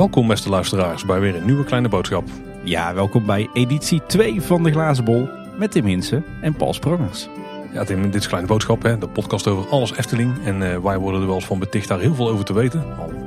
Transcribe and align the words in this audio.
Welkom 0.00 0.26
beste 0.26 0.48
luisteraars 0.48 1.04
bij 1.04 1.20
weer 1.20 1.36
een 1.36 1.44
nieuwe 1.44 1.64
kleine 1.64 1.88
boodschap. 1.88 2.28
Ja, 2.64 2.94
welkom 2.94 3.26
bij 3.26 3.48
editie 3.52 4.02
2 4.06 4.42
van 4.42 4.62
de 4.62 4.70
Glazen 4.70 5.04
Bol 5.04 5.28
met 5.58 5.70
Tim 5.70 5.84
Hinsen 5.84 6.24
en 6.40 6.54
Paul 6.54 6.74
Sprangers. 6.74 7.28
Ja 7.72 7.84
Tim, 7.84 8.02
dit 8.02 8.14
is 8.14 8.26
Kleine 8.26 8.48
Boodschap, 8.48 8.82
hè, 8.82 8.98
de 8.98 9.08
podcast 9.08 9.46
over 9.46 9.70
alles 9.70 9.96
Efteling. 9.96 10.44
En 10.44 10.72
eh, 10.72 10.78
wij 10.78 10.98
worden 10.98 11.20
er 11.20 11.26
wel 11.26 11.36
eens 11.36 11.46
van 11.46 11.58
beticht 11.58 11.88
daar 11.88 12.00
heel 12.00 12.14
veel 12.14 12.28
over 12.28 12.44
te 12.44 12.52
weten. 12.52 12.84
Al 12.98 13.19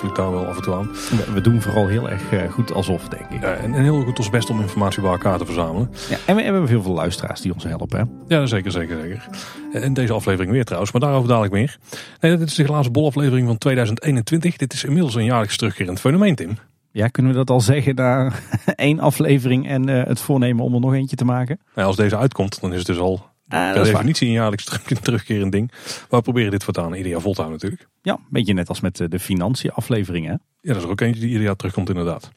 ik 0.00 0.14
daar 0.14 0.30
wel 0.30 0.46
af 0.46 0.56
en 0.56 0.62
toe 0.62 0.74
aan. 0.74 0.90
We, 1.34 1.40
doen 1.40 1.62
vooral 1.62 1.86
heel 1.86 2.10
erg 2.10 2.32
eh, 2.32 2.50
goed 2.50 2.72
alsof, 2.72 3.08
denk 3.08 3.30
ik. 3.30 3.40
Ja, 3.40 3.54
en, 3.54 3.74
en 3.74 3.82
heel 3.82 4.02
goed 4.02 4.18
ons 4.18 4.30
best 4.30 4.50
om 4.50 4.60
informatie 4.60 5.02
bij 5.02 5.10
elkaar 5.10 5.38
te 5.38 5.44
verzamelen. 5.44 5.90
Ja, 6.08 6.16
en 6.26 6.36
we 6.36 6.42
hebben 6.42 6.66
heel 6.66 6.82
veel 6.82 6.92
luisteraars 6.92 7.40
die 7.40 7.52
ons 7.52 7.64
helpen. 7.64 7.98
Hè? 7.98 8.36
Ja, 8.36 8.46
zeker, 8.46 8.70
zeker, 8.70 9.00
zeker. 9.00 9.26
En 9.72 9.94
deze 9.94 10.12
aflevering 10.12 10.52
weer 10.52 10.64
trouwens, 10.64 10.92
maar 10.92 11.00
daarover 11.00 11.28
dadelijk 11.28 11.52
meer. 11.52 11.78
Nee, 12.20 12.36
dit 12.36 12.48
is 12.48 12.54
de 12.54 12.64
Glazen 12.64 12.92
Bol 12.92 13.06
aflevering 13.06 13.46
van 13.46 13.58
2021. 13.58 14.56
Dit 14.56 14.72
is 14.72 14.84
inmiddels 14.84 15.14
een 15.14 15.24
jaarlijks 15.24 15.56
terugkerend 15.56 16.00
fenomeen, 16.00 16.34
Tim. 16.34 16.58
Ja, 16.92 17.08
kunnen 17.08 17.32
we 17.32 17.38
dat 17.38 17.50
al 17.50 17.60
zeggen 17.60 17.94
na 17.94 18.32
één 18.74 19.00
aflevering 19.00 19.68
en 19.68 19.88
eh, 19.88 20.06
het 20.06 20.20
voornemen 20.20 20.64
om 20.64 20.74
er 20.74 20.80
nog 20.80 20.94
eentje 20.94 21.16
te 21.16 21.24
maken? 21.24 21.60
Nou, 21.74 21.86
als 21.86 21.96
deze 21.96 22.16
uitkomt, 22.16 22.60
dan 22.60 22.72
is 22.72 22.78
het 22.78 22.86
dus 22.86 22.98
al 22.98 23.30
Ah, 23.52 23.72
per 23.72 23.84
definitie 23.84 24.26
een 24.26 24.32
jaarlijks 24.32 24.64
terug- 24.64 25.00
terugkerend 25.08 25.52
ding. 25.52 25.70
Maar 25.70 26.06
we 26.08 26.22
proberen 26.22 26.50
dit 26.50 26.64
voortaan 26.64 26.94
ieder 26.94 27.10
jaar 27.10 27.20
vol 27.20 27.32
te 27.34 27.40
houden 27.42 27.60
natuurlijk. 27.62 27.90
Ja, 28.02 28.12
een 28.12 28.26
beetje 28.30 28.54
net 28.54 28.68
als 28.68 28.80
met 28.80 29.00
eh, 29.00 29.08
de 29.08 29.18
financiën 29.18 29.70
afleveringen. 29.72 30.42
Ja, 30.60 30.68
dat 30.68 30.76
is 30.76 30.82
er 30.82 30.90
ook 30.90 31.00
eentje 31.00 31.20
die 31.20 31.28
ieder 31.30 31.44
jaar 31.44 31.56
terugkomt 31.56 31.88
inderdaad. 31.88 32.30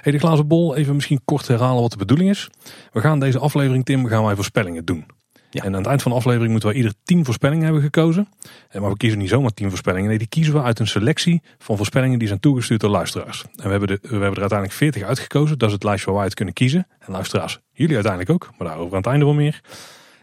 Hey, 0.00 0.12
de 0.12 0.18
glazen 0.18 0.46
bol, 0.46 0.76
even 0.76 0.94
misschien 0.94 1.20
kort 1.24 1.48
herhalen 1.48 1.82
wat 1.82 1.90
de 1.90 1.96
bedoeling 1.96 2.30
is. 2.30 2.48
We 2.92 3.00
gaan 3.00 3.20
deze 3.20 3.38
aflevering, 3.38 3.84
Tim, 3.84 4.06
gaan 4.06 4.24
wij 4.24 4.34
voorspellingen 4.34 4.84
doen. 4.84 5.06
Ja. 5.50 5.62
En 5.62 5.72
aan 5.72 5.78
het 5.78 5.86
eind 5.86 6.02
van 6.02 6.10
de 6.10 6.16
aflevering 6.16 6.50
moeten 6.50 6.68
wij 6.68 6.78
ieder 6.78 6.92
tien 7.04 7.24
voorspellingen 7.24 7.64
hebben 7.64 7.82
gekozen. 7.82 8.28
Eh, 8.68 8.80
Maar 8.80 8.90
we 8.90 8.96
kiezen 8.96 9.18
niet 9.18 9.28
zomaar 9.28 9.50
tien 9.50 9.68
voorspellingen. 9.68 10.08
Nee, 10.08 10.18
die 10.18 10.26
kiezen 10.28 10.54
we 10.54 10.62
uit 10.62 10.78
een 10.78 10.86
selectie 10.86 11.42
van 11.58 11.76
voorspellingen 11.76 12.18
die 12.18 12.28
zijn 12.28 12.40
toegestuurd 12.40 12.80
door 12.80 12.90
luisteraars. 12.90 13.42
En 13.42 13.64
we 13.64 13.68
hebben, 13.70 13.88
de, 13.88 13.98
we 14.02 14.08
hebben 14.08 14.32
er 14.34 14.40
uiteindelijk 14.40 14.78
40 14.78 15.02
uitgekozen. 15.02 15.58
Dat 15.58 15.68
is 15.68 15.74
het 15.74 15.84
lijstje 15.84 16.06
waar 16.06 16.14
wij 16.14 16.24
uit 16.24 16.34
kunnen 16.34 16.54
kiezen. 16.54 16.86
En 16.98 17.12
luisteraars, 17.12 17.58
jullie 17.72 17.94
uiteindelijk 17.94 18.32
ook. 18.32 18.50
Maar 18.58 18.68
daarover 18.68 18.92
aan 18.92 18.98
het 19.02 19.06
einde 19.10 19.24
wel 19.24 19.34
meer. 19.34 19.60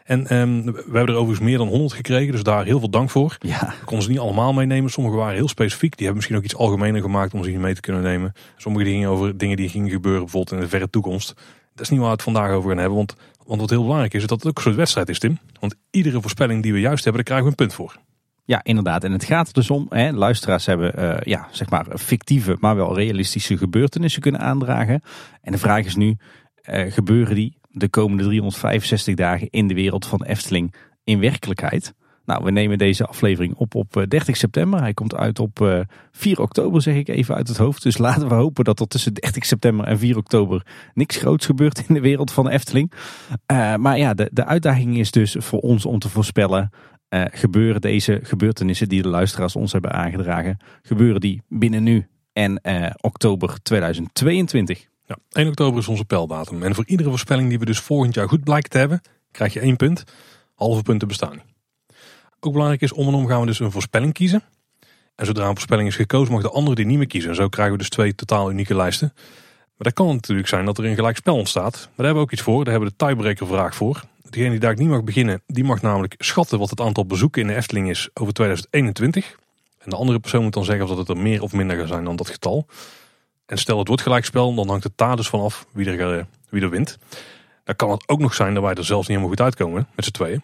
En 0.05 0.27
ehm, 0.27 0.63
we 0.63 0.81
hebben 0.83 1.07
er 1.07 1.15
overigens 1.15 1.39
meer 1.39 1.57
dan 1.57 1.67
100 1.67 1.93
gekregen. 1.93 2.31
Dus 2.31 2.43
daar 2.43 2.65
heel 2.65 2.79
veel 2.79 2.89
dank 2.89 3.09
voor. 3.09 3.37
Ja, 3.39 3.67
Ik 3.67 3.85
kon 3.85 4.01
ze 4.01 4.09
niet 4.09 4.19
allemaal 4.19 4.53
meenemen. 4.53 4.91
Sommige 4.91 5.15
waren 5.15 5.35
heel 5.35 5.47
specifiek. 5.47 5.89
Die 5.97 6.05
hebben 6.05 6.15
misschien 6.15 6.37
ook 6.37 6.43
iets 6.43 6.55
algemener 6.55 7.01
gemaakt 7.01 7.33
om 7.33 7.43
ze 7.43 7.49
hier 7.49 7.59
mee 7.59 7.73
te 7.73 7.81
kunnen 7.81 8.01
nemen. 8.01 8.33
Sommige 8.57 8.83
die 8.83 8.93
gingen 8.93 9.09
over 9.09 9.37
dingen 9.37 9.57
die 9.57 9.69
gingen 9.69 9.89
gebeuren 9.89 10.21
bijvoorbeeld 10.21 10.55
in 10.55 10.59
de 10.59 10.69
verre 10.69 10.89
toekomst. 10.89 11.33
Dat 11.73 11.85
is 11.85 11.89
niet 11.89 11.99
waar 11.99 12.07
we 12.07 12.13
het 12.13 12.23
vandaag 12.23 12.51
over 12.51 12.69
gaan 12.69 12.79
hebben. 12.79 12.97
Want, 12.97 13.15
want 13.45 13.61
wat 13.61 13.69
heel 13.69 13.81
belangrijk 13.81 14.13
is, 14.13 14.21
is 14.21 14.27
dat 14.27 14.39
het 14.39 14.47
ook 14.47 14.57
een 14.57 14.63
soort 14.63 14.75
wedstrijd 14.75 15.09
is, 15.09 15.19
Tim. 15.19 15.39
Want 15.59 15.75
iedere 15.91 16.21
voorspelling 16.21 16.63
die 16.63 16.73
we 16.73 16.79
juist 16.79 17.03
hebben, 17.03 17.25
daar 17.25 17.33
krijgen 17.35 17.45
we 17.45 17.51
een 17.51 17.67
punt 17.67 17.73
voor. 17.73 18.03
ja, 18.45 18.63
inderdaad. 18.63 19.03
En 19.03 19.11
het 19.11 19.23
gaat 19.23 19.47
er 19.47 19.53
dus 19.53 19.69
om, 19.69 19.85
hè, 19.89 20.11
luisteraars 20.11 20.65
hebben 20.65 20.95
eh, 20.95 21.17
ja, 21.23 21.47
zeg 21.51 21.69
maar 21.69 21.85
fictieve, 21.97 22.57
maar 22.59 22.75
wel 22.75 22.95
realistische 22.95 23.57
gebeurtenissen 23.57 24.21
kunnen 24.21 24.41
aandragen. 24.41 25.01
En 25.41 25.51
de 25.51 25.57
vraag 25.57 25.85
is 25.85 25.95
nu, 25.95 26.17
eh, 26.65 26.91
gebeuren 26.91 27.35
die 27.35 27.54
de 27.77 27.89
komende 27.89 28.23
365 28.23 29.15
dagen 29.15 29.47
in 29.49 29.67
de 29.67 29.73
wereld 29.73 30.05
van 30.05 30.23
Efteling 30.23 30.73
in 31.03 31.19
werkelijkheid? 31.19 31.93
Nou, 32.25 32.43
we 32.43 32.51
nemen 32.51 32.77
deze 32.77 33.05
aflevering 33.05 33.55
op 33.55 33.75
op 33.75 33.97
eh, 33.97 34.03
30 34.07 34.37
september. 34.37 34.79
Hij 34.79 34.93
komt 34.93 35.15
uit 35.15 35.39
op 35.39 35.61
eh, 35.61 35.79
4 36.11 36.41
oktober, 36.41 36.81
zeg 36.81 36.95
ik 36.95 37.07
even 37.07 37.35
uit 37.35 37.47
het 37.47 37.57
hoofd. 37.57 37.83
Dus 37.83 37.97
laten 37.97 38.27
we 38.27 38.33
hopen 38.33 38.63
dat 38.63 38.79
er 38.79 38.87
tussen 38.87 39.13
30 39.13 39.45
september 39.45 39.85
en 39.85 39.99
4 39.99 40.17
oktober 40.17 40.65
niks 40.93 41.17
groots 41.17 41.45
gebeurt 41.45 41.83
in 41.87 41.93
de 41.93 42.01
wereld 42.01 42.31
van 42.31 42.49
Efteling. 42.49 42.91
Eh, 43.45 43.75
maar 43.75 43.97
ja, 43.97 44.13
de, 44.13 44.29
de 44.33 44.45
uitdaging 44.45 44.97
is 44.97 45.11
dus 45.11 45.35
voor 45.39 45.59
ons 45.59 45.85
om 45.85 45.99
te 45.99 46.09
voorspellen 46.09 46.71
eh, 47.09 47.23
gebeuren 47.31 47.81
deze 47.81 48.19
gebeurtenissen 48.23 48.89
die 48.89 49.01
de 49.01 49.07
luisteraars 49.07 49.55
ons 49.55 49.71
hebben 49.71 49.91
aangedragen, 49.91 50.57
gebeuren 50.81 51.21
die 51.21 51.41
binnen 51.49 51.83
nu 51.83 52.07
en 52.33 52.61
eh, 52.61 52.91
oktober 53.01 53.61
2022? 53.61 54.87
Ja, 55.05 55.17
1 55.31 55.47
oktober 55.47 55.79
is 55.79 55.87
onze 55.87 56.05
pijldatum. 56.05 56.63
En 56.63 56.75
voor 56.75 56.85
iedere 56.87 57.09
voorspelling 57.09 57.49
die 57.49 57.59
we 57.59 57.65
dus 57.65 57.79
volgend 57.79 58.13
jaar 58.15 58.29
goed 58.29 58.43
blijken 58.43 58.69
te 58.69 58.77
hebben, 58.77 59.01
krijg 59.31 59.53
je 59.53 59.59
één 59.59 59.75
punt. 59.75 60.03
Halve 60.55 60.81
punten 60.81 61.07
bestaan 61.07 61.31
niet. 61.31 61.55
Ook 62.39 62.51
belangrijk 62.51 62.81
is, 62.81 62.91
om 62.91 63.07
en 63.07 63.13
om 63.13 63.27
gaan 63.27 63.39
we 63.39 63.45
dus 63.45 63.59
een 63.59 63.71
voorspelling 63.71 64.13
kiezen. 64.13 64.43
En 65.15 65.25
zodra 65.25 65.43
een 65.47 65.53
voorspelling 65.53 65.87
is 65.87 65.95
gekozen, 65.95 66.33
mag 66.33 66.41
de 66.41 66.49
andere 66.49 66.75
die 66.75 66.85
niet 66.85 66.97
meer 66.97 67.07
kiezen. 67.07 67.29
En 67.29 67.35
zo 67.35 67.47
krijgen 67.47 67.73
we 67.73 67.79
dus 67.79 67.89
twee 67.89 68.15
totaal 68.15 68.51
unieke 68.51 68.75
lijsten. 68.75 69.11
Maar 69.15 69.87
dat 69.87 69.93
kan 69.93 70.07
natuurlijk 70.07 70.47
zijn 70.47 70.65
dat 70.65 70.77
er 70.77 70.85
een 70.85 70.95
gelijk 70.95 71.17
spel 71.17 71.35
ontstaat. 71.35 71.73
Maar 71.73 71.83
daar 71.95 72.05
hebben 72.05 72.15
we 72.15 72.21
ook 72.21 72.31
iets 72.31 72.41
voor. 72.41 72.63
Daar 72.63 72.73
hebben 72.73 72.89
we 72.89 72.95
de 72.97 73.05
tiebreaker 73.05 73.47
vraag 73.47 73.75
voor. 73.75 74.03
Degene 74.29 74.49
die 74.49 74.59
daar 74.59 74.75
niet 74.75 74.87
mag 74.87 75.03
beginnen, 75.03 75.41
die 75.47 75.63
mag 75.63 75.81
namelijk 75.81 76.15
schatten 76.17 76.59
wat 76.59 76.69
het 76.69 76.81
aantal 76.81 77.05
bezoeken 77.05 77.41
in 77.41 77.47
de 77.47 77.55
Efteling 77.55 77.89
is 77.89 78.09
over 78.13 78.33
2021. 78.33 79.35
En 79.77 79.89
de 79.89 79.95
andere 79.95 80.19
persoon 80.19 80.43
moet 80.43 80.53
dan 80.53 80.65
zeggen 80.65 80.83
of 80.83 80.89
dat 80.89 80.97
het 80.97 81.17
er 81.17 81.23
meer 81.23 81.41
of 81.41 81.53
minder 81.53 81.77
gaat 81.77 81.87
zijn 81.87 82.03
dan 82.03 82.15
dat 82.15 82.29
getal. 82.29 82.67
En 83.45 83.57
stel 83.57 83.79
het 83.79 83.87
wordt 83.87 84.03
gelijkspel, 84.03 84.55
dan 84.55 84.69
hangt 84.69 84.83
het 84.83 84.93
daar 84.95 85.15
dus 85.15 85.27
vanaf 85.27 85.65
wie 85.71 85.89
er, 85.89 86.17
eh, 86.17 86.23
wie 86.49 86.61
er 86.61 86.69
wint. 86.69 86.97
Dan 87.63 87.75
kan 87.75 87.91
het 87.91 88.09
ook 88.09 88.19
nog 88.19 88.33
zijn 88.33 88.53
dat 88.53 88.63
wij 88.63 88.73
er 88.73 88.85
zelfs 88.85 89.07
niet 89.07 89.17
helemaal 89.17 89.29
goed 89.29 89.41
uitkomen 89.41 89.87
met 89.95 90.05
z'n 90.05 90.11
tweeën. 90.11 90.33
En 90.33 90.41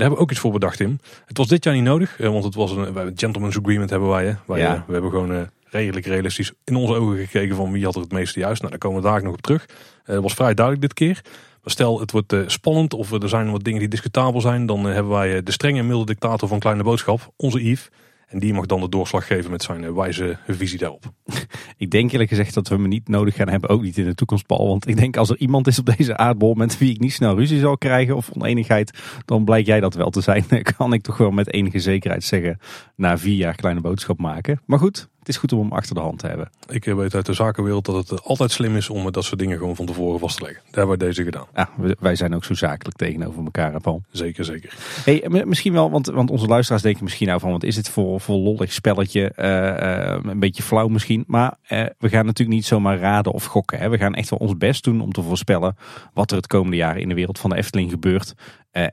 daar 0.00 0.08
hebben 0.08 0.16
we 0.16 0.22
ook 0.24 0.30
iets 0.30 0.40
voor 0.40 0.52
bedacht, 0.52 0.76
Tim. 0.76 0.98
Het 1.26 1.38
was 1.38 1.48
dit 1.48 1.64
jaar 1.64 1.74
niet 1.74 1.82
nodig, 1.82 2.20
eh, 2.20 2.28
want 2.28 2.44
het 2.44 2.54
was 2.54 2.70
een, 2.70 3.12
gentleman's 3.14 3.58
agreement 3.58 3.90
hebben 3.90 4.08
wij. 4.08 4.26
Hè. 4.26 4.34
wij 4.46 4.60
Ja. 4.60 4.74
eh, 4.74 4.80
we 4.86 4.92
hebben 4.92 5.10
gewoon 5.10 5.48
redelijk 5.64 6.06
realistisch 6.06 6.52
in 6.64 6.76
onze 6.76 6.94
ogen 6.94 7.16
gekeken 7.18 7.56
van 7.56 7.72
wie 7.72 7.84
had 7.84 7.94
er 7.94 8.00
het 8.00 8.12
meeste 8.12 8.38
juist. 8.38 8.58
Nou, 8.58 8.70
daar 8.70 8.80
komen 8.80 9.02
we 9.02 9.08
daar 9.08 9.22
nog 9.22 9.32
op 9.32 9.40
terug. 9.40 9.66
Het 10.04 10.22
was 10.22 10.34
vrij 10.34 10.54
duidelijk 10.54 10.86
dit 10.86 10.94
keer. 10.94 11.20
Maar 11.62 11.72
stel 11.72 12.00
het 12.00 12.10
wordt 12.10 12.34
spannend 12.46 12.94
of 12.94 13.12
er 13.12 13.28
zijn 13.28 13.50
wat 13.50 13.64
dingen 13.64 13.80
die 13.80 13.88
discutabel 13.88 14.40
zijn, 14.40 14.66
dan 14.66 14.84
hebben 14.84 15.12
wij 15.12 15.42
de 15.42 15.52
strenge 15.52 15.78
en 15.78 15.86
milde 15.86 16.04
dictator 16.04 16.48
van 16.48 16.58
Kleine 16.58 16.82
Boodschap, 16.82 17.32
onze 17.36 17.64
Yves. 17.64 17.90
En 18.34 18.40
die 18.40 18.54
mag 18.54 18.66
dan 18.66 18.80
de 18.80 18.88
doorslag 18.88 19.26
geven 19.26 19.50
met 19.50 19.62
zijn 19.62 19.84
eh, 19.84 19.92
wijze 19.92 20.38
visie 20.48 20.78
daarop. 20.78 21.12
Ik 21.76 21.90
denk 21.90 22.12
eerlijk 22.12 22.30
gezegd 22.30 22.54
dat 22.54 22.68
we 22.68 22.76
me 22.76 22.88
niet 22.88 23.08
nodig 23.08 23.34
gaan 23.34 23.48
hebben, 23.48 23.70
ook 23.70 23.82
niet 23.82 23.98
in 23.98 24.04
de 24.04 24.14
toekomst, 24.14 24.46
Paul. 24.46 24.68
Want 24.68 24.88
ik 24.88 24.96
denk 24.96 25.16
als 25.16 25.30
er 25.30 25.38
iemand 25.38 25.66
is 25.66 25.78
op 25.78 25.96
deze 25.96 26.16
aardbol 26.16 26.54
met 26.54 26.78
wie 26.78 26.90
ik 26.90 27.00
niet 27.00 27.12
snel 27.12 27.36
ruzie 27.36 27.58
zal 27.58 27.78
krijgen 27.78 28.16
of 28.16 28.30
oneenigheid, 28.30 28.98
dan 29.24 29.44
blijkt 29.44 29.66
jij 29.66 29.80
dat 29.80 29.94
wel 29.94 30.10
te 30.10 30.20
zijn. 30.20 30.44
Kan 30.76 30.92
ik 30.92 31.02
toch 31.02 31.16
wel 31.16 31.30
met 31.30 31.52
enige 31.52 31.78
zekerheid 31.78 32.24
zeggen, 32.24 32.58
na 32.96 33.18
vier 33.18 33.36
jaar 33.36 33.54
kleine 33.54 33.80
boodschap 33.80 34.18
maken. 34.18 34.60
Maar 34.66 34.78
goed, 34.78 35.08
het 35.24 35.34
is 35.34 35.40
goed 35.40 35.52
om 35.52 35.58
hem 35.58 35.72
achter 35.72 35.94
de 35.94 36.00
hand 36.00 36.18
te 36.18 36.26
hebben. 36.26 36.50
Ik 36.68 36.86
eh, 36.86 36.94
weet 36.94 37.14
uit 37.14 37.26
de 37.26 37.32
zakenwereld 37.32 37.84
dat 37.84 37.94
het 37.94 38.20
eh, 38.20 38.26
altijd 38.26 38.50
slim 38.50 38.76
is 38.76 38.90
om 38.90 39.06
eh, 39.06 39.12
dat 39.12 39.24
soort 39.24 39.38
dingen 39.38 39.58
gewoon 39.58 39.76
van 39.76 39.86
tevoren 39.86 40.20
vast 40.20 40.36
te 40.36 40.42
leggen. 40.42 40.62
Daar 40.64 40.74
hebben 40.74 40.98
wij 40.98 41.06
deze 41.08 41.24
gedaan. 41.24 41.46
Ja, 41.54 41.70
wij 42.00 42.16
zijn 42.16 42.34
ook 42.34 42.44
zo 42.44 42.54
zakelijk 42.54 42.96
tegenover 42.96 43.44
elkaar, 43.44 43.80
Paul. 43.80 44.02
Zeker, 44.10 44.44
zeker. 44.44 44.74
Hey, 45.04 45.44
misschien 45.44 45.72
wel, 45.72 45.90
want, 45.90 46.06
want 46.06 46.30
onze 46.30 46.46
luisteraars 46.46 46.82
denken 46.82 47.04
misschien 47.04 47.26
nou 47.26 47.40
van, 47.40 47.50
wat 47.50 47.62
is 47.62 47.74
dit 47.74 47.88
voor, 47.88 48.20
voor 48.20 48.36
lollig 48.36 48.72
spelletje? 48.72 49.32
Een 49.34 50.38
beetje 50.38 50.62
flauw 50.62 50.88
misschien. 50.88 51.24
Maar 51.26 51.56
we 51.98 52.08
gaan 52.08 52.26
natuurlijk 52.26 52.56
niet 52.56 52.66
zomaar 52.66 52.98
raden 52.98 53.32
of 53.32 53.44
gokken. 53.44 53.78
Hè. 53.78 53.88
We 53.88 53.98
gaan 53.98 54.14
echt 54.14 54.30
wel 54.30 54.38
ons 54.38 54.56
best 54.56 54.84
doen 54.84 55.00
om 55.00 55.12
te 55.12 55.22
voorspellen 55.22 55.76
wat 56.14 56.30
er 56.30 56.36
het 56.36 56.46
komende 56.46 56.76
jaar 56.76 56.98
in 56.98 57.08
de 57.08 57.14
wereld 57.14 57.38
van 57.38 57.50
de 57.50 57.56
Efteling 57.56 57.90
gebeurt 57.90 58.34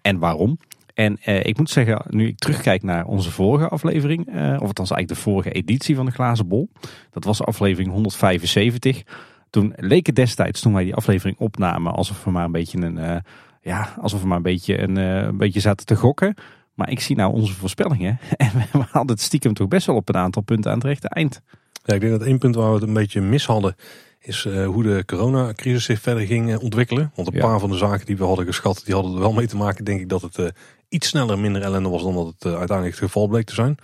en 0.02 0.20
waarom. 0.20 0.58
En 1.02 1.18
eh, 1.22 1.46
ik 1.46 1.58
moet 1.58 1.70
zeggen, 1.70 2.02
nu 2.10 2.28
ik 2.28 2.38
terugkijk 2.38 2.84
naar 2.84 3.06
onze 3.06 3.32
vorige 3.32 3.68
aflevering, 3.68 4.28
eh, 4.28 4.54
of 4.60 4.68
althans 4.68 4.92
eigenlijk 4.92 5.08
de 5.08 5.16
vorige 5.16 5.52
editie 5.52 5.96
van 5.96 6.06
de 6.06 6.12
Glazen 6.12 6.48
Bol. 6.48 6.70
Dat 7.12 7.24
was 7.24 7.44
aflevering 7.44 7.92
175. 7.92 9.04
Toen 9.50 9.74
leek 9.76 10.06
het 10.06 10.16
destijds, 10.16 10.62
toen 10.62 10.74
wij 10.74 10.84
die 10.84 10.96
aflevering 10.96 11.38
opnamen, 11.40 11.94
alsof 11.94 12.24
we 12.24 12.32
maar 12.32 12.46
een 12.46 12.52
beetje 12.52 12.78
een, 12.82 12.98
eh, 12.98 13.16
ja, 13.62 13.94
alsof 14.02 14.22
we 14.22 14.28
maar 14.28 14.38
een 14.38 14.44
beetje, 14.44 14.82
een, 14.82 14.98
eh, 14.98 15.16
een 15.16 15.38
beetje 15.38 15.60
zaten 15.60 15.86
te 15.86 15.96
gokken. 15.96 16.34
Maar 16.74 16.90
ik 16.90 17.00
zie 17.00 17.16
nou 17.16 17.34
onze 17.34 17.54
voorspellingen. 17.54 18.20
En 18.38 18.52
we 18.72 18.84
hadden 18.92 19.16
het 19.16 19.22
stiekem 19.22 19.54
toch 19.54 19.68
best 19.68 19.86
wel 19.88 19.96
op 19.96 20.10
een 20.10 20.16
aantal 20.18 20.42
punten 20.42 20.72
aan 20.72 20.78
het 20.78 20.88
rechte 20.88 21.10
eind. 21.10 21.42
Ja, 21.84 21.94
ik 21.94 22.02
denk 22.02 22.12
dat 22.12 22.28
één 22.28 22.38
punt 22.38 22.56
waar 22.56 22.68
we 22.68 22.74
het 22.80 22.88
een 22.88 22.94
beetje 22.94 23.22
mis 23.22 23.46
hadden, 23.46 23.76
is 24.20 24.46
eh, 24.46 24.66
hoe 24.66 24.84
de 24.84 25.04
coronacrisis 25.06 25.84
zich 25.84 26.02
verder 26.02 26.26
ging 26.26 26.58
ontwikkelen. 26.58 27.12
Want 27.16 27.28
een 27.28 27.34
Ja. 27.34 27.42
paar 27.42 27.60
van 27.60 27.70
de 27.70 27.78
zaken 27.78 28.06
die 28.06 28.18
we 28.18 28.24
hadden 28.24 28.46
geschat, 28.46 28.82
die 28.86 28.94
hadden 28.94 29.14
er 29.14 29.20
wel 29.20 29.34
mee 29.34 29.48
te 29.48 29.58
maken. 29.58 29.86
Denk 29.86 30.00
ik 30.00 30.10
dat 30.10 30.22
het 30.22 30.54
iets 30.92 31.08
sneller 31.08 31.40
minder 31.40 31.62
ellende 31.62 31.90
was 31.90 32.04
dan 32.04 32.14
dat 32.14 32.26
het 32.26 32.46
eh, 32.46 32.58
uiteindelijk 32.58 33.00
het 33.00 33.06
geval 33.06 33.28
bleek 33.28 33.46
te 33.46 33.54
zijn. 33.54 33.78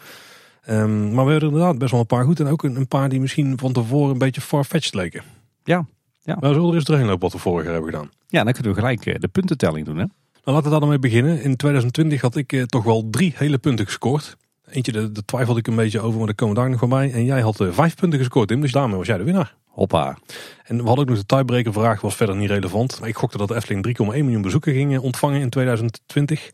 Ehm, 0.63 1.13
maar 1.13 1.25
we 1.25 1.31
hebben 1.31 1.49
er 1.49 1.55
inderdaad 1.55 1.77
best 1.77 1.91
wel 1.91 1.99
een 1.99 2.05
paar 2.05 2.25
goed. 2.25 2.39
En 2.39 2.47
ook 2.47 2.63
een, 2.63 2.75
een 2.75 2.87
paar 2.87 3.09
die 3.09 3.19
misschien 3.19 3.57
van 3.57 3.71
tevoren 3.71 4.11
een 4.11 4.17
beetje 4.17 4.41
farfetched 4.41 4.93
leken. 4.93 5.23
Ja, 5.63 5.85
ja. 6.27 6.37
Maar 6.39 6.53
zullen 6.53 6.69
er 6.69 6.75
eens 6.75 6.83
doorheen 6.83 7.05
lopen 7.05 7.21
wat 7.21 7.31
we 7.31 7.37
vorig 7.37 7.63
jaar 7.63 7.73
hebben 7.73 7.91
gedaan. 7.91 8.09
Ja, 8.27 8.43
dan 8.43 8.53
kunnen 8.53 8.73
we 8.73 8.79
gelijk 8.79 9.05
eh, 9.05 9.15
de 9.19 9.27
puntentelling 9.27 9.85
doen. 9.85 9.97
Hè? 9.97 10.03
Nou, 10.03 10.09
laten 10.43 10.63
we 10.63 10.69
daar 10.69 10.79
dan 10.79 10.89
mee 10.89 10.99
beginnen. 10.99 11.41
In 11.41 11.55
2020 11.55 12.21
had 12.21 12.35
ik 12.35 12.53
eh, 12.53 12.63
toch 12.63 12.83
wel 12.83 13.07
drie 13.09 13.33
hele 13.35 13.57
punten 13.57 13.85
gescoord. 13.85 14.37
Eentje, 14.69 14.91
daar 14.91 15.25
twijfelde 15.25 15.59
ik 15.59 15.67
een 15.67 15.75
beetje 15.75 15.99
over, 15.99 16.17
maar 16.17 16.25
daar 16.25 16.35
komen 16.35 16.55
we 16.55 16.61
daar 16.61 16.69
nog 16.69 16.79
van 16.79 16.89
bij. 16.89 17.11
En 17.11 17.25
jij 17.25 17.41
had 17.41 17.59
eh, 17.59 17.67
vijf 17.71 17.95
punten 17.95 18.19
gescoord, 18.19 18.47
Tim. 18.47 18.61
Dus 18.61 18.71
daarmee 18.71 18.97
was 18.97 19.07
jij 19.07 19.17
de 19.17 19.23
winnaar. 19.23 19.55
Hoppa. 19.65 20.17
En 20.63 20.77
we 20.77 20.83
hadden 20.83 21.03
ook 21.03 21.09
nog 21.09 21.19
de 21.19 21.35
tiebreaker 21.35 21.73
vraag, 21.73 22.01
was 22.01 22.15
verder 22.15 22.35
niet 22.35 22.49
relevant. 22.49 22.99
Maar 22.99 23.09
ik 23.09 23.15
gokte 23.15 23.37
dat 23.37 23.47
de 23.47 23.55
Efteling 23.55 23.97
3,1 24.01 24.05
miljoen 24.05 24.41
bezoeken 24.41 24.73
ging 24.73 24.99
ontvangen 24.99 25.41
in 25.41 25.49
2020. 25.49 26.49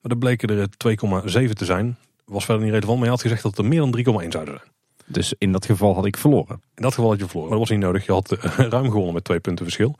Maar 0.00 0.10
er 0.10 0.18
bleken 0.18 0.48
er 0.48 0.68
eh, 0.78 1.46
2,7 1.46 1.52
te 1.52 1.64
zijn. 1.64 1.96
Was 2.24 2.44
verder 2.44 2.62
niet 2.62 2.72
relevant, 2.72 2.96
maar 2.96 3.06
je 3.06 3.12
had 3.12 3.22
gezegd 3.22 3.42
dat 3.42 3.56
het 3.56 3.60
er 3.60 3.66
meer 3.66 3.80
dan 3.80 4.22
3,1 4.22 4.28
zouden 4.28 4.54
zijn. 4.54 4.76
Dus 5.06 5.34
in 5.38 5.52
dat 5.52 5.66
geval 5.66 5.94
had 5.94 6.06
ik 6.06 6.16
verloren. 6.16 6.62
In 6.74 6.82
dat 6.82 6.94
geval 6.94 7.10
had 7.10 7.18
je 7.18 7.26
verloren, 7.26 7.50
maar 7.50 7.58
dat 7.58 7.68
was 7.68 7.76
niet 7.76 7.86
nodig. 7.86 8.06
Je 8.06 8.12
had 8.12 8.32
eh, 8.32 8.58
ruim 8.74 8.90
gewonnen 8.90 9.14
met 9.14 9.24
twee 9.24 9.40
punten 9.40 9.64
verschil. 9.64 9.96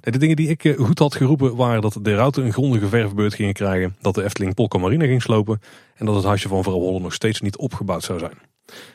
De 0.00 0.18
dingen 0.18 0.36
die 0.36 0.48
ik 0.48 0.64
eh, 0.64 0.76
goed 0.76 0.98
had 0.98 1.14
geroepen 1.14 1.56
waren 1.56 1.82
dat 1.82 1.98
de 2.02 2.14
Routen 2.14 2.44
een 2.44 2.52
grondige 2.52 2.88
verfbeurt 2.88 3.34
gingen 3.34 3.52
krijgen. 3.52 3.96
Dat 4.00 4.14
de 4.14 4.24
Efteling 4.24 4.54
Polka 4.54 4.78
Marina 4.78 5.04
ging 5.04 5.22
slopen. 5.22 5.60
En 5.94 6.06
dat 6.06 6.14
het 6.14 6.24
huisje 6.24 6.48
van 6.48 6.62
vrouw 6.62 6.78
Holle 6.78 7.00
nog 7.00 7.14
steeds 7.14 7.40
niet 7.40 7.56
opgebouwd 7.56 8.02
zou 8.02 8.18
zijn. 8.18 8.38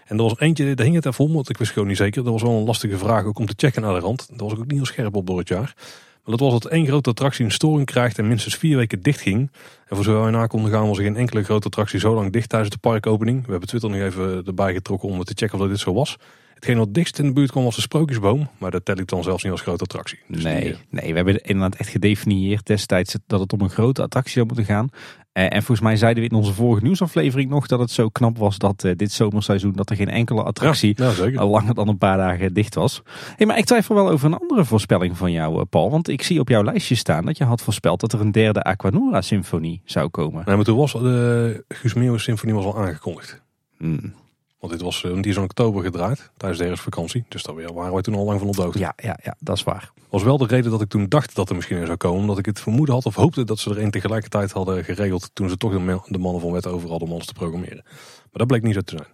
En 0.06 0.18
er 0.18 0.24
was 0.24 0.40
eentje, 0.40 0.74
daar 0.74 0.86
hing 0.86 0.98
het 0.98 1.06
even 1.06 1.26
om, 1.26 1.34
want 1.34 1.50
ik 1.50 1.58
wist 1.58 1.72
gewoon 1.72 1.88
niet 1.88 1.98
zeker. 1.98 2.24
Dat 2.24 2.34
was 2.34 2.42
wel 2.42 2.52
een 2.52 2.66
lastige 2.66 2.98
vraag 2.98 3.26
ook 3.26 3.40
om 3.40 3.46
te 3.46 3.54
checken 3.56 3.82
naar 3.82 3.94
de 3.94 4.00
rand. 4.00 4.28
Daar 4.30 4.38
was 4.38 4.54
ik 4.54 4.60
ook 4.60 4.66
niet 4.66 4.76
heel 4.76 4.86
scherp 4.86 5.16
op 5.16 5.28
door 5.28 5.38
het 5.38 5.48
jaar. 5.48 5.76
Maar 6.24 6.38
dat 6.38 6.40
was 6.40 6.62
dat 6.62 6.72
één 6.72 6.86
grote 6.86 7.10
attractie 7.10 7.46
een 7.46 7.52
storing 7.52 7.86
krijgt 7.86 8.18
en 8.18 8.28
minstens 8.28 8.56
vier 8.56 8.78
weken 8.78 9.02
dicht 9.02 9.22
ging. 9.22 9.52
En 9.88 9.96
voor 9.96 10.06
zover 10.06 10.22
wij 10.22 10.32
na 10.32 10.48
konden 10.48 10.72
gaan 10.72 10.88
was 10.88 10.98
er 10.98 11.04
geen 11.04 11.16
enkele 11.16 11.44
grote 11.44 11.68
attractie 11.68 12.00
zo 12.00 12.14
lang 12.14 12.32
dicht 12.32 12.50
tijdens 12.50 12.72
de 12.72 12.78
parkopening. 12.78 13.46
We 13.46 13.52
hebben 13.52 13.70
Twitter 13.70 13.90
nog 13.90 14.00
even 14.00 14.46
erbij 14.46 14.74
getrokken 14.74 15.10
om 15.10 15.24
te 15.24 15.34
checken 15.36 15.54
of 15.54 15.60
dat 15.60 15.70
dit 15.70 15.80
zo 15.80 15.94
was. 15.94 16.18
Hetgeen 16.54 16.78
wat 16.78 16.94
dichtst 16.94 17.20
in 17.20 17.26
de 17.26 17.34
buurt 17.34 17.52
kwam 17.52 17.64
was 17.64 17.76
de 17.76 17.82
Sprookjesboom. 17.82 18.50
Maar 18.58 18.72
dat 18.72 18.86
tel 18.86 18.98
ik 18.98 19.08
dan 19.08 19.24
zelfs 19.24 19.44
niet 19.44 19.52
als 19.52 19.62
grote 19.62 19.84
attractie. 19.84 20.20
Dus 20.28 20.44
nee, 20.44 20.62
die, 20.62 20.72
eh, 20.72 20.78
nee, 20.90 21.10
we 21.10 21.16
hebben 21.16 21.44
inderdaad 21.44 21.80
echt 21.80 21.90
gedefinieerd 21.90 22.66
destijds 22.66 23.16
dat 23.28 23.40
het 23.40 23.54
om 23.54 23.62
een 23.62 23.70
grote 23.70 24.02
attractie 24.02 24.34
zou 24.34 24.46
moeten 24.46 24.66
gaan. 24.66 24.90
Eh, 25.32 25.44
en 25.44 25.64
volgens 25.64 25.80
mij 25.80 25.96
zeiden 25.96 26.24
we 26.24 26.30
in 26.30 26.36
onze 26.36 26.54
vorige 26.54 26.84
nieuwsaflevering 26.84 27.50
nog 27.50 27.68
dat 27.68 27.80
het 27.80 27.92
zo 27.92 28.10
knap 28.10 28.38
was 28.38 28.58
dat 28.58 28.84
eh, 28.84 28.92
dit 28.96 29.12
zomerseizoen 29.12 29.72
dat 29.72 29.90
er 29.90 29.96
geen 29.96 30.10
enkele 30.10 30.44
attractie 30.44 30.94
Ja, 30.96 31.40
al 31.40 31.50
langer 31.50 31.74
dan 31.74 31.88
een 31.88 31.98
paar 31.98 32.18
dagen 32.18 32.54
dicht 32.54 32.76
was. 32.76 33.02
Hey, 33.36 33.46
maar 33.46 33.58
ik 33.58 33.66
twijfel 33.66 33.96
wel 33.96 34.10
over 34.10 34.26
een 34.26 34.38
andere 34.38 34.66
voorspelling 34.66 35.18
van 35.18 35.32
jou, 35.32 35.60
eh, 35.60 35.66
Paul. 35.70 35.92
Want 35.92 36.08
ik 36.10 36.22
zie 36.22 36.40
op 36.40 36.50
jouw 36.50 36.64
lijstje 36.64 36.96
staan 36.96 37.26
dat 37.26 37.38
je 37.38 37.44
had 37.44 37.62
voorspeld 37.62 38.00
dat 38.00 38.14
er 38.14 38.22
een 38.22 38.32
derde 38.32 38.64
Aquanura 38.64 39.22
symfonie 39.22 39.82
zou 39.86 40.10
komen. 40.10 40.44
Nee, 40.46 40.56
maar 40.56 40.66
toen 40.66 40.78
was 40.78 40.92
de 40.92 41.64
Guus 41.68 41.94
Meeuwis 41.94 42.24
Symfonie 42.24 42.56
was 42.56 42.66
al 42.66 42.78
aangekondigd. 42.78 43.42
Hmm. 43.78 44.14
Want 44.62 44.74
dit 44.74 44.82
was, 44.82 45.04
eh, 45.04 45.14
die 45.14 45.32
is 45.32 45.36
in 45.36 45.44
oktober 45.44 45.84
gedraaid, 45.84 46.32
tijdens 46.38 46.62
de 46.62 46.68
herfstvakantie. 46.68 47.26
Dus 47.28 47.44
daar 47.44 47.74
waren 47.74 47.94
wij 47.94 48.02
toen 48.02 48.16
al 48.16 48.26
lang 48.26 48.40
van 48.40 48.48
op. 48.68 48.74
Ja, 48.76 48.94
ja, 48.96 49.20
ja, 49.24 49.36
dat 49.40 49.58
is 49.58 49.64
waar. 49.64 49.92
was 50.10 50.24
wel 50.24 50.38
de 50.38 50.46
reden 50.46 50.72
dat 50.72 50.82
ik 50.82 50.90
toen 50.90 51.06
dacht 51.10 51.36
dat 51.36 51.50
er 51.50 51.56
misschien 51.56 51.78
een 51.78 51.86
zou 51.86 51.98
komen. 51.98 52.20
Omdat 52.20 52.38
ik 52.38 52.46
het 52.46 52.60
vermoeden 52.60 52.96
had 52.96 53.06
of 53.06 53.16
hoopte 53.16 53.44
dat 53.44 53.60
ze 53.60 53.70
er 53.70 53.82
een 53.82 53.92
tegelijkertijd 53.92 54.52
hadden 54.52 54.84
geregeld. 54.84 55.30
Toen 55.34 55.50
ze 55.50 55.58
toch 55.58 55.72
de, 55.72 55.80
ma- 55.80 56.04
de 56.06 56.18
mannen 56.18 56.42
van 56.42 56.52
wet 56.52 56.68
over 56.68 56.90
hadden 56.90 57.08
om 57.08 57.14
alles 57.14 57.26
te 57.26 57.34
programmeren. 57.34 57.82
Maar 57.84 58.30
dat 58.32 58.48
bleek 58.48 58.62
niet 58.64 58.74
zo 58.74 58.82
te 58.82 58.96
zijn. 58.98 59.10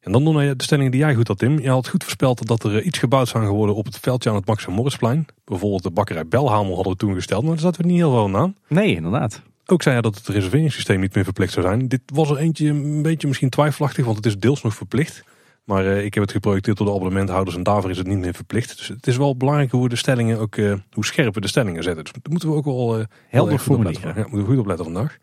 En 0.00 0.12
dan 0.12 0.22
nog 0.22 0.34
de 0.56 0.62
stellingen 0.62 0.90
die 0.90 1.00
jij 1.00 1.14
goed 1.14 1.28
had 1.28 1.38
Tim. 1.38 1.58
Je 1.58 1.70
had 1.70 1.88
goed 1.88 2.02
voorspeld 2.02 2.46
dat 2.46 2.64
er 2.64 2.76
eh, 2.78 2.86
iets 2.86 2.98
gebouwd 2.98 3.28
zou 3.28 3.44
gaan 3.44 3.54
worden 3.54 3.74
op 3.74 3.84
het 3.84 3.98
veldje 3.98 4.30
aan 4.30 4.36
het 4.36 4.46
Max 4.46 4.66
en 4.66 4.72
Moritzplein. 4.72 5.26
Bijvoorbeeld 5.44 5.82
de 5.82 5.90
bakkerij 5.90 6.26
Belhamel 6.26 6.74
hadden 6.74 6.92
we 6.92 6.98
toen 6.98 7.14
gesteld. 7.14 7.42
Maar 7.42 7.50
daar 7.52 7.60
zaten 7.60 7.82
we 7.82 7.86
niet 7.88 7.96
heel 7.96 8.10
veel 8.10 8.36
aan. 8.36 8.54
Nee, 8.68 8.94
inderdaad. 8.94 9.42
Ook 9.70 9.82
zei 9.82 9.94
hij 9.94 10.02
dat 10.02 10.14
het 10.14 10.28
reserveringssysteem 10.28 11.00
niet 11.00 11.14
meer 11.14 11.24
verplicht 11.24 11.52
zou 11.52 11.66
zijn. 11.66 11.88
Dit 11.88 12.00
was 12.06 12.30
er 12.30 12.36
eentje 12.36 12.68
een 12.68 13.02
beetje 13.02 13.26
misschien 13.26 13.50
twijfelachtig, 13.50 14.04
want 14.04 14.16
het 14.16 14.26
is 14.26 14.38
deels 14.38 14.62
nog 14.62 14.74
verplicht. 14.74 15.24
Maar 15.64 15.86
eh, 15.86 16.04
ik 16.04 16.14
heb 16.14 16.22
het 16.22 16.32
geprojecteerd 16.32 16.76
door 16.76 16.86
de 16.86 16.92
abonnementhouders 16.92 17.56
en 17.56 17.62
daarvoor 17.62 17.90
is 17.90 17.98
het 17.98 18.06
niet 18.06 18.18
meer 18.18 18.34
verplicht. 18.34 18.76
Dus 18.76 18.88
het 18.88 19.06
is 19.06 19.16
wel 19.16 19.36
belangrijk 19.36 19.70
hoe 19.70 19.82
we 19.82 19.88
de 19.88 19.96
stellingen 19.96 20.38
ook, 20.38 20.56
eh, 20.56 20.74
hoe 20.92 21.04
scherp 21.04 21.34
we 21.34 21.40
de 21.40 21.48
stellingen 21.48 21.82
zetten. 21.82 22.04
Dus 22.04 22.12
daar 22.12 22.22
moeten 22.30 22.48
we 22.48 22.54
ook 22.54 22.64
wel 22.64 22.94
heel 22.94 23.06
Helder 23.28 23.54
op 23.54 23.60
formuleren. 23.60 24.14
Ja, 24.14 24.20
moeten 24.20 24.38
we 24.38 24.44
goed 24.44 24.58
opletten 24.58 24.84
vandaag. 24.84 25.18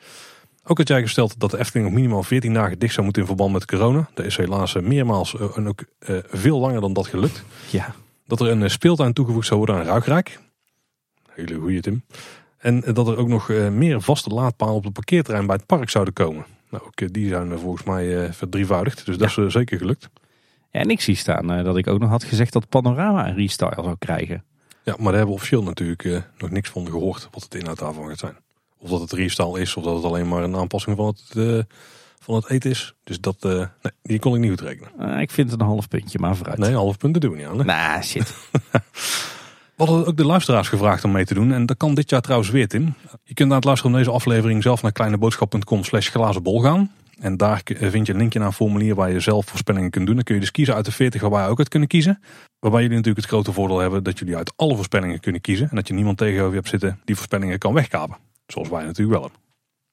Ook 0.64 0.78
had 0.78 0.88
jij 0.88 1.02
gesteld 1.02 1.40
dat 1.40 1.52
de 1.52 1.60
Efteling 1.60 1.86
nog 1.88 1.98
minimaal 1.98 2.24
14 2.24 2.54
dagen 2.54 2.80
dicht 2.80 2.94
zou 2.94 3.04
moeten 3.04 3.22
in 3.22 3.28
verband 3.28 3.54
met 3.54 3.66
corona. 3.66 4.10
Dat 4.14 4.26
is 4.26 4.38
helaas 4.38 4.74
meermaals 4.74 5.36
en 5.56 5.68
ook 5.68 5.84
veel 6.30 6.60
langer 6.60 6.82
dan 6.82 6.94
dat 6.94 7.08
gelukt. 7.08 7.44
Ja. 7.70 7.96
Dat 8.26 8.40
er 8.40 8.48
een 8.48 8.70
speeltuin 8.70 9.14
toegevoegd 9.14 9.48
zou 9.48 9.60
worden 9.60 9.76
aan 9.76 9.86
Ruigrijk. 9.86 10.40
Hele 11.30 11.60
goeie 11.60 11.82
Tim. 11.82 12.04
En 12.68 12.84
dat 12.94 13.08
er 13.08 13.18
ook 13.18 13.28
nog 13.28 13.50
eh, 13.50 13.70
meer 13.70 14.02
vaste 14.02 14.30
laadpalen 14.30 14.76
op 14.76 14.84
het 14.84 14.94
parkeerterrein 14.94 15.46
bij 15.46 15.56
het 15.56 15.66
park 15.66 15.90
zouden 15.90 16.14
komen. 16.14 16.46
Nou, 16.70 16.84
ook 16.86 17.02
eh, 17.02 17.08
die 17.12 17.28
zijn 17.28 17.52
eh, 17.52 17.58
volgens 17.58 17.84
mij 17.84 18.34
verdrievoudigd. 18.34 19.06
Dus 19.06 19.18
dat 19.18 19.38
is 19.38 19.54
zeker 19.54 19.78
gelukt. 19.78 20.10
Ja, 20.72 20.80
en 20.80 20.90
ik 20.90 21.02
zie 21.02 21.16
staan 21.16 21.64
dat 21.64 21.78
ik 21.78 21.88
ook 21.88 22.00
nog 22.00 22.10
had 22.10 22.24
gezegd 22.24 22.54
dat 22.54 22.70
Panorama 22.70 23.28
een 23.28 23.36
restyle 23.36 23.74
zou 23.76 23.96
krijgen. 24.00 24.44
Ja, 24.84 24.94
maar 24.94 25.04
daar 25.04 25.14
hebben 25.14 25.28
we 25.28 25.34
officieel 25.34 25.64
natuurlijk 25.64 26.24
nog 26.38 26.50
niks 26.50 26.70
van 26.70 26.86
gehoord 26.86 27.28
wat 27.32 27.44
het 27.44 27.56
inhoud 27.56 27.80
daarvan 27.80 28.08
gaat 28.08 28.20
zijn. 28.20 28.38
Of 28.78 28.90
dat 28.90 29.02
het 29.02 29.12
restyle 29.12 29.60
is, 29.60 29.76
of 29.76 29.84
dat 29.84 29.96
het 29.96 30.04
alleen 30.04 30.28
maar 30.28 30.44
een 30.44 30.56
aanpassing 30.56 30.96
van 30.96 31.06
het, 31.06 31.66
van 32.20 32.36
het 32.36 32.50
eten 32.50 32.70
is. 32.70 32.94
Dus 33.04 33.20
dat, 33.20 33.44
nee, 33.44 33.68
die 34.02 34.20
kon 34.20 34.34
ik 34.34 34.40
niet 34.40 34.50
goed 34.50 34.62
rekenen. 34.62 35.20
Ik 35.20 35.32
vind 35.32 35.52
het 35.52 35.60
een 35.60 35.66
half 35.66 35.88
puntje, 35.88 36.20
maar 36.20 36.36
vooruit. 36.36 36.58
Nee, 36.58 36.74
half 36.74 36.98
punten 36.98 37.22
doen 37.22 37.32
we 37.32 37.38
niet 37.38 37.48
aan. 37.48 37.66
Nah, 37.66 38.02
shit. 38.02 38.36
We 39.78 39.84
hadden 39.84 40.06
ook 40.06 40.18
de 40.18 40.26
luisteraars 40.26 40.68
gevraagd 40.68 41.04
om 41.04 41.12
mee 41.12 41.26
te 41.26 41.34
doen. 41.34 41.52
En 41.52 41.66
dat 41.66 41.78
kan 41.78 41.94
dit 41.94 42.10
jaar 42.10 42.22
trouwens 42.22 42.50
weer, 42.50 42.68
Tim. 42.68 42.94
Je 43.24 43.34
kunt 43.34 43.50
na 43.50 43.56
het 43.56 43.64
luisteren 43.64 43.92
van 43.92 44.02
deze 44.02 44.16
aflevering 44.16 44.64
zelf 44.64 44.82
naar 44.82 44.92
kleineboodschap.com 44.92 45.84
slash 45.84 46.10
glazenbol 46.10 46.62
gaan. 46.62 46.92
En 47.20 47.38
daar 47.38 47.62
vind 47.66 48.08
je 48.08 48.14
een 48.14 48.20
linkje 48.20 48.40
naar 48.40 48.48
een 48.48 48.54
formulier 48.54 48.96
waar 48.96 49.12
je 49.12 49.20
zelf 49.20 49.46
voorspellingen 49.46 49.90
kunt 49.90 50.06
doen. 50.06 50.16
Dan 50.16 50.24
kun 50.24 50.36
je 50.36 50.42
dus 50.42 50.52
kiezen 50.52 50.76
uit 50.76 50.86
de 50.86 50.92
40 50.92 51.22
waar 51.22 51.32
wij 51.32 51.48
ook 51.48 51.60
uit 51.60 51.70
kunnen 51.70 51.88
kiezen. 51.88 52.20
Waarbij 52.60 52.82
jullie 52.82 52.96
natuurlijk 52.96 53.26
het 53.26 53.34
grote 53.34 53.54
voordeel 53.54 53.80
hebben 53.80 54.04
dat 54.04 54.20
jullie 54.20 54.36
uit 54.36 54.54
alle 54.56 54.76
voorspellingen 54.76 55.20
kunnen 55.20 55.42
kiezen. 55.42 55.70
En 55.70 55.76
dat 55.76 55.88
je 55.88 55.94
niemand 55.94 56.18
tegenover 56.18 56.50
je 56.50 56.56
hebt 56.56 56.70
zitten 56.70 57.00
die 57.06 57.16
voorspellingen 57.16 57.58
kan 57.58 57.74
wegkapen. 57.74 58.18
Zoals 58.48 58.70
wij 58.70 58.84
natuurlijk 58.84 59.20
wel 59.20 59.22
hebben. 59.22 59.47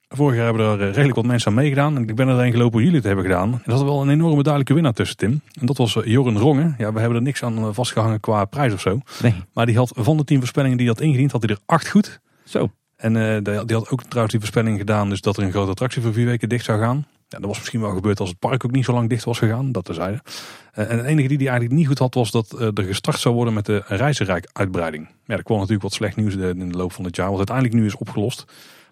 Vorig 0.08 0.36
jaar 0.36 0.44
hebben 0.44 0.66
er 0.66 0.80
eh, 0.80 0.86
redelijk 0.86 1.14
wat 1.14 1.24
mensen 1.24 1.48
aan 1.48 1.54
meegedaan. 1.54 1.96
En 1.96 2.08
ik 2.08 2.14
ben 2.14 2.28
erheen 2.28 2.52
gelopen 2.52 2.72
hoe 2.72 2.82
jullie 2.82 2.96
het 2.96 3.06
hebben 3.06 3.24
gedaan. 3.24 3.52
En 3.52 3.72
er 3.72 3.78
zat 3.78 3.82
wel 3.82 4.02
een 4.02 4.10
enorme 4.10 4.42
duidelijke 4.42 4.74
winnaar 4.74 4.92
tussen, 4.92 5.16
Tim. 5.16 5.40
En 5.60 5.66
dat 5.66 5.76
was 5.76 5.96
eh, 5.96 6.04
Joren 6.04 6.38
Rongen. 6.38 6.74
Ja, 6.78 6.92
we 6.92 6.98
hebben 6.98 7.18
er 7.18 7.24
niks 7.24 7.42
aan 7.42 7.58
eh, 7.58 7.68
vastgehangen 7.72 8.20
qua 8.20 8.44
prijs 8.44 8.72
of 8.72 8.80
zo. 8.80 9.00
Nee. 9.22 9.34
Maar 9.52 9.66
die 9.66 9.76
had 9.76 9.92
van 9.96 10.16
de 10.16 10.24
tien 10.24 10.38
voorspellingen 10.38 10.76
die 10.76 10.86
hij 10.86 10.94
had 10.94 11.04
ingediend, 11.04 11.32
had 11.32 11.42
hij 11.42 11.50
er 11.50 11.60
acht 11.66 11.88
goed. 11.88 12.20
Zo. 12.44 12.70
En 12.96 13.12
die 13.44 13.74
had 13.74 13.90
ook 13.90 14.02
trouwens 14.02 14.30
die 14.30 14.40
voorspelling 14.40 14.78
gedaan, 14.78 15.08
dus 15.08 15.20
dat 15.20 15.36
er 15.36 15.42
een 15.42 15.50
grote 15.50 15.70
attractie 15.70 16.02
voor 16.02 16.12
vier 16.12 16.26
weken 16.26 16.48
dicht 16.48 16.64
zou 16.64 16.80
gaan. 16.80 17.06
Ja, 17.28 17.38
dat 17.38 17.48
was 17.48 17.58
misschien 17.58 17.80
wel 17.80 17.94
gebeurd 17.94 18.20
als 18.20 18.28
het 18.28 18.38
park 18.38 18.64
ook 18.64 18.70
niet 18.70 18.84
zo 18.84 18.92
lang 18.92 19.08
dicht 19.08 19.24
was 19.24 19.38
gegaan, 19.38 19.72
dat 19.72 19.84
terzijde. 19.84 20.20
Uh, 20.74 20.90
en 20.90 20.96
de 20.96 21.02
enige 21.02 21.28
die 21.28 21.38
die 21.38 21.48
eigenlijk 21.48 21.78
niet 21.78 21.86
goed 21.86 21.98
had, 21.98 22.14
was 22.14 22.30
dat 22.30 22.52
er 22.60 22.84
gestart 22.84 23.18
zou 23.18 23.34
worden 23.34 23.54
met 23.54 23.66
de 23.66 23.82
reizenrijk-uitbreiding. 23.86 25.08
Ja, 25.24 25.36
er 25.36 25.42
kwam 25.42 25.56
natuurlijk 25.56 25.82
wat 25.82 25.92
slecht 25.92 26.16
nieuws 26.16 26.34
in 26.34 26.68
de 26.68 26.76
loop 26.76 26.92
van 26.92 27.04
het 27.04 27.16
jaar, 27.16 27.28
wat 27.28 27.36
uiteindelijk 27.36 27.76
nu 27.76 27.86
is 27.86 27.96
opgelost. 27.96 28.44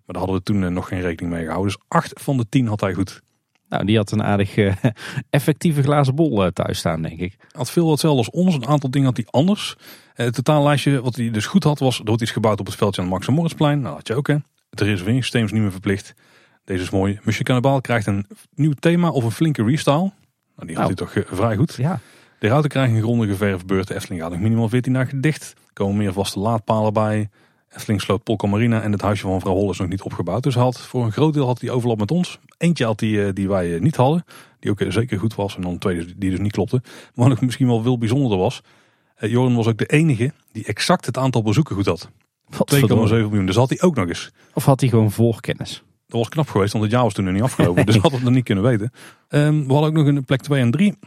Maar 0.06 0.14
daar 0.14 0.16
hadden 0.16 0.34
we 0.36 0.42
toen 0.42 0.64
eh, 0.64 0.70
nog 0.70 0.88
geen 0.88 1.00
rekening 1.00 1.34
mee 1.34 1.44
gehouden. 1.44 1.72
Dus 1.72 1.82
acht 1.88 2.20
van 2.22 2.36
de 2.36 2.46
tien 2.48 2.66
had 2.66 2.80
hij 2.80 2.94
goed. 2.94 3.20
Nou, 3.68 3.84
die 3.84 3.96
had 3.96 4.10
een 4.10 4.22
aardig 4.22 4.56
eh, 4.56 4.74
effectieve 5.30 5.82
glazen 5.82 6.14
bol 6.14 6.44
eh, 6.44 6.50
thuis 6.50 6.78
staan, 6.78 7.02
denk 7.02 7.20
ik. 7.20 7.36
Had 7.52 7.70
veel 7.70 7.90
hetzelfde 7.90 8.18
als 8.18 8.30
ons. 8.30 8.54
Een 8.54 8.66
aantal 8.66 8.90
dingen 8.90 9.08
had 9.08 9.16
hij 9.16 9.26
anders. 9.30 9.76
Eh, 10.14 10.26
Het 10.26 10.34
totaallijstje 10.34 11.00
wat 11.02 11.16
hij 11.16 11.30
dus 11.30 11.46
goed 11.46 11.64
had 11.64 11.78
was... 11.78 11.98
er 11.98 12.04
wordt 12.04 12.22
iets 12.22 12.30
gebouwd 12.30 12.60
op 12.60 12.66
het 12.66 12.74
veldje 12.74 13.00
aan 13.00 13.06
het 13.06 13.14
Max 13.16 13.26
en 13.28 13.34
Moritzplein. 13.34 13.80
Nou, 13.80 13.86
dat 13.88 13.96
had 13.96 14.06
je 14.08 14.14
ook 14.14 14.26
hè. 14.26 14.36
Het 14.70 14.80
reserveringssysteem 14.80 15.44
is 15.44 15.52
niet 15.52 15.62
meer 15.62 15.70
verplicht. 15.70 16.14
Deze 16.64 16.82
is 16.82 16.90
mooi. 16.90 17.18
Monsieur 17.22 17.44
Cannibal 17.44 17.80
krijgt 17.80 18.06
een 18.06 18.26
nieuw 18.54 18.72
thema 18.72 19.08
of 19.10 19.24
een 19.24 19.30
flinke 19.30 19.64
restyle. 19.64 19.96
Nou, 19.96 20.12
die 20.66 20.76
had 20.76 20.76
Nou. 20.76 20.86
hij 20.86 20.94
toch 20.94 21.14
eh, 21.14 21.22
vrij 21.36 21.56
goed. 21.56 21.74
Ja. 21.74 22.00
De 22.38 22.48
ruiten 22.48 22.70
krijgen 22.70 22.96
een 22.96 23.02
grondige 23.02 23.34
verfbeurt. 23.36 23.88
De 23.88 23.94
Efteling 23.94 24.22
gaat 24.22 24.30
nog 24.30 24.40
minimaal 24.40 24.68
14 24.68 24.92
dagen 24.92 25.20
dicht. 25.20 25.42
Er 25.66 25.72
komen 25.72 25.96
meer 25.96 26.12
vaste 26.12 26.38
laadpalen 26.38 26.92
bij. 26.92 27.28
Efteling 27.76 28.00
sloot 28.00 28.22
Polka 28.22 28.46
Marina 28.46 28.82
en 28.82 28.92
het 28.92 29.00
huisje 29.00 29.22
van 29.26 29.40
vrouw 29.40 29.54
Hol 29.54 29.70
is 29.70 29.78
nog 29.78 29.88
niet 29.88 30.02
opgebouwd. 30.02 30.42
Dus 30.42 30.54
had, 30.54 30.80
voor 30.80 31.04
een 31.04 31.12
groot 31.12 31.34
deel 31.34 31.46
had 31.46 31.60
hij 31.60 31.70
overlap 31.70 31.98
met 31.98 32.10
ons. 32.10 32.38
Eentje 32.58 32.84
had 32.84 32.98
die, 32.98 33.24
eh, 33.24 33.32
die 33.32 33.48
wij 33.48 33.74
eh, 33.74 33.80
niet 33.80 33.96
hadden. 33.96 34.24
Die 34.60 34.70
ook 34.70 34.80
eh, 34.80 34.90
zeker 34.90 35.18
goed 35.18 35.34
was. 35.34 35.56
En 35.56 35.62
dan 35.62 35.72
een 35.72 35.78
tweede 35.78 36.12
die 36.16 36.30
dus 36.30 36.38
niet 36.38 36.52
klopte. 36.52 36.82
Maar 37.14 37.28
wat 37.28 37.40
misschien 37.40 37.66
wel 37.66 37.82
veel 37.82 37.98
bijzonderder 37.98 38.38
was. 38.38 38.60
eh, 39.16 39.30
Joran 39.30 39.54
was 39.56 39.66
ook 39.66 39.78
de 39.78 39.86
enige 39.86 40.32
die 40.52 40.64
exact 40.64 41.06
het 41.06 41.18
aantal 41.18 41.42
bezoeken 41.42 41.74
goed 41.76 41.86
had. 41.86 42.08
2,7 42.10 42.56
Wat 42.58 42.70
verdorie. 42.70 43.22
miljoen. 43.22 43.46
Dus 43.46 43.56
had 43.56 43.68
hij 43.68 43.80
ook 43.80 43.94
nog 43.96 44.08
eens. 44.08 44.30
Of 44.54 44.64
had 44.64 44.80
hij 44.80 44.88
gewoon 44.88 45.10
voorkennis? 45.10 45.82
Dat 46.06 46.20
was 46.20 46.28
knap 46.28 46.48
geweest, 46.48 46.72
want 46.72 46.84
het 46.84 46.92
jaar 46.92 47.02
was 47.02 47.12
toen 47.12 47.24
nog 47.24 47.34
niet 47.34 47.42
afgelopen. 47.42 47.86
Dus 47.86 47.96
had 47.96 48.12
het 48.12 48.22
nog 48.22 48.32
niet 48.32 48.44
kunnen 48.44 48.64
weten. 48.64 48.92
Ehm, 49.28 49.66
we 49.66 49.72
hadden 49.72 49.90
ook 49.90 49.96
nog 49.96 50.06
een 50.06 50.24
plek 50.24 50.40
2 50.42 50.60
en 50.60 50.70
3. 50.70 50.98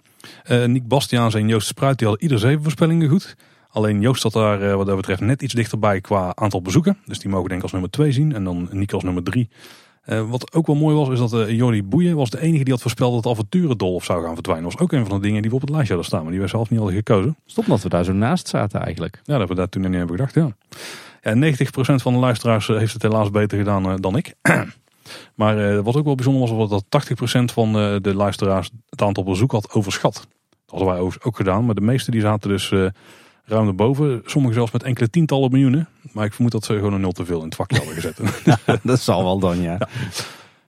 Eh 0.43 0.63
Nick 0.65 0.87
Bastiaans 0.87 1.33
en 1.33 1.47
Joost 1.47 1.67
Spruit 1.67 1.97
die 1.97 2.07
hadden 2.07 2.25
ieder 2.25 2.39
zeven 2.41 2.61
voorspellingen 2.63 3.09
goed. 3.09 3.35
Alleen 3.75 4.01
Joost 4.01 4.21
zat 4.21 4.33
daar 4.33 4.61
eh, 4.61 4.75
wat 4.75 4.85
dat 4.85 4.95
betreft 4.95 5.21
net 5.21 5.41
iets 5.41 5.53
dichterbij 5.53 6.01
qua 6.01 6.35
aantal 6.35 6.61
bezoeken. 6.61 6.97
Dus 7.05 7.19
die 7.19 7.29
mogen 7.29 7.47
denk 7.47 7.57
ik 7.57 7.63
als 7.63 7.71
nummer 7.71 7.89
2 7.89 8.11
zien. 8.11 8.33
En 8.33 8.43
dan 8.43 8.67
Nick 8.71 8.93
als 8.93 9.03
nummer 9.03 9.23
3. 9.23 9.49
wat 10.27 10.53
ook 10.53 10.67
wel 10.67 10.75
mooi 10.75 10.95
was, 10.95 11.09
is 11.09 11.19
dat 11.19 11.33
eh 11.33 11.49
Jordi 11.49 11.83
Boeien 11.83 12.15
was 12.15 12.29
de 12.29 12.41
enige 12.41 12.63
die 12.63 12.73
had 12.73 12.81
voorspeld 12.81 13.23
dat 13.23 13.33
avonturendolf 13.33 14.03
zou 14.03 14.23
gaan 14.23 14.33
verdwijnen. 14.33 14.63
Dat 14.63 14.73
was 14.73 14.81
ook 14.81 14.91
een 14.91 15.05
van 15.05 15.15
de 15.15 15.27
dingen 15.27 15.41
die 15.41 15.49
we 15.49 15.55
op 15.55 15.61
het 15.61 15.69
lijstje 15.69 15.93
hadden 15.93 16.11
staan. 16.11 16.23
Maar 16.23 16.31
die 16.31 16.41
we 16.41 16.47
zelf 16.47 16.69
niet 16.69 16.79
hadden 16.79 16.97
gekozen. 16.97 17.35
Stop 17.45 17.65
dat 17.65 17.81
we 17.81 17.89
daar 17.89 18.03
zo 18.03 18.13
naast 18.13 18.47
zaten 18.47 18.81
eigenlijk. 18.81 19.21
Ja, 19.23 19.37
dat 19.37 19.47
we 19.47 19.55
daar 19.55 19.69
toen 19.69 19.81
niet 19.81 19.93
hebben 19.93 20.15
gedacht, 20.15 20.33
ja. 20.33 20.55
ja 21.21 21.53
90% 21.53 21.65
van 21.95 22.13
de 22.13 22.19
luisteraars 22.19 22.69
eh, 22.69 22.77
heeft 22.77 22.93
het 22.93 23.01
helaas 23.01 23.29
beter 23.29 23.57
gedaan 23.57 23.85
eh, 23.85 23.93
dan 23.99 24.17
ik. 24.17 24.33
maar 25.35 25.57
eh, 25.57 25.79
wat 25.79 25.95
ook 25.95 26.05
wel 26.05 26.15
bijzonder 26.15 26.41
was, 26.41 26.69
was 26.69 26.83
dat 26.89 27.09
80% 27.49 27.53
van 27.53 27.77
eh, 27.77 27.95
de 28.01 28.15
luisteraars 28.15 28.69
het 28.89 29.01
aantal 29.01 29.23
bezoek 29.23 29.51
had 29.51 29.71
overschat. 29.71 30.13
Dat 30.13 30.79
hadden 30.79 30.87
wij 30.87 30.99
ook 30.99 31.35
gedaan, 31.35 31.65
maar 31.65 31.75
de 31.75 31.81
meeste 31.81 32.11
die 32.11 32.21
zaten 32.21 32.49
dus 32.49 32.71
eh, 32.71 32.85
ruim 33.45 33.67
erboven. 33.67 34.21
Sommigen 34.25 34.55
zelfs 34.55 34.71
met 34.71 34.83
enkele 34.83 35.09
tientallen 35.09 35.51
miljoenen. 35.51 35.87
Maar 36.11 36.25
ik 36.25 36.33
vermoed 36.33 36.51
dat 36.51 36.65
ze 36.65 36.73
gewoon 36.73 36.93
een 36.93 37.01
nul 37.01 37.11
te 37.11 37.25
veel 37.25 37.39
in 37.39 37.45
het 37.45 37.55
vakje 37.55 37.77
hadden 37.77 37.95
gezet. 37.95 38.19
dat 38.83 38.99
zal 38.99 39.23
wel 39.23 39.39
dan, 39.39 39.61
ja. 39.61 39.77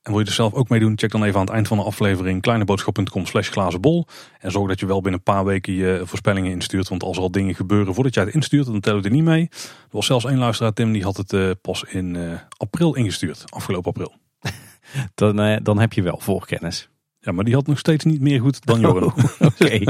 En 0.07 0.13
wil 0.13 0.21
je 0.21 0.27
er 0.27 0.33
zelf 0.33 0.53
ook 0.53 0.69
meedoen? 0.69 0.97
Check 0.97 1.11
dan 1.11 1.23
even 1.23 1.39
aan 1.39 1.45
het 1.45 1.53
eind 1.53 1.67
van 1.67 1.77
de 1.77 1.83
aflevering 1.83 2.41
kleineboodschap.com 2.41 3.25
slash 3.25 3.49
glazenbol. 3.49 4.07
En 4.39 4.51
zorg 4.51 4.67
dat 4.67 4.79
je 4.79 4.85
wel 4.85 5.01
binnen 5.01 5.19
een 5.25 5.33
paar 5.33 5.45
weken 5.45 5.73
je 5.73 6.01
voorspellingen 6.05 6.51
instuurt. 6.51 6.87
Want 6.87 7.03
als 7.03 7.17
er 7.17 7.23
al 7.23 7.31
dingen 7.31 7.55
gebeuren 7.55 7.93
voordat 7.93 8.13
jij 8.13 8.23
het 8.23 8.33
instuurt, 8.33 8.65
dan 8.65 8.79
tellen 8.79 9.01
we 9.01 9.07
er 9.07 9.13
niet 9.13 9.23
mee. 9.23 9.49
Er 9.51 9.87
was 9.89 10.05
zelfs 10.05 10.25
één 10.25 10.37
luisteraar, 10.37 10.73
Tim, 10.73 10.91
die 10.91 11.03
had 11.03 11.17
het 11.17 11.33
eh, 11.33 11.49
pas 11.61 11.83
in 11.83 12.15
eh, 12.15 12.39
april 12.57 12.95
ingestuurd. 12.95 13.43
Afgelopen 13.49 13.89
april. 13.89 14.13
Dan, 15.15 15.39
eh, 15.39 15.57
dan 15.63 15.79
heb 15.79 15.93
je 15.93 16.01
wel 16.01 16.19
voorkennis. 16.19 16.89
Ja, 17.19 17.31
maar 17.31 17.43
die 17.43 17.53
had 17.53 17.67
nog 17.67 17.79
steeds 17.79 18.05
niet 18.05 18.21
meer 18.21 18.39
goed 18.39 18.65
dan 18.65 18.79
Joran. 18.79 19.13
Oké. 19.39 19.83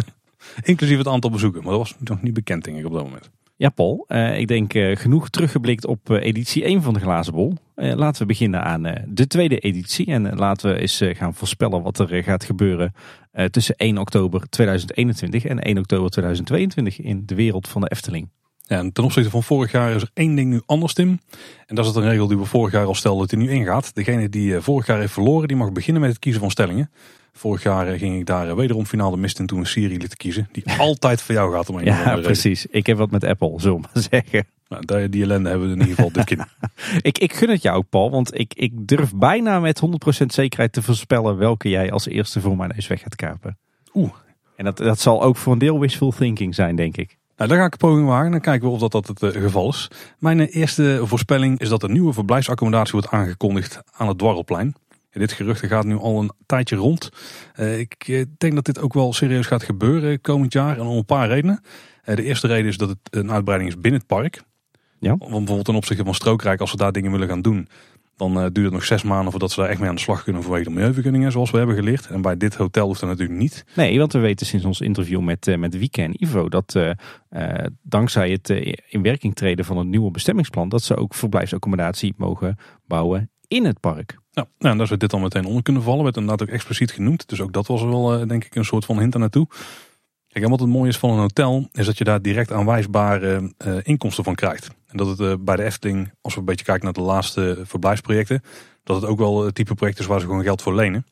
Inclusief 0.63 0.97
het 0.97 1.07
aantal 1.07 1.29
bezoeken. 1.29 1.61
Maar 1.61 1.71
dat 1.71 1.79
was 1.79 1.95
nog 1.99 2.21
niet 2.21 2.33
bekend, 2.33 2.63
denk 2.63 2.77
ik, 2.77 2.85
op 2.85 2.93
dat 2.93 3.03
moment. 3.03 3.29
Ja, 3.55 3.69
Paul. 3.69 4.05
Uh, 4.07 4.39
ik 4.39 4.47
denk 4.47 4.73
uh, 4.73 4.95
genoeg 4.95 5.29
teruggeblikt 5.29 5.85
op 5.85 6.09
uh, 6.09 6.23
editie 6.23 6.63
1 6.63 6.81
van 6.81 6.93
de 6.93 6.99
Glazen 6.99 7.33
Bol. 7.33 7.53
laten 7.75 8.21
we 8.21 8.27
beginnen 8.27 8.63
aan 8.63 8.81
de 9.07 9.27
tweede 9.27 9.59
editie. 9.59 10.05
En 10.05 10.35
laten 10.35 10.73
we 10.73 10.79
eens 10.79 11.01
gaan 11.03 11.33
voorspellen 11.33 11.83
wat 11.83 11.99
er 11.99 12.23
gaat 12.23 12.43
gebeuren 12.43 12.93
tussen 13.51 13.75
1 13.75 13.97
oktober 13.97 14.49
2021 14.49 15.45
en 15.45 15.59
1 15.59 15.77
oktober 15.77 16.09
2022 16.09 16.99
in 16.99 17.23
de 17.25 17.35
wereld 17.35 17.67
van 17.67 17.81
de 17.81 17.89
Efteling. 17.89 18.29
Ja, 18.67 18.77
en 18.77 18.91
ten 18.91 19.03
opzichte 19.03 19.29
van 19.29 19.43
vorig 19.43 19.71
jaar 19.71 19.95
is 19.95 20.01
er 20.01 20.09
één 20.13 20.35
ding 20.35 20.49
nu 20.49 20.61
anders, 20.65 20.93
Tim. 20.93 21.19
En 21.65 21.75
dat 21.75 21.85
is 21.85 21.93
het 21.93 22.03
een 22.03 22.09
regel 22.09 22.27
die 22.27 22.37
we 22.37 22.45
vorig 22.45 22.73
jaar 22.73 22.85
al 22.85 22.95
stelden 22.95 23.21
dat 23.21 23.31
hij 23.31 23.39
nu 23.39 23.51
ingaat. 23.51 23.95
Degene 23.95 24.29
die 24.29 24.59
vorig 24.59 24.87
jaar 24.87 24.99
heeft 24.99 25.13
verloren, 25.13 25.47
die 25.47 25.57
mag 25.57 25.71
beginnen 25.71 26.01
met 26.01 26.11
het 26.11 26.19
kiezen 26.19 26.41
van 26.41 26.51
stellingen. 26.51 26.89
Vorig 27.37 27.63
jaar 27.63 27.87
eh, 27.87 27.99
ging 27.99 28.19
ik 28.19 28.25
daar 28.25 28.49
eh, 28.49 28.55
wederom 28.55 28.85
finale 28.85 29.17
mist 29.17 29.39
in 29.39 29.45
toen 29.45 29.59
een 29.59 29.65
Siri 29.65 29.97
liet 29.97 30.15
kiezen. 30.15 30.49
Die 30.51 30.63
altijd 30.77 31.21
voor 31.21 31.35
jou 31.35 31.53
gaat 31.53 31.69
om 31.69 31.77
een 31.77 31.85
Ja, 31.85 32.15
precies. 32.15 32.65
Ik 32.65 32.85
heb 32.85 32.97
wat 32.97 33.11
met 33.11 33.23
Apple, 33.23 33.53
zullen 33.57 33.81
we 33.81 33.87
maar 33.93 34.03
zeggen. 34.11 34.45
Nou, 34.67 35.09
die 35.09 35.23
ellende 35.23 35.49
hebben 35.49 35.67
we 35.67 35.73
in 35.73 35.79
ieder 35.79 35.95
geval 35.95 36.11
dit 36.11 36.23
keer. 36.23 36.47
ik, 37.09 37.17
ik 37.17 37.33
gun 37.33 37.49
het 37.49 37.61
jou 37.61 37.83
Paul. 37.83 38.09
Want 38.09 38.39
ik, 38.39 38.53
ik 38.53 38.87
durf 38.87 39.15
bijna 39.15 39.59
met 39.59 39.81
100% 40.21 40.25
zekerheid 40.25 40.73
te 40.73 40.81
voorspellen 40.81 41.37
welke 41.37 41.69
jij 41.69 41.91
als 41.91 42.07
eerste 42.07 42.41
voor 42.41 42.57
mijn 42.57 42.71
neus 42.73 42.87
weg 42.87 43.01
gaat 43.01 43.15
kapen. 43.15 43.57
Oeh. 43.93 44.11
En 44.55 44.65
dat, 44.65 44.77
dat 44.77 44.99
zal 44.99 45.23
ook 45.23 45.37
voor 45.37 45.53
een 45.53 45.59
deel 45.59 45.79
wishful 45.79 46.11
thinking 46.11 46.55
zijn, 46.55 46.75
denk 46.75 46.97
ik. 46.97 47.17
Nou, 47.37 47.49
daar 47.49 47.59
ga 47.59 47.65
ik 47.65 47.71
een 47.71 47.77
poging 47.77 48.07
wagen. 48.07 48.31
Dan 48.31 48.39
kijken 48.39 48.67
we 48.67 48.73
of 48.73 48.79
dat, 48.79 48.91
dat 48.91 49.07
het 49.07 49.21
uh, 49.21 49.41
geval 49.41 49.69
is. 49.69 49.87
Mijn 50.19 50.39
eerste 50.39 51.01
voorspelling 51.03 51.59
is 51.59 51.69
dat 51.69 51.83
een 51.83 51.91
nieuwe 51.91 52.13
verblijfsaccommodatie 52.13 52.91
wordt 52.91 53.09
aangekondigd 53.09 53.81
aan 53.91 54.07
het 54.07 54.17
Dwarrelplein. 54.17 54.75
Dit 55.11 55.31
gerucht 55.31 55.65
gaat 55.65 55.85
nu 55.85 55.97
al 55.97 56.19
een 56.19 56.31
tijdje 56.45 56.75
rond. 56.75 57.09
Uh, 57.59 57.79
ik 57.79 57.95
eh, 58.07 58.25
denk 58.37 58.55
dat 58.55 58.65
dit 58.65 58.79
ook 58.79 58.93
wel 58.93 59.13
serieus 59.13 59.45
gaat 59.45 59.63
gebeuren 59.63 60.21
komend 60.21 60.53
jaar 60.53 60.77
en 60.77 60.85
om 60.85 60.97
een 60.97 61.05
paar 61.05 61.27
redenen. 61.27 61.61
De 62.03 62.23
eerste 62.23 62.47
reden 62.47 62.65
is 62.65 62.77
dat 62.77 62.89
het 62.89 62.97
een 63.09 63.31
uitbreiding 63.31 63.71
is 63.71 63.79
binnen 63.79 63.99
het 63.99 64.09
park. 64.09 64.41
Ja. 64.99 65.09
Want 65.09 65.29
bijvoorbeeld 65.29 65.65
ten 65.65 65.75
opzichte 65.75 66.03
van 66.03 66.13
Strookrijk, 66.13 66.59
als 66.59 66.71
we 66.71 66.77
daar 66.77 66.91
dingen 66.91 67.11
willen 67.11 67.27
gaan 67.27 67.41
doen, 67.41 67.67
dan 68.17 68.33
duurt 68.33 68.55
het 68.55 68.71
nog 68.73 68.85
zes 68.85 69.03
maanden 69.03 69.31
voordat 69.31 69.51
ze 69.51 69.59
daar 69.59 69.69
echt 69.69 69.79
mee 69.79 69.89
aan 69.89 69.95
de 69.95 70.01
slag 70.01 70.23
kunnen 70.23 70.43
vanwege 70.43 70.63
de 70.63 70.69
milieuvergunningen, 70.69 71.31
zoals 71.31 71.51
we 71.51 71.57
hebben 71.57 71.75
geleerd. 71.75 72.07
En 72.07 72.21
bij 72.21 72.37
dit 72.37 72.55
hotel 72.55 72.85
hoeft 72.85 72.99
dat 72.99 73.09
natuurlijk 73.09 73.39
niet. 73.39 73.65
Nee, 73.75 73.97
want 73.99 74.13
we 74.13 74.19
weten 74.19 74.45
sinds 74.45 74.65
ons 74.65 74.81
interview 74.81 75.21
met, 75.21 75.47
uh, 75.47 75.57
met 75.57 75.77
Wieke 75.77 76.01
en 76.01 76.23
Ivo 76.23 76.49
dat 76.49 76.73
uh, 76.77 76.91
uh, 77.29 77.65
dankzij 77.81 78.31
het 78.31 78.49
in 78.89 79.01
werking 79.01 79.35
treden 79.35 79.65
van 79.65 79.77
het 79.77 79.87
nieuwe 79.87 80.11
bestemmingsplan, 80.11 80.69
dat 80.69 80.83
ze 80.83 80.95
ook 80.95 81.13
verblijfsaccommodatie 81.13 82.13
mogen 82.17 82.57
bouwen 82.85 83.29
in 83.47 83.65
het 83.65 83.79
park. 83.79 84.19
Ja, 84.31 84.47
nou, 84.57 84.71
en 84.71 84.77
daar 84.77 84.87
zou 84.87 84.99
dit 84.99 85.09
dan 85.09 85.21
meteen 85.21 85.45
onder 85.45 85.63
kunnen 85.63 85.81
vallen. 85.81 86.03
Werd 86.03 86.17
inderdaad 86.17 86.47
ook 86.47 86.53
expliciet 86.53 86.91
genoemd. 86.91 87.29
Dus 87.29 87.41
ook 87.41 87.53
dat 87.53 87.67
was 87.67 87.83
wel, 87.83 88.27
denk 88.27 88.45
ik, 88.45 88.55
een 88.55 88.65
soort 88.65 88.85
van 88.85 88.99
hint 88.99 89.17
naartoe. 89.17 89.47
Kijk, 90.27 90.45
en 90.45 90.49
wat 90.49 90.59
het 90.59 90.69
mooie 90.69 90.89
is 90.89 90.97
van 90.97 91.09
een 91.09 91.19
hotel, 91.19 91.69
is 91.71 91.85
dat 91.85 91.97
je 91.97 92.03
daar 92.03 92.21
direct 92.21 92.51
aanwijsbare 92.51 93.53
inkomsten 93.83 94.23
van 94.23 94.35
krijgt. 94.35 94.69
En 94.87 94.97
dat 94.97 95.07
het 95.07 95.19
uh, 95.19 95.33
bij 95.39 95.55
de 95.55 95.63
Efteling, 95.63 96.11
als 96.21 96.33
we 96.33 96.39
een 96.39 96.45
beetje 96.45 96.65
kijken 96.65 96.83
naar 96.83 96.93
de 96.93 97.01
laatste 97.01 97.61
verblijfsprojecten, 97.63 98.41
dat 98.83 99.01
het 99.01 99.05
ook 99.05 99.17
wel 99.17 99.45
het 99.45 99.55
type 99.55 99.75
project 99.75 99.99
is 99.99 100.05
waar 100.05 100.19
ze 100.19 100.25
gewoon 100.25 100.43
geld 100.43 100.61
voor 100.61 100.75
lenen. 100.75 101.05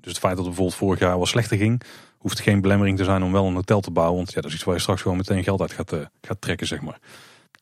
Dus 0.00 0.10
het 0.12 0.18
feit 0.18 0.36
dat 0.36 0.46
het 0.46 0.54
bijvoorbeeld 0.54 0.74
vorig 0.78 0.98
jaar 0.98 1.16
wel 1.16 1.26
slechter 1.26 1.56
ging, 1.56 1.82
hoeft 2.18 2.40
geen 2.40 2.60
belemmering 2.60 2.98
te 2.98 3.04
zijn 3.04 3.22
om 3.22 3.32
wel 3.32 3.46
een 3.46 3.54
hotel 3.54 3.80
te 3.80 3.90
bouwen. 3.90 4.16
Want 4.16 4.32
ja, 4.32 4.40
dat 4.40 4.50
is 4.50 4.56
iets 4.56 4.64
waar 4.64 4.74
je 4.74 4.80
straks 4.80 5.02
gewoon 5.02 5.16
meteen 5.16 5.42
geld 5.42 5.60
uit 5.60 5.72
gaat, 5.72 5.92
gaat 6.20 6.40
trekken, 6.40 6.66
zeg 6.66 6.80
maar. 6.80 6.98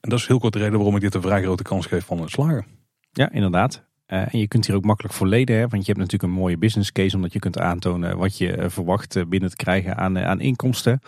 En 0.01 0.11
dat 0.11 0.19
is 0.19 0.27
heel 0.27 0.39
kort 0.39 0.53
de 0.53 0.59
reden 0.59 0.77
waarom 0.77 0.95
ik 0.97 1.01
dit 1.01 1.15
een 1.15 1.23
vrij 1.23 1.43
grote 1.43 1.63
kans 1.63 1.87
geef 1.87 2.05
van 2.05 2.21
het 2.21 2.31
slagen. 2.31 2.67
Ja, 3.13 3.33
inderdaad. 3.33 3.83
Uh, 4.07 4.35
en 4.35 4.39
je 4.39 4.49
kunt 4.49 4.67
hier 4.67 4.77
ook 4.77 4.85
makkelijk 4.85 5.15
voor 5.15 5.27
leden, 5.27 5.57
hè, 5.57 5.69
want 5.69 5.87
je 5.87 5.93
hebt 5.93 5.99
natuurlijk 5.99 6.23
een 6.23 6.39
mooie 6.39 6.59
business 6.59 6.93
case, 6.93 7.17
omdat 7.17 7.33
je 7.33 7.39
kunt 7.39 7.59
aantonen 7.59 8.17
wat 8.17 8.39
je 8.39 8.65
verwacht 8.69 9.29
binnen 9.29 9.51
te 9.51 9.57
krijgen 9.57 9.97
aan, 9.97 10.19
aan 10.19 10.41
inkomsten. 10.41 11.01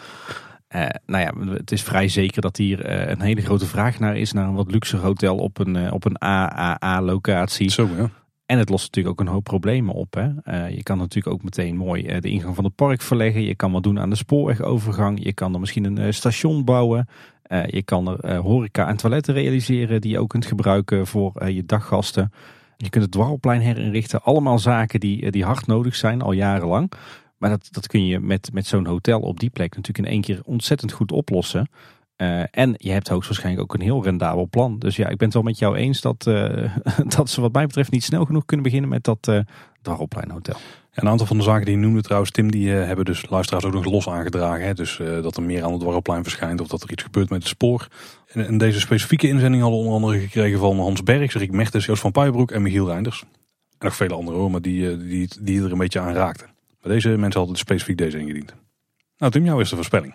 Nou 1.06 1.24
ja, 1.24 1.54
het 1.54 1.72
is 1.72 1.82
vrij 1.82 2.08
zeker 2.08 2.42
dat 2.42 2.56
hier 2.56 3.08
een 3.10 3.20
hele 3.20 3.40
grote 3.40 3.66
vraag 3.66 3.98
naar 3.98 4.16
is, 4.16 4.32
naar 4.32 4.48
een 4.48 4.54
wat 4.54 4.70
luxe 4.70 4.96
hotel 4.96 5.36
op 5.36 5.58
een, 5.58 5.92
op 5.92 6.04
een 6.04 6.18
AAA-locatie. 6.18 7.70
Zo 7.70 7.88
ja. 7.96 8.10
En 8.46 8.58
het 8.58 8.68
lost 8.68 8.84
natuurlijk 8.84 9.20
ook 9.20 9.26
een 9.26 9.32
hoop 9.32 9.44
problemen 9.44 9.94
op. 9.94 10.14
Hè. 10.14 10.66
je 10.66 10.82
kan 10.82 10.98
natuurlijk 10.98 11.34
ook 11.34 11.42
meteen 11.42 11.76
mooi 11.76 12.20
de 12.20 12.28
ingang 12.28 12.54
van 12.54 12.64
het 12.64 12.74
park 12.74 13.02
verleggen. 13.02 13.42
Je 13.42 13.54
kan 13.54 13.72
wat 13.72 13.82
doen 13.82 14.00
aan 14.00 14.10
de 14.10 14.16
spoorwegovergang. 14.16 15.24
Je 15.24 15.32
kan 15.32 15.54
er 15.54 15.60
misschien 15.60 15.96
een 15.96 16.14
station 16.14 16.64
bouwen. 16.64 17.08
je 17.66 17.82
kan 17.84 18.08
er 18.08 18.36
horeca 18.36 18.88
en 18.88 18.96
toiletten 18.96 19.34
realiseren 19.34 20.00
die 20.00 20.10
je 20.10 20.18
ook 20.18 20.28
kunt 20.28 20.46
gebruiken 20.46 21.06
voor 21.06 21.48
je 21.48 21.64
daggasten. 21.64 22.30
Je 22.76 22.90
kunt 22.90 23.04
het 23.04 23.12
dwarrelplein 23.12 23.60
herinrichten. 23.60 24.22
Allemaal 24.22 24.58
zaken 24.58 25.00
die, 25.00 25.22
eh, 25.22 25.30
die 25.30 25.44
hard 25.44 25.66
nodig 25.66 25.94
zijn, 25.94 26.22
al 26.22 26.32
jarenlang. 26.32 26.92
Maar 27.38 27.50
dat, 27.50 27.68
dat 27.70 27.86
kun 27.86 28.06
je 28.06 28.20
met, 28.20 28.50
met 28.52 28.66
zo'n 28.66 28.86
hotel 28.86 29.20
op 29.20 29.40
die 29.40 29.50
plek 29.50 29.76
natuurlijk 29.76 30.06
in 30.06 30.12
één 30.12 30.22
keer 30.22 30.40
ontzettend 30.44 30.92
goed 30.92 31.12
oplossen. 31.12 31.68
Uh, 32.16 32.42
en 32.50 32.74
je 32.76 32.90
hebt 32.90 33.08
hoogstwaarschijnlijk 33.08 33.62
ook 33.62 33.74
een 33.74 33.86
heel 33.86 34.04
rendabel 34.04 34.48
plan. 34.48 34.78
Dus 34.78 34.96
ja, 34.96 35.08
ik 35.08 35.16
ben 35.16 35.26
het 35.26 35.34
wel 35.34 35.42
met 35.42 35.58
jou 35.58 35.76
eens 35.76 36.00
dat, 36.00 36.26
uh, 36.28 36.76
dat 37.16 37.30
ze 37.30 37.40
wat 37.40 37.52
mij 37.52 37.66
betreft 37.66 37.90
niet 37.90 38.04
snel 38.04 38.24
genoeg 38.24 38.44
kunnen 38.44 38.66
beginnen 38.66 38.90
met 38.90 39.04
dat 39.04 39.26
uh, 39.30 39.40
Hotel. 39.82 40.56
een 40.94 41.08
aantal 41.08 41.26
van 41.26 41.36
de 41.36 41.42
zaken 41.42 41.64
die 41.64 41.74
je 41.74 41.80
noemde 41.80 42.02
trouwens, 42.02 42.30
Tim, 42.30 42.50
die 42.50 42.70
hebben 42.70 43.04
dus 43.04 43.28
luisteraars 43.28 43.64
ook 43.64 43.72
nog 43.72 43.84
los 43.84 44.08
aangedragen. 44.08 44.66
Hè? 44.66 44.74
Dus 44.74 45.00
dat 45.22 45.36
er 45.36 45.42
meer 45.42 45.64
aan 45.64 45.70
het 45.70 45.80
Dwarrelplein 45.80 46.22
verschijnt 46.22 46.60
of 46.60 46.68
dat 46.68 46.82
er 46.82 46.90
iets 46.90 47.02
gebeurt 47.02 47.30
met 47.30 47.38
het 47.38 47.48
spoor. 47.48 47.88
En, 48.26 48.58
deze 48.58 48.80
specifieke 48.80 49.28
inzending 49.28 49.62
hadden 49.62 49.80
onder 49.80 49.94
andere 49.94 50.18
gekregen 50.18 50.58
van 50.58 50.78
Hans 50.78 51.02
Bergs, 51.02 51.34
Rick 51.34 51.52
Mertens, 51.52 51.86
Joost 51.86 52.00
van 52.00 52.12
Puijbroek 52.12 52.50
en 52.50 52.62
Michiel 52.62 52.86
Reinders. 52.86 53.24
En 53.78 53.86
nog 53.86 53.96
vele 53.96 54.14
andere 54.14 54.36
hoor, 54.36 54.50
maar 54.50 54.62
die, 54.62 54.96
die, 54.96 55.28
die 55.40 55.62
er 55.62 55.72
een 55.72 55.78
beetje 55.78 56.00
aan 56.00 56.14
raakten. 56.14 56.55
Deze 56.86 57.08
mensen 57.08 57.40
hadden 57.40 57.58
specifiek 57.58 57.98
deze 57.98 58.18
ingediend. 58.18 58.54
Nou 59.18 59.32
Tim, 59.32 59.44
jouw 59.44 59.58
eerste 59.58 59.74
voorspelling. 59.74 60.14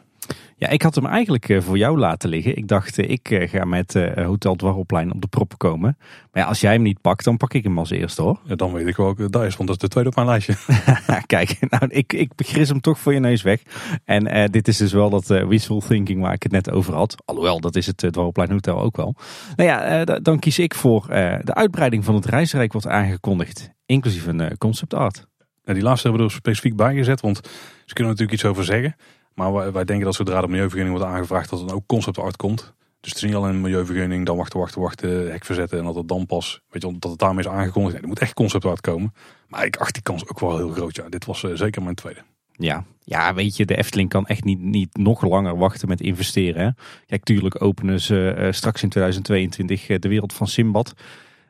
Ja, 0.56 0.68
ik 0.68 0.82
had 0.82 0.96
hem 0.96 1.06
eigenlijk 1.06 1.50
eh, 1.50 1.62
voor 1.62 1.78
jou 1.78 1.98
laten 1.98 2.30
liggen. 2.30 2.58
Ik 2.58 2.68
dacht, 2.68 2.98
eh, 2.98 3.10
ik 3.10 3.32
eh, 3.32 3.50
ga 3.50 3.66
met 3.66 3.94
Hotel 4.16 4.56
Dwarrelplein 4.56 5.14
op 5.14 5.22
de 5.22 5.28
proppen 5.28 5.58
komen. 5.58 5.98
Maar 6.32 6.44
ja, 6.44 6.50
als 6.50 6.62
jij 6.62 6.74
hem 6.74 6.82
niet 6.82 7.02
pakt, 7.02 7.24
dan 7.24 7.38
pak 7.38 7.54
ik 7.54 7.64
hem 7.64 7.78
als 7.78 7.90
eerste 7.90 8.22
hoor. 8.22 8.40
Ja, 8.44 8.56
dan 8.56 8.74
weet 8.74 8.88
ik 8.88 8.96
wel 8.96 9.16
dat 9.16 9.44
is, 9.44 9.56
want 9.56 9.70
dat 9.70 9.70
is 9.70 9.78
de 9.78 9.88
tweede 9.88 10.10
op 10.10 10.16
mijn 10.16 10.28
lijstje. 10.28 10.56
Kijk, 11.26 11.58
nou, 11.70 11.88
ik, 11.88 12.14
ik 12.14 12.36
begris 12.36 12.70
hem 12.70 12.82
toch 12.82 13.00
voor 13.00 13.14
je 13.14 13.20
neus 13.20 13.42
weg. 13.42 13.62
En 14.06 14.52
dit 14.52 14.68
is 14.68 14.78
dus 14.78 14.94
wel 14.94 15.10
dat 15.10 15.28
wishful 15.28 15.80
thinking 15.80 16.22
waar 16.22 16.34
ik 16.34 16.44
het 16.44 16.52
net 16.52 16.72
over 16.72 16.94
had. 16.94 17.16
Alhoewel, 17.26 17.60
dat 17.60 17.76
is 17.76 17.88
het 17.88 17.98
Dwarrelplein 17.98 18.52
Hotel 18.52 18.82
ook 18.82 18.98
wel. 18.98 19.16
Nou 19.56 19.70
ja, 19.70 20.04
dan 20.06 20.40
kies 20.40 20.60
ik 20.60 20.76
voor 20.76 21.06
de 21.44 21.54
uitbreiding 21.54 22.06
van 22.06 22.16
het 22.16 22.26
reisrijk 22.26 22.72
wordt 22.72 22.88
aangekondigd. 22.88 23.72
Inclusief 23.86 24.28
een 24.28 24.58
concept 24.58 24.94
art. 24.94 25.30
Die 25.64 25.82
laatste 25.82 26.08
hebben 26.08 26.28
we 26.28 26.34
er 26.34 26.40
specifiek 26.40 26.76
bij 26.76 26.96
gezet, 26.96 27.22
want 27.22 27.38
ze 27.86 27.94
kunnen 27.94 28.14
natuurlijk 28.14 28.40
iets 28.42 28.50
over 28.50 28.64
zeggen. 28.64 28.96
Maar 29.34 29.74
wij, 29.74 29.84
denken 29.84 30.06
dat 30.06 30.16
zodra 30.16 30.42
de 30.42 30.48
milieuvergunning 30.48 30.98
wordt 30.98 31.12
aangevraagd, 31.12 31.50
dat 31.50 31.60
dan 31.60 31.76
ook 31.76 31.86
concept 31.86 32.18
art 32.18 32.36
komt. 32.36 32.74
Dus 33.00 33.12
het 33.12 33.22
is 33.22 33.28
niet 33.28 33.36
alleen 33.36 33.54
een 33.54 33.62
milieuvergunning, 33.62 34.26
dan 34.26 34.38
wachten, 34.38 34.60
wachten, 34.60 34.82
wachten, 34.82 35.32
hek 35.32 35.46
verzetten 35.46 35.78
en 35.80 35.86
dat 35.86 35.96
het 35.96 36.08
dan 36.08 36.26
pas, 36.26 36.62
weet 36.70 36.82
je, 36.82 36.98
dat 37.00 37.12
het 37.12 37.20
daarmee 37.20 37.46
is 37.46 37.52
aangekondigd. 37.52 37.94
Nee, 37.94 38.02
er 38.02 38.08
moet 38.08 38.20
echt 38.20 38.34
concept 38.34 38.66
art 38.66 38.82
komen. 38.82 39.14
Maar 39.48 39.66
ik 39.66 39.76
acht 39.76 39.94
die 39.94 40.04
kans 40.04 40.28
ook 40.28 40.40
wel 40.40 40.58
heel 40.58 40.70
groot. 40.70 40.96
Ja, 40.96 41.10
dit 41.10 41.26
was 41.26 41.44
uh, 41.44 41.56
zeker 41.56 41.84
mijn 41.84 41.96
tweede. 41.96 42.22
Ja, 42.52 42.86
ja, 43.04 43.34
weet 43.34 43.56
je, 43.56 43.66
de 43.66 43.78
Efteling 43.78 44.10
kan 44.10 44.26
echt 44.26 44.44
niet, 44.44 44.60
niet 44.60 44.98
nog 44.98 45.22
langer 45.22 45.58
wachten 45.58 45.88
met 45.88 46.02
investeren. 46.02 46.64
Hè? 46.64 46.70
Kijk, 47.06 47.24
tuurlijk 47.24 47.64
openen 47.64 48.02
ze 48.02 48.36
uh, 48.38 48.52
straks 48.52 48.84
in 48.84 48.90
2022 48.90 49.90
uh, 49.90 50.00
de 50.00 50.08
wereld 50.08 50.34
van 50.34 50.48
Simbad. 50.48 50.94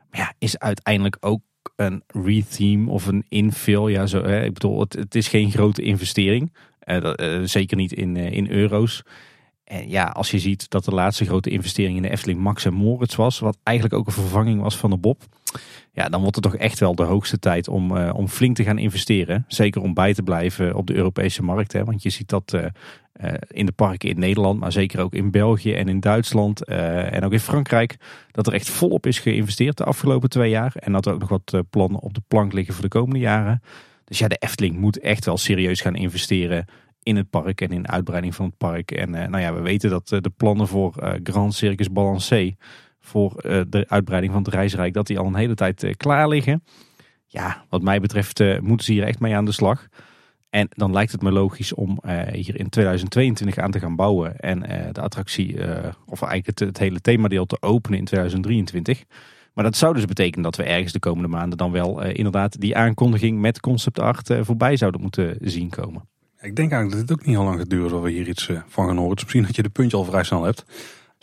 Maar 0.09 0.19
ja, 0.19 0.33
is 0.37 0.59
uiteindelijk 0.59 1.17
ook 1.19 1.41
een 1.75 2.03
retheme 2.07 2.89
of 2.89 3.05
een 3.05 3.25
infill. 3.29 3.91
Ja, 3.91 4.05
zo, 4.05 4.23
hè? 4.23 4.43
ik 4.43 4.53
bedoel, 4.53 4.79
het, 4.79 5.15
is 5.15 5.27
geen 5.27 5.51
grote 5.51 5.81
investering. 5.81 6.53
Uh, 6.85 7.41
zeker 7.43 7.77
niet 7.77 7.93
in, 7.93 8.15
uh, 8.15 8.31
in 8.31 8.49
euro's. 8.49 9.03
En 9.63 9.89
ja, 9.89 10.03
als 10.03 10.31
je 10.31 10.39
ziet 10.39 10.69
dat 10.69 10.85
de 10.85 10.91
laatste 10.91 11.25
grote 11.25 11.49
investering 11.49 11.95
in 11.95 12.01
de 12.01 12.09
Efteling 12.09 12.39
Max 12.39 12.65
en 12.65 12.73
Moritz 12.73 13.15
was, 13.15 13.39
wat 13.39 13.57
eigenlijk 13.63 13.97
ook 13.97 14.07
een 14.07 14.13
vervanging 14.13 14.61
was 14.61 14.77
van 14.77 14.89
de 14.89 14.97
Bob. 14.97 15.23
Ja, 15.91 16.09
dan 16.09 16.21
wordt 16.21 16.35
het 16.35 16.43
toch 16.43 16.55
echt 16.55 16.79
wel 16.79 16.95
de 16.95 17.03
hoogste 17.03 17.39
tijd 17.39 17.67
om, 17.67 17.97
uh, 17.97 18.13
om 18.13 18.27
flink 18.27 18.55
te 18.55 18.63
gaan 18.63 18.77
investeren. 18.77 19.45
Zeker 19.47 19.81
om 19.81 19.93
bij 19.93 20.13
te 20.13 20.23
blijven 20.23 20.75
op 20.75 20.87
de 20.87 20.95
Europese 20.95 21.43
markt. 21.43 21.73
Hè. 21.73 21.83
Want 21.83 22.03
je 22.03 22.09
ziet 22.09 22.29
dat 22.29 22.57
in 23.47 23.65
de 23.65 23.71
parken 23.71 24.09
in 24.09 24.19
Nederland, 24.19 24.59
maar 24.59 24.71
zeker 24.71 24.99
ook 24.99 25.13
in 25.13 25.31
België 25.31 25.73
en 25.73 25.87
in 25.87 25.99
Duitsland 25.99 26.65
en 26.65 27.23
ook 27.23 27.31
in 27.31 27.39
Frankrijk. 27.39 27.97
Dat 28.31 28.47
er 28.47 28.53
echt 28.53 28.69
volop 28.69 29.05
is 29.05 29.19
geïnvesteerd 29.19 29.77
de 29.77 29.83
afgelopen 29.83 30.29
twee 30.29 30.49
jaar. 30.49 30.73
En 30.75 30.91
dat 30.91 31.05
er 31.05 31.13
ook 31.13 31.19
nog 31.19 31.29
wat 31.29 31.63
plannen 31.69 31.99
op 31.99 32.13
de 32.13 32.21
plank 32.27 32.53
liggen 32.53 32.73
voor 32.73 32.83
de 32.83 32.89
komende 32.89 33.19
jaren. 33.19 33.61
Dus 34.05 34.19
ja, 34.19 34.27
de 34.27 34.37
Efteling 34.39 34.77
moet 34.77 34.99
echt 34.99 35.25
wel 35.25 35.37
serieus 35.37 35.81
gaan 35.81 35.95
investeren 35.95 36.65
in 37.03 37.15
het 37.15 37.29
park 37.29 37.61
en 37.61 37.71
in 37.71 37.81
de 37.81 37.89
uitbreiding 37.89 38.35
van 38.35 38.45
het 38.45 38.57
park. 38.57 38.91
En 38.91 39.09
nou 39.11 39.39
ja, 39.39 39.53
we 39.53 39.61
weten 39.61 39.89
dat 39.89 40.07
de 40.07 40.31
plannen 40.37 40.67
voor 40.67 41.19
Grand 41.23 41.53
Circus 41.53 41.91
Balancé, 41.91 42.55
voor 43.11 43.33
de 43.69 43.85
uitbreiding 43.87 44.33
van 44.33 44.43
het 44.43 44.53
reisrijk, 44.53 44.93
dat 44.93 45.07
die 45.07 45.19
al 45.19 45.25
een 45.25 45.35
hele 45.35 45.55
tijd 45.55 45.93
klaar 45.97 46.27
liggen. 46.27 46.63
Ja, 47.27 47.65
wat 47.69 47.81
mij 47.81 47.99
betreft 47.99 48.61
moeten 48.61 48.85
ze 48.85 48.91
hier 48.91 49.03
echt 49.03 49.19
mee 49.19 49.35
aan 49.35 49.45
de 49.45 49.51
slag. 49.51 49.87
En 50.49 50.67
dan 50.69 50.91
lijkt 50.91 51.11
het 51.11 51.21
me 51.21 51.31
logisch 51.31 51.73
om 51.73 51.99
hier 52.31 52.59
in 52.59 52.69
2022 52.69 53.57
aan 53.57 53.71
te 53.71 53.79
gaan 53.79 53.95
bouwen 53.95 54.37
en 54.37 54.59
de 54.91 55.01
attractie, 55.01 55.55
of 56.05 56.21
eigenlijk 56.21 56.59
het, 56.59 56.77
hele 56.77 57.01
themadeel 57.01 57.45
te 57.45 57.61
openen 57.61 57.99
in 57.99 58.05
2023. 58.05 59.03
Maar 59.53 59.63
dat 59.63 59.75
zou 59.75 59.93
dus 59.93 60.05
betekenen 60.05 60.43
dat 60.43 60.55
we 60.55 60.63
ergens 60.63 60.93
de 60.93 60.99
komende 60.99 61.27
maanden 61.27 61.57
dan 61.57 61.71
wel 61.71 62.03
inderdaad 62.03 62.59
die 62.59 62.75
aankondiging 62.75 63.39
met 63.39 63.59
concept 63.59 63.99
art 63.99 64.29
voorbij 64.41 64.77
zouden 64.77 65.01
moeten 65.01 65.37
zien 65.39 65.69
komen. 65.69 66.09
Ik 66.41 66.55
denk 66.55 66.71
eigenlijk 66.71 66.91
dat 66.91 67.09
het 67.09 67.11
ook 67.11 67.25
niet 67.25 67.35
heel 67.35 67.45
lang 67.45 67.57
gaat 67.57 67.69
duren 67.69 67.89
dat 67.89 68.01
we 68.01 68.11
hier 68.11 68.27
iets 68.27 68.49
van 68.67 68.87
gaan 68.87 68.97
horen. 68.97 69.15
Is 69.15 69.21
misschien 69.21 69.43
dat 69.43 69.55
je 69.55 69.63
de 69.63 69.69
puntje 69.69 69.97
al 69.97 70.03
vrij 70.03 70.23
snel 70.23 70.43
hebt. 70.43 70.65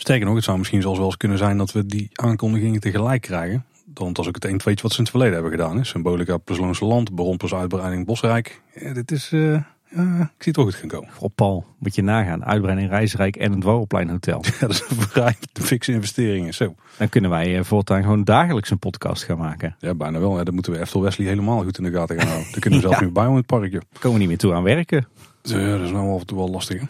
Sterker 0.00 0.26
nog, 0.26 0.34
het 0.34 0.44
zou 0.44 0.58
misschien 0.58 0.82
zelfs 0.82 0.98
wel 0.98 1.06
eens 1.06 1.16
kunnen 1.16 1.38
zijn 1.38 1.58
dat 1.58 1.72
we 1.72 1.86
die 1.86 2.10
aankondigingen 2.12 2.80
tegelijk 2.80 3.20
krijgen. 3.20 3.64
Want 3.94 4.18
als 4.18 4.26
ik 4.26 4.34
het 4.34 4.44
een 4.44 4.60
weet 4.64 4.80
wat 4.80 4.90
ze 4.90 4.96
in 4.96 5.02
het 5.02 5.10
verleden 5.10 5.34
hebben 5.34 5.52
gedaan. 5.52 5.76
Hè. 5.76 5.84
Symbolica 5.84 6.36
plus 6.36 6.58
Loonse 6.58 6.84
Land, 6.84 7.14
Baron 7.14 7.36
plus 7.36 7.54
uitbreiding 7.54 8.06
Bosrijk. 8.06 8.62
Ja, 8.74 8.92
dit 8.92 9.10
is, 9.10 9.32
uh, 9.32 9.52
ja, 9.90 10.20
ik 10.20 10.42
zie 10.42 10.52
het 10.52 10.56
wel 10.56 10.64
goed 10.64 10.74
gaan 10.74 10.88
komen. 10.88 11.08
Goh 11.12 11.30
Paul, 11.34 11.66
moet 11.78 11.94
je 11.94 12.02
nagaan. 12.02 12.44
Uitbreiding 12.44 12.88
Reisrijk 12.88 13.36
en 13.36 13.52
een 13.52 13.60
Dwarrelpleinhotel. 13.60 14.44
Ja, 14.60 14.66
dat 14.66 14.70
is 14.70 14.84
een 14.88 14.96
vrij 14.96 15.36
fikse 15.52 15.92
investeringen. 15.92 16.54
Zo. 16.54 16.74
Dan 16.98 17.08
kunnen 17.08 17.30
wij 17.30 17.58
uh, 17.58 17.64
voortaan 17.64 18.02
gewoon 18.02 18.24
dagelijks 18.24 18.70
een 18.70 18.78
podcast 18.78 19.22
gaan 19.22 19.38
maken. 19.38 19.76
Ja, 19.78 19.94
bijna 19.94 20.18
wel. 20.18 20.36
Hè. 20.36 20.44
Dan 20.44 20.54
moeten 20.54 20.72
we 20.72 20.78
Eftel 20.78 21.02
Wesley 21.02 21.26
helemaal 21.26 21.62
goed 21.62 21.78
in 21.78 21.84
de 21.84 21.90
gaten 21.90 22.18
gaan 22.18 22.28
houden. 22.28 22.50
Dan 22.50 22.60
kunnen 22.60 22.80
we 22.80 22.86
zelf 22.88 23.00
ja. 23.00 23.06
nu 23.06 23.12
bij 23.12 23.26
in 23.26 23.34
het 23.34 23.46
parkje. 23.46 23.82
Komen 23.92 24.12
we 24.12 24.18
niet 24.18 24.28
meer 24.28 24.38
toe 24.38 24.54
aan 24.54 24.62
werken. 24.62 25.08
Ja, 25.42 25.76
dat 25.76 25.80
is 25.80 25.90
nou 25.90 26.12
af 26.12 26.20
en 26.20 26.26
toe 26.26 26.38
wel 26.38 26.48
lastig 26.48 26.80
hè. 26.80 26.86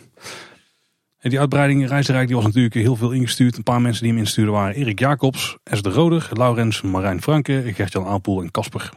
En 1.29 1.35
die 1.35 1.43
uitbreiding 1.43 1.89
Reisrijk 1.89 2.27
die 2.27 2.37
was 2.37 2.45
natuurlijk 2.45 2.75
heel 2.75 2.97
veel 2.97 3.11
ingestuurd. 3.11 3.57
Een 3.57 3.63
paar 3.63 3.81
mensen 3.81 4.03
die 4.03 4.13
hem 4.13 4.21
instuurden 4.21 4.55
waren 4.55 4.75
Erik 4.75 4.99
Jacobs, 4.99 5.57
S. 5.65 5.83
de 5.83 5.91
Roder, 5.91 6.29
Laurens, 6.33 6.83
Marijn 6.83 7.23
Franke, 7.23 7.63
Gertjan 7.75 8.07
Aalpoel 8.07 8.43
en 8.43 8.51
Kasper. 8.51 8.91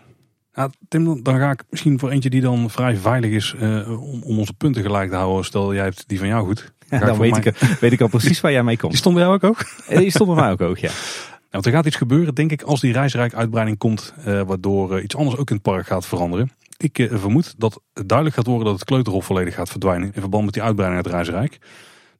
Nou, 0.53 0.71
Tim, 0.87 1.23
dan 1.23 1.37
ga 1.37 1.51
ik 1.51 1.63
misschien 1.69 1.99
voor 1.99 2.09
eentje 2.09 2.29
die 2.29 2.41
dan 2.41 2.69
vrij 2.69 2.95
veilig 2.95 3.31
is 3.31 3.55
uh, 3.61 4.01
om, 4.01 4.23
om, 4.23 4.39
onze 4.39 4.53
punten 4.53 4.81
gelijk 4.81 5.09
te 5.09 5.15
houden. 5.15 5.45
Stel, 5.45 5.73
jij 5.73 5.83
hebt 5.83 6.03
die 6.07 6.19
van 6.19 6.27
jou 6.27 6.45
goed. 6.45 6.73
Ja, 6.89 6.99
dan 6.99 7.17
weet, 7.17 7.31
mij... 7.31 7.41
ik, 7.43 7.77
weet 7.79 7.91
ik 7.91 8.01
al 8.01 8.07
precies 8.07 8.41
waar 8.41 8.51
jij 8.51 8.63
mee 8.63 8.77
komt. 8.77 8.91
Die 8.95 9.01
stond 9.01 9.15
bij 9.15 9.23
jou 9.23 9.35
ook 9.35 9.43
ook? 9.43 9.65
Die 9.87 10.09
stond 10.09 10.29
bij 10.33 10.43
mij 10.43 10.51
ook 10.51 10.61
ook, 10.61 10.77
ja. 10.77 10.91
Nou, 11.29 11.63
want 11.63 11.65
er 11.65 11.71
gaat 11.71 11.85
iets 11.85 11.95
gebeuren, 11.95 12.35
denk 12.35 12.51
ik, 12.51 12.61
als 12.61 12.81
die 12.81 12.93
Reisrijk 12.93 13.33
uitbreiding 13.33 13.77
komt, 13.77 14.13
uh, 14.19 14.41
waardoor 14.41 15.01
iets 15.01 15.15
anders 15.15 15.37
ook 15.37 15.49
in 15.49 15.55
het 15.55 15.63
park 15.63 15.87
gaat 15.87 16.05
veranderen. 16.05 16.51
Ik 16.77 17.07
vermoed 17.11 17.53
dat 17.57 17.81
het 17.93 18.07
duidelijk 18.07 18.37
gaat 18.37 18.47
worden 18.47 18.65
dat 18.65 18.75
het 18.75 18.83
kleuterhof 18.83 19.25
volledig 19.25 19.53
gaat 19.53 19.69
verdwijnen 19.69 20.11
in 20.13 20.21
verband 20.21 20.45
met 20.45 20.53
die 20.53 20.63
uitbreiding 20.63 21.05
uit 21.05 21.13
Reisrijk. 21.13 21.59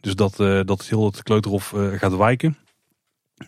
Dus 0.02 0.16
dat, 0.16 0.40
uh, 0.40 0.62
dat 0.66 0.86
heel 0.86 1.06
het 1.06 1.24
kleuterhof 1.24 1.72
uh, 1.72 1.98
gaat 1.98 2.16
wijken. 2.16 2.58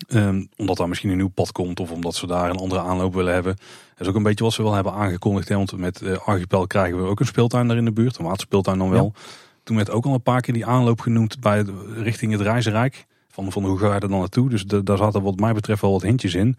Um, 0.08 0.50
omdat 0.56 0.78
daar 0.78 0.88
misschien 0.88 1.10
een 1.10 1.18
nieuw 1.18 1.28
pad 1.28 1.52
komt 1.52 1.80
of 1.80 1.92
omdat 1.92 2.16
ze 2.16 2.28
daar 2.28 2.50
een 2.50 2.58
andere 2.58 2.82
aanloop 2.82 3.14
willen 3.14 3.34
hebben. 3.34 3.56
Dat 3.90 4.00
is 4.00 4.08
ook 4.08 4.16
een 4.16 4.24
beetje 4.24 4.44
wat 4.44 4.54
ze 4.54 4.64
wel 4.64 4.74
hebben 4.74 4.94
aangekondigd. 4.94 5.50
Hè? 5.50 5.56
Want 5.56 5.78
met 5.78 6.02
uh, 6.02 6.18
Archipel 6.18 6.68
krijgen 6.68 6.98
we 6.98 7.10
ook 7.10 7.20
een 7.20 7.26
speeltuin 7.26 7.68
daar 7.68 7.78
in 7.78 7.86
de 7.86 7.92
buurt. 7.92 8.18
Een 8.18 8.26
waterspeeltuin 8.26 8.78
dan 8.78 8.90
wel. 8.90 9.12
Ja. 9.16 9.22
Toen 9.64 9.76
werd 9.76 9.90
ook 9.90 10.06
al 10.06 10.14
een 10.14 10.22
paar 10.22 10.42
keer 10.42 10.54
die 10.54 10.66
aanloop 10.66 11.02
genoemd 11.02 11.40
bij 11.40 11.66
richting 11.96 12.32
het 12.32 12.42
Reizenrijk. 12.42 13.06
Van, 13.30 13.52
van 13.52 13.66
hoe 13.66 13.78
ga 13.78 13.88
je 13.88 13.94
er 13.94 14.00
dan 14.00 14.20
naartoe? 14.20 14.50
Dus 14.50 14.66
de, 14.66 14.84
daar 14.84 14.98
zaten 14.98 15.22
wat 15.22 15.40
mij 15.40 15.54
betreft 15.54 15.82
wel 15.82 15.92
wat 15.92 16.02
hintjes 16.02 16.34
in. 16.34 16.58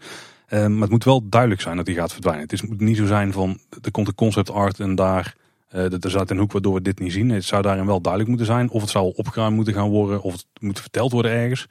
Um, 0.49 0.73
maar 0.73 0.81
het 0.81 0.89
moet 0.89 1.03
wel 1.03 1.29
duidelijk 1.29 1.61
zijn 1.61 1.77
dat 1.77 1.85
die 1.85 1.95
gaat 1.95 2.11
verdwijnen. 2.11 2.43
Het 2.43 2.53
is, 2.53 2.61
moet 2.61 2.79
niet 2.79 2.97
zo 2.97 3.05
zijn 3.05 3.33
van 3.33 3.59
er 3.81 3.91
komt 3.91 4.07
een 4.07 4.15
concept 4.15 4.51
art 4.51 4.79
en 4.79 4.95
daar 4.95 5.35
uh, 5.75 6.03
er 6.03 6.09
zat 6.09 6.29
een 6.29 6.37
hoek 6.37 6.51
waardoor 6.51 6.73
we 6.73 6.81
dit 6.81 6.99
niet 6.99 7.11
zien. 7.11 7.29
Het 7.29 7.43
zou 7.43 7.61
daarin 7.61 7.85
wel 7.85 8.01
duidelijk 8.01 8.29
moeten 8.29 8.47
zijn. 8.47 8.69
Of 8.69 8.81
het 8.81 8.89
zou 8.89 9.13
opgeruimd 9.15 9.55
moeten 9.55 9.73
gaan 9.73 9.89
worden. 9.89 10.21
Of 10.21 10.33
het 10.33 10.45
moet 10.59 10.79
verteld 10.79 11.11
worden 11.11 11.31
ergens. 11.31 11.67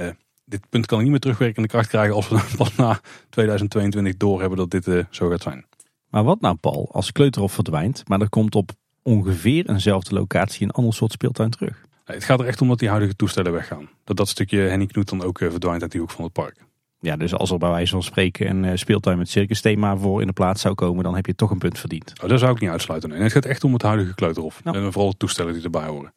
Uh, 0.00 0.08
dit 0.44 0.68
punt 0.68 0.86
kan 0.86 0.96
ik 0.96 1.02
niet 1.02 1.12
meer 1.12 1.20
terugwerkende 1.20 1.68
kracht 1.68 1.88
krijgen 1.88 2.14
als 2.14 2.28
we 2.28 2.54
pas 2.56 2.76
na 2.76 3.00
2022 3.28 4.16
doorhebben 4.16 4.58
dat 4.58 4.70
dit 4.70 4.86
uh, 4.86 5.04
zo 5.10 5.28
gaat 5.28 5.42
zijn. 5.42 5.64
Maar 6.08 6.24
wat 6.24 6.40
nou 6.40 6.56
Paul, 6.56 6.88
als 6.92 7.12
Kleuterhof 7.12 7.52
verdwijnt, 7.52 8.08
maar 8.08 8.20
er 8.20 8.28
komt 8.28 8.54
op 8.54 8.70
ongeveer 9.02 9.70
eenzelfde 9.70 10.14
locatie 10.14 10.62
een 10.62 10.70
ander 10.70 10.94
soort 10.94 11.12
speeltuin 11.12 11.50
terug? 11.50 11.84
Het 12.04 12.24
gaat 12.24 12.40
er 12.40 12.46
echt 12.46 12.60
om 12.60 12.68
dat 12.68 12.78
die 12.78 12.88
huidige 12.88 13.16
toestellen 13.16 13.52
weggaan. 13.52 13.88
Dat 14.04 14.16
dat 14.16 14.28
stukje 14.28 14.58
Henny 14.58 14.86
Knoet 14.86 15.08
dan 15.08 15.22
ook 15.22 15.38
verdwijnt 15.38 15.82
uit 15.82 15.90
die 15.90 16.00
hoek 16.00 16.10
van 16.10 16.24
het 16.24 16.32
park. 16.32 16.56
Ja, 17.02 17.16
dus 17.16 17.34
als 17.34 17.50
er 17.50 17.58
bij 17.58 17.70
wijze 17.70 17.92
van 17.92 18.02
spreken 18.02 18.48
een 18.48 18.64
uh, 18.64 18.70
speeltuin 18.74 19.18
met 19.18 19.28
circus 19.28 19.60
thema 19.60 19.96
voor 19.96 20.20
in 20.20 20.26
de 20.26 20.32
plaats 20.32 20.62
zou 20.62 20.74
komen, 20.74 21.04
dan 21.04 21.14
heb 21.14 21.26
je 21.26 21.34
toch 21.34 21.50
een 21.50 21.58
punt 21.58 21.78
verdiend. 21.78 22.12
Oh, 22.22 22.28
dat 22.28 22.38
zou 22.38 22.52
ik 22.52 22.60
niet 22.60 22.70
uitsluiten. 22.70 23.08
Nee. 23.08 23.20
Het 23.20 23.32
gaat 23.32 23.44
echt 23.44 23.64
om 23.64 23.72
het 23.72 23.82
huidige 23.82 24.14
kleuterhof. 24.14 24.60
Ja. 24.64 24.72
En 24.72 24.92
vooral 24.92 25.10
de 25.10 25.16
toestellen 25.16 25.54
die 25.54 25.62
erbij 25.62 25.86
horen. 25.86 26.12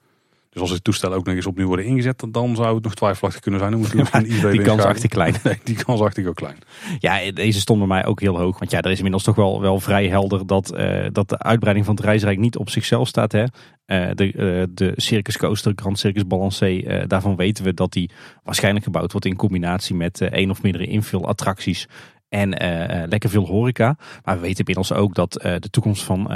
Dus 0.55 0.63
als 0.63 0.73
de 0.73 0.81
toestellen 0.81 1.17
ook 1.17 1.25
nog 1.25 1.35
eens 1.35 1.45
opnieuw 1.45 1.67
worden 1.67 1.85
ingezet, 1.85 2.25
dan 2.29 2.55
zou 2.55 2.75
het 2.75 2.83
nog 2.83 2.95
twijfelachtig 2.95 3.41
kunnen 3.41 3.59
zijn. 3.59 3.71
Dan 3.71 3.79
moet 3.79 4.09
ja, 4.11 4.19
die 4.51 4.61
kans 4.61 4.83
is 4.83 4.89
echt 4.89 5.07
klein. 5.07 5.35
Nee, 5.43 5.59
die 5.63 5.75
kans 5.75 5.99
is 5.99 6.05
echt 6.05 6.27
ook 6.27 6.35
klein. 6.35 6.57
Ja, 6.99 7.31
deze 7.31 7.59
stond 7.59 7.79
bij 7.79 7.87
mij 7.87 8.05
ook 8.05 8.21
heel 8.21 8.37
hoog. 8.37 8.59
Want 8.59 8.71
ja, 8.71 8.81
er 8.81 8.91
is 8.91 8.97
inmiddels 8.97 9.23
toch 9.23 9.35
wel, 9.35 9.61
wel 9.61 9.79
vrij 9.79 10.07
helder 10.07 10.47
dat, 10.47 10.73
uh, 10.77 11.05
dat 11.11 11.29
de 11.29 11.39
uitbreiding 11.39 11.85
van 11.85 11.95
het 11.95 12.05
reisrijk 12.05 12.39
niet 12.39 12.57
op 12.57 12.69
zichzelf 12.69 13.07
staat. 13.07 13.31
Hè. 13.31 13.43
Uh, 13.43 14.09
de, 14.13 14.33
uh, 14.33 14.63
de 14.69 14.93
Circus 14.95 15.37
Coaster, 15.37 15.73
Grand 15.75 15.99
Circus 15.99 16.27
Balancé, 16.27 17.05
daarvan 17.07 17.35
weten 17.35 17.63
we 17.63 17.73
dat 17.73 17.93
die 17.93 18.09
waarschijnlijk 18.43 18.85
gebouwd 18.85 19.11
wordt 19.11 19.27
in 19.27 19.35
combinatie 19.35 19.95
met 19.95 20.21
één 20.21 20.49
of 20.49 20.61
meerdere 20.61 20.85
invulattracties 20.85 21.87
en 22.35 22.63
uh, 22.63 23.07
lekker 23.07 23.29
veel 23.29 23.45
horeca. 23.45 23.97
Maar 24.23 24.35
we 24.35 24.41
weten 24.41 24.59
inmiddels 24.59 24.93
ook 24.93 25.15
dat 25.15 25.43
uh, 25.45 25.55
de 25.59 25.69
toekomst 25.69 26.03
van 26.03 26.31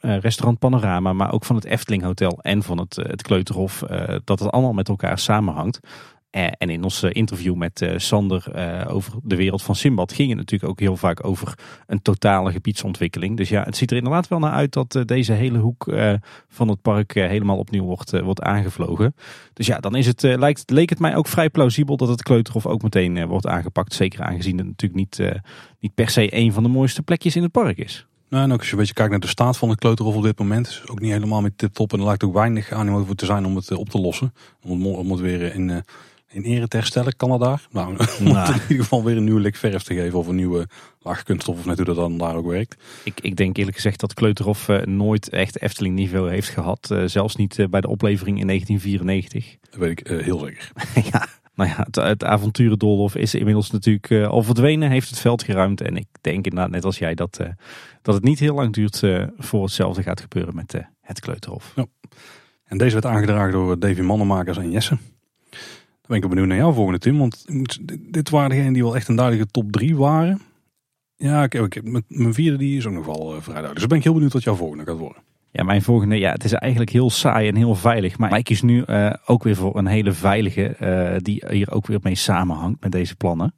restaurant 0.00 0.58
Panorama, 0.58 1.12
maar 1.12 1.32
ook 1.32 1.44
van 1.44 1.56
het 1.56 1.64
Efteling 1.64 2.02
Hotel 2.02 2.38
en 2.42 2.62
van 2.62 2.78
het, 2.78 2.96
het 2.96 3.22
Kleuterhof, 3.22 3.82
dat 4.24 4.38
het 4.38 4.50
allemaal 4.50 4.72
met 4.72 4.88
elkaar 4.88 5.18
samenhangt. 5.18 5.80
En 6.34 6.70
in 6.70 6.84
ons 6.84 7.02
interview 7.02 7.54
met 7.54 7.92
Sander 7.96 8.44
over 8.88 9.12
de 9.22 9.36
wereld 9.36 9.62
van 9.62 9.74
Simbad 9.74 10.12
ging 10.12 10.28
het 10.28 10.38
natuurlijk 10.38 10.70
ook 10.70 10.80
heel 10.80 10.96
vaak 10.96 11.26
over 11.26 11.58
een 11.86 12.02
totale 12.02 12.52
gebiedsontwikkeling. 12.52 13.36
Dus 13.36 13.48
ja, 13.48 13.62
het 13.62 13.76
ziet 13.76 13.90
er 13.90 13.96
inderdaad 13.96 14.28
wel 14.28 14.38
naar 14.38 14.52
uit 14.52 14.72
dat 14.72 15.02
deze 15.04 15.32
hele 15.32 15.58
hoek 15.58 15.94
van 16.48 16.68
het 16.68 16.82
park 16.82 17.14
helemaal 17.14 17.58
opnieuw 17.58 17.84
wordt, 17.84 18.20
wordt 18.20 18.42
aangevlogen. 18.42 19.14
Dus 19.52 19.66
ja, 19.66 19.80
dan 19.80 19.94
is 19.94 20.06
het, 20.06 20.22
lijkt, 20.22 20.70
leek 20.70 20.90
het 20.90 20.98
mij 20.98 21.16
ook 21.16 21.28
vrij 21.28 21.50
plausibel 21.50 21.96
dat 21.96 22.08
het 22.08 22.22
Kleuterhof 22.22 22.66
ook 22.66 22.82
meteen 22.82 23.26
wordt 23.26 23.46
aangepakt. 23.46 23.94
Zeker 23.94 24.22
aangezien 24.22 24.58
het 24.58 24.66
natuurlijk 24.66 25.00
niet, 25.00 25.32
niet 25.80 25.94
per 25.94 26.08
se 26.08 26.36
een 26.36 26.52
van 26.52 26.62
de 26.62 26.68
mooiste 26.68 27.02
plekjes 27.02 27.36
in 27.36 27.42
het 27.42 27.52
park 27.52 27.78
is. 27.78 28.06
Nou, 28.28 28.44
en 28.44 28.52
ook 28.52 28.58
als 28.58 28.66
je 28.66 28.72
een 28.72 28.78
beetje 28.78 28.94
kijkt 28.94 29.10
naar 29.10 29.20
de 29.20 29.26
staat 29.26 29.56
van 29.56 29.68
het 29.68 29.78
kleuterhof 29.78 30.14
op 30.14 30.22
dit 30.22 30.38
moment, 30.38 30.66
is 30.66 30.88
ook 30.88 31.00
niet 31.00 31.12
helemaal 31.12 31.40
met 31.40 31.58
tip 31.58 31.72
top. 31.72 31.92
En 31.92 31.98
er 31.98 32.04
lijkt 32.04 32.24
ook 32.24 32.34
weinig 32.34 32.72
animo 32.72 33.04
voor 33.04 33.14
te 33.14 33.26
zijn 33.26 33.46
om 33.46 33.56
het 33.56 33.72
op 33.72 33.88
te 33.88 34.00
lossen. 34.00 34.34
Om 34.62 34.84
het, 34.84 34.96
om 34.96 35.10
het 35.10 35.20
weer 35.20 35.54
in, 35.54 35.84
in 36.34 36.42
ere 36.42 36.68
te 36.68 36.76
herstellen, 36.76 37.14
daar? 37.38 37.66
Nou, 37.70 37.88
om 38.18 38.24
nou. 38.24 38.52
in 38.52 38.60
ieder 38.60 38.82
geval 38.82 39.04
weer 39.04 39.16
een 39.16 39.24
nieuwe 39.24 39.40
lik 39.40 39.56
verf 39.56 39.82
te 39.82 39.94
geven 39.94 40.18
of 40.18 40.26
een 40.26 40.36
nieuwe 40.36 40.68
laagkunststof 41.02 41.58
of 41.58 41.64
net 41.64 41.76
hoe 41.76 41.86
dat 41.86 41.96
dan 41.96 42.18
daar 42.18 42.36
ook 42.36 42.46
werkt. 42.46 42.76
Ik, 43.04 43.20
ik 43.20 43.36
denk 43.36 43.56
eerlijk 43.56 43.76
gezegd 43.76 44.00
dat 44.00 44.14
Kleuterhof 44.14 44.68
uh, 44.68 44.82
nooit 44.82 45.28
echt 45.28 45.62
Efteling 45.62 45.94
niveau 45.94 46.30
heeft 46.30 46.48
gehad. 46.48 46.88
Uh, 46.92 47.02
zelfs 47.06 47.36
niet 47.36 47.58
uh, 47.58 47.66
bij 47.68 47.80
de 47.80 47.88
oplevering 47.88 48.40
in 48.40 48.46
1994. 48.46 49.56
Dat 49.70 49.80
weet 49.80 50.00
ik 50.00 50.24
heel 50.24 50.38
zeker. 50.38 50.72
ja. 51.12 51.26
Nou 51.54 51.70
ja, 51.70 51.82
het, 51.84 51.96
het 51.96 52.24
avonturendolhof 52.24 53.14
is 53.14 53.34
inmiddels 53.34 53.70
natuurlijk 53.70 54.12
al 54.12 54.42
verdwenen, 54.42 54.90
heeft 54.90 55.10
het 55.10 55.18
veld 55.18 55.42
geruimd. 55.42 55.80
En 55.80 55.96
ik 55.96 56.06
denk 56.20 56.44
inderdaad, 56.44 56.70
net 56.70 56.84
als 56.84 56.98
jij, 56.98 57.14
dat, 57.14 57.40
dat 58.02 58.14
het 58.14 58.24
niet 58.24 58.38
heel 58.38 58.54
lang 58.54 58.72
duurt 58.72 59.02
voor 59.38 59.62
hetzelfde 59.62 60.02
gaat 60.02 60.20
gebeuren 60.20 60.54
met 60.54 60.74
het 61.00 61.20
Kleuterhof. 61.20 61.72
Ja. 61.76 61.86
En 62.64 62.78
deze 62.78 62.92
werd 62.92 63.06
aangedragen 63.06 63.52
door 63.52 63.78
Davy 63.78 64.00
Mannenmakers 64.00 64.58
en 64.58 64.70
Jesse. 64.70 64.98
Ben 66.06 66.16
ik 66.16 66.28
benieuwd 66.28 66.46
naar 66.46 66.56
jouw 66.56 66.72
volgende, 66.72 66.98
Tim. 66.98 67.18
Want 67.18 67.44
dit 68.12 68.30
waren 68.30 68.50
degenen 68.50 68.72
die 68.72 68.82
wel 68.82 68.96
echt 68.96 69.08
een 69.08 69.16
duidelijke 69.16 69.50
top 69.50 69.72
3 69.72 69.96
waren. 69.96 70.40
Ja, 71.16 71.42
ik 71.42 71.52
heb, 71.52 72.02
mijn 72.08 72.34
vierde 72.34 72.56
die 72.56 72.76
is 72.76 72.86
ook 72.86 72.92
nog 72.92 73.06
wel 73.06 73.34
uh, 73.34 73.40
vrij 73.40 73.44
duidelijk. 73.44 73.74
Dus 73.74 73.86
ben 73.86 73.98
ik 73.98 74.04
heel 74.04 74.12
benieuwd 74.12 74.32
wat 74.32 74.42
jouw 74.42 74.54
volgende 74.54 74.84
gaat 74.84 74.98
worden. 74.98 75.22
Ja, 75.50 75.62
mijn 75.62 75.82
volgende, 75.82 76.18
ja, 76.18 76.32
het 76.32 76.44
is 76.44 76.52
eigenlijk 76.52 76.90
heel 76.90 77.10
saai 77.10 77.48
en 77.48 77.56
heel 77.56 77.74
veilig. 77.74 78.18
Maar 78.18 78.38
ik 78.38 78.44
kies 78.44 78.62
nu 78.62 78.84
uh, 78.86 79.12
ook 79.26 79.42
weer 79.42 79.56
voor 79.56 79.78
een 79.78 79.86
hele 79.86 80.12
veilige, 80.12 80.76
uh, 80.80 81.16
die 81.18 81.44
hier 81.48 81.72
ook 81.72 81.86
weer 81.86 81.98
mee 82.02 82.14
samenhangt 82.14 82.80
met 82.80 82.92
deze 82.92 83.16
plannen. 83.16 83.54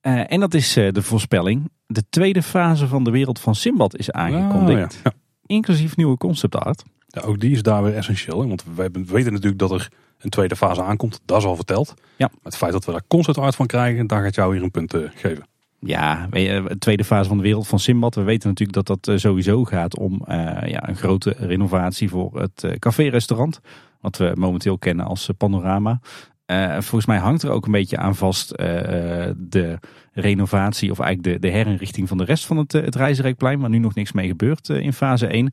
en 0.00 0.40
dat 0.40 0.54
is 0.54 0.72
de 0.72 1.02
voorspelling. 1.02 1.70
De 1.86 2.04
tweede 2.08 2.42
fase 2.42 2.86
van 2.86 3.04
de 3.04 3.10
wereld 3.10 3.40
van 3.40 3.54
Simbad 3.54 3.96
is 3.96 4.10
aangekondigd. 4.10 5.00
Ja. 5.04 5.12
Inclusief 5.46 5.96
nieuwe 5.96 6.16
concept 6.16 6.56
art. 6.56 6.82
Ja, 7.06 7.20
ook 7.20 7.40
die 7.40 7.50
is 7.50 7.62
daar 7.62 7.82
weer 7.82 7.96
essentieel. 7.96 8.48
Want 8.48 8.64
we 8.74 8.90
weten 8.92 9.32
natuurlijk 9.32 9.58
dat 9.58 9.70
er 9.70 9.88
een 10.22 10.30
tweede 10.30 10.56
fase 10.56 10.82
aankomt. 10.82 11.20
Dat 11.24 11.38
is 11.38 11.44
al 11.44 11.56
verteld. 11.56 11.94
Ja. 12.16 12.26
Maar 12.26 12.38
het 12.42 12.56
feit 12.56 12.72
dat 12.72 12.84
we 12.84 12.92
daar 12.92 13.02
concept 13.08 13.38
art 13.38 13.54
van 13.54 13.66
krijgen, 13.66 14.06
daar 14.06 14.22
gaat 14.22 14.34
jou 14.34 14.54
hier 14.54 14.62
een 14.62 14.70
punt 14.70 14.94
uh, 14.94 15.08
geven. 15.14 15.46
Ja, 15.78 16.26
de 16.30 16.76
tweede 16.78 17.04
fase 17.04 17.28
van 17.28 17.36
de 17.36 17.42
wereld 17.42 17.68
van 17.68 17.78
Simbad. 17.78 18.14
We 18.14 18.22
weten 18.22 18.48
natuurlijk 18.48 18.86
dat 18.86 19.02
dat 19.02 19.20
sowieso 19.20 19.64
gaat 19.64 19.98
om 19.98 20.12
uh, 20.28 20.36
ja, 20.66 20.88
een 20.88 20.96
grote 20.96 21.34
renovatie 21.38 22.08
voor 22.08 22.40
het 22.40 22.66
café-restaurant. 22.78 23.60
Wat 24.00 24.16
we 24.16 24.32
momenteel 24.34 24.78
kennen 24.78 25.06
als 25.06 25.30
Panorama. 25.36 26.00
Uh, 26.52 26.72
volgens 26.72 27.06
mij 27.06 27.18
hangt 27.18 27.42
er 27.42 27.50
ook 27.50 27.66
een 27.66 27.72
beetje 27.72 27.96
aan 27.96 28.16
vast 28.16 28.48
de 29.36 29.78
renovatie 30.12 30.90
of 30.90 30.98
eigenlijk 30.98 31.34
de, 31.34 31.48
de 31.48 31.54
herinrichting 31.54 32.08
van 32.08 32.18
de 32.18 32.24
rest 32.24 32.46
van 32.46 32.56
het, 32.56 32.72
het 32.72 32.94
Reizenrijkplein. 32.94 33.60
Waar 33.60 33.70
nu 33.70 33.78
nog 33.78 33.94
niks 33.94 34.12
mee 34.12 34.28
gebeurt 34.28 34.68
in 34.68 34.92
fase 34.92 35.26
1. 35.26 35.52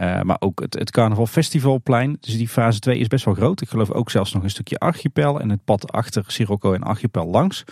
Uh, 0.00 0.22
maar 0.22 0.36
ook 0.40 0.60
het, 0.60 0.74
het 0.74 0.90
Carnaval 0.90 1.26
Festivalplein. 1.26 2.16
Dus 2.20 2.36
die 2.36 2.48
fase 2.48 2.78
2 2.78 2.98
is 2.98 3.06
best 3.06 3.24
wel 3.24 3.34
groot. 3.34 3.60
Ik 3.60 3.68
geloof 3.68 3.90
ook 3.90 4.10
zelfs 4.10 4.32
nog 4.32 4.42
een 4.42 4.50
stukje 4.50 4.78
Archipel 4.78 5.40
en 5.40 5.50
het 5.50 5.64
pad 5.64 5.92
achter 5.92 6.24
Sirocco 6.26 6.72
en 6.72 6.82
Archipel 6.82 7.26
langs. 7.26 7.64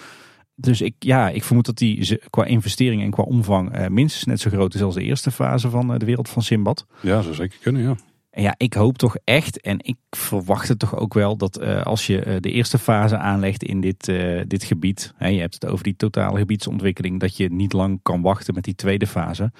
Dus 0.55 0.81
ik, 0.81 0.95
ja, 0.99 1.29
ik 1.29 1.45
vermoed 1.45 1.67
dat 1.67 1.77
die 1.79 2.21
qua 2.31 2.45
investering 2.45 3.03
en 3.03 3.11
qua 3.11 3.23
omvang 3.23 3.89
minstens 3.89 4.25
net 4.25 4.41
zo 4.41 4.51
groot 4.51 4.75
is 4.75 4.83
als 4.83 4.95
de 4.95 5.03
eerste 5.03 5.31
fase 5.31 5.71
van 5.71 5.99
de 5.99 6.05
wereld 6.05 6.29
van 6.29 6.43
Simbad. 6.43 6.87
Ja, 7.01 7.23
zou 7.23 7.35
zeker 7.35 7.59
kunnen, 7.63 7.83
ja. 7.83 7.97
En 8.37 8.43
ja, 8.43 8.55
ik 8.57 8.75
hoop 8.75 8.99
toch 8.99 9.17
echt 9.25 9.61
en 9.61 9.79
ik 9.79 9.97
verwacht 10.11 10.69
het 10.69 10.79
toch 10.79 10.97
ook 10.97 11.15
wel 11.15 11.37
dat 11.37 11.85
als 11.85 12.07
je 12.07 12.39
de 12.41 12.51
eerste 12.51 12.79
fase 12.79 13.17
aanlegt 13.17 13.63
in 13.63 13.81
dit, 13.81 14.05
dit 14.47 14.65
gebied. 14.65 15.13
Hè, 15.17 15.29
je 15.29 15.41
hebt 15.41 15.55
het 15.55 15.67
over 15.67 15.85
die 15.85 15.97
totale 15.97 16.39
gebiedsontwikkeling. 16.39 17.21
Dat 17.21 17.37
je 17.37 17.53
niet 17.53 17.73
lang 17.73 18.01
kan 18.03 18.23
wachten 18.23 18.55
met 18.55 18.65
die 18.65 18.75
tweede 18.75 19.07
fase. 19.07 19.53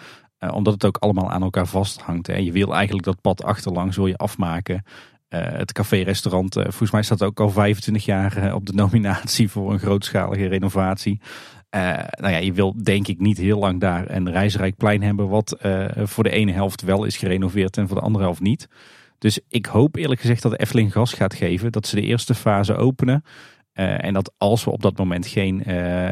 Omdat 0.53 0.73
het 0.73 0.85
ook 0.85 0.97
allemaal 0.97 1.31
aan 1.31 1.43
elkaar 1.43 1.67
vasthangt. 1.67 2.27
Hè. 2.27 2.37
Je 2.37 2.53
wil 2.53 2.75
eigenlijk 2.75 3.05
dat 3.05 3.21
pad 3.21 3.43
achterlangs 3.43 3.97
wil 3.97 4.07
je 4.07 4.17
afmaken. 4.17 4.85
het 5.29 5.73
café-restaurant, 5.73 6.55
volgens 6.55 6.91
mij 6.91 7.03
staat 7.03 7.23
ook 7.23 7.41
al 7.41 7.51
25 7.51 8.05
jaar 8.05 8.55
op 8.55 8.67
de 8.67 8.73
nominatie 8.83 9.51
voor 9.51 9.73
een 9.73 9.79
grootschalige 9.79 10.47
renovatie. 10.47 11.21
Nou 12.21 12.33
ja, 12.33 12.37
je 12.37 12.53
wil 12.53 12.75
denk 12.83 13.09
ik 13.09 13.21
niet 13.21 13.39
heel 13.39 13.59
lang 13.59 13.81
daar 13.81 14.11
een 14.11 14.31
reisrijk 14.31 14.77
plein 14.77 15.03
hebben, 15.03 15.29
wat 15.29 15.57
voor 15.95 16.25
de 16.25 16.31
ene 16.31 16.53
helft 16.53 16.83
wel 16.83 17.05
is 17.05 17.17
gerenoveerd 17.17 17.77
en 17.77 17.87
voor 17.87 17.97
de 17.97 18.03
andere 18.03 18.25
helft 18.25 18.41
niet. 18.41 18.69
Dus 19.19 19.41
ik 19.49 19.67
hoop 19.67 19.97
eerlijk 19.97 20.21
gezegd 20.21 20.43
dat 20.43 20.53
de 20.53 20.59
Efteling 20.59 20.93
gas 20.93 21.13
gaat 21.13 21.35
geven, 21.35 21.73
dat 21.73 21.87
ze 21.87 21.97
de 21.97 22.03
eerste 22.03 22.35
fase 22.35 22.77
openen. 22.77 23.25
Uh, 23.75 24.05
en 24.05 24.15
dat 24.15 24.33
als 24.39 24.65
we 24.65 24.71
op 24.71 24.83
dat 24.83 24.99
moment 24.99 25.27
geen, 25.27 25.63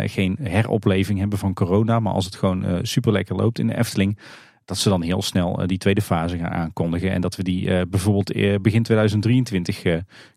geen 0.09 0.39
heropleving 0.43 1.19
hebben 1.19 1.39
van 1.39 1.55
corona, 1.55 2.01
maar 2.01 2.13
als 2.13 2.25
het 2.25 2.37
gewoon 2.37 2.79
super 2.83 3.13
lekker 3.13 3.37
loopt 3.37 3.59
in 3.59 3.67
de 3.67 3.79
Efteling, 3.79 4.19
dat 4.65 4.79
ze 4.79 4.89
dan 4.89 5.03
heel 5.03 5.23
snel 5.23 5.67
die 5.67 5.79
tweede 5.79 6.01
fase 6.01 6.39
gaan 6.39 6.51
aankondigen. 6.51 7.11
En 7.11 7.21
dat 7.21 7.37
we 7.37 7.43
die 7.43 7.87
bijvoorbeeld 7.87 8.63
begin 8.63 8.83
2023 8.83 9.83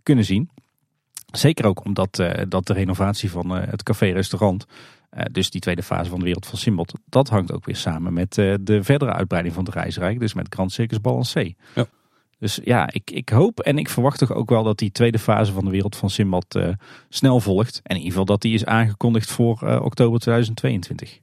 kunnen 0.04 0.26
zien. 0.26 0.50
Zeker 1.32 1.66
ook 1.66 1.86
omdat 1.86 2.24
dat 2.50 2.68
de 2.68 2.74
renovatie 2.74 3.32
van 3.32 3.50
het 3.50 3.84
café-restaurant, 3.84 4.66
dus 5.32 5.50
die 5.50 5.62
tweede 5.62 5.84
fase 5.84 6.10
van 6.10 6.20
de 6.20 6.26
Wereld 6.26 6.46
van 6.46 6.58
Simbad, 6.58 6.94
dat 7.06 7.30
hangt 7.30 7.52
ook 7.52 7.66
weer 7.66 7.76
samen 7.76 8.14
met 8.14 8.34
de 8.34 8.80
verdere 8.82 9.14
uitbreiding 9.14 9.56
van 9.56 9.66
het 9.66 9.74
reisrijk. 9.74 10.20
Dus 10.20 10.34
met 10.34 10.48
Grand 10.50 10.72
Circus 10.72 11.02
Balancé. 11.02 11.54
Ja. 11.76 11.88
Dus 12.40 12.60
ja, 12.64 12.90
ik, 12.92 13.12
ik 13.12 13.30
hoop 13.30 13.60
en 13.60 13.78
ik 13.78 13.90
verwacht 13.90 14.20
toch 14.20 14.34
ook 14.34 14.50
wel 14.50 14.64
dat 14.64 14.78
die 14.78 14.92
tweede 14.92 15.20
fase 15.20 15.52
van 15.52 15.66
de 15.66 15.72
wereld 15.72 15.96
van 15.96 16.10
Simbad 16.10 16.56
uh, 16.56 16.70
snel 17.10 17.40
volgt. 17.40 17.80
En 17.84 17.96
in 17.96 17.96
ieder 17.96 18.10
geval 18.10 18.26
dat 18.26 18.42
die 18.42 18.54
is 18.54 18.66
aangekondigd 18.66 19.32
voor 19.32 19.60
uh, 19.64 19.82
oktober 19.82 20.20
2022. 20.20 21.20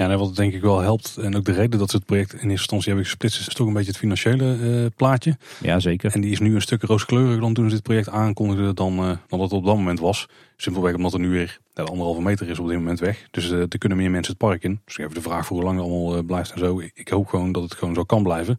Ja, 0.00 0.10
en 0.10 0.18
wat 0.18 0.36
denk 0.36 0.52
ik 0.52 0.60
wel 0.60 0.80
helpt, 0.80 1.16
en 1.16 1.36
ook 1.36 1.44
de 1.44 1.52
reden 1.52 1.78
dat 1.78 1.90
ze 1.90 1.96
het 1.96 2.06
project 2.06 2.32
in 2.32 2.38
eerste 2.38 2.50
instantie 2.50 2.86
hebben 2.86 3.04
gesplitst, 3.04 3.48
is 3.48 3.54
toch 3.54 3.66
een 3.66 3.72
beetje 3.72 3.88
het 3.88 3.98
financiële 3.98 4.56
uh, 4.56 4.86
plaatje. 4.96 5.36
Ja, 5.62 5.80
zeker. 5.80 6.14
En 6.14 6.20
die 6.20 6.30
is 6.30 6.40
nu 6.40 6.54
een 6.54 6.62
stuk 6.62 6.82
rooskleuriger 6.82 7.40
dan 7.40 7.54
toen 7.54 7.68
ze 7.68 7.74
dit 7.74 7.82
project 7.82 8.08
aankondigden 8.08 8.74
dan, 8.74 8.92
uh, 8.92 8.98
dan 9.06 9.38
dat 9.38 9.40
het 9.40 9.52
op 9.52 9.64
dat 9.64 9.76
moment 9.76 10.00
was. 10.00 10.28
Simpelweg 10.56 10.94
omdat 10.94 11.12
er 11.12 11.20
nu 11.20 11.28
weer 11.28 11.58
de 11.72 11.82
anderhalve 11.82 12.22
meter 12.22 12.48
is 12.48 12.58
op 12.58 12.68
dit 12.68 12.76
moment 12.76 13.00
weg. 13.00 13.26
Dus 13.30 13.50
uh, 13.50 13.60
er 13.60 13.78
kunnen 13.78 13.98
meer 13.98 14.10
mensen 14.10 14.32
het 14.32 14.42
park 14.42 14.62
in. 14.62 14.80
Dus 14.84 14.98
even 14.98 15.14
de 15.14 15.22
vraag 15.22 15.46
voor 15.46 15.56
hoe 15.56 15.64
lang 15.64 15.78
het 15.78 15.86
allemaal 15.86 16.22
blijft 16.22 16.52
en 16.52 16.58
zo. 16.58 16.80
Ik, 16.80 16.90
ik 16.94 17.08
hoop 17.08 17.26
gewoon 17.26 17.52
dat 17.52 17.62
het 17.62 17.74
gewoon 17.74 17.94
zo 17.94 18.04
kan 18.04 18.22
blijven 18.22 18.58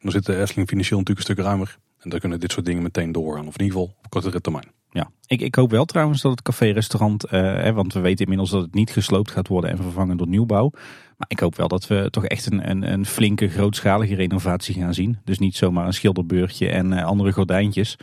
dan 0.00 0.12
zit 0.12 0.26
de 0.26 0.40
Efteling 0.40 0.68
financieel 0.68 0.98
natuurlijk 0.98 1.28
een 1.28 1.34
stuk 1.34 1.44
ruimer. 1.46 1.78
En 1.98 2.10
dan 2.10 2.18
kunnen 2.18 2.40
dit 2.40 2.52
soort 2.52 2.66
dingen 2.66 2.82
meteen 2.82 3.12
doorgaan. 3.12 3.46
Of 3.46 3.58
in 3.58 3.64
ieder 3.64 3.78
geval 3.78 3.96
op 4.02 4.10
kortere 4.10 4.40
termijn. 4.40 4.79
Ja, 4.90 5.10
ik, 5.26 5.40
ik 5.40 5.54
hoop 5.54 5.70
wel 5.70 5.84
trouwens 5.84 6.22
dat 6.22 6.30
het 6.30 6.42
café-restaurant, 6.42 7.24
eh, 7.24 7.70
want 7.70 7.92
we 7.92 8.00
weten 8.00 8.20
inmiddels 8.20 8.50
dat 8.50 8.62
het 8.62 8.74
niet 8.74 8.90
gesloopt 8.90 9.30
gaat 9.30 9.48
worden 9.48 9.70
en 9.70 9.76
vervangen 9.76 10.16
door 10.16 10.28
nieuwbouw. 10.28 10.70
Maar 11.16 11.28
ik 11.28 11.40
hoop 11.40 11.56
wel 11.56 11.68
dat 11.68 11.86
we 11.86 12.08
toch 12.10 12.24
echt 12.24 12.52
een, 12.52 12.70
een, 12.70 12.92
een 12.92 13.06
flinke, 13.06 13.48
grootschalige 13.48 14.14
renovatie 14.14 14.74
gaan 14.74 14.94
zien. 14.94 15.18
Dus 15.24 15.38
niet 15.38 15.56
zomaar 15.56 15.86
een 15.86 15.92
schilderbeurtje 15.92 16.68
en 16.68 16.92
uh, 16.92 17.04
andere 17.04 17.32
gordijntjes. 17.32 17.96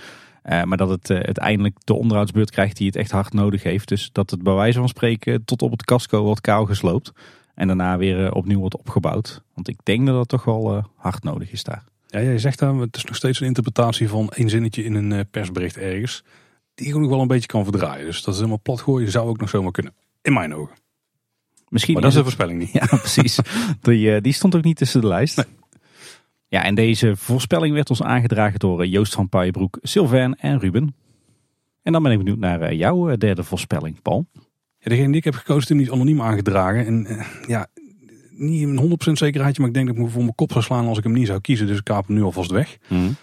Uh, 0.45 0.63
maar 0.63 0.78
dat 0.78 0.89
het 0.89 1.12
uiteindelijk 1.12 1.76
de 1.84 1.93
onderhoudsbeurt 1.93 2.52
krijgt 2.52 2.78
die 2.78 2.88
het 2.88 2.95
echt 2.95 3.12
hard 3.12 3.34
nodig 3.34 3.63
heeft. 3.63 3.88
Dus 3.88 4.10
dat 4.12 4.30
het 4.30 4.43
bij 4.43 4.54
wijze 4.54 4.80
van 4.80 4.88
spreken 4.88 5.45
tot 5.45 5.62
op 5.62 5.71
het 5.71 5.86
casco 5.86 6.23
wordt 6.23 6.41
kaal 6.41 6.65
gesloopt. 6.65 7.13
En 7.58 7.67
daarna 7.67 7.97
weer 7.97 8.26
eh, 8.26 8.36
opnieuw 8.36 8.60
wordt 8.60 8.78
opgebouwd. 8.78 9.41
Want 9.54 9.67
ik 9.67 9.78
denk 9.84 10.06
dat 10.06 10.15
dat 10.15 10.28
toch 10.28 10.43
wel 10.43 10.76
eh, 10.76 10.84
hard 10.95 11.23
nodig 11.23 11.52
is 11.52 11.63
daar. 11.63 11.84
Ja, 12.08 12.21
jij 12.21 12.38
zegt 12.38 12.60
dan, 12.60 12.80
het 12.80 12.95
is 12.95 13.04
nog 13.04 13.15
steeds 13.15 13.39
een 13.39 13.47
interpretatie 13.47 14.10
van 14.10 14.30
één 14.30 14.50
zinnetje 14.50 14.84
in 14.84 14.93
een 14.93 15.12
eh, 15.12 15.19
persbericht 15.32 15.78
ergens. 15.78 16.23
Die 16.78 16.96
ook 16.96 17.02
nog 17.02 17.10
wel 17.10 17.22
een 17.22 17.28
beetje 17.28 17.48
kan 17.48 17.63
verdraaien. 17.63 18.06
Dus 18.06 18.22
dat 18.22 18.34
is 18.34 18.40
helemaal 18.40 18.62
plat 18.62 18.82
gooien 18.82 19.12
zou 19.12 19.28
ook 19.28 19.40
nog 19.40 19.50
zomaar 19.50 19.72
kunnen. 19.72 19.94
In 20.22 20.34
mijn 20.34 20.56
ogen. 20.56 20.76
Misschien 21.70 21.94
maar 21.94 22.02
dat 22.02 22.12
is 22.12 22.18
een 22.18 22.24
voorspelling 22.24 22.60
niet. 22.60 22.72
Ja, 22.80 22.86
precies. 22.86 23.40
die, 23.82 24.22
die 24.22 24.34
stond 24.34 24.56
ook 24.56 24.63
niet 24.63 24.78
tussen 24.78 25.02
de 25.02 25.08
lijst. 25.08 25.48
Ja, 26.48 26.63
en 26.63 26.76
deze 26.76 27.16
voorspelling 27.16 27.74
werd 27.74 27.90
ons 27.90 28.02
aangedragen 28.02 28.60
door 28.60 28.86
Joost 28.86 29.13
van 29.13 29.30
Paaijebroek, 29.30 29.80
Sylvain 29.82 30.36
en 30.36 30.60
Ruben. 30.60 30.96
En 31.82 31.92
dan 31.92 32.04
ben 32.04 32.12
ik 32.12 32.18
benieuwd 32.18 32.38
naar 32.38 32.74
jouw 32.74 33.16
derde 33.16 33.44
voorspelling, 33.44 34.02
Paul. 34.02 34.26
Ja, 34.80 34.90
degene 34.90 35.08
die 35.08 35.16
ik 35.16 35.24
heb 35.24 35.36
gekozen 35.36 35.76
is 35.76 35.82
niet 35.82 35.92
anoniem 35.92 36.22
aangedragen. 36.22 36.86
En 36.86 37.26
ja, 37.48 37.68
niet 38.32 38.63
een 38.63 39.00
100% 39.10 39.12
zekerheidje, 39.12 39.62
maar 39.62 39.70
ik 39.70 39.76
denk 39.76 39.88
dat 39.88 39.96
ik 39.96 40.02
me 40.02 40.10
voor 40.10 40.22
mijn 40.22 40.36
kop 40.36 40.52
zou 40.52 40.63
slaan 40.63 40.88
als 40.88 40.98
ik 40.98 41.04
hem 41.04 41.13
niet 41.13 41.28
zou 41.28 41.42
kiezen. 41.42 41.68
Dus 41.68 41.78
ik 41.78 41.84
kaap 41.84 42.08
hem 42.08 42.16
nu 42.16 42.24
alvast 42.24 42.52
weg. 42.52 42.78
Mm. 42.88 43.16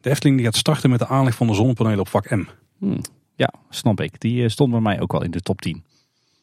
De 0.00 0.10
Efteling 0.10 0.36
die 0.36 0.46
gaat 0.46 0.56
starten 0.56 0.90
met 0.90 0.98
de 0.98 1.06
aanleg 1.06 1.34
van 1.34 1.46
de 1.46 1.54
zonnepanelen 1.54 2.00
op 2.00 2.08
vak 2.08 2.30
M. 2.30 2.44
Mm. 2.80 3.00
Ja, 3.34 3.52
snap 3.68 4.00
ik. 4.00 4.20
Die 4.20 4.42
eh, 4.42 4.48
stond 4.48 4.70
bij 4.70 4.80
mij 4.80 5.00
ook 5.00 5.12
wel 5.12 5.22
in 5.22 5.30
de 5.30 5.40
top 5.40 5.60
10. 5.60 5.84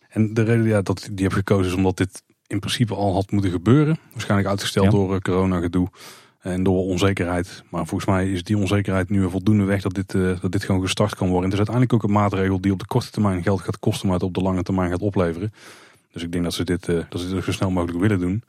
En 0.10 0.34
de 0.34 0.44
reden 0.44 0.66
ja, 0.66 0.82
dat 0.82 1.06
ik 1.06 1.18
die 1.18 1.26
heb 1.26 1.34
gekozen 1.34 1.72
is 1.72 1.78
omdat 1.78 1.98
dit 1.98 2.24
in 2.48 2.60
principe 2.60 2.96
al 2.96 3.14
had 3.14 3.32
moeten 3.32 3.52
gebeuren. 3.52 3.98
Waarschijnlijk 4.12 4.50
uitgesteld 4.50 4.92
door 4.92 5.14
uh, 5.14 5.20
corona 5.20 5.60
gedoe 5.60 5.88
en 6.40 6.64
door 6.64 6.84
onzekerheid. 6.84 7.64
Maar 7.70 7.86
volgens 7.86 8.10
mij 8.10 8.32
is 8.32 8.44
die 8.44 8.58
onzekerheid 8.58 9.10
nu 9.10 9.30
voldoende 9.30 9.64
weg 9.64 9.82
dat 9.82 9.94
dit, 9.94 10.14
uh, 10.14 10.42
dat 10.42 10.52
dit 10.52 10.64
gewoon 10.64 10.82
gestart 10.82 11.16
kan 11.16 11.28
worden. 11.28 11.44
het 11.44 11.60
is 11.60 11.68
uiteindelijk 11.68 11.94
ook 11.94 12.04
een 12.04 12.22
maatregel 12.22 12.62
die 12.62 12.72
op 12.72 12.80
de 12.80 12.86
korte 12.86 13.12
termijn 13.12 13.44
geld 13.44 13.62
gaat 13.62 13.80
kosten, 13.80 14.08
maar 14.08 14.16
het 14.16 14.26
op 14.26 14.34
de 14.34 14.42
lange 14.42 14.64
termijn 14.64 14.90
gaat 14.90 15.02
opleveren. 15.02 15.54
Dus 16.12 16.24
ik 16.24 16.32
denk 16.32 16.44
dat 16.44 16.54
ze 16.54 16.64
dit, 16.64 16.88
uh, 16.88 17.04
dat 17.10 17.22
ze 17.22 17.30
dit 17.30 17.44
zo 17.44 17.52
snel 17.52 17.72
mogelijk 17.72 18.00
willen 18.00 18.20
doen. 18.20 18.44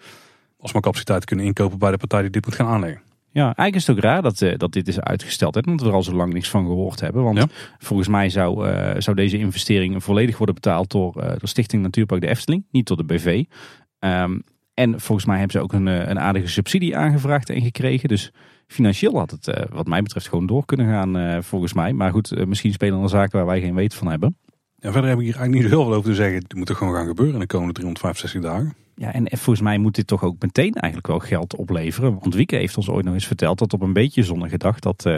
Als 0.60 0.72
maar 0.72 0.82
capaciteit 0.82 1.24
kunnen 1.24 1.44
inkopen 1.44 1.78
bij 1.78 1.90
de 1.90 1.96
partij 1.96 2.20
die 2.20 2.30
dit 2.30 2.44
moet 2.44 2.54
gaan 2.54 2.66
aanleggen. 2.66 3.00
Ja, 3.30 3.44
eigenlijk 3.44 3.74
is 3.74 3.86
het 3.86 3.96
ook 3.96 4.02
raar 4.02 4.22
dat, 4.22 4.40
uh, 4.40 4.54
dat 4.56 4.72
dit 4.72 4.88
is 4.88 5.00
uitgesteld. 5.00 5.54
Hè, 5.54 5.60
omdat 5.60 5.80
we 5.80 5.88
er 5.88 5.94
al 5.94 6.02
zo 6.02 6.12
lang 6.12 6.32
niks 6.32 6.50
van 6.50 6.66
gehoord 6.66 7.00
hebben. 7.00 7.22
Want 7.22 7.46
volgens 7.78 8.08
mij 8.08 8.28
zou, 8.28 8.68
zou 9.00 9.16
deze 9.16 9.38
investering 9.38 10.02
volledig 10.04 10.36
worden 10.36 10.54
betaald 10.54 10.90
door 10.90 11.12
de 11.12 11.46
Stichting 11.46 11.82
Natuurpark 11.82 12.20
de 12.20 12.28
Efteling. 12.28 12.64
Niet 12.70 12.86
door 12.86 12.96
de 12.96 13.04
BV. 13.04 13.44
Um, 13.98 14.44
en 14.78 15.00
volgens 15.00 15.26
mij 15.26 15.38
hebben 15.38 15.56
ze 15.56 15.62
ook 15.62 15.72
een, 15.72 15.88
eh, 15.88 16.08
een 16.08 16.20
aardige 16.20 16.48
subsidie 16.48 16.96
aangevraagd 16.96 17.50
en 17.50 17.62
gekregen. 17.62 18.08
Dus 18.08 18.32
financieel 18.66 19.18
had 19.18 19.30
het 19.30 19.48
eh, 19.48 19.64
wat 19.70 19.86
mij 19.86 20.02
betreft 20.02 20.28
gewoon 20.28 20.46
door 20.46 20.64
kunnen 20.64 20.86
gaan 20.86 21.16
eh, 21.16 21.38
volgens 21.42 21.72
mij. 21.72 21.92
Maar 21.92 22.10
goed, 22.10 22.46
misschien 22.46 22.72
spelen 22.72 23.02
er 23.02 23.08
zaken 23.08 23.38
waar 23.38 23.46
wij 23.46 23.60
geen 23.60 23.74
weet 23.74 23.94
van 23.94 24.06
hebben. 24.06 24.38
Ja, 24.80 24.92
verder 24.92 25.10
heb 25.10 25.18
ik 25.18 25.24
hier 25.24 25.36
eigenlijk 25.36 25.62
niet 25.62 25.72
zo 25.72 25.78
heel 25.78 25.88
veel 25.88 25.98
over 25.98 26.10
te 26.10 26.16
zeggen. 26.16 26.38
Het 26.42 26.54
moet 26.54 26.68
er 26.68 26.74
gewoon 26.74 26.94
gaan 26.94 27.06
gebeuren 27.06 27.34
in 27.34 27.40
de 27.40 27.46
komende 27.46 27.72
365 27.72 28.42
dagen. 28.42 28.74
Ja, 28.94 29.12
en 29.12 29.28
volgens 29.28 29.60
mij 29.60 29.78
moet 29.78 29.94
dit 29.94 30.06
toch 30.06 30.24
ook 30.24 30.36
meteen 30.40 30.72
eigenlijk 30.74 31.06
wel 31.06 31.18
geld 31.18 31.56
opleveren. 31.56 32.18
Want 32.20 32.34
Wieke 32.34 32.56
heeft 32.56 32.76
ons 32.76 32.88
ooit 32.88 33.04
nog 33.04 33.14
eens 33.14 33.26
verteld 33.26 33.58
dat 33.58 33.72
op 33.72 33.80
een 33.80 33.92
beetje 33.92 34.22
zonne 34.22 34.56
dag 34.56 34.78
dat 34.78 35.08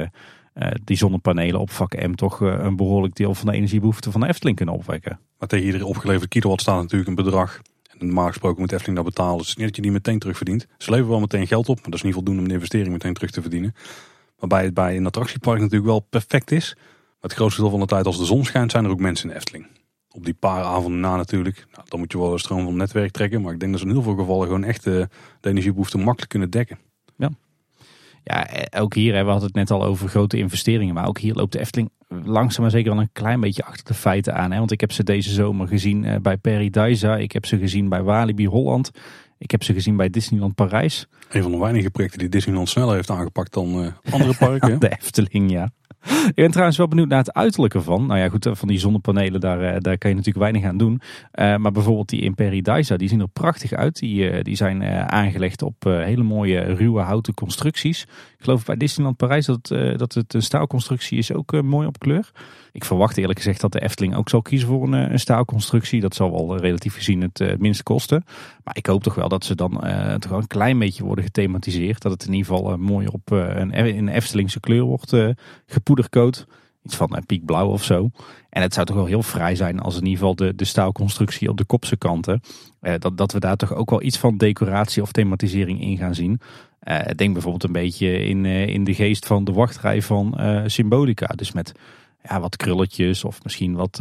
die 0.85 0.97
zonnepanelen 0.97 1.61
op 1.61 1.71
vak 1.71 2.07
M 2.07 2.15
toch 2.15 2.41
een 2.41 2.77
behoorlijk 2.77 3.15
deel 3.15 3.35
van 3.35 3.47
de 3.47 3.53
energiebehoefte 3.53 4.11
van 4.11 4.21
de 4.21 4.29
Efteling 4.29 4.57
kunnen 4.57 4.75
opwekken. 4.75 5.19
Maar 5.39 5.49
tegen 5.49 5.67
iedere 5.67 5.87
opgeleverde 5.87 6.29
kilowatt 6.29 6.61
staat 6.61 6.83
natuurlijk 6.83 7.09
een 7.09 7.25
bedrag 7.25 7.61
normaal 7.99 8.27
gesproken 8.27 8.61
moet 8.61 8.73
Efteling 8.73 8.97
dat 8.97 9.07
betalen. 9.07 9.39
Dus 9.39 9.49
het 9.49 9.57
is 9.57 9.57
niet 9.57 9.67
dat 9.67 9.77
je 9.77 9.83
die 9.83 9.91
meteen 9.91 10.19
terugverdient. 10.19 10.67
Ze 10.79 10.91
leveren 10.91 11.11
wel 11.11 11.21
meteen 11.21 11.47
geld 11.47 11.69
op, 11.69 11.77
maar 11.77 11.85
dat 11.85 11.95
is 11.95 12.03
niet 12.03 12.15
voldoende 12.15 12.41
om 12.41 12.49
de 12.49 12.55
investering 12.55 12.93
meteen 12.93 13.15
terug 13.15 13.31
te 13.31 13.41
verdienen. 13.41 13.75
Waarbij 14.39 14.65
het 14.65 14.75
bij 14.75 14.97
een 14.97 15.07
attractiepark 15.07 15.59
natuurlijk 15.61 15.91
wel 15.91 16.01
perfect 16.01 16.51
is. 16.51 16.77
Het 17.21 17.33
grootste 17.33 17.61
deel 17.61 17.71
van 17.71 17.81
de 17.81 17.87
tijd 17.87 18.07
als 18.07 18.19
de 18.19 18.25
zon 18.25 18.45
schijnt 18.45 18.71
zijn 18.71 18.85
er 18.85 18.91
ook 18.91 19.01
mensen 19.01 19.25
in 19.25 19.31
de 19.31 19.37
Efteling. 19.37 19.67
Op 20.11 20.25
die 20.25 20.35
paar 20.35 20.63
avonden 20.63 21.01
na 21.01 21.17
natuurlijk. 21.17 21.67
Nou, 21.73 21.87
dan 21.89 21.99
moet 21.99 22.13
je 22.13 22.19
wel 22.19 22.33
een 22.33 22.39
stroom 22.39 22.59
van 22.59 22.69
het 22.69 22.77
netwerk 22.77 23.11
trekken. 23.11 23.43
Maar 23.43 23.53
ik 23.53 23.61
denk 23.61 23.73
dat 23.73 23.81
ze 23.81 23.87
in 23.87 23.93
heel 23.93 24.03
veel 24.03 24.17
gevallen 24.17 24.47
gewoon 24.47 24.65
echt 24.65 24.85
de, 24.85 25.09
de 25.41 25.49
energiebehoefte 25.49 25.99
makkelijk 25.99 26.29
kunnen 26.29 26.51
dekken. 26.51 26.79
Ja. 27.17 27.31
Ja, 28.25 28.47
eh, 28.47 28.83
ook 28.83 28.95
hier, 28.95 29.13
we 29.13 29.31
hadden 29.31 29.47
het 29.47 29.55
net 29.55 29.71
al 29.71 29.85
over 29.85 30.09
grote 30.09 30.37
investeringen. 30.37 30.95
Maar 30.95 31.07
ook 31.07 31.19
hier 31.19 31.35
loopt 31.35 31.53
de 31.53 31.59
Efteling 31.59 31.91
langzaam 32.09 32.63
maar 32.63 32.71
zeker 32.71 32.93
wel 32.93 33.01
een 33.01 33.13
klein 33.13 33.41
beetje 33.41 33.65
achter 33.65 33.85
de 33.85 33.95
feiten 33.95 34.35
aan. 34.35 34.51
Hè? 34.51 34.59
Want 34.59 34.71
ik 34.71 34.81
heb 34.81 34.93
ze 34.93 35.05
deze 35.05 35.31
zomer 35.31 35.69
gezien 35.69 36.05
eh, 36.05 36.21
bij 36.21 36.37
Paradise. 36.37 37.21
Ik 37.21 37.33
heb 37.33 37.47
ze 37.47 37.59
gezien 37.59 37.89
bij 37.89 38.03
Walibi 38.03 38.47
Holland. 38.47 38.91
Ik 39.39 39.51
heb 39.51 39.63
ze 39.63 39.73
gezien 39.73 39.97
bij 39.97 40.11
Disneyland 40.11 40.55
Parijs. 40.55 41.07
Een 41.31 41.43
van 41.43 41.51
de 41.51 41.59
weinige 41.59 41.91
projecten 41.91 42.19
die 42.19 42.29
Disneyland 42.29 42.69
sneller 42.69 42.95
heeft 42.95 43.11
aangepakt 43.11 43.53
dan 43.53 43.95
andere 44.11 44.35
parken. 44.35 44.79
de 44.81 44.89
Efteling, 44.89 45.51
ja. 45.51 45.71
Ik 46.29 46.35
ben 46.35 46.51
trouwens 46.51 46.77
wel 46.77 46.89
benieuwd 46.89 47.09
naar 47.09 47.19
het 47.19 47.33
uiterlijke 47.33 47.79
ervan. 47.79 48.07
Nou 48.07 48.21
ja, 48.21 48.29
goed, 48.29 48.49
van 48.53 48.69
die 48.69 48.79
zonnepanelen, 48.79 49.41
daar, 49.41 49.61
eh, 49.61 49.81
daar 49.81 49.99
kan 49.99 50.11
je 50.11 50.17
natuurlijk 50.17 50.45
weinig 50.45 50.71
aan 50.71 50.77
doen. 50.77 51.01
Uh, 51.35 51.57
maar 51.57 51.73
bijvoorbeeld 51.73 52.09
die 52.09 52.21
in 52.21 52.35
Paradise, 52.35 52.97
die 52.97 53.09
zien 53.09 53.21
er 53.21 53.29
prachtig 53.29 53.73
uit. 53.73 53.99
Die, 53.99 54.43
die 54.43 54.57
zijn 54.57 54.85
aangelegd 55.11 55.63
op 55.63 55.85
hele 55.85 56.23
mooie 56.23 56.61
ruwe 56.61 57.01
houten 57.01 57.35
constructies. 57.35 58.03
Ik 58.03 58.45
geloof 58.45 58.65
bij 58.65 58.77
Disneyland 58.77 59.17
Parijs 59.17 59.47
dat, 59.47 59.69
dat 59.97 60.15
het 60.15 60.35
een 60.35 60.43
staalconstructie 60.43 61.19
is 61.19 61.33
ook 61.33 61.63
mooi 61.63 61.87
op 61.87 61.99
kleur. 61.99 62.31
Ik 62.73 62.85
verwacht 62.85 63.17
eerlijk 63.17 63.39
gezegd 63.39 63.61
dat 63.61 63.73
de 63.73 63.81
Efteling 63.81 64.15
ook 64.15 64.29
zal 64.29 64.43
kiezen 64.43 64.69
voor 64.69 64.83
een, 64.83 64.93
een 65.13 65.19
staalconstructie. 65.19 66.01
Dat 66.01 66.15
zal 66.15 66.31
wel 66.31 66.57
relatief 66.57 66.95
gezien 66.95 67.21
het 67.21 67.59
minste 67.59 67.83
kosten. 67.83 68.25
Maar 68.65 68.77
ik 68.77 68.87
hoop 68.87 69.03
toch 69.03 69.15
wel 69.15 69.29
dat 69.29 69.45
ze 69.45 69.55
dan 69.55 69.71
toch 70.19 70.31
wel 70.31 70.41
een 70.41 70.47
klein 70.47 70.79
beetje 70.79 71.05
worden 71.05 71.25
gethematiseerd. 71.25 72.03
Dat 72.03 72.13
het 72.13 72.27
in 72.27 72.33
ieder 72.33 72.53
geval 72.53 72.77
mooi 72.77 73.07
op 73.07 73.31
een, 73.31 73.79
een 73.79 74.09
Eftelingse 74.09 74.61
kleur 74.61 74.83
wordt 74.83 75.17
gepoetst 75.67 75.90
poedercoat. 75.91 76.47
Iets 76.83 76.97
van 76.97 77.17
eh, 77.17 77.23
piekblauw 77.27 77.69
of 77.69 77.85
zo. 77.85 78.11
En 78.51 78.63
het 78.63 78.75
zou 78.75 78.87
toch 78.87 78.97
wel 78.97 79.05
heel 79.05 79.23
vrij 79.23 79.55
zijn 79.55 79.81
als 79.81 79.95
in 79.95 80.05
ieder 80.05 80.19
geval 80.19 80.35
de, 80.35 80.55
de 80.55 80.65
staalconstructie 80.65 81.49
op 81.49 81.57
de 81.57 81.65
kopse 81.65 81.97
kanten. 81.97 82.41
Eh, 82.81 82.95
dat, 82.99 83.17
dat 83.17 83.33
we 83.33 83.41
daar 83.41 83.57
toch 83.57 83.75
ook 83.75 83.91
wel 83.91 84.03
iets 84.03 84.19
van 84.19 84.37
decoratie 84.37 85.03
of 85.03 85.13
thematisering 85.13 85.81
in 85.81 85.97
gaan 85.97 86.15
zien. 86.15 86.41
Uh, 86.89 86.99
denk 87.17 87.33
bijvoorbeeld 87.33 87.65
een 87.65 87.73
beetje 87.73 88.25
in, 88.25 88.45
uh, 88.45 88.67
in 88.67 88.85
de 88.85 88.95
geest 88.95 89.27
van 89.27 89.45
de 89.45 89.53
wachtrij 89.53 90.03
van 90.03 90.35
uh, 90.41 90.63
Symbolica. 90.67 91.27
Dus 91.27 91.53
met 91.53 91.73
ja, 92.23 92.41
wat 92.41 92.57
krulletjes 92.57 93.25
of 93.25 93.43
misschien 93.43 93.75
wat, 93.75 93.97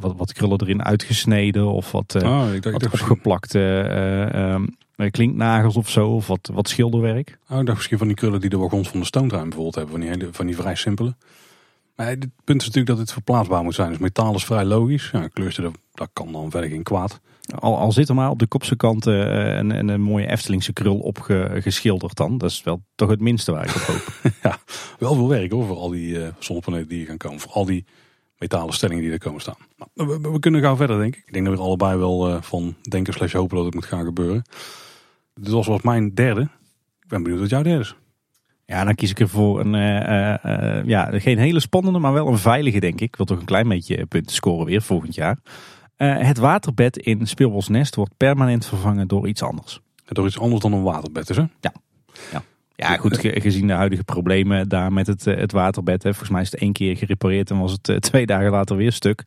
wat, 0.00 0.16
wat 0.16 0.32
krullen 0.32 0.60
erin 0.60 0.84
uitgesneden 0.84 1.66
of 1.66 1.92
wat, 1.92 2.22
oh, 2.22 2.46
ik 2.54 2.62
dacht, 2.62 2.82
wat 2.82 2.92
opgeplakte 2.92 4.68
klinknagels 5.10 5.76
of 5.76 5.90
zo, 5.90 6.08
of 6.08 6.26
wat, 6.26 6.50
wat 6.52 6.68
schilderwerk. 6.68 7.38
Oh, 7.48 7.58
ik 7.58 7.66
dacht 7.66 7.76
misschien 7.76 7.98
van 7.98 8.06
die 8.06 8.16
krullen 8.16 8.40
die 8.40 8.50
de 8.50 8.56
wagons 8.56 8.88
van 8.88 9.00
de 9.00 9.06
stoomtrein 9.06 9.44
bijvoorbeeld 9.44 9.74
hebben. 9.74 9.92
Van 9.92 10.00
die, 10.00 10.10
hele, 10.10 10.28
van 10.32 10.46
die 10.46 10.56
vrij 10.56 10.74
simpele. 10.74 11.14
Maar 11.96 12.06
het 12.06 12.26
punt 12.44 12.60
is 12.60 12.66
natuurlijk 12.66 12.86
dat 12.86 12.98
het 12.98 13.12
verplaatsbaar 13.12 13.62
moet 13.62 13.74
zijn. 13.74 13.88
Dus 13.88 13.98
metaal 13.98 14.34
is 14.34 14.44
vrij 14.44 14.64
logisch. 14.64 15.10
Ja, 15.12 15.28
kleurtje, 15.28 15.62
dat, 15.62 15.78
dat 15.92 16.10
kan 16.12 16.32
dan 16.32 16.50
verder 16.50 16.70
geen 16.70 16.82
kwaad. 16.82 17.20
Al, 17.58 17.78
al 17.78 17.92
zit 17.92 18.08
er 18.08 18.14
maar 18.14 18.30
op 18.30 18.38
de 18.38 18.46
kopse 18.46 18.76
kant 18.76 19.06
uh, 19.06 19.14
een, 19.56 19.70
een, 19.70 19.88
een, 19.88 20.00
mooie 20.00 20.26
Eftelingse 20.26 20.72
krul 20.72 20.98
opgeschilderd 20.98 22.16
dan. 22.16 22.38
Dat 22.38 22.50
is 22.50 22.62
wel 22.62 22.82
toch 22.94 23.10
het 23.10 23.20
minste 23.20 23.52
waar 23.52 23.64
ik 23.64 23.74
op 23.74 23.80
hoop. 23.82 24.12
ja, 24.42 24.58
wel 24.98 25.14
veel 25.14 25.28
werk 25.28 25.52
hoor, 25.52 25.66
voor 25.66 25.76
al 25.76 25.88
die 25.88 26.18
uh, 26.18 26.26
zonnepanelen 26.38 26.88
die 26.88 27.06
gaan 27.06 27.16
komen. 27.16 27.40
Voor 27.40 27.52
al 27.52 27.64
die 27.64 27.84
metalen 28.38 28.74
stellingen 28.74 29.02
die 29.02 29.12
er 29.12 29.18
komen 29.18 29.40
staan. 29.40 29.56
Nou, 29.76 30.20
we, 30.20 30.30
we, 30.30 30.38
kunnen 30.38 30.60
gaan 30.60 30.76
verder 30.76 30.98
denk 30.98 31.16
ik. 31.16 31.22
Ik 31.26 31.32
denk 31.32 31.44
dat 31.44 31.54
we 31.54 31.60
er 31.60 31.66
allebei 31.66 31.98
wel 31.98 32.30
uh, 32.30 32.42
van 32.42 32.74
denken 32.82 33.12
slash 33.12 33.32
hopen 33.32 33.56
dat 33.56 33.64
het 33.64 33.74
moet 33.74 33.84
gaan 33.84 34.04
gebeuren. 34.04 34.42
Dit 35.34 35.52
was, 35.52 35.66
was 35.66 35.82
mijn 35.82 36.14
derde. 36.14 36.40
Ik 37.02 37.08
ben 37.08 37.22
benieuwd 37.22 37.40
wat 37.40 37.50
jouw 37.50 37.62
derde 37.62 37.80
is. 37.80 37.94
Ja, 38.66 38.84
dan 38.84 38.94
kies 38.94 39.10
ik 39.10 39.20
ervoor 39.20 39.60
een, 39.60 39.74
uh, 39.74 40.34
uh, 40.44 40.84
ja, 40.84 41.18
geen 41.18 41.38
hele 41.38 41.60
spannende, 41.60 41.98
maar 41.98 42.12
wel 42.12 42.28
een 42.28 42.38
veilige 42.38 42.80
denk 42.80 42.94
ik. 42.94 43.00
Ik 43.00 43.16
wil 43.16 43.26
toch 43.26 43.38
een 43.38 43.44
klein 43.44 43.68
beetje 43.68 44.06
punten 44.06 44.34
scoren 44.34 44.66
weer 44.66 44.82
volgend 44.82 45.14
jaar. 45.14 45.38
Het 45.96 46.38
waterbed 46.38 46.96
in 46.96 47.26
Speelbosnest 47.26 47.94
wordt 47.94 48.16
permanent 48.16 48.66
vervangen 48.66 49.08
door 49.08 49.28
iets 49.28 49.42
anders. 49.42 49.80
Door 50.04 50.26
iets 50.26 50.38
anders 50.38 50.62
dan 50.62 50.72
een 50.72 50.82
waterbed 50.82 51.30
is 51.30 51.36
hè? 51.36 51.44
Ja. 51.60 51.72
ja. 52.32 52.42
Ja, 52.76 52.96
goed, 52.96 53.18
gezien 53.20 53.66
de 53.66 53.72
huidige 53.72 54.04
problemen 54.04 54.68
daar 54.68 54.92
met 54.92 55.06
het, 55.06 55.24
het 55.24 55.52
waterbed. 55.52 56.02
Hè. 56.02 56.08
Volgens 56.08 56.30
mij 56.30 56.42
is 56.42 56.50
het 56.50 56.60
één 56.60 56.72
keer 56.72 56.96
gerepareerd 56.96 57.50
en 57.50 57.58
was 57.58 57.78
het 57.82 58.02
twee 58.08 58.26
dagen 58.26 58.50
later 58.50 58.76
weer 58.76 58.92
stuk. 58.92 59.24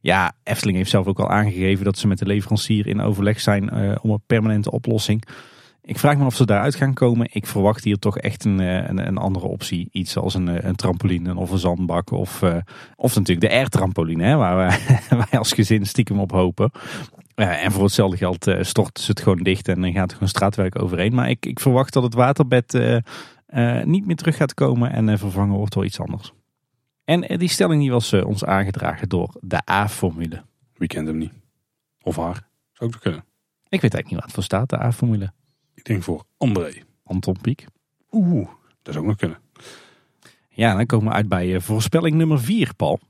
Ja, 0.00 0.32
Efteling 0.42 0.76
heeft 0.76 0.90
zelf 0.90 1.06
ook 1.06 1.18
al 1.18 1.30
aangegeven 1.30 1.84
dat 1.84 1.98
ze 1.98 2.06
met 2.06 2.18
de 2.18 2.26
leverancier 2.26 2.86
in 2.86 3.00
overleg 3.00 3.40
zijn 3.40 3.70
om 4.00 4.10
een 4.10 4.22
permanente 4.26 4.70
oplossing. 4.70 5.24
Ik 5.86 5.98
vraag 5.98 6.16
me 6.16 6.24
of 6.24 6.34
ze 6.34 6.46
daaruit 6.46 6.74
gaan 6.74 6.94
komen. 6.94 7.28
Ik 7.32 7.46
verwacht 7.46 7.84
hier 7.84 7.98
toch 7.98 8.18
echt 8.18 8.44
een, 8.44 8.60
eh, 8.60 8.88
een, 8.88 9.06
een 9.06 9.18
andere 9.18 9.46
optie. 9.46 9.88
Iets 9.92 10.16
als 10.16 10.34
een, 10.34 10.48
eh, 10.48 10.64
een 10.64 10.76
trampoline 10.76 11.36
of 11.36 11.50
een 11.50 11.58
zandbak. 11.58 12.10
Of, 12.10 12.42
uh, 12.42 12.56
of 12.96 13.14
natuurlijk 13.14 13.46
de 13.46 13.52
air-trampoline, 13.52 14.36
waar 14.36 14.56
wij, 14.56 14.78
wij, 15.30 15.38
als 15.38 15.52
gezin 15.52 15.86
stiekem 15.86 16.20
op 16.20 16.30
hopen. 16.30 16.70
Uh, 17.36 17.64
en 17.64 17.72
voor 17.72 17.82
hetzelfde 17.82 18.16
geld 18.16 18.46
uh, 18.46 18.62
stort 18.62 18.98
ze 18.98 19.10
het 19.10 19.20
gewoon 19.20 19.42
dicht 19.42 19.68
en 19.68 19.80
dan 19.80 19.92
gaat 19.92 20.08
er 20.08 20.14
gewoon 20.14 20.28
straatwerk 20.28 20.82
overheen. 20.82 21.14
Maar 21.14 21.30
ik, 21.30 21.46
ik 21.46 21.60
verwacht 21.60 21.92
dat 21.92 22.02
het 22.02 22.14
waterbed 22.14 22.72
niet 23.84 24.06
meer 24.06 24.16
terug 24.16 24.36
gaat 24.36 24.54
komen 24.54 24.92
en 24.92 25.18
vervangen 25.18 25.56
wordt 25.56 25.72
door 25.72 25.84
iets 25.84 26.00
anders. 26.00 26.32
En 27.04 27.38
die 27.38 27.48
stelling 27.48 27.80
die 27.80 27.90
was 27.90 28.12
ons 28.12 28.44
aangedragen 28.44 29.08
door 29.08 29.34
de 29.40 29.70
A-formule. 29.70 30.42
Wie 30.74 30.88
kent 30.88 31.06
hem 31.06 31.18
niet? 31.18 31.32
Of 32.02 32.16
haar? 32.16 32.48
Zou 32.72 32.94
ook 32.94 33.00
kunnen. 33.00 33.24
Ik 33.68 33.80
weet 33.80 33.94
eigenlijk 33.94 34.10
niet 34.10 34.20
wat 34.20 34.32
voor 34.32 34.42
staat, 34.42 34.70
de 34.70 34.80
A-formule. 34.80 35.32
Ik 35.74 35.84
denk 35.84 36.02
voor 36.02 36.24
André. 36.36 36.72
Anton 37.04 37.36
Pieck. 37.40 37.66
Oeh, 38.10 38.48
dat 38.82 38.94
zou 38.94 38.98
ook 38.98 39.10
nog 39.10 39.16
kunnen. 39.16 39.38
Ja, 40.48 40.76
dan 40.76 40.86
komen 40.86 41.08
we 41.08 41.14
uit 41.14 41.28
bij 41.28 41.48
uh, 41.48 41.60
voorspelling 41.60 42.16
nummer 42.16 42.40
4, 42.40 42.74
Paul. 42.74 43.00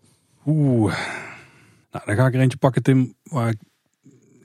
Oeh. 0.47 0.99
Nou, 1.91 2.05
dan 2.05 2.15
ga 2.15 2.27
ik 2.27 2.35
er 2.35 2.41
eentje 2.41 2.59
pakken, 2.59 2.83
Tim, 2.83 3.15
waar 3.23 3.49
ik 3.49 3.59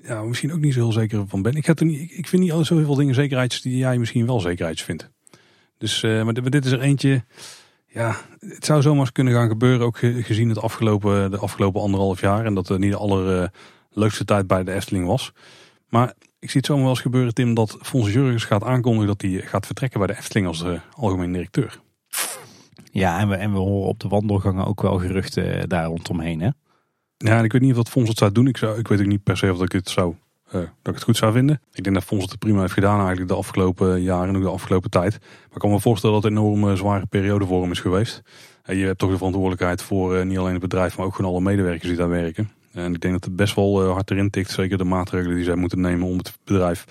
ja, 0.03 0.21
misschien 0.21 0.53
ook 0.53 0.59
niet 0.59 0.73
zo 0.73 0.79
heel 0.79 0.91
zeker 0.91 1.27
van 1.27 1.41
ben. 1.41 1.53
Ik, 1.53 1.65
heb 1.65 1.79
er 1.79 1.85
niet, 1.85 2.11
ik 2.17 2.27
vind 2.27 2.41
niet 2.41 2.51
al 2.51 2.65
zo 2.65 2.75
heel 2.75 2.85
veel 2.85 2.95
dingen 2.95 3.15
zekerheids 3.15 3.61
die 3.61 3.77
jij 3.77 3.97
misschien 3.97 4.25
wel 4.25 4.39
zekerheids 4.39 4.83
vindt. 4.83 5.09
Dus, 5.77 6.03
uh, 6.03 6.23
maar 6.23 6.33
dit, 6.33 6.51
dit 6.51 6.65
is 6.65 6.71
er 6.71 6.81
eentje. 6.81 7.23
Ja, 7.87 8.15
het 8.39 8.65
zou 8.65 8.81
zomaar 8.81 9.11
kunnen 9.11 9.33
gaan 9.33 9.47
gebeuren, 9.47 9.85
ook 9.85 9.97
gezien 9.97 10.49
het 10.49 10.61
afgelopen, 10.61 11.31
de 11.31 11.37
afgelopen 11.37 11.81
anderhalf 11.81 12.21
jaar. 12.21 12.45
En 12.45 12.53
dat 12.53 12.67
het 12.67 12.79
niet 12.79 12.91
de 12.91 12.97
allerleukste 12.97 14.25
tijd 14.25 14.47
bij 14.47 14.63
de 14.63 14.73
Efteling 14.73 15.05
was. 15.05 15.31
Maar 15.89 16.13
ik 16.39 16.49
zie 16.49 16.57
het 16.57 16.65
zomaar 16.65 16.83
wel 16.83 16.91
eens 16.91 17.01
gebeuren, 17.01 17.33
Tim, 17.33 17.53
dat 17.53 17.77
Fons 17.81 18.13
Jurgens 18.13 18.45
gaat 18.45 18.63
aankondigen 18.63 19.07
dat 19.07 19.21
hij 19.21 19.31
gaat 19.31 19.65
vertrekken 19.65 19.99
bij 19.99 20.07
de 20.07 20.17
Efteling 20.17 20.47
als 20.47 20.63
uh, 20.63 20.79
algemeen 20.91 21.31
directeur. 21.31 21.79
Ja, 22.91 23.19
en 23.19 23.29
we, 23.29 23.35
en 23.35 23.51
we 23.51 23.57
horen 23.57 23.87
op 23.87 23.99
de 23.99 24.07
wandelgangen 24.07 24.65
ook 24.65 24.81
wel 24.81 24.97
geruchten 24.97 25.69
daar 25.69 25.85
rondomheen, 25.85 26.39
hè? 26.39 26.49
Ja, 27.17 27.37
en 27.37 27.43
ik 27.43 27.51
weet 27.51 27.61
niet 27.61 27.71
of 27.71 27.77
dat 27.77 27.89
Fons 27.89 28.09
het 28.09 28.17
zou 28.17 28.31
doen. 28.31 28.47
Ik, 28.47 28.57
zou, 28.57 28.79
ik 28.79 28.87
weet 28.87 28.99
ook 28.99 29.05
niet 29.05 29.23
per 29.23 29.37
se 29.37 29.53
of 29.53 29.61
ik 29.61 29.71
het, 29.71 29.89
zou, 29.89 30.15
uh, 30.47 30.53
dat 30.53 30.61
ik 30.83 30.93
het 30.93 31.03
goed 31.03 31.17
zou 31.17 31.33
vinden. 31.33 31.61
Ik 31.71 31.83
denk 31.83 31.95
dat 31.95 32.05
Fons 32.05 32.23
het 32.23 32.39
prima 32.39 32.59
heeft 32.59 32.73
gedaan 32.73 32.97
eigenlijk 32.97 33.27
de 33.27 33.35
afgelopen 33.35 34.01
jaren 34.01 34.29
en 34.29 34.35
ook 34.35 34.43
de 34.43 34.49
afgelopen 34.49 34.89
tijd. 34.89 35.19
Maar 35.19 35.53
ik 35.53 35.59
kan 35.59 35.69
me 35.69 35.79
voorstellen 35.79 36.15
dat 36.15 36.23
het 36.23 36.33
een 36.33 36.37
enorm 36.37 36.77
zware 36.77 37.05
periode 37.05 37.45
voor 37.45 37.61
hem 37.61 37.71
is 37.71 37.79
geweest. 37.79 38.21
En 38.63 38.77
je 38.77 38.85
hebt 38.85 38.99
toch 38.99 39.09
de 39.09 39.17
verantwoordelijkheid 39.17 39.81
voor 39.81 40.15
uh, 40.15 40.23
niet 40.23 40.37
alleen 40.37 40.51
het 40.51 40.61
bedrijf, 40.61 40.97
maar 40.97 41.05
ook 41.05 41.15
gewoon 41.15 41.31
alle 41.31 41.41
medewerkers 41.41 41.87
die 41.87 41.97
daar 41.97 42.09
werken. 42.09 42.49
En 42.73 42.93
ik 42.93 43.01
denk 43.01 43.13
dat 43.13 43.23
het 43.23 43.35
best 43.35 43.55
wel 43.55 43.83
uh, 43.83 43.91
hard 43.91 44.11
erin 44.11 44.29
tikt. 44.29 44.51
Zeker 44.51 44.77
de 44.77 44.83
maatregelen 44.83 45.35
die 45.35 45.45
zij 45.45 45.55
moeten 45.55 45.81
nemen 45.81 46.07
om 46.07 46.17
het 46.17 46.37
bedrijf 46.43 46.85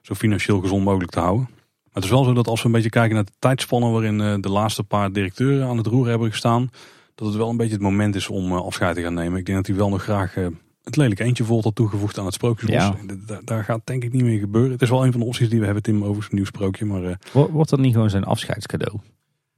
zo 0.00 0.14
financieel 0.14 0.60
gezond 0.60 0.84
mogelijk 0.84 1.10
te 1.10 1.20
houden. 1.20 1.48
Maar 1.50 2.02
het 2.02 2.04
is 2.04 2.10
wel 2.10 2.24
zo 2.24 2.32
dat 2.32 2.46
als 2.46 2.60
we 2.60 2.66
een 2.66 2.72
beetje 2.72 2.90
kijken 2.90 3.14
naar 3.14 3.24
de 3.24 3.32
tijdspannen 3.38 3.92
waarin 3.92 4.20
uh, 4.20 4.34
de 4.40 4.48
laatste 4.48 4.82
paar 4.82 5.12
directeuren 5.12 5.66
aan 5.66 5.76
het 5.76 5.86
roer 5.86 6.08
hebben 6.08 6.30
gestaan. 6.30 6.70
Dat 7.14 7.26
het 7.28 7.36
wel 7.36 7.50
een 7.50 7.56
beetje 7.56 7.72
het 7.72 7.82
moment 7.82 8.14
is 8.14 8.28
om 8.28 8.52
uh, 8.52 8.60
afscheid 8.60 8.94
te 8.94 9.02
gaan 9.02 9.14
nemen. 9.14 9.38
Ik 9.38 9.46
denk 9.46 9.58
dat 9.58 9.66
hij 9.66 9.76
wel 9.76 9.88
nog 9.88 10.02
graag 10.02 10.34
het 10.82 10.96
lelijke 10.96 11.24
eentje 11.24 11.44
volt 11.44 11.64
had 11.64 11.74
toegevoegd 11.74 12.18
aan 12.18 12.24
het 12.24 12.34
sprookjesbos. 12.34 12.76
Ja. 12.76 12.94
Daar, 13.26 13.40
daar, 13.44 13.64
gaat 13.64 13.80
denk 13.84 14.04
ik 14.04 14.12
niet 14.12 14.22
meer 14.22 14.38
gebeuren. 14.38 14.72
Het 14.72 14.82
is 14.82 14.90
wel 14.90 15.04
een 15.04 15.12
van 15.12 15.20
de 15.20 15.26
opties 15.26 15.48
die 15.48 15.58
we 15.58 15.64
hebben, 15.64 15.82
Tim, 15.82 16.04
over 16.04 16.22
zijn 16.22 16.34
nieuw 16.34 16.44
sprookje. 16.44 16.84
Maar, 16.84 17.18
Wordt 17.32 17.70
dat 17.70 17.78
niet 17.78 17.92
gewoon 17.92 18.10
zijn 18.10 18.24
afscheidscadeau? 18.24 19.00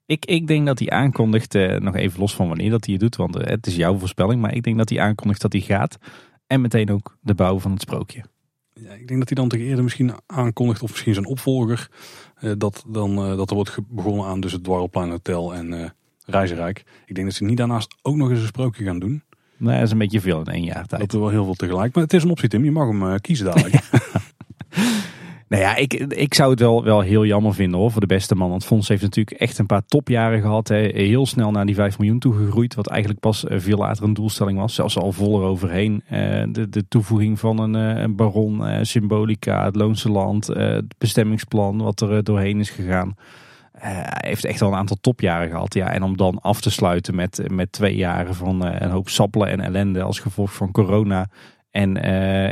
Ik, 0.06 0.24
ik 0.24 0.46
denk 0.46 0.66
dat 0.66 0.78
hij 0.78 0.90
aankondigt, 0.90 1.54
eh, 1.54 1.78
nog 1.78 1.96
even 1.96 2.20
los 2.20 2.34
van 2.34 2.48
wanneer 2.48 2.70
dat 2.70 2.84
hij 2.84 2.92
het 2.92 3.02
doet, 3.02 3.16
want 3.16 3.36
eh, 3.36 3.50
het 3.50 3.66
is 3.66 3.76
jouw 3.76 3.98
voorspelling. 3.98 4.40
Maar 4.40 4.54
ik 4.54 4.62
denk 4.62 4.76
dat 4.76 4.88
hij 4.88 5.00
aankondigt 5.00 5.40
dat 5.40 5.52
hij 5.52 5.62
gaat. 5.62 5.98
En 6.46 6.60
meteen 6.60 6.90
ook 6.90 7.18
de 7.20 7.34
bouw 7.34 7.58
van 7.58 7.72
het 7.72 7.80
sprookje. 7.80 8.24
Ja, 8.80 8.92
ik 8.92 9.08
denk 9.08 9.18
dat 9.18 9.28
hij 9.28 9.38
dan 9.38 9.48
tegen 9.48 9.66
eerder 9.66 9.82
misschien 9.82 10.12
aankondigt, 10.26 10.82
of 10.82 10.90
misschien 10.90 11.14
zijn 11.14 11.26
opvolger, 11.26 11.90
eh, 12.34 12.52
dat, 12.58 12.84
dan, 12.88 13.18
eh, 13.18 13.36
dat 13.36 13.50
er 13.50 13.56
wordt 13.56 13.78
begonnen 13.88 14.26
aan 14.26 14.40
dus 14.40 14.52
het 14.52 14.64
Dwarrelplein 14.64 15.10
Hotel 15.10 15.54
en 15.54 15.94
Reizenrijk. 16.26 16.84
Ik 17.06 17.14
denk 17.14 17.26
dat 17.26 17.36
ze 17.36 17.44
niet 17.44 17.56
daarnaast 17.56 17.94
ook 18.02 18.16
nog 18.16 18.30
eens 18.30 18.40
een 18.40 18.46
sprookje 18.46 18.84
gaan 18.84 18.98
doen. 18.98 19.22
Nee, 19.56 19.74
dat 19.74 19.84
is 19.84 19.90
een 19.90 19.98
beetje 19.98 20.20
veel 20.20 20.40
in 20.40 20.46
één 20.46 20.64
jaar 20.64 20.86
tijd. 20.86 21.00
Dat 21.00 21.12
is 21.12 21.18
wel 21.18 21.28
heel 21.28 21.44
veel 21.44 21.54
tegelijk. 21.54 21.94
Maar 21.94 22.04
het 22.04 22.12
is 22.12 22.22
een 22.22 22.30
optie, 22.30 22.48
Tim. 22.48 22.64
Je 22.64 22.70
mag 22.70 22.88
hem 22.88 23.20
kiezen 23.20 23.46
dadelijk. 23.46 23.74
Nou 25.54 25.66
ja, 25.66 25.76
ik, 25.76 25.92
ik 25.94 26.34
zou 26.34 26.50
het 26.50 26.60
wel, 26.60 26.84
wel 26.84 27.00
heel 27.00 27.24
jammer 27.24 27.54
vinden 27.54 27.80
hoor, 27.80 27.90
voor 27.90 28.00
de 28.00 28.06
beste 28.06 28.34
man. 28.34 28.50
Want 28.50 28.64
Fons 28.64 28.88
heeft 28.88 29.02
natuurlijk 29.02 29.40
echt 29.40 29.58
een 29.58 29.66
paar 29.66 29.86
topjaren 29.86 30.40
gehad. 30.40 30.68
Hè. 30.68 30.76
Heel 30.76 31.26
snel 31.26 31.50
naar 31.50 31.66
die 31.66 31.74
5 31.74 31.98
miljoen 31.98 32.18
toegegroeid. 32.18 32.74
Wat 32.74 32.86
eigenlijk 32.86 33.20
pas 33.20 33.44
eh, 33.44 33.58
veel 33.58 33.78
later 33.78 34.04
een 34.04 34.14
doelstelling 34.14 34.58
was. 34.58 34.74
Zelfs 34.74 34.98
al 34.98 35.12
voller 35.12 35.42
overheen. 35.42 36.02
Eh, 36.06 36.42
de, 36.48 36.68
de 36.68 36.88
toevoeging 36.88 37.38
van 37.38 37.58
een, 37.58 37.96
eh, 37.96 38.02
een 38.02 38.16
baron, 38.16 38.84
symbolica, 38.86 39.64
het 39.64 39.76
Loonse 39.76 40.10
Land. 40.10 40.46
het 40.46 40.94
bestemmingsplan 40.98 41.82
wat 41.82 42.00
er 42.00 42.24
doorheen 42.24 42.60
is 42.60 42.70
gegaan. 42.70 43.14
heeft 44.20 44.44
echt 44.44 44.62
al 44.62 44.68
een 44.68 44.78
aantal 44.78 44.98
topjaren 45.00 45.48
gehad. 45.48 45.74
Ja. 45.74 45.92
En 45.92 46.02
om 46.02 46.16
dan 46.16 46.40
af 46.40 46.60
te 46.60 46.70
sluiten 46.70 47.14
met, 47.14 47.42
met 47.50 47.72
twee 47.72 47.96
jaren 47.96 48.34
van 48.34 48.64
een 48.64 48.90
hoop 48.90 49.08
sappelen 49.08 49.48
en 49.48 49.60
ellende 49.60 50.02
als 50.02 50.18
gevolg 50.18 50.54
van 50.54 50.70
corona. 50.70 51.26
En, 51.70 52.02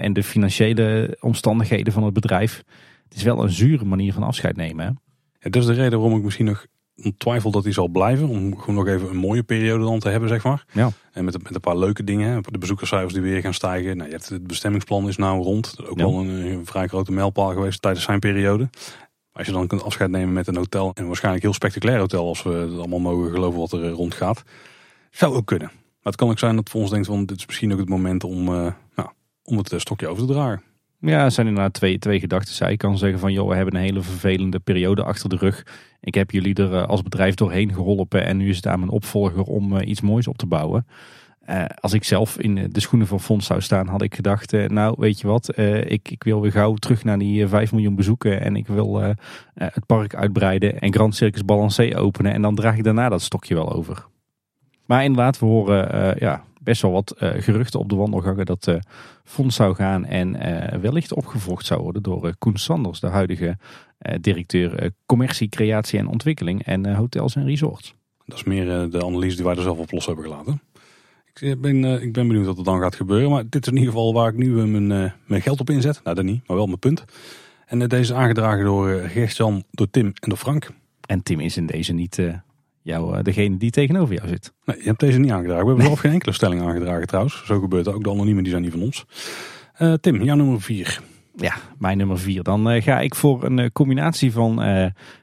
en 0.00 0.12
de 0.12 0.22
financiële 0.22 1.16
omstandigheden 1.20 1.92
van 1.92 2.04
het 2.04 2.14
bedrijf 2.14 2.62
het 3.12 3.20
is 3.20 3.26
wel 3.26 3.42
een 3.42 3.50
zure 3.50 3.84
manier 3.84 4.12
van 4.12 4.22
afscheid 4.22 4.56
nemen. 4.56 4.84
Hè? 4.84 4.90
Ja, 5.38 5.50
dat 5.50 5.56
is 5.56 5.66
de 5.66 5.72
reden 5.72 6.00
waarom 6.00 6.18
ik 6.18 6.24
misschien 6.24 6.44
nog 6.44 6.66
twijfel 7.18 7.50
dat 7.50 7.64
hij 7.64 7.72
zal 7.72 7.88
blijven. 7.88 8.28
Om 8.28 8.58
gewoon 8.58 8.74
nog 8.74 8.86
even 8.86 9.10
een 9.10 9.16
mooie 9.16 9.42
periode 9.42 9.84
dan 9.84 9.98
te 9.98 10.08
hebben, 10.08 10.28
zeg 10.28 10.44
maar. 10.44 10.64
Ja. 10.72 10.90
En 11.12 11.24
met, 11.24 11.42
met 11.42 11.54
een 11.54 11.60
paar 11.60 11.78
leuke 11.78 12.04
dingen. 12.04 12.42
De 12.42 12.58
bezoekerscijfers 12.58 13.12
die 13.12 13.22
weer 13.22 13.40
gaan 13.40 13.54
stijgen. 13.54 13.96
Nou, 13.96 14.08
je 14.08 14.14
hebt 14.14 14.28
het 14.28 14.46
bestemmingsplan 14.46 15.08
is 15.08 15.16
nou 15.16 15.42
rond. 15.42 15.76
Ook 15.86 15.98
wel 15.98 16.20
een, 16.20 16.28
een, 16.28 16.66
vrij 16.66 16.88
grote 16.88 17.12
mijlpaal 17.12 17.52
geweest 17.52 17.82
tijdens 17.82 18.04
zijn 18.04 18.18
periode. 18.18 18.70
Als 19.32 19.46
je 19.46 19.52
dan 19.52 19.66
kunt 19.66 19.82
afscheid 19.82 20.10
nemen 20.10 20.32
met 20.32 20.46
een 20.46 20.56
hotel. 20.56 20.90
En 20.94 21.06
waarschijnlijk 21.06 21.44
heel 21.44 21.54
spectaculair 21.54 21.98
hotel. 21.98 22.28
Als 22.28 22.42
we 22.42 22.50
het 22.50 22.78
allemaal 22.78 22.98
mogen 22.98 23.30
geloven 23.30 23.60
wat 23.60 23.72
er 23.72 23.88
rond 23.88 24.14
gaat. 24.14 24.42
Zou 25.10 25.34
ook 25.34 25.46
kunnen. 25.46 25.70
Maar 25.74 26.12
het 26.12 26.16
kan 26.16 26.30
ook 26.30 26.38
zijn 26.38 26.56
dat 26.56 26.70
voor 26.70 26.80
ons 26.80 26.90
denkt 26.90 27.06
van 27.06 27.26
dit 27.26 27.38
is 27.38 27.46
misschien 27.46 27.72
ook 27.72 27.78
het 27.78 27.88
moment 27.88 28.24
om, 28.24 28.48
uh, 28.48 28.72
nou, 28.94 29.08
om 29.44 29.56
het 29.56 29.74
stokje 29.76 30.08
over 30.08 30.26
te 30.26 30.32
dragen. 30.32 30.62
Ja, 31.04 31.24
er 31.24 31.30
zijn 31.30 31.46
inderdaad 31.46 31.72
twee, 31.72 31.98
twee 31.98 32.20
gedachten. 32.20 32.54
Zij 32.54 32.76
kan 32.76 32.98
zeggen 32.98 33.18
van, 33.18 33.32
joh, 33.32 33.48
we 33.48 33.54
hebben 33.54 33.74
een 33.74 33.80
hele 33.80 34.02
vervelende 34.02 34.58
periode 34.58 35.02
achter 35.02 35.28
de 35.28 35.36
rug. 35.36 35.66
Ik 36.00 36.14
heb 36.14 36.30
jullie 36.30 36.54
er 36.54 36.74
eh, 36.74 36.84
als 36.84 37.02
bedrijf 37.02 37.34
doorheen 37.34 37.74
geholpen 37.74 38.24
en 38.24 38.36
nu 38.36 38.48
is 38.48 38.56
het 38.56 38.66
aan 38.66 38.78
mijn 38.78 38.90
opvolger 38.90 39.42
om 39.42 39.76
eh, 39.76 39.88
iets 39.88 40.00
moois 40.00 40.26
op 40.26 40.36
te 40.38 40.46
bouwen. 40.46 40.86
Uh, 41.48 41.64
als 41.80 41.92
ik 41.92 42.04
zelf 42.04 42.38
in 42.38 42.68
de 42.70 42.80
schoenen 42.80 43.08
van 43.08 43.20
Fons 43.20 43.46
zou 43.46 43.60
staan, 43.60 43.86
had 43.86 44.02
ik 44.02 44.14
gedacht, 44.14 44.52
nou 44.68 44.94
weet 44.98 45.20
je 45.20 45.26
wat, 45.26 45.58
ik, 45.84 46.10
ik 46.10 46.24
wil 46.24 46.40
weer 46.40 46.52
gauw 46.52 46.74
terug 46.74 47.04
naar 47.04 47.18
die 47.18 47.46
5 47.46 47.72
miljoen 47.72 47.94
bezoeken 47.94 48.40
en 48.40 48.56
ik 48.56 48.66
wil 48.66 49.00
het 49.54 49.86
park 49.86 50.14
uitbreiden 50.14 50.80
en 50.80 50.92
Grand 50.92 51.14
Circus 51.14 51.44
Balancé 51.44 51.96
openen 51.96 52.32
en 52.32 52.42
dan 52.42 52.54
draag 52.54 52.76
ik 52.76 52.84
daarna 52.84 53.08
dat 53.08 53.22
stokje 53.22 53.54
wel 53.54 53.72
over. 53.72 54.06
Maar 54.86 55.04
inderdaad, 55.04 55.38
we 55.38 55.46
horen 55.46 56.16
ja, 56.18 56.44
best 56.62 56.82
wel 56.82 56.90
wat 56.90 57.14
uh, 57.18 57.30
geruchten 57.36 57.80
op 57.80 57.88
de 57.88 57.94
wandelgangen 57.94 58.46
dat 58.46 58.66
uh, 58.66 58.76
fonds 59.24 59.56
zou 59.56 59.74
gaan 59.74 60.04
en 60.04 60.34
uh, 60.34 60.80
wellicht 60.80 61.12
opgevolgd 61.12 61.66
zou 61.66 61.82
worden 61.82 62.02
door 62.02 62.36
Koen 62.38 62.56
Sanders, 62.56 63.00
de 63.00 63.06
huidige 63.06 63.58
directeur 64.20 64.90
commercie, 65.06 65.48
creatie 65.48 65.98
en 65.98 66.06
ontwikkeling 66.06 66.64
en 66.64 66.94
hotels 66.94 67.36
en 67.36 67.44
resorts. 67.44 67.94
Dat 68.24 68.36
is 68.36 68.44
meer 68.44 68.90
de 68.90 69.04
analyse 69.04 69.36
die 69.36 69.44
wij 69.44 69.56
er 69.56 69.62
zelf 69.62 69.78
op 69.78 69.90
los 69.90 70.06
hebben 70.06 70.24
gelaten. 70.24 70.62
Ik 71.40 71.60
ben, 71.60 71.84
ik 71.84 72.12
ben 72.12 72.26
benieuwd 72.26 72.46
wat 72.46 72.58
er 72.58 72.64
dan 72.64 72.80
gaat 72.80 72.94
gebeuren, 72.94 73.30
maar 73.30 73.44
dit 73.48 73.66
is 73.66 73.72
in 73.72 73.78
ieder 73.78 73.92
geval 73.92 74.12
waar 74.12 74.28
ik 74.28 74.36
nu 74.36 74.66
mijn, 74.66 75.12
mijn 75.26 75.42
geld 75.42 75.60
op 75.60 75.70
inzet. 75.70 76.00
Nou, 76.04 76.16
dat 76.16 76.24
niet, 76.24 76.48
maar 76.48 76.56
wel 76.56 76.66
mijn 76.66 76.78
punt. 76.78 77.04
En 77.66 77.78
deze 77.78 78.00
is 78.00 78.12
aangedragen 78.12 78.64
door 78.64 78.88
Gert-Jan, 78.88 79.64
door 79.70 79.90
Tim 79.90 80.06
en 80.06 80.28
door 80.28 80.38
Frank. 80.38 80.70
En 81.06 81.22
Tim 81.22 81.40
is 81.40 81.56
in 81.56 81.66
deze 81.66 81.92
niet 81.92 82.18
jou, 82.82 83.22
degene 83.22 83.56
die 83.56 83.70
tegenover 83.70 84.14
jou 84.14 84.28
zit. 84.28 84.52
Nee, 84.64 84.76
je 84.76 84.84
hebt 84.84 85.00
deze 85.00 85.18
niet 85.18 85.30
aangedragen. 85.30 85.62
We 85.62 85.68
hebben 85.68 85.86
zelf 85.86 86.00
geen 86.00 86.12
enkele 86.12 86.32
stelling 86.32 86.62
aangedragen 86.62 87.06
trouwens. 87.06 87.42
Zo 87.44 87.60
gebeurt 87.60 87.86
het 87.86 87.94
ook. 87.94 88.04
De 88.04 88.10
anoniemen 88.10 88.42
die 88.42 88.52
zijn 88.52 88.62
niet 88.62 88.72
van 88.72 88.82
ons. 88.82 89.04
Tim, 90.00 90.22
jouw 90.22 90.36
nummer 90.36 90.60
4. 90.60 91.00
Ja, 91.36 91.54
mijn 91.78 91.96
nummer 91.98 92.18
4. 92.18 92.42
Dan 92.42 92.82
ga 92.82 93.00
ik 93.00 93.14
voor 93.14 93.44
een 93.44 93.72
combinatie 93.72 94.32
van 94.32 94.54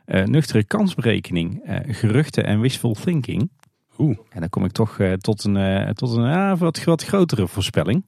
nuchtere 0.05 0.63
kansberekening, 0.63 1.61
geruchten 1.87 2.45
en 2.45 2.59
wishful 2.59 2.93
thinking. 2.93 3.49
Oeh. 3.97 4.17
En 4.29 4.39
dan 4.39 4.49
kom 4.49 4.65
ik 4.65 4.71
toch 4.71 4.97
tot 5.17 5.43
een, 5.43 5.93
tot 5.93 6.11
een 6.11 6.25
uh, 6.25 6.57
wat, 6.57 6.83
wat 6.83 7.03
grotere 7.03 7.47
voorspelling. 7.47 8.05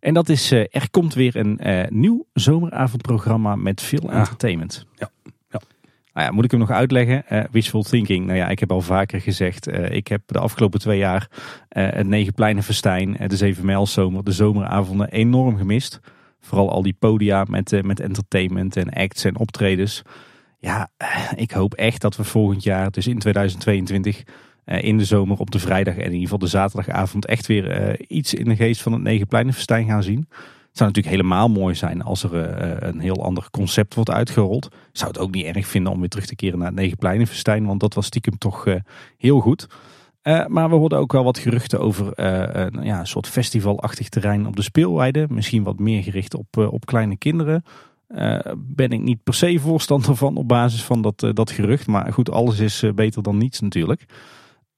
En 0.00 0.14
dat 0.14 0.28
is, 0.28 0.50
er 0.50 0.90
komt 0.90 1.14
weer 1.14 1.36
een 1.36 1.86
nieuw 1.88 2.26
zomeravondprogramma 2.32 3.56
met 3.56 3.82
veel 3.82 4.10
entertainment. 4.10 4.86
Ja. 4.94 5.10
Nou 6.16 6.28
ja, 6.28 6.34
moet 6.34 6.44
ik 6.44 6.50
hem 6.50 6.60
nog 6.60 6.70
uitleggen? 6.70 7.24
wishful 7.50 7.82
thinking. 7.82 8.26
Nou 8.26 8.38
ja, 8.38 8.48
ik 8.48 8.58
heb 8.58 8.72
al 8.72 8.80
vaker 8.80 9.20
gezegd, 9.20 9.68
ik 9.90 10.08
heb 10.08 10.22
de 10.26 10.38
afgelopen 10.38 10.80
twee 10.80 10.98
jaar 10.98 11.28
het 11.68 12.06
Negen 12.06 12.62
Festijn, 12.62 13.16
de 13.26 13.36
Zeven 13.36 13.86
Zomer, 13.86 14.24
de 14.24 14.32
zomeravonden 14.32 15.08
enorm 15.08 15.56
gemist. 15.56 16.00
Vooral 16.40 16.70
al 16.70 16.82
die 16.82 16.96
podia 16.98 17.44
met, 17.48 17.82
met 17.82 18.00
entertainment 18.00 18.76
en 18.76 18.90
acts 18.90 19.24
en 19.24 19.38
optredens. 19.38 20.02
Ja, 20.58 20.90
ik 21.34 21.50
hoop 21.50 21.74
echt 21.74 22.00
dat 22.00 22.16
we 22.16 22.24
volgend 22.24 22.62
jaar, 22.62 22.90
dus 22.90 23.06
in 23.06 23.18
2022 23.18 24.22
eh, 24.66 24.82
in 24.82 24.98
de 24.98 25.04
zomer 25.04 25.38
op 25.38 25.50
de 25.50 25.58
vrijdag 25.58 25.94
en 25.94 26.00
in 26.00 26.06
ieder 26.06 26.22
geval 26.22 26.38
de 26.38 26.46
zaterdagavond 26.46 27.26
echt 27.26 27.46
weer 27.46 27.70
eh, 27.70 28.04
iets 28.08 28.34
in 28.34 28.44
de 28.44 28.56
geest 28.56 28.82
van 28.82 28.92
het 28.92 29.02
Negenpleinenfestijn 29.02 29.86
gaan 29.86 30.02
zien. 30.02 30.28
Zou 30.76 30.88
natuurlijk 30.88 31.16
helemaal 31.16 31.48
mooi 31.48 31.74
zijn 31.74 32.02
als 32.02 32.22
er 32.22 32.42
eh, 32.42 32.88
een 32.88 33.00
heel 33.00 33.24
ander 33.24 33.48
concept 33.50 33.94
wordt 33.94 34.10
uitgerold. 34.10 34.68
Zou 34.92 35.10
het 35.10 35.20
ook 35.20 35.30
niet 35.30 35.44
erg 35.44 35.66
vinden 35.66 35.92
om 35.92 36.00
weer 36.00 36.08
terug 36.08 36.26
te 36.26 36.36
keren 36.36 36.58
naar 36.58 36.66
het 36.66 36.76
Negenpleinenfestijn, 36.76 37.66
want 37.66 37.80
dat 37.80 37.94
was 37.94 38.06
stiekem 38.06 38.38
toch 38.38 38.66
heel 39.16 39.40
goed. 39.40 39.66
maar 40.46 40.70
we 40.70 40.76
hoorden 40.76 40.98
ook 40.98 41.12
wel 41.12 41.24
wat 41.24 41.38
geruchten 41.38 41.80
over 41.80 42.12
een, 42.14 42.84
ja, 42.84 43.04
soort 43.04 43.28
festivalachtig 43.28 44.08
terrein 44.08 44.46
op 44.46 44.56
de 44.56 44.62
speelweide. 44.62 45.26
Misschien 45.28 45.62
wat 45.62 45.78
meer 45.78 46.02
gericht 46.02 46.34
op, 46.34 46.56
op 46.56 46.86
kleine 46.86 47.16
kinderen. 47.16 47.64
ben 48.56 48.90
ik 48.90 49.00
niet 49.00 49.22
per 49.22 49.34
se 49.34 49.58
voorstander 49.58 50.16
van 50.16 50.36
op 50.36 50.48
basis 50.48 50.84
van 50.84 51.02
dat, 51.02 51.30
dat 51.32 51.50
gerucht. 51.50 51.86
Maar 51.86 52.12
goed, 52.12 52.30
alles 52.30 52.58
is 52.58 52.84
beter 52.94 53.22
dan 53.22 53.38
niets 53.38 53.60
natuurlijk. 53.60 54.04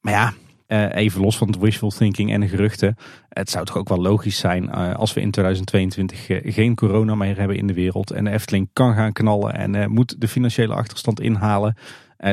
Maar 0.00 0.12
ja, 0.12 0.32
eh, 0.68 0.94
even 0.94 1.20
los 1.20 1.38
van 1.38 1.46
het 1.46 1.58
wishful 1.58 1.90
thinking 1.90 2.32
en 2.32 2.40
de 2.40 2.48
geruchten. 2.48 2.96
Het 3.28 3.50
zou 3.50 3.64
toch 3.64 3.76
ook 3.76 3.88
wel 3.88 4.00
logisch 4.00 4.38
zijn 4.38 4.64
uh, 4.64 4.94
als 4.94 5.14
we 5.14 5.20
in 5.20 5.30
2022 5.30 6.28
uh, 6.28 6.54
geen 6.54 6.74
corona 6.74 7.14
meer 7.14 7.38
hebben 7.38 7.56
in 7.56 7.66
de 7.66 7.72
wereld. 7.72 8.10
En 8.10 8.24
de 8.24 8.30
Efteling 8.30 8.68
kan 8.72 8.94
gaan 8.94 9.12
knallen 9.12 9.54
en 9.54 9.90
moet 9.90 10.20
de 10.20 10.28
financiële 10.28 10.74
achterstand 10.74 11.20
inhalen. 11.20 11.76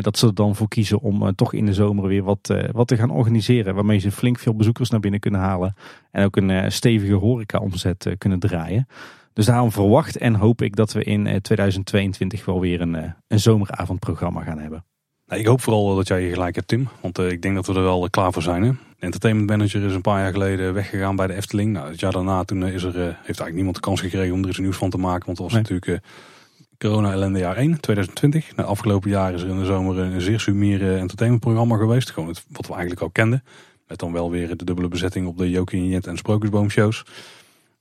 dat 0.02 0.18
ze 0.18 0.28
er 0.28 0.34
dan 0.34 0.56
voor 0.56 0.68
kiezen 0.68 1.00
om 1.00 1.36
toch 1.36 1.54
in 1.54 1.66
de 1.66 1.74
zomer 1.74 2.08
weer 2.08 2.24
wat, 2.24 2.54
wat 2.72 2.88
te 2.88 2.98
gaan 2.98 3.10
organiseren. 3.10 3.76
Waarmee 3.76 4.00
ze 4.00 4.12
flink 4.12 4.40
veel 4.40 4.56
bezoekers 4.56 4.90
naar 4.90 5.00
binnen 5.00 5.20
kunnen 5.20 5.40
halen. 5.40 5.76
En 6.12 6.26
ook 6.26 6.36
een 6.36 6.72
stevige 6.72 7.14
horeca 7.14 7.60
omzet 7.60 8.16
kunnen 8.18 8.40
draaien. 8.40 8.88
Dus 9.34 9.46
daarom 9.46 9.72
verwacht 9.72 10.18
en 10.18 10.36
hoop 10.36 10.62
ik 10.62 10.76
dat 10.76 10.94
we 10.94 11.04
in 11.04 11.42
2022 11.42 12.46
wel 12.46 12.60
weer 12.60 12.82
een, 12.82 13.14
een 13.28 13.40
zomeravondprogramma 13.40 14.42
gaan 14.42 14.60
hebben. 14.60 14.86
Nou, 15.28 15.42
ik 15.42 15.48
hoop 15.48 15.62
vooral 15.62 15.96
dat 15.96 16.08
jij 16.08 16.22
je 16.22 16.34
gelijk 16.34 16.56
hebt, 16.56 16.68
Tim. 16.68 16.88
Want 17.02 17.20
uh, 17.20 17.32
ik 17.32 17.42
denk 17.42 17.56
dat 17.56 17.66
we 17.66 17.74
er 17.74 17.82
wel 17.82 18.10
klaar 18.10 18.34
voor 18.34 18.42
zijn. 18.42 18.64
Hè? 18.64 18.70
De 18.72 19.06
entertainment 19.06 19.50
manager 19.50 19.84
is 19.84 19.94
een 19.94 20.02
paar 20.02 20.20
jaar 20.20 20.32
geleden 20.32 20.74
weggegaan 20.74 21.16
bij 21.16 21.28
de 21.28 21.34
Efteling. 21.34 21.72
Nou, 21.72 21.90
het 21.90 22.00
jaar 22.00 22.12
daarna 22.12 22.44
toen 22.44 22.66
is 22.66 22.84
er, 22.84 22.96
uh, 22.96 23.04
heeft 23.04 23.26
eigenlijk 23.26 23.54
niemand 23.54 23.76
de 23.76 23.82
kans 23.82 24.02
gekregen 24.02 24.34
om 24.34 24.44
er 24.44 24.50
iets 24.50 24.60
nieuws 24.60 24.78
van 24.78 24.90
te 24.90 24.98
maken. 24.98 25.26
Want 25.26 25.38
dat 25.38 25.52
was 25.52 25.62
natuurlijk 25.62 26.04
corona-ellende 26.78 27.40
jaar 27.40 27.56
1, 27.56 27.80
2020. 27.80 28.56
Nou, 28.56 28.70
afgelopen 28.70 29.10
jaar 29.10 29.34
is 29.34 29.42
er 29.42 29.50
in 29.50 29.60
de 29.60 29.66
zomer 29.66 29.98
een 29.98 30.22
zeer 30.22 30.40
sumier 30.40 30.98
entertainmentprogramma 30.98 31.78
geweest. 31.78 32.10
Gewoon 32.10 32.30
het, 32.30 32.46
wat 32.50 32.68
we 32.68 32.74
eigenlijk 32.74 33.02
al 33.02 33.10
kenden. 33.10 33.44
Met 33.88 34.00
dan 34.00 34.12
wel 34.12 34.32
weer 34.32 34.58
de 34.58 34.66
dubbele 34.66 34.88
bezetting 34.88 35.28
op 35.28 35.38
de 35.38 35.50
Jokie 35.50 35.80
en 35.80 35.88
Jet 35.88 36.08
en 36.08 36.18
Sprookjesboomshows. 36.18 37.04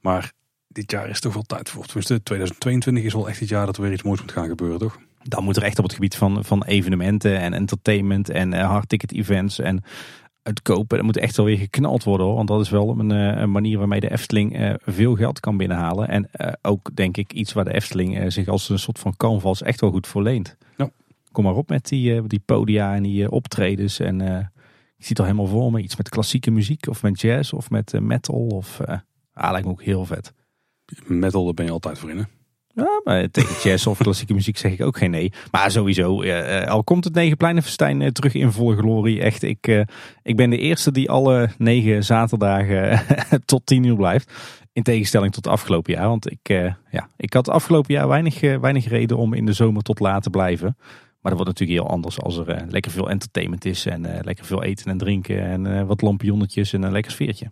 Maar 0.00 0.32
dit 0.68 0.90
jaar 0.90 1.08
is 1.08 1.20
toch 1.20 1.34
wel 1.34 1.42
tijd 1.42 1.70
voor. 1.70 1.84
Tenminste, 1.84 2.22
2022 2.22 3.04
is 3.04 3.12
wel 3.12 3.28
echt 3.28 3.40
het 3.40 3.48
jaar 3.48 3.66
dat 3.66 3.76
er 3.76 3.82
weer 3.82 3.92
iets 3.92 4.02
moois 4.02 4.20
moet 4.20 4.32
gaan 4.32 4.48
gebeuren, 4.48 4.78
toch? 4.78 4.98
Dan 5.28 5.44
moet 5.44 5.56
er 5.56 5.62
echt 5.62 5.78
op 5.78 5.84
het 5.84 5.94
gebied 5.94 6.16
van, 6.16 6.44
van 6.44 6.64
evenementen 6.64 7.38
en 7.38 7.52
entertainment 7.52 8.30
en 8.30 8.54
uh, 8.54 8.66
hardticket 8.66 9.12
events 9.12 9.58
en 9.58 9.82
het 10.42 10.62
kopen, 10.62 10.98
er 10.98 11.04
moet 11.04 11.16
echt 11.16 11.36
wel 11.36 11.46
weer 11.46 11.58
geknald 11.58 12.04
worden 12.04 12.26
hoor. 12.26 12.34
Want 12.34 12.48
dat 12.48 12.60
is 12.60 12.70
wel 12.70 12.98
een, 12.98 13.10
eh, 13.10 13.40
een 13.40 13.50
manier 13.50 13.78
waarmee 13.78 14.00
de 14.00 14.10
Efteling 14.10 14.60
uh, 14.60 14.74
veel 14.82 15.14
geld 15.14 15.40
kan 15.40 15.56
binnenhalen. 15.56 16.08
En 16.08 16.28
uh, 16.36 16.52
ook 16.62 16.96
denk 16.96 17.16
ik 17.16 17.32
iets 17.32 17.52
waar 17.52 17.64
de 17.64 17.74
Efteling 17.74 18.32
zich 18.32 18.48
als 18.48 18.68
een 18.68 18.78
soort 18.78 18.98
van 18.98 19.16
canvas 19.16 19.62
echt 19.62 19.80
wel 19.80 19.90
goed 19.90 20.06
voor 20.06 20.22
leent. 20.22 20.56
Ja. 20.76 20.90
Kom 21.32 21.44
maar 21.44 21.54
op 21.54 21.68
met 21.68 21.88
die, 21.88 22.26
die 22.26 22.42
podia 22.44 22.94
en 22.94 23.02
die 23.02 23.30
optredens. 23.30 24.00
En 24.00 24.20
ik 24.96 25.04
zie 25.04 25.08
het 25.08 25.18
al 25.18 25.24
helemaal 25.24 25.46
voor 25.46 25.72
me. 25.72 25.80
Iets 25.80 25.96
met 25.96 26.08
klassieke 26.08 26.50
muziek 26.50 26.88
of 26.88 27.02
met 27.02 27.20
jazz 27.20 27.52
of 27.52 27.70
met 27.70 28.00
metal. 28.00 28.46
Of, 28.46 28.80
ah, 29.32 29.50
lijkt 29.50 29.66
me 29.66 29.72
ook 29.72 29.82
heel 29.82 30.04
vet. 30.04 30.32
Metal, 31.06 31.44
daar 31.44 31.54
ben 31.54 31.64
je 31.64 31.70
altijd 31.70 31.98
voor 31.98 32.10
in 32.10 32.18
hè? 32.18 32.24
Ja, 32.74 33.00
maar 33.04 33.30
tegen 33.30 33.70
jazz 33.70 33.86
of 33.86 33.98
klassieke 33.98 34.34
muziek 34.34 34.56
zeg 34.56 34.72
ik 34.72 34.82
ook 34.82 34.96
geen 34.96 35.10
nee. 35.10 35.32
Maar 35.50 35.70
sowieso, 35.70 36.22
uh, 36.22 36.66
al 36.66 36.84
komt 36.84 37.04
het 37.04 37.14
Negenpleinenfestijn 37.14 38.00
uh, 38.00 38.08
terug 38.08 38.34
in 38.34 38.52
volle 38.52 38.76
glorie. 38.76 39.20
Echt, 39.20 39.42
ik, 39.42 39.66
uh, 39.66 39.80
ik 40.22 40.36
ben 40.36 40.50
de 40.50 40.58
eerste 40.58 40.92
die 40.92 41.10
alle 41.10 41.48
negen 41.58 42.04
zaterdagen 42.04 43.00
tot 43.44 43.66
tien 43.66 43.84
uur 43.84 43.96
blijft. 43.96 44.32
In 44.72 44.82
tegenstelling 44.82 45.32
tot 45.32 45.46
afgelopen 45.46 45.92
jaar. 45.92 46.08
Want 46.08 46.30
ik, 46.30 46.48
ja, 46.90 47.08
ik 47.16 47.32
had 47.32 47.48
afgelopen 47.48 47.94
jaar 47.94 48.08
weinig, 48.08 48.40
weinig 48.40 48.88
reden 48.88 49.16
om 49.16 49.34
in 49.34 49.46
de 49.46 49.52
zomer 49.52 49.82
tot 49.82 50.00
laat 50.00 50.22
te 50.22 50.30
blijven. 50.30 50.76
Maar 51.20 51.32
dat 51.32 51.44
wordt 51.44 51.46
natuurlijk 51.46 51.80
heel 51.80 51.90
anders 51.90 52.20
als 52.20 52.36
er 52.36 52.64
lekker 52.68 52.90
veel 52.90 53.10
entertainment 53.10 53.64
is. 53.64 53.86
En 53.86 54.20
lekker 54.22 54.44
veel 54.44 54.62
eten 54.62 54.90
en 54.90 54.98
drinken. 54.98 55.40
En 55.40 55.86
wat 55.86 56.02
lampionnetjes 56.02 56.72
en 56.72 56.82
een 56.82 56.92
lekker 56.92 57.12
sfeertje. 57.12 57.50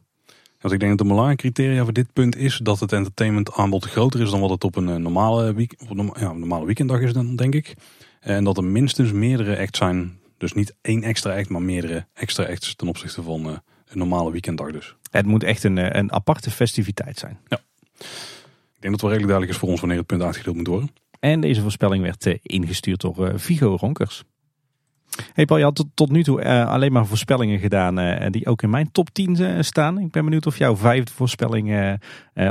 Want 0.62 0.74
ik 0.74 0.80
denk 0.80 0.90
dat 0.90 1.00
een 1.00 1.06
belangrijke 1.06 1.42
criteria 1.42 1.84
voor 1.84 1.92
dit 1.92 2.12
punt 2.12 2.36
is 2.36 2.60
dat 2.62 2.80
het 2.80 2.92
entertainment 2.92 3.52
aanbod 3.52 3.84
groter 3.84 4.20
is 4.20 4.30
dan 4.30 4.40
wat 4.40 4.50
het 4.50 4.64
op 4.64 4.76
een 4.76 4.88
eh, 4.88 4.96
normale, 4.96 5.54
week, 5.54 5.74
op 5.88 5.98
een, 5.98 6.10
ja, 6.18 6.32
normale 6.32 6.64
weekenddag 6.64 7.00
is 7.00 7.12
dan, 7.12 7.36
denk 7.36 7.54
ik. 7.54 7.74
En 8.20 8.44
dat 8.44 8.56
er 8.56 8.64
minstens 8.64 9.12
meerdere 9.12 9.58
acts 9.58 9.78
zijn. 9.78 10.18
Dus 10.36 10.52
niet 10.52 10.74
één 10.80 11.02
extra 11.02 11.36
act, 11.36 11.48
maar 11.48 11.62
meerdere 11.62 12.06
extra 12.14 12.44
acts 12.44 12.74
ten 12.74 12.88
opzichte 12.88 13.22
van 13.22 13.46
uh, 13.46 13.52
een 13.86 13.98
normale 13.98 14.30
weekenddag 14.30 14.72
dus. 14.72 14.96
Het 15.10 15.26
moet 15.26 15.42
echt 15.42 15.64
een, 15.64 15.78
eh, 15.78 16.00
een 16.00 16.12
aparte 16.12 16.50
festiviteit 16.50 17.18
zijn. 17.18 17.38
Ja. 17.48 17.60
Ik 18.74 18.88
denk 18.88 18.92
dat 18.92 18.92
het 18.92 19.00
wel 19.00 19.10
redelijk 19.10 19.28
duidelijk 19.28 19.52
is 19.52 19.58
voor 19.58 19.68
ons 19.68 19.80
wanneer 19.80 19.98
het 19.98 20.06
punt 20.06 20.22
uitgedeeld 20.22 20.56
moet 20.56 20.66
worden. 20.66 20.90
En 21.20 21.40
deze 21.40 21.60
voorspelling 21.60 22.02
werd 22.02 22.38
ingestuurd 22.42 23.00
door 23.00 23.40
Vigo 23.40 23.76
Ronkers. 23.80 24.24
Hey 25.32 25.44
Paul, 25.44 25.58
je 25.58 25.64
had 25.64 25.84
tot, 25.94 26.10
nu 26.10 26.22
toe 26.22 26.44
uh, 26.44 26.68
alleen 26.68 26.92
maar 26.92 27.06
voorspellingen 27.06 27.58
gedaan 27.58 28.00
uh, 28.00 28.26
die 28.30 28.46
ook 28.46 28.62
in 28.62 28.70
mijn 28.70 28.92
top 28.92 29.10
10 29.10 29.40
uh, 29.40 29.58
eh, 29.58 29.62
staan. 29.62 29.98
Ik 29.98 30.10
ben 30.10 30.24
benieuwd 30.24 30.46
of 30.46 30.58
jouw 30.58 30.76
vijfde 30.76 31.12
voorspelling, 31.12 31.98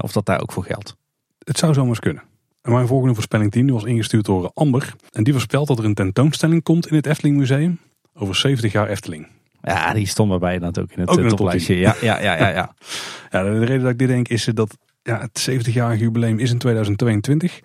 of 0.02 0.12
dat 0.12 0.26
daar 0.26 0.42
ook 0.42 0.52
voor 0.52 0.64
geldt. 0.64 0.96
Het 1.44 1.58
zou 1.58 1.74
zomaar 1.74 1.90
eens 1.90 2.00
kunnen. 2.00 2.24
En 2.62 2.72
mijn 2.72 2.88
volgende 2.88 3.14
voorspelling 3.14 3.52
10 3.52 3.72
was 3.72 3.84
ingestuurd 3.84 4.26
door 4.26 4.52
Amber. 4.54 4.94
En 5.12 5.24
die 5.24 5.34
voorspelt 5.34 5.68
dat 5.68 5.80
er 5.80 5.86
een 5.86 5.94
tentoonstelling 5.94 6.64
komt 6.64 6.88
in 6.88 6.96
het 6.96 7.06
Efteling 7.06 7.38
Museum 7.38 7.80
over 8.14 8.36
70 8.36 8.72
jaar 8.72 8.88
Efteling. 8.88 9.28
Ja, 9.62 9.94
die 9.94 10.08
stond 10.08 10.40
bij 10.40 10.60
dat 10.60 10.80
ook 10.80 10.92
in 10.92 11.00
het 11.00 11.10
ook 11.10 11.30
toplijstje. 11.30 11.78
Ja, 11.78 11.96
ja, 12.02 12.22
ja, 12.22 12.38
ja, 12.38 12.50
ja. 12.50 12.74
ja, 13.32 13.44
de 13.44 13.60
reden 13.60 13.82
dat 13.82 13.92
ik 13.92 13.98
dit 13.98 14.08
denk 14.08 14.28
is 14.28 14.46
dat 14.54 14.78
ja, 15.04 15.20
het 15.20 15.50
70-jarige 15.50 16.04
jubileum 16.04 16.40
is 16.40 16.52
in 16.52 16.58
2022. 16.58 17.60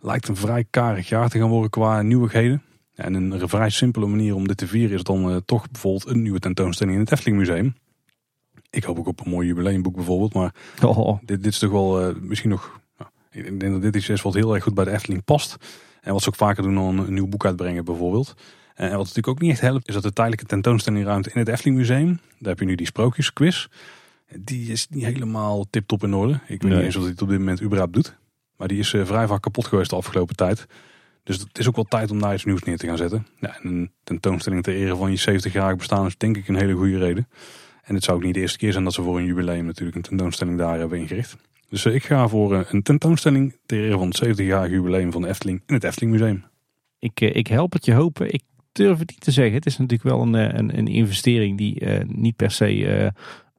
Lijkt 0.00 0.28
een 0.28 0.36
vrij 0.36 0.64
karig 0.70 1.08
jaar 1.08 1.28
te 1.28 1.38
gaan 1.38 1.48
worden 1.48 1.70
qua 1.70 2.02
nieuwigheden. 2.02 2.62
En 2.96 3.14
een 3.14 3.48
vrij 3.48 3.70
simpele 3.70 4.06
manier 4.06 4.34
om 4.34 4.48
dit 4.48 4.56
te 4.56 4.66
vieren 4.66 4.96
is 4.96 5.02
dan 5.02 5.30
uh, 5.30 5.36
toch 5.44 5.70
bijvoorbeeld 5.70 6.08
een 6.08 6.22
nieuwe 6.22 6.38
tentoonstelling 6.38 6.96
in 6.96 7.02
het 7.02 7.12
Efteling 7.12 7.38
Museum. 7.38 7.74
Ik 8.70 8.84
hoop 8.84 8.98
ook 8.98 9.06
op 9.06 9.24
een 9.24 9.30
mooi 9.30 9.46
jubileumboek 9.46 9.94
bijvoorbeeld, 9.94 10.34
maar 10.34 10.54
oh. 10.82 11.18
dit, 11.24 11.42
dit 11.42 11.52
is 11.52 11.58
toch 11.58 11.70
wel 11.70 12.08
uh, 12.08 12.16
misschien 12.20 12.50
nog... 12.50 12.80
Nou, 12.98 13.10
ik 13.30 13.60
denk 13.60 13.72
dat 13.72 13.82
dit 13.82 13.96
iets 13.96 14.08
is 14.08 14.22
wat 14.22 14.34
heel 14.34 14.54
erg 14.54 14.62
goed 14.62 14.74
bij 14.74 14.84
de 14.84 14.90
Efteling 14.90 15.24
past. 15.24 15.56
En 16.00 16.12
wat 16.12 16.22
ze 16.22 16.28
ook 16.28 16.34
vaker 16.34 16.62
doen 16.62 16.74
dan 16.74 16.98
een, 16.98 17.14
nieuw 17.14 17.26
boek 17.26 17.44
uitbrengen 17.44 17.84
bijvoorbeeld. 17.84 18.34
En 18.74 18.88
wat 18.88 18.98
natuurlijk 18.98 19.28
ook 19.28 19.40
niet 19.40 19.50
echt 19.50 19.60
helpt, 19.60 19.88
is 19.88 19.94
dat 19.94 20.02
de 20.02 20.12
tijdelijke 20.12 20.46
tentoonstellingruimte 20.46 21.30
in 21.30 21.38
het 21.38 21.48
Efteling 21.48 21.76
Museum, 21.76 22.20
daar 22.38 22.48
heb 22.48 22.58
je 22.58 22.66
nu 22.66 22.74
die 22.74 22.86
sprookjesquiz. 22.86 23.66
Die 24.38 24.72
is 24.72 24.86
niet 24.90 25.04
helemaal 25.04 25.64
tip-top 25.70 26.02
in 26.02 26.14
orde. 26.14 26.40
Ik 26.46 26.62
weet 26.62 26.72
niet 26.72 26.80
eens 26.80 26.96
of 26.96 27.02
hij 27.02 27.10
het 27.10 27.22
op 27.22 27.28
dit 27.28 27.38
moment 27.38 27.62
überhaupt 27.62 27.92
doet. 27.92 28.16
Maar 28.56 28.68
die 28.68 28.78
is 28.78 28.88
vrij 28.88 29.26
vaak 29.26 29.42
kapot 29.42 29.66
geweest 29.66 29.90
de 29.90 29.96
afgelopen 29.96 30.36
tijd. 30.36 30.66
Dus 31.26 31.38
het 31.38 31.58
is 31.58 31.68
ook 31.68 31.74
wel 31.74 31.84
tijd 31.84 32.10
om 32.10 32.20
daar 32.20 32.34
iets 32.34 32.44
nieuws 32.44 32.62
neer 32.62 32.76
te 32.76 32.86
gaan 32.86 32.96
zetten. 32.96 33.26
Ja, 33.40 33.56
en 33.62 33.68
een 33.68 33.90
tentoonstelling 34.04 34.62
ter 34.62 34.74
ere 34.74 34.96
van 34.96 35.10
je 35.10 35.40
70-jarig 35.40 35.76
bestaan 35.76 36.06
is 36.06 36.16
denk 36.16 36.36
ik 36.36 36.48
een 36.48 36.56
hele 36.56 36.74
goede 36.74 36.98
reden. 36.98 37.28
En 37.82 37.94
het 37.94 38.04
zou 38.04 38.16
ook 38.16 38.22
niet 38.22 38.34
de 38.34 38.40
eerste 38.40 38.58
keer 38.58 38.72
zijn 38.72 38.84
dat 38.84 38.92
ze 38.92 39.02
voor 39.02 39.18
een 39.18 39.24
jubileum 39.24 39.64
natuurlijk 39.64 39.96
een 39.96 40.02
tentoonstelling 40.02 40.58
daar 40.58 40.78
hebben 40.78 40.98
ingericht. 40.98 41.36
Dus 41.68 41.84
eh, 41.84 41.94
ik 41.94 42.04
ga 42.04 42.28
voor 42.28 42.54
eh, 42.54 42.60
een 42.70 42.82
tentoonstelling 42.82 43.56
ter 43.66 43.84
ere 43.84 43.98
van 43.98 44.08
het 44.08 44.40
70-jarig 44.40 44.70
jubileum 44.70 45.12
van 45.12 45.22
de 45.22 45.28
Efteling 45.28 45.62
in 45.66 45.74
het 45.74 45.84
Efteling 45.84 46.12
Museum. 46.12 46.44
Ik, 46.98 47.20
eh, 47.20 47.34
ik 47.34 47.46
help 47.46 47.72
het 47.72 47.84
je 47.84 47.92
hopen. 47.92 48.32
Ik 48.32 48.42
durf 48.72 48.98
het 48.98 49.10
niet 49.10 49.20
te 49.20 49.30
zeggen. 49.30 49.54
Het 49.54 49.66
is 49.66 49.78
natuurlijk 49.78 50.10
wel 50.10 50.22
een, 50.22 50.58
een, 50.58 50.78
een 50.78 50.88
investering 50.88 51.58
die 51.58 52.04
niet 52.06 52.36
per 52.36 52.50
se 52.50 53.12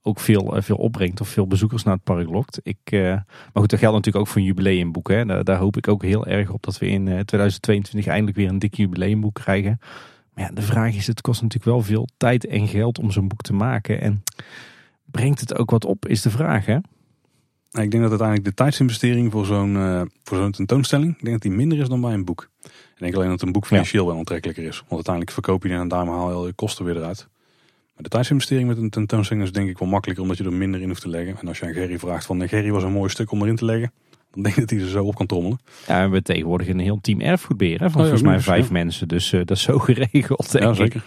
ook 0.07 0.19
veel, 0.19 0.55
veel 0.57 0.75
opbrengt 0.75 1.21
of 1.21 1.27
veel 1.27 1.47
bezoekers 1.47 1.83
naar 1.83 1.93
het 1.93 2.03
park 2.03 2.29
lokt. 2.29 2.59
Ik, 2.63 2.77
maar 2.91 3.25
goed, 3.53 3.69
dat 3.69 3.79
geldt 3.79 3.95
natuurlijk 3.95 4.25
ook 4.25 4.27
voor 4.27 4.41
een 4.41 4.47
jubileumboek. 4.47 5.09
Hè. 5.09 5.25
Daar, 5.25 5.43
daar, 5.43 5.57
hoop 5.57 5.77
ik 5.77 5.87
ook 5.87 6.03
heel 6.03 6.25
erg 6.25 6.51
op 6.51 6.63
dat 6.63 6.77
we 6.77 6.87
in 6.87 7.03
2022 7.05 8.07
eindelijk 8.07 8.37
weer 8.37 8.49
een 8.49 8.59
dik 8.59 8.75
jubileumboek 8.75 9.33
krijgen. 9.33 9.79
Maar 10.33 10.45
ja, 10.45 10.51
de 10.53 10.61
vraag 10.61 10.95
is, 10.95 11.07
het 11.07 11.21
kost 11.21 11.41
natuurlijk 11.41 11.71
wel 11.71 11.81
veel 11.81 12.07
tijd 12.17 12.45
en 12.45 12.67
geld 12.67 12.99
om 12.99 13.11
zo'n 13.11 13.27
boek 13.27 13.41
te 13.41 13.53
maken. 13.53 14.01
En 14.01 14.23
brengt 15.05 15.39
het 15.39 15.57
ook 15.57 15.69
wat 15.69 15.85
op, 15.85 16.07
is 16.07 16.21
de 16.21 16.29
vraag 16.29 16.65
hè? 16.65 16.77
Nou, 17.71 17.85
ik 17.85 17.91
denk 17.91 18.03
dat 18.03 18.09
uiteindelijk 18.09 18.49
de 18.49 18.63
tijdsinvestering 18.63 19.31
voor 19.31 19.45
zo'n 19.45 19.75
uh, 19.75 20.01
voor 20.23 20.37
zo'n 20.37 20.51
tentoonstelling, 20.51 21.11
ik 21.11 21.19
denk 21.19 21.31
dat 21.31 21.41
die 21.41 21.51
minder 21.51 21.79
is 21.79 21.87
dan 21.87 22.01
bij 22.01 22.13
een 22.13 22.25
boek. 22.25 22.49
Ik 22.63 22.99
denk 23.03 23.15
alleen 23.15 23.29
dat 23.29 23.41
een 23.41 23.51
boek 23.51 23.65
financieel 23.65 24.05
wel 24.05 24.17
aantrekkelijker 24.17 24.63
is. 24.63 24.77
Want 24.77 24.91
uiteindelijk 24.91 25.33
verkoop 25.33 25.63
je 25.63 25.69
en 25.69 25.87
daarmee 25.87 26.13
haal 26.13 26.45
je 26.45 26.53
kosten 26.53 26.85
weer 26.85 26.95
eruit. 26.95 27.27
Maar 27.97 28.05
de 28.05 28.15
tijdsinvestering 28.15 28.67
met 28.67 28.77
een 28.77 28.89
tentoonstelling 28.89 29.45
is 29.45 29.51
denk 29.51 29.69
ik 29.69 29.77
wel 29.77 29.87
makkelijker 29.87 30.23
omdat 30.23 30.37
je 30.37 30.43
er 30.43 30.53
minder 30.53 30.81
in 30.81 30.87
hoeft 30.87 31.01
te 31.01 31.09
leggen. 31.09 31.37
En 31.41 31.47
als 31.47 31.59
je 31.59 31.65
aan 31.65 31.73
Gerry 31.73 31.99
vraagt 31.99 32.25
van 32.25 32.47
Gerry 32.47 32.71
was 32.71 32.83
een 32.83 32.91
mooi 32.91 33.09
stuk 33.09 33.31
om 33.31 33.41
erin 33.41 33.55
te 33.55 33.65
leggen. 33.65 33.91
Dan 34.31 34.43
denk 34.43 34.55
ik 34.55 34.61
dat 34.61 34.69
hij 34.69 34.79
er 34.79 34.91
zo 34.91 35.05
op 35.05 35.15
kan 35.15 35.25
trommelen. 35.25 35.59
Ja, 35.87 35.93
we 35.93 36.01
hebben 36.01 36.23
tegenwoordig 36.23 36.67
een 36.67 36.79
heel 36.79 36.99
team 37.01 37.21
erfgoedbeheer 37.21 37.77
van 37.77 37.87
oh, 37.87 37.93
volgens 37.93 38.21
mij 38.21 38.39
vijf 38.39 38.71
mensen. 38.71 39.07
Dus 39.07 39.31
uh, 39.31 39.39
dat 39.39 39.57
is 39.57 39.63
zo 39.63 39.79
geregeld. 39.89 40.51
ja, 40.51 40.73
zeker. 40.73 41.03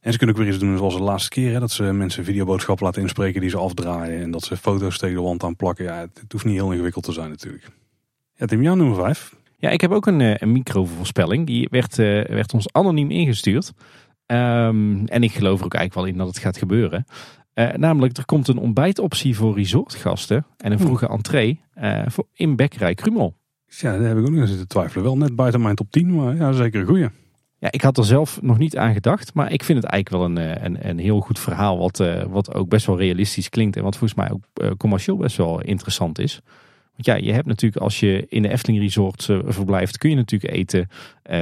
En 0.00 0.12
ze 0.12 0.18
kunnen 0.18 0.36
ook 0.36 0.42
weer 0.42 0.52
iets 0.52 0.62
doen 0.62 0.76
zoals 0.76 0.94
de 0.94 1.02
laatste 1.02 1.28
keer. 1.28 1.52
Hè, 1.52 1.60
dat 1.60 1.70
ze 1.70 1.82
mensen 1.82 2.24
videoboodschappen 2.24 2.86
laten 2.86 3.02
inspreken 3.02 3.40
die 3.40 3.50
ze 3.50 3.58
afdraaien. 3.58 4.22
En 4.22 4.30
dat 4.30 4.42
ze 4.42 4.56
foto's 4.56 4.98
tegen 4.98 5.16
de 5.16 5.22
wand 5.22 5.42
aan 5.42 5.56
plakken. 5.56 5.84
Ja, 5.84 6.00
het, 6.00 6.32
hoeft 6.32 6.44
niet 6.44 6.54
heel 6.54 6.72
ingewikkeld 6.72 7.04
te 7.04 7.12
zijn 7.12 7.30
natuurlijk. 7.30 7.68
Ja, 8.34 8.46
Tim, 8.46 8.62
jouw 8.62 8.74
nummer 8.74 8.96
5. 8.96 9.34
Ja, 9.56 9.70
ik 9.70 9.80
heb 9.80 9.90
ook 9.90 10.06
een, 10.06 10.20
eh, 10.20 10.34
een 10.36 10.52
microvoorspelling. 10.52 11.46
Die 11.46 11.68
werd, 11.70 11.98
uh, 11.98 12.24
werd 12.24 12.54
ons 12.54 12.72
anoniem 12.72 13.10
ingestuurd. 13.10 13.72
Um, 14.30 15.06
en 15.06 15.22
ik 15.22 15.32
geloof 15.32 15.58
er 15.58 15.64
ook 15.64 15.74
eigenlijk 15.74 15.94
wel 15.94 16.04
in 16.04 16.18
dat 16.18 16.26
het 16.26 16.38
gaat 16.38 16.56
gebeuren. 16.58 17.04
Uh, 17.54 17.72
namelijk, 17.72 18.16
er 18.16 18.24
komt 18.24 18.48
een 18.48 18.58
ontbijtoptie 18.58 19.36
voor 19.36 19.56
resortgasten 19.56 20.46
en 20.56 20.72
een 20.72 20.78
vroege 20.78 21.08
entree 21.08 21.60
uh, 21.80 22.02
voor 22.06 22.26
in 22.32 22.56
Bekkerij 22.56 22.94
Krumel. 22.94 23.36
Ja, 23.66 23.92
daar 23.98 24.08
heb 24.08 24.18
ik 24.18 24.26
ook 24.26 24.30
nog 24.30 24.48
zitten 24.48 24.68
twijfelen. 24.68 25.04
Wel 25.04 25.16
net 25.16 25.36
buiten 25.36 25.60
mijn 25.60 25.74
top 25.74 25.90
10, 25.90 26.14
maar 26.14 26.36
ja, 26.36 26.52
zeker 26.52 26.80
een 26.80 26.86
goeie. 26.86 27.08
Ja, 27.58 27.70
ik 27.70 27.82
had 27.82 27.98
er 27.98 28.04
zelf 28.04 28.42
nog 28.42 28.58
niet 28.58 28.76
aan 28.76 28.92
gedacht, 28.92 29.34
maar 29.34 29.52
ik 29.52 29.64
vind 29.64 29.82
het 29.82 29.92
eigenlijk 29.92 30.22
wel 30.22 30.44
een, 30.44 30.64
een, 30.64 30.88
een 30.88 30.98
heel 30.98 31.20
goed 31.20 31.38
verhaal. 31.38 31.78
Wat, 31.78 32.00
uh, 32.00 32.22
wat 32.22 32.54
ook 32.54 32.68
best 32.68 32.86
wel 32.86 32.98
realistisch 32.98 33.48
klinkt 33.48 33.76
en 33.76 33.82
wat 33.82 33.96
volgens 33.96 34.18
mij 34.18 34.30
ook 34.30 34.76
commercieel 34.76 35.16
best 35.16 35.36
wel 35.36 35.60
interessant 35.60 36.18
is. 36.18 36.40
Want 36.98 37.20
ja, 37.20 37.26
je 37.26 37.32
hebt 37.32 37.46
natuurlijk 37.46 37.82
als 37.82 38.00
je 38.00 38.26
in 38.28 38.42
de 38.42 38.48
Efteling 38.48 38.82
Resort 38.82 39.24
verblijft, 39.44 39.98
kun 39.98 40.10
je 40.10 40.16
natuurlijk 40.16 40.52
eten 40.52 40.88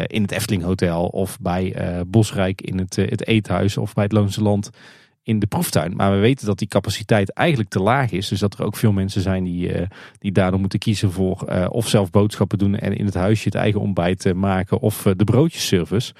in 0.07 0.23
het 0.23 0.31
Efteling 0.31 0.63
Hotel 0.63 1.07
of 1.07 1.39
bij 1.41 1.77
Bosrijk 2.07 2.61
in 2.61 2.79
het, 2.79 2.97
het 2.97 3.27
eethuis 3.27 3.77
of 3.77 3.95
bij 3.95 4.05
het 4.05 4.13
Loonse 4.13 4.43
Land 4.43 4.71
in 5.23 5.39
de 5.39 5.47
proeftuin. 5.47 5.97
Maar 5.97 6.13
we 6.13 6.19
weten 6.19 6.47
dat 6.47 6.59
die 6.59 6.69
capaciteit 6.69 7.33
eigenlijk 7.33 7.71
te 7.71 7.81
laag 7.81 8.11
is. 8.11 8.29
Dus 8.29 8.41
dat 8.41 8.59
er 8.59 8.65
ook 8.65 8.77
veel 8.77 8.93
mensen 8.93 9.21
zijn 9.21 9.45
die, 9.45 9.81
uh, 9.81 9.87
die 10.19 10.33
daardoor 10.33 10.61
moeten 10.61 10.79
kiezen 10.79 11.13
voor 11.13 11.69
of 11.69 11.89
zelf 11.89 12.11
boodschappen 12.11 12.59
doen 12.59 12.77
en 12.77 12.97
in 12.97 13.05
het 13.05 13.15
huisje 13.15 13.45
het 13.45 13.55
eigen 13.55 13.81
ontbijt 13.81 14.35
maken 14.35 14.81
of 14.81 15.03
de 15.17 15.25
broodjesservice. 15.25 16.13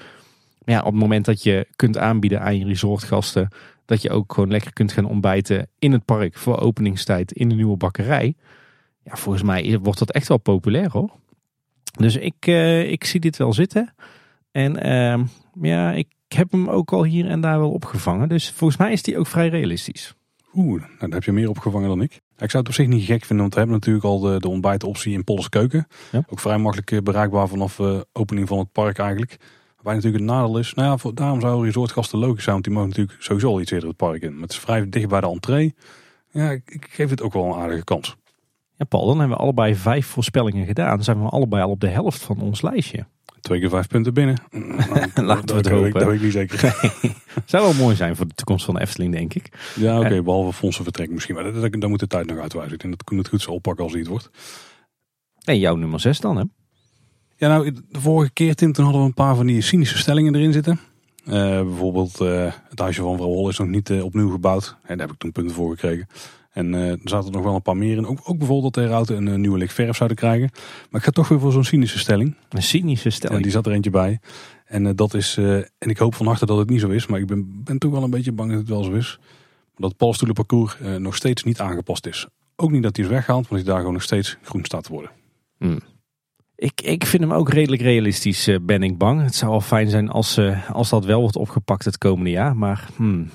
Maar 0.65 0.75
ja, 0.75 0.81
op 0.81 0.91
het 0.91 1.01
moment 1.01 1.25
dat 1.25 1.43
je 1.43 1.67
kunt 1.75 1.97
aanbieden 1.97 2.41
aan 2.41 2.57
je 2.57 2.65
resortgasten 2.65 3.49
dat 3.85 4.01
je 4.01 4.09
ook 4.09 4.33
gewoon 4.33 4.51
lekker 4.51 4.73
kunt 4.73 4.91
gaan 4.91 5.05
ontbijten 5.05 5.67
in 5.79 5.91
het 5.91 6.05
park 6.05 6.37
voor 6.37 6.59
openingstijd 6.59 7.31
in 7.31 7.49
de 7.49 7.55
nieuwe 7.55 7.77
bakkerij. 7.77 8.35
Ja, 9.07 9.15
volgens 9.15 9.43
mij 9.43 9.79
wordt 9.81 9.99
dat 9.99 10.11
echt 10.11 10.27
wel 10.27 10.37
populair 10.37 10.91
hoor. 10.91 11.11
Dus 11.99 12.15
ik, 12.15 12.45
ik 12.87 13.03
zie 13.03 13.19
dit 13.19 13.37
wel 13.37 13.53
zitten. 13.53 13.93
En 14.51 14.83
ehm, 14.83 15.23
ja, 15.61 15.91
ik 15.91 16.07
heb 16.27 16.51
hem 16.51 16.69
ook 16.69 16.93
al 16.93 17.03
hier 17.03 17.27
en 17.27 17.41
daar 17.41 17.59
wel 17.59 17.71
opgevangen. 17.71 18.29
Dus 18.29 18.51
volgens 18.51 18.79
mij 18.79 18.91
is 18.91 19.03
die 19.03 19.17
ook 19.17 19.27
vrij 19.27 19.47
realistisch. 19.47 20.13
Oeh, 20.53 20.81
nou, 20.81 20.97
daar 20.99 21.09
heb 21.09 21.23
je 21.23 21.31
meer 21.31 21.49
opgevangen 21.49 21.87
dan 21.87 22.01
ik. 22.01 22.13
Ik 22.37 22.51
zou 22.51 22.63
het 22.63 22.67
op 22.67 22.73
zich 22.73 22.87
niet 22.87 23.05
gek 23.05 23.25
vinden, 23.25 23.37
want 23.37 23.53
we 23.53 23.59
hebben 23.59 23.77
natuurlijk 23.77 24.05
al 24.05 24.19
de, 24.19 24.39
de 24.39 24.47
ontbijtoptie 24.47 25.13
in 25.13 25.23
Polles 25.23 25.49
Keuken. 25.49 25.87
Ook 26.27 26.39
vrij 26.39 26.57
makkelijk 26.57 26.91
eh, 26.91 26.99
bereikbaar 26.99 27.47
vanaf 27.47 27.75
de 27.75 27.93
uh, 27.93 28.01
opening 28.13 28.47
van 28.47 28.57
het 28.57 28.71
park 28.71 28.97
eigenlijk. 28.97 29.37
Waarbij 29.75 29.93
natuurlijk 29.93 30.23
het 30.23 30.33
nadeel 30.33 30.59
is, 30.59 30.73
nou 30.73 30.87
ja, 30.87 30.97
voor, 30.97 31.15
daarom 31.15 31.41
zou 31.41 31.65
resortgasten 31.65 32.19
logisch 32.19 32.43
zijn, 32.43 32.53
want 32.53 32.65
die 32.65 32.73
mogen 32.73 32.89
natuurlijk 32.89 33.21
sowieso 33.21 33.49
al 33.49 33.61
iets 33.61 33.71
eerder 33.71 33.87
het 33.87 33.97
park 33.97 34.21
in. 34.21 34.33
Maar 34.33 34.41
het 34.41 34.51
is 34.51 34.59
vrij 34.59 34.89
dicht 34.89 35.07
bij 35.07 35.21
de 35.21 35.27
entree. 35.27 35.75
Ja, 36.31 36.51
ik, 36.51 36.71
ik 36.71 36.87
geef 36.89 37.09
het 37.09 37.21
ook 37.21 37.33
wel 37.33 37.45
een 37.45 37.61
aardige 37.61 37.83
kans. 37.83 38.15
Ja, 38.77 38.85
Paul, 38.85 39.05
dan 39.07 39.19
hebben 39.19 39.37
we 39.37 39.43
allebei 39.43 39.75
vijf 39.75 40.05
voorspellingen 40.05 40.65
gedaan. 40.65 40.95
Dan 40.95 41.03
zijn 41.03 41.21
we 41.21 41.29
allebei 41.29 41.63
al 41.63 41.69
op 41.69 41.79
de 41.79 41.87
helft 41.87 42.21
van 42.21 42.41
ons 42.41 42.61
lijstje. 42.61 43.05
Twee 43.41 43.59
keer 43.59 43.69
vijf 43.69 43.87
punten 43.87 44.13
binnen. 44.13 44.37
Laten 45.15 45.47
we 45.47 45.53
het 45.53 45.69
hopen. 45.69 45.91
Dat 45.91 46.03
weet 46.03 46.15
ik 46.15 46.21
niet 46.21 46.31
zeker. 46.31 46.59
Zou 47.45 47.63
wel 47.63 47.73
mooi 47.73 47.95
zijn 47.95 48.15
voor 48.15 48.27
de 48.27 48.33
toekomst 48.33 48.65
van 48.65 48.73
de 48.73 48.79
Efteling, 48.79 49.13
denk 49.13 49.33
ik. 49.33 49.73
Ja, 49.75 49.99
oké, 49.99 50.23
behalve 50.23 50.53
fondsenvertrek 50.53 51.09
misschien. 51.09 51.35
Maar 51.35 51.43
dat, 51.53 51.71
dat, 51.71 51.89
moet 51.89 51.99
de 51.99 52.07
tijd 52.07 52.27
nog 52.27 52.39
uitwijzen. 52.39 52.73
Ik 52.73 52.79
denk 52.79 52.93
dat 52.93 53.03
kunnen 53.03 53.23
het 53.23 53.33
goed 53.33 53.41
zo 53.41 53.51
oppakken 53.51 53.83
als 53.83 53.93
het 53.93 54.07
wordt. 54.07 54.29
En 55.43 55.59
jouw 55.59 55.75
nummer 55.75 55.99
6 55.99 56.19
dan, 56.19 56.37
hè? 56.37 56.43
Ja, 57.35 57.47
nou, 57.47 57.71
de 57.71 57.99
vorige 57.99 58.31
keer, 58.31 58.55
Tim, 58.55 58.71
toen 58.71 58.83
hadden 58.83 59.01
we 59.01 59.07
een 59.07 59.13
paar 59.13 59.35
van 59.35 59.45
die 59.45 59.61
cynische 59.61 59.97
stellingen 59.97 60.35
erin 60.35 60.53
zitten. 60.53 60.79
Uh, 61.27 61.33
bijvoorbeeld, 61.61 62.21
uh, 62.21 62.53
het 62.69 62.79
huisje 62.79 63.01
van 63.01 63.15
vrouw 63.15 63.27
Hol 63.27 63.49
is 63.49 63.57
nog 63.57 63.67
niet 63.67 63.89
uh, 63.89 64.03
opnieuw 64.03 64.29
gebouwd. 64.29 64.77
En 64.83 64.97
daar 64.97 65.07
heb 65.07 65.15
ik 65.15 65.21
toen 65.21 65.31
punten 65.31 65.55
voor 65.55 65.69
gekregen. 65.69 66.07
En 66.57 66.73
uh, 66.73 66.91
er 66.91 66.99
zaten 67.03 67.31
nog 67.31 67.43
wel 67.43 67.55
een 67.55 67.61
paar 67.61 67.77
meer 67.77 67.97
in. 67.97 68.07
Ook, 68.07 68.19
ook 68.23 68.37
bijvoorbeeld 68.37 68.73
dat 68.73 68.83
de 68.83 68.89
Herauten 68.89 69.27
een, 69.27 69.41
nieuwe 69.41 69.57
licht 69.57 69.73
verf 69.73 69.95
zouden 69.95 70.17
krijgen. 70.17 70.49
Maar 70.89 70.99
ik 70.99 71.05
ga 71.05 71.11
toch 71.11 71.27
weer 71.27 71.39
voor 71.39 71.51
zo'n 71.51 71.63
cynische 71.63 71.99
stelling. 71.99 72.35
Een 72.49 72.63
cynische 72.63 73.09
stelling? 73.09 73.37
En 73.37 73.43
die 73.43 73.51
zat 73.51 73.65
er 73.65 73.71
eentje 73.71 73.89
bij. 73.89 74.19
En 74.65 74.85
uh, 74.85 74.91
dat 74.95 75.13
is, 75.13 75.37
en 75.37 75.89
ik 75.89 75.97
hoop 75.97 76.15
van 76.15 76.25
harte 76.25 76.45
dat 76.45 76.57
het 76.57 76.69
niet 76.69 76.79
zo 76.79 76.89
is. 76.89 77.07
Maar 77.07 77.19
ik 77.19 77.27
ben, 77.27 77.63
ben 77.63 77.77
toch 77.77 77.91
wel 77.91 78.03
een 78.03 78.09
beetje 78.09 78.31
bang 78.31 78.49
dat 78.49 78.59
het 78.59 78.69
wel 78.69 78.83
zo 78.83 78.91
is. 78.91 79.19
Dat 79.75 79.89
het 79.89 79.97
paddenstoelenparcours 79.97 80.77
nog 80.97 81.15
steeds 81.15 81.43
niet 81.43 81.59
aangepast 81.59 82.05
is. 82.05 82.27
Ook 82.55 82.71
niet 82.71 82.83
dat 82.83 82.95
hij 82.95 83.05
is 83.05 83.11
weggehaald, 83.11 83.47
want 83.47 83.61
hij 83.61 83.69
daar 83.69 83.79
gewoon 83.79 83.93
nog 83.93 84.03
steeds 84.03 84.37
groen 84.41 84.65
staat 84.65 84.83
te 84.83 84.91
worden. 84.91 85.11
Hmm. 85.57 85.79
Ik, 86.55 86.81
ik 86.81 87.05
vind 87.05 87.23
hem 87.23 87.33
ook 87.33 87.49
redelijk 87.49 87.81
realistisch, 87.81 88.49
ben 88.61 88.83
ik 88.83 88.97
bang. 88.97 89.21
Het 89.21 89.35
zou 89.35 89.51
wel 89.51 89.61
fijn 89.61 89.89
zijn 89.89 90.09
als, 90.09 90.39
als 90.71 90.89
dat 90.89 91.05
wel 91.05 91.19
wordt 91.21 91.35
opgepakt 91.35 91.85
het 91.85 91.97
komende 91.97 92.29
jaar. 92.29 92.55
Maar 92.55 92.89
hmm, 92.95 93.29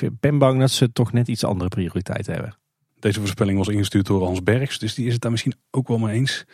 ik 0.00 0.10
ben 0.20 0.38
bang 0.38 0.60
dat 0.60 0.70
ze 0.70 0.92
toch 0.92 1.12
net 1.12 1.28
iets 1.28 1.44
andere 1.44 1.68
prioriteiten 1.68 2.32
hebben. 2.32 2.58
Deze 2.98 3.18
voorspelling 3.18 3.58
was 3.58 3.68
ingestuurd 3.68 4.06
door 4.06 4.24
Hans 4.24 4.42
Bergs, 4.42 4.78
dus 4.78 4.94
die 4.94 5.06
is 5.06 5.12
het 5.12 5.22
daar 5.22 5.30
misschien 5.30 5.54
ook 5.70 5.88
wel 5.88 5.98
mee 5.98 6.14
eens. 6.14 6.44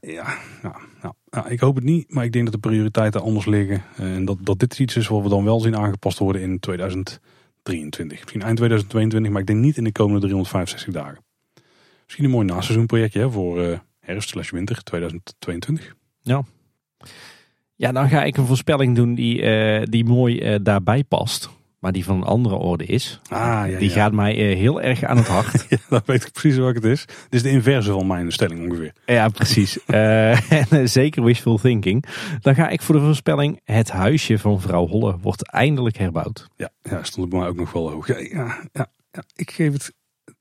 Ja, 0.00 0.38
nou, 0.62 0.74
nou, 1.30 1.48
ik 1.48 1.60
hoop 1.60 1.74
het 1.74 1.84
niet, 1.84 2.12
maar 2.12 2.24
ik 2.24 2.32
denk 2.32 2.44
dat 2.44 2.54
de 2.54 2.68
prioriteiten 2.68 3.22
anders 3.22 3.46
liggen. 3.46 3.82
Eh, 3.96 4.14
en 4.14 4.24
dat, 4.24 4.38
dat 4.40 4.58
dit 4.58 4.78
iets 4.78 4.96
is 4.96 5.08
wat 5.08 5.22
we 5.22 5.28
dan 5.28 5.44
wel 5.44 5.60
zien 5.60 5.76
aangepast 5.76 6.18
worden 6.18 6.42
in 6.42 6.58
2023. 6.58 8.20
Misschien 8.20 8.42
eind 8.42 8.56
2022, 8.56 9.30
maar 9.30 9.40
ik 9.40 9.46
denk 9.46 9.58
niet 9.58 9.76
in 9.76 9.84
de 9.84 9.92
komende 9.92 10.20
365 10.20 10.92
dagen. 10.92 11.24
Misschien 12.04 12.24
een 12.24 12.30
mooi 12.30 12.46
naseizoenprojectje 12.46 13.30
voor 13.30 13.60
uh, 13.60 13.78
herfst 14.00 14.28
slash 14.28 14.50
winter 14.50 14.82
2022. 14.82 15.94
Ja. 16.20 16.42
Ja, 17.74 17.92
dan 17.92 18.08
ga 18.08 18.24
ik 18.24 18.36
een 18.36 18.46
voorspelling 18.46 18.96
doen 18.96 19.14
die, 19.14 19.42
uh, 19.42 19.82
die 19.84 20.04
mooi 20.04 20.58
daarbij 20.62 21.04
past 21.04 21.50
maar 21.78 21.92
die 21.92 22.04
van 22.04 22.16
een 22.16 22.22
andere 22.22 22.54
orde 22.54 22.84
is. 22.84 23.20
Ah, 23.28 23.70
ja, 23.70 23.78
die 23.78 23.90
gaat 23.90 24.12
mij 24.12 24.36
eh, 24.36 24.56
heel 24.56 24.82
erg 24.82 25.02
aan 25.02 25.16
het 25.16 25.28
hart. 25.28 25.66
ja, 25.68 25.76
dan 25.88 26.02
weet 26.04 26.24
ik 26.24 26.32
precies 26.32 26.58
wat 26.58 26.74
het 26.74 26.84
is. 26.84 27.04
Dit 27.04 27.26
is 27.30 27.42
de 27.42 27.50
inverse 27.50 27.92
van 27.92 28.06
mijn 28.06 28.32
stelling 28.32 28.64
ongeveer. 28.64 28.92
Ja, 29.06 29.28
precies. 29.28 29.78
uh, 29.86 30.50
en 30.60 30.66
eh, 30.70 30.80
zeker 30.84 31.24
wishful 31.24 31.58
thinking. 31.58 32.04
Dan 32.40 32.54
ga 32.54 32.68
ik 32.68 32.82
voor 32.82 32.94
de 32.94 33.00
voorspelling: 33.00 33.60
het 33.64 33.90
huisje 33.90 34.38
van 34.38 34.60
vrouw 34.60 34.86
Holle 34.86 35.18
wordt 35.20 35.50
eindelijk 35.50 35.96
herbouwd. 35.96 36.48
Ja, 36.56 36.70
ja 36.82 37.02
stond 37.02 37.28
bij 37.28 37.38
mij 37.38 37.48
ook 37.48 37.56
nog 37.56 37.72
wel 37.72 37.90
hoog. 37.90 38.06
Ja, 38.06 38.18
ja, 38.18 38.68
ja, 38.72 39.24
ik 39.34 39.50
geef 39.50 39.72
het 39.72 39.92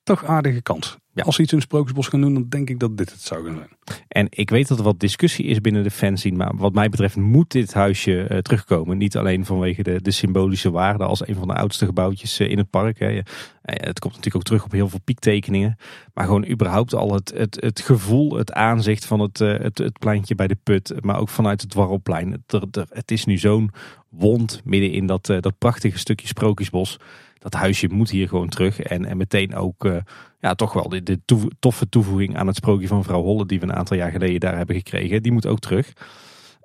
toch 0.03 0.25
aardige 0.25 0.61
kans. 0.61 0.97
Ja. 1.17 1.23
Als 1.23 1.35
ze 1.35 1.41
iets 1.41 1.51
in 1.51 1.57
het 1.57 1.67
Sprookjesbos 1.67 2.07
gaan 2.07 2.21
doen, 2.21 2.33
dan 2.33 2.49
denk 2.49 2.69
ik 2.69 2.79
dat 2.79 2.97
dit 2.97 3.11
het 3.11 3.21
zou 3.21 3.43
kunnen 3.43 3.59
zijn. 3.59 3.99
En 4.07 4.27
ik 4.29 4.49
weet 4.49 4.67
dat 4.67 4.77
er 4.77 4.83
wat 4.83 4.99
discussie 4.99 5.45
is 5.45 5.61
binnen 5.61 5.83
de 5.83 5.91
fanzine. 5.91 6.37
Maar 6.37 6.55
wat 6.55 6.73
mij 6.73 6.89
betreft 6.89 7.15
moet 7.15 7.51
dit 7.51 7.73
huisje 7.73 8.27
uh, 8.29 8.37
terugkomen. 8.37 8.97
Niet 8.97 9.17
alleen 9.17 9.45
vanwege 9.45 9.83
de, 9.83 10.01
de 10.01 10.11
symbolische 10.11 10.71
waarde 10.71 11.03
als 11.03 11.27
een 11.27 11.35
van 11.35 11.47
de 11.47 11.53
oudste 11.53 11.85
gebouwtjes 11.85 12.39
uh, 12.39 12.49
in 12.49 12.57
het 12.57 12.69
park. 12.69 12.99
Hè. 12.99 13.11
Uh, 13.11 13.21
het 13.61 13.99
komt 13.99 14.13
natuurlijk 14.13 14.35
ook 14.35 14.43
terug 14.43 14.63
op 14.63 14.71
heel 14.71 14.89
veel 14.89 15.01
piektekeningen. 15.03 15.77
Maar 16.13 16.25
gewoon 16.25 16.47
überhaupt 16.47 16.93
al 16.93 17.13
het, 17.13 17.33
het, 17.35 17.57
het 17.61 17.79
gevoel, 17.79 18.37
het 18.37 18.53
aanzicht 18.53 19.05
van 19.05 19.19
het, 19.19 19.37
het, 19.37 19.77
het 19.77 19.99
pleintje 19.99 20.35
bij 20.35 20.47
de 20.47 20.57
put. 20.63 20.93
Maar 21.01 21.19
ook 21.19 21.29
vanuit 21.29 21.61
het 21.61 21.69
Dwarrelplein. 21.69 22.43
Het, 22.47 22.85
het 22.89 23.11
is 23.11 23.25
nu 23.25 23.37
zo'n 23.37 23.71
wond 24.09 24.61
midden 24.63 24.91
in 24.91 25.05
dat, 25.05 25.25
dat 25.25 25.57
prachtige 25.57 25.97
stukje 25.97 26.27
Sprookjesbos 26.27 26.97
dat 27.39 27.53
huisje 27.53 27.87
moet 27.87 28.09
hier 28.09 28.27
gewoon 28.27 28.49
terug. 28.49 28.79
En, 28.79 29.05
en 29.05 29.17
meteen 29.17 29.55
ook 29.55 29.85
uh, 29.85 29.95
ja, 30.39 30.53
toch 30.53 30.73
wel 30.73 30.89
de, 30.89 31.03
de 31.03 31.19
toffe 31.59 31.89
toevoeging 31.89 32.37
aan 32.37 32.47
het 32.47 32.55
sprookje 32.55 32.87
van 32.87 33.03
vrouw 33.03 33.21
Holle... 33.21 33.45
die 33.45 33.59
we 33.59 33.65
een 33.65 33.75
aantal 33.75 33.97
jaar 33.97 34.11
geleden 34.11 34.39
daar 34.39 34.57
hebben 34.57 34.75
gekregen. 34.75 35.23
Die 35.23 35.31
moet 35.31 35.45
ook 35.45 35.59
terug. 35.59 35.93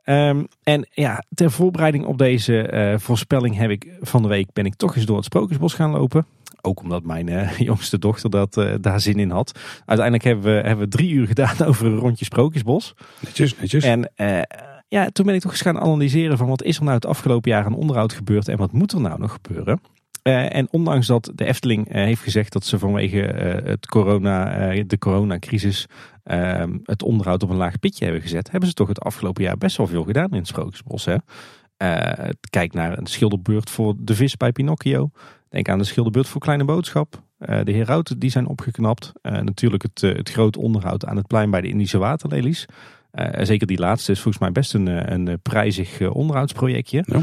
Um, 0.04 0.46
en 0.62 0.88
ja, 0.90 1.22
ter 1.34 1.50
voorbereiding 1.50 2.04
op 2.04 2.18
deze 2.18 2.72
uh, 2.72 2.98
voorspelling 2.98 3.56
heb 3.56 3.70
ik 3.70 3.88
van 4.00 4.22
de 4.22 4.28
week 4.28 4.52
ben 4.52 4.66
ik 4.66 4.74
toch 4.74 4.96
eens 4.96 5.06
door 5.06 5.16
het 5.16 5.24
Sprookjesbos 5.24 5.74
gaan 5.74 5.90
lopen. 5.90 6.26
Ook 6.60 6.80
omdat 6.80 7.04
mijn 7.04 7.26
uh, 7.26 7.58
jongste 7.70 7.98
dochter 7.98 8.30
dat, 8.30 8.56
uh, 8.56 8.74
daar 8.80 9.00
zin 9.00 9.18
in 9.18 9.30
had. 9.30 9.58
Uiteindelijk 9.86 10.24
hebben 10.24 10.44
we, 10.44 10.68
hebben 10.68 10.84
we 10.84 10.90
drie 10.90 11.10
uur 11.10 11.26
gedaan 11.26 11.64
over 11.68 11.86
een 11.86 11.98
rondje 11.98 12.24
Sprookjesbos. 12.24 12.94
Netjes, 13.20 13.58
netjes. 13.58 13.84
En 13.84 14.10
ja, 14.92 15.08
toen 15.10 15.26
ben 15.26 15.34
ik 15.34 15.40
toch 15.40 15.50
eens 15.50 15.60
gaan 15.60 15.80
analyseren 15.80 16.38
van 16.38 16.48
wat 16.48 16.62
is 16.62 16.76
er 16.76 16.82
nou 16.82 16.94
het 16.94 17.06
afgelopen 17.06 17.50
jaar 17.50 17.64
aan 17.64 17.74
onderhoud 17.74 18.12
gebeurd 18.12 18.48
en 18.48 18.56
wat 18.56 18.72
moet 18.72 18.92
er 18.92 19.00
nou 19.00 19.18
nog 19.20 19.38
gebeuren. 19.42 19.80
En 20.22 20.68
ondanks 20.70 21.06
dat 21.06 21.30
de 21.34 21.44
Efteling 21.44 21.92
heeft 21.92 22.22
gezegd 22.22 22.52
dat 22.52 22.64
ze 22.64 22.78
vanwege 22.78 23.18
het 23.64 23.86
corona, 23.86 24.54
de 24.86 24.98
coronacrisis 24.98 25.86
ehm, 26.22 26.78
het 26.84 27.02
onderhoud 27.02 27.42
op 27.42 27.50
een 27.50 27.56
laag 27.56 27.78
pitje 27.78 28.04
hebben 28.04 28.22
gezet, 28.22 28.50
hebben 28.50 28.68
ze 28.68 28.74
toch 28.74 28.88
het 28.88 29.00
afgelopen 29.00 29.42
jaar 29.42 29.58
best 29.58 29.76
wel 29.76 29.86
veel 29.86 30.04
gedaan 30.04 30.30
in 30.30 30.36
het 30.36 30.46
Sprookjesbos. 30.46 31.04
Hè? 31.04 31.16
kijk 32.50 32.72
naar 32.72 32.98
een 32.98 33.06
schilderbeurt 33.06 33.70
voor 33.70 33.94
de 33.98 34.14
vis 34.14 34.36
bij 34.36 34.52
Pinocchio. 34.52 35.10
Denk 35.48 35.68
aan 35.68 35.78
de 35.78 35.84
schilderbeurt 35.84 36.28
voor 36.28 36.40
Kleine 36.40 36.64
Boodschap. 36.64 37.22
de 37.38 37.72
herauten 37.72 38.18
die 38.18 38.30
zijn 38.30 38.46
opgeknapt. 38.46 39.12
natuurlijk 39.22 39.82
het, 39.82 40.00
het 40.00 40.30
groot 40.30 40.56
onderhoud 40.56 41.06
aan 41.06 41.16
het 41.16 41.26
plein 41.26 41.50
bij 41.50 41.60
de 41.60 41.68
Indische 41.68 41.98
waterlelies. 41.98 42.66
zeker 43.40 43.66
die 43.66 43.78
laatste 43.78 44.12
is 44.12 44.20
volgens 44.20 44.42
mij 44.42 44.52
best 44.52 44.74
een, 44.74 45.12
een 45.12 45.40
prijzig 45.42 46.00
onderhoudsprojectje. 46.10 47.04
Ja. 47.06 47.20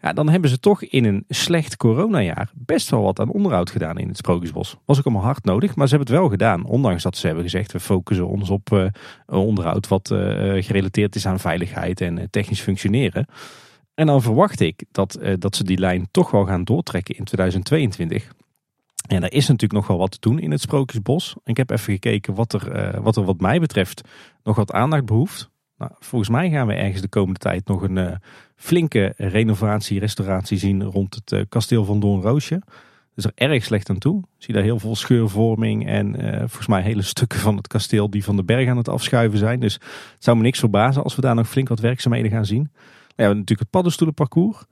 Dan 0.00 0.28
hebben 0.28 0.50
ze 0.50 0.60
toch 0.60 0.82
in 0.82 1.04
een 1.04 1.24
slecht 1.28 1.76
coronajaar 1.76 2.50
best 2.54 2.90
wel 2.90 3.02
wat 3.02 3.20
aan 3.20 3.30
onderhoud 3.30 3.70
gedaan 3.70 3.98
in 3.98 4.08
het 4.08 4.16
Sprookjesbos. 4.16 4.76
Was 4.84 4.98
ook 4.98 5.04
allemaal 5.04 5.24
hard 5.24 5.44
nodig, 5.44 5.76
maar 5.76 5.88
ze 5.88 5.94
hebben 5.94 6.14
het 6.14 6.22
wel 6.22 6.30
gedaan. 6.30 6.64
Ondanks 6.64 7.02
dat 7.02 7.16
ze 7.16 7.26
hebben 7.26 7.44
gezegd, 7.44 7.72
we 7.72 7.80
focussen 7.80 8.28
ons 8.28 8.50
op 8.50 8.70
uh, 8.72 8.86
onderhoud 9.26 9.88
wat 9.88 10.10
uh, 10.10 10.18
gerelateerd 10.62 11.14
is 11.14 11.26
aan 11.26 11.38
veiligheid 11.38 12.00
en 12.00 12.30
technisch 12.30 12.60
functioneren. 12.60 13.26
En 13.94 14.06
dan 14.06 14.22
verwacht 14.22 14.60
ik 14.60 14.84
dat, 14.90 15.18
dat 15.38 15.56
ze 15.56 15.64
die 15.64 15.78
lijn 15.78 16.08
toch 16.10 16.30
wel 16.30 16.46
gaan 16.46 16.64
doortrekken 16.64 17.16
in 17.16 17.24
2022. 17.24 18.32
En 19.08 19.22
er 19.22 19.32
is 19.32 19.46
natuurlijk 19.48 19.72
nog 19.72 19.86
wel 19.86 19.98
wat 19.98 20.10
te 20.10 20.20
doen 20.20 20.38
in 20.38 20.50
het 20.50 20.60
Sprookjesbos. 20.60 21.36
Ik 21.44 21.56
heb 21.56 21.70
even 21.70 21.92
gekeken 21.92 22.34
wat 22.34 22.52
er, 22.52 23.02
wat 23.02 23.16
er 23.16 23.24
wat 23.24 23.40
mij 23.40 23.60
betreft 23.60 24.00
nog 24.42 24.56
wat 24.56 24.72
aandacht 24.72 25.04
behoeft. 25.04 25.50
Nou, 25.80 25.92
volgens 25.98 26.30
mij 26.30 26.50
gaan 26.50 26.66
we 26.66 26.74
ergens 26.74 27.00
de 27.00 27.08
komende 27.08 27.38
tijd 27.38 27.66
nog 27.66 27.82
een 27.82 27.96
uh, 27.96 28.12
flinke 28.56 29.12
renovatie, 29.16 29.98
restauratie 29.98 30.58
zien 30.58 30.84
rond 30.84 31.14
het 31.14 31.32
uh, 31.32 31.42
kasteel 31.48 31.84
van 31.84 32.00
Doornroosje. 32.00 32.62
Dus 33.14 33.24
er 33.24 33.32
erg 33.34 33.64
slecht 33.64 33.90
aan 33.90 33.98
toe. 33.98 34.22
Zie 34.38 34.54
daar 34.54 34.62
heel 34.62 34.78
veel 34.78 34.96
scheurvorming 34.96 35.86
en 35.86 36.24
uh, 36.24 36.38
volgens 36.38 36.66
mij 36.66 36.82
hele 36.82 37.02
stukken 37.02 37.38
van 37.38 37.56
het 37.56 37.66
kasteel 37.66 38.10
die 38.10 38.24
van 38.24 38.36
de 38.36 38.44
berg 38.44 38.68
aan 38.68 38.76
het 38.76 38.88
afschuiven 38.88 39.38
zijn. 39.38 39.60
Dus 39.60 39.74
het 39.74 40.24
zou 40.24 40.36
me 40.36 40.42
niks 40.42 40.58
verbazen 40.58 41.02
als 41.02 41.14
we 41.14 41.20
daar 41.20 41.34
nog 41.34 41.48
flink 41.48 41.68
wat 41.68 41.80
werkzaamheden 41.80 42.30
gaan 42.30 42.46
zien. 42.46 42.70
We 42.72 43.22
hebben 43.22 43.36
natuurlijk 43.36 43.60
het 43.60 43.70
paddenstoelenparcours. 43.70 44.64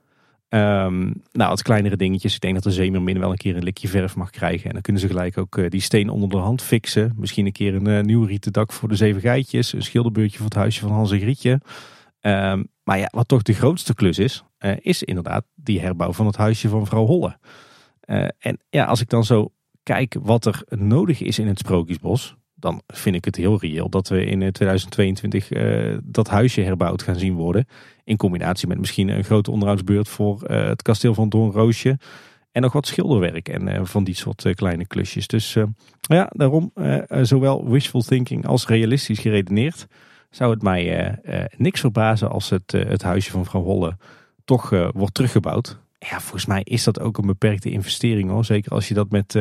Um, 0.51 1.23
nou, 1.33 1.51
wat 1.51 1.63
kleinere 1.63 1.97
dingetjes. 1.97 2.35
Ik 2.35 2.41
denk 2.41 2.55
dat 2.55 2.63
de 2.63 2.71
Zeemermin 2.71 3.19
wel 3.19 3.31
een 3.31 3.37
keer 3.37 3.57
een 3.57 3.63
likje 3.63 3.89
verf 3.89 4.17
mag 4.17 4.31
krijgen. 4.31 4.67
En 4.67 4.73
dan 4.73 4.83
kunnen 4.83 5.03
ze 5.03 5.09
gelijk 5.09 5.39
ook 5.39 5.57
uh, 5.57 5.71
die 5.71 5.81
steen 5.81 6.09
onder 6.09 6.29
de 6.29 6.37
hand 6.37 6.63
fixen. 6.63 7.13
Misschien 7.17 7.47
een 7.47 7.53
keer 7.53 7.75
een 7.75 7.89
uh, 7.89 8.01
nieuw 8.01 8.25
rieten 8.25 8.53
dak 8.53 8.73
voor 8.73 8.89
de 8.89 8.97
zeven 8.97 9.21
geitjes. 9.21 9.73
Een 9.73 9.83
schilderbeurtje 9.83 10.37
voor 10.37 10.47
het 10.47 10.55
huisje 10.55 10.81
van 10.81 10.91
Hans 10.91 11.11
en 11.11 11.21
Grietje. 11.21 11.61
Um, 12.21 12.69
maar 12.83 12.99
ja, 12.99 13.09
wat 13.11 13.29
toch 13.29 13.43
de 13.43 13.53
grootste 13.53 13.95
klus 13.95 14.19
is, 14.19 14.45
uh, 14.61 14.73
is 14.81 15.03
inderdaad 15.03 15.45
die 15.55 15.81
herbouw 15.81 16.13
van 16.13 16.27
het 16.27 16.37
huisje 16.37 16.69
van 16.69 16.87
vrouw 16.87 17.07
Holle. 17.07 17.39
en 18.39 18.59
ja, 18.71 18.85
als 18.85 19.01
ik 19.01 19.09
dan 19.09 19.25
zo 19.25 19.53
kijk 19.83 20.17
wat 20.21 20.47
er 20.47 20.63
nodig 20.69 21.21
is 21.21 21.39
in 21.39 21.47
het 21.47 21.59
Sprookjesbos, 21.59 22.37
dan 22.55 22.83
vind 22.87 23.17
ik 23.17 23.25
het 23.25 23.37
heel 23.37 23.59
reëel 23.59 23.89
dat 23.89 24.09
we 24.09 24.25
in 24.25 24.53
2022 24.53 25.51
uh, 25.51 25.99
dat 26.05 26.29
huisje 26.29 26.61
herbouwd 26.61 27.03
gaan 27.03 27.19
zien 27.19 27.35
worden. 27.35 27.67
In 28.09 28.17
combinatie 28.17 28.69
met 28.69 28.79
misschien 28.79 29.09
een 29.09 29.25
grote 29.25 29.51
onderhoudsbeurt 29.51 30.09
voor 30.09 30.45
uh, 30.51 30.67
het 30.67 30.83
kasteel 30.83 31.15
van 31.15 31.29
Doornroosje. 31.29 31.99
En 32.53 32.63
nog 32.63 32.73
wat 32.73 32.87
schilderwerk 32.87 33.49
en 33.49 33.69
uh, 33.69 33.85
van 33.85 34.05
die 34.05 34.15
soort 34.15 34.55
kleine 34.55 34.87
klusjes. 34.87 35.27
Dus 35.27 35.57
ja, 36.01 36.31
daarom 36.31 36.73
zowel 37.23 37.71
wishful 37.71 38.03
thinking 38.03 38.47
als 38.47 38.67
realistisch 38.67 39.19
geredeneerd. 39.19 39.87
Zou 40.31 40.51
het 40.51 40.63
mij 40.63 41.19
niks 41.57 41.81
verbazen 41.81 42.31
als 42.31 42.51
het, 42.51 42.73
het 42.73 43.03
huisje 43.03 43.31
van 43.31 43.45
vrouw 43.45 43.63
Holle 43.63 43.97
toch 44.45 44.71
wordt 44.93 45.15
teruggebouwd. 45.15 45.79
Ja, 45.99 46.21
volgens 46.21 46.47
mij 46.47 46.61
is 46.65 46.85
dat 46.85 47.01
ook 47.01 47.19
een 47.19 47.27
beperkte 47.27 47.71
investering 47.71 48.31
hoor. 48.31 48.45
Zeker 48.45 48.73
als 48.73 48.89
je 48.89 48.95
dat 48.95 49.11
met, 49.11 49.35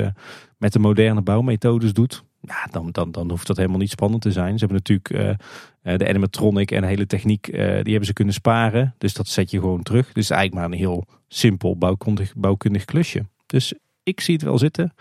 met 0.57 0.73
de 0.73 0.79
moderne 0.79 1.21
bouwmethodes 1.21 1.93
doet 1.93 2.23
ja, 2.41 2.67
dan, 2.71 2.91
dan, 2.91 3.11
dan 3.11 3.29
hoeft 3.29 3.47
dat 3.47 3.57
helemaal 3.57 3.77
niet 3.77 3.89
spannend 3.89 4.21
te 4.21 4.31
zijn. 4.31 4.59
Ze 4.59 4.65
hebben 4.65 4.83
natuurlijk 4.85 5.39
uh, 5.83 5.97
de 5.97 6.07
animatronic 6.07 6.71
en 6.71 6.81
de 6.81 6.87
hele 6.87 7.05
techniek, 7.05 7.47
uh, 7.47 7.55
die 7.55 7.63
hebben 7.65 8.05
ze 8.05 8.13
kunnen 8.13 8.33
sparen. 8.33 8.95
Dus 8.97 9.13
dat 9.13 9.27
zet 9.27 9.51
je 9.51 9.59
gewoon 9.59 9.83
terug. 9.83 10.11
Dus 10.13 10.29
eigenlijk 10.29 10.61
maar 10.61 10.71
een 10.71 10.85
heel 10.85 11.05
simpel 11.27 11.77
bouwkundig, 11.77 12.33
bouwkundig 12.35 12.85
klusje. 12.85 13.25
Dus 13.45 13.73
ik 14.03 14.21
zie 14.21 14.33
het 14.33 14.43
wel 14.43 14.57
zitten. 14.57 14.93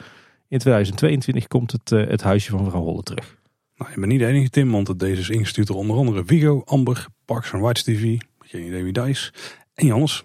In 0.49 0.59
2022 0.59 1.47
komt 1.47 1.73
het, 1.73 1.91
het 1.91 2.23
huisje 2.23 2.51
van 2.51 2.65
Vrouw 2.65 2.83
Holle 2.83 3.03
terug. 3.03 3.37
Nou, 3.77 3.91
je 3.91 3.97
bent 4.01 4.13
niet 4.13 4.21
de 4.21 4.27
enige 4.27 4.51
Tim, 4.51 4.71
want 4.71 4.99
deze 4.99 5.21
is 5.21 5.31
ingestuurd 5.31 5.67
door 5.67 5.77
onder 5.77 5.97
andere 5.97 6.25
Vigo, 6.25 6.63
Amber, 6.65 7.07
Parks 7.25 7.53
en 7.53 7.61
Whites 7.61 7.83
TV. 7.83 8.19
Geen 8.41 8.67
idee 8.67 8.83
wie 8.83 8.93
dat 8.93 9.09
is. 9.09 9.33
En 9.75 9.87
Jannes. 9.87 10.25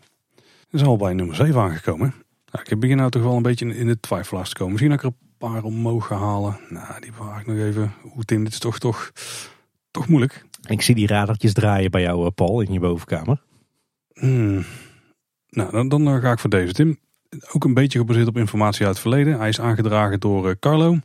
We 0.70 0.78
zijn 0.78 0.90
al 0.90 0.98
bij 0.98 1.14
nummer 1.14 1.36
7 1.36 1.62
aangekomen. 1.62 2.14
Nou, 2.52 2.66
ik 2.70 2.80
begin 2.80 2.98
nou 2.98 3.10
toch 3.10 3.24
wel 3.24 3.36
een 3.36 3.42
beetje 3.42 3.76
in 3.76 3.88
de 3.88 4.00
twijfelaars 4.00 4.50
te 4.50 4.56
komen. 4.56 4.72
Misschien 4.72 4.92
dat 4.92 5.04
ik 5.04 5.10
er 5.10 5.18
paar 5.50 5.64
omhoog 5.64 6.10
halen. 6.10 6.60
Nou, 6.70 7.00
die 7.00 7.14
vraag 7.14 7.40
ik 7.40 7.48
nog 7.48 7.58
even. 7.58 7.94
Hoe 8.02 8.24
Tim, 8.24 8.44
dit 8.44 8.54
is 8.54 8.60
toch, 8.60 8.80
toch, 8.80 9.12
toch 9.92 10.08
moeilijk. 10.08 10.46
Ik 10.68 10.82
zie 10.82 10.96
die 10.96 11.08
radertjes 11.08 11.54
draaien 11.54 11.92
bij 11.92 12.02
jou, 12.02 12.26
eh, 12.26 12.32
Paul, 12.36 12.62
in 12.62 12.74
je 12.74 12.80
bovenkamer. 12.80 13.42
Hmm. 14.14 14.66
Nou, 15.50 15.72
dan, 15.72 15.90
dan 15.90 16.22
ga 16.22 16.32
ik 16.32 16.40
voor 16.40 16.50
deze, 16.50 16.74
Tim. 16.74 17.00
Ook 17.52 17.64
een 17.64 17.74
beetje 17.74 18.00
gebaseerd 18.00 18.28
op 18.28 18.38
informatie 18.38 18.86
uit 18.86 18.94
het 18.94 19.02
verleden. 19.02 19.40
Hij 19.40 19.50
is 19.50 19.60
aangedragen 19.60 20.20
door 20.20 20.48
uh, 20.48 20.56
Carlo 20.60 20.98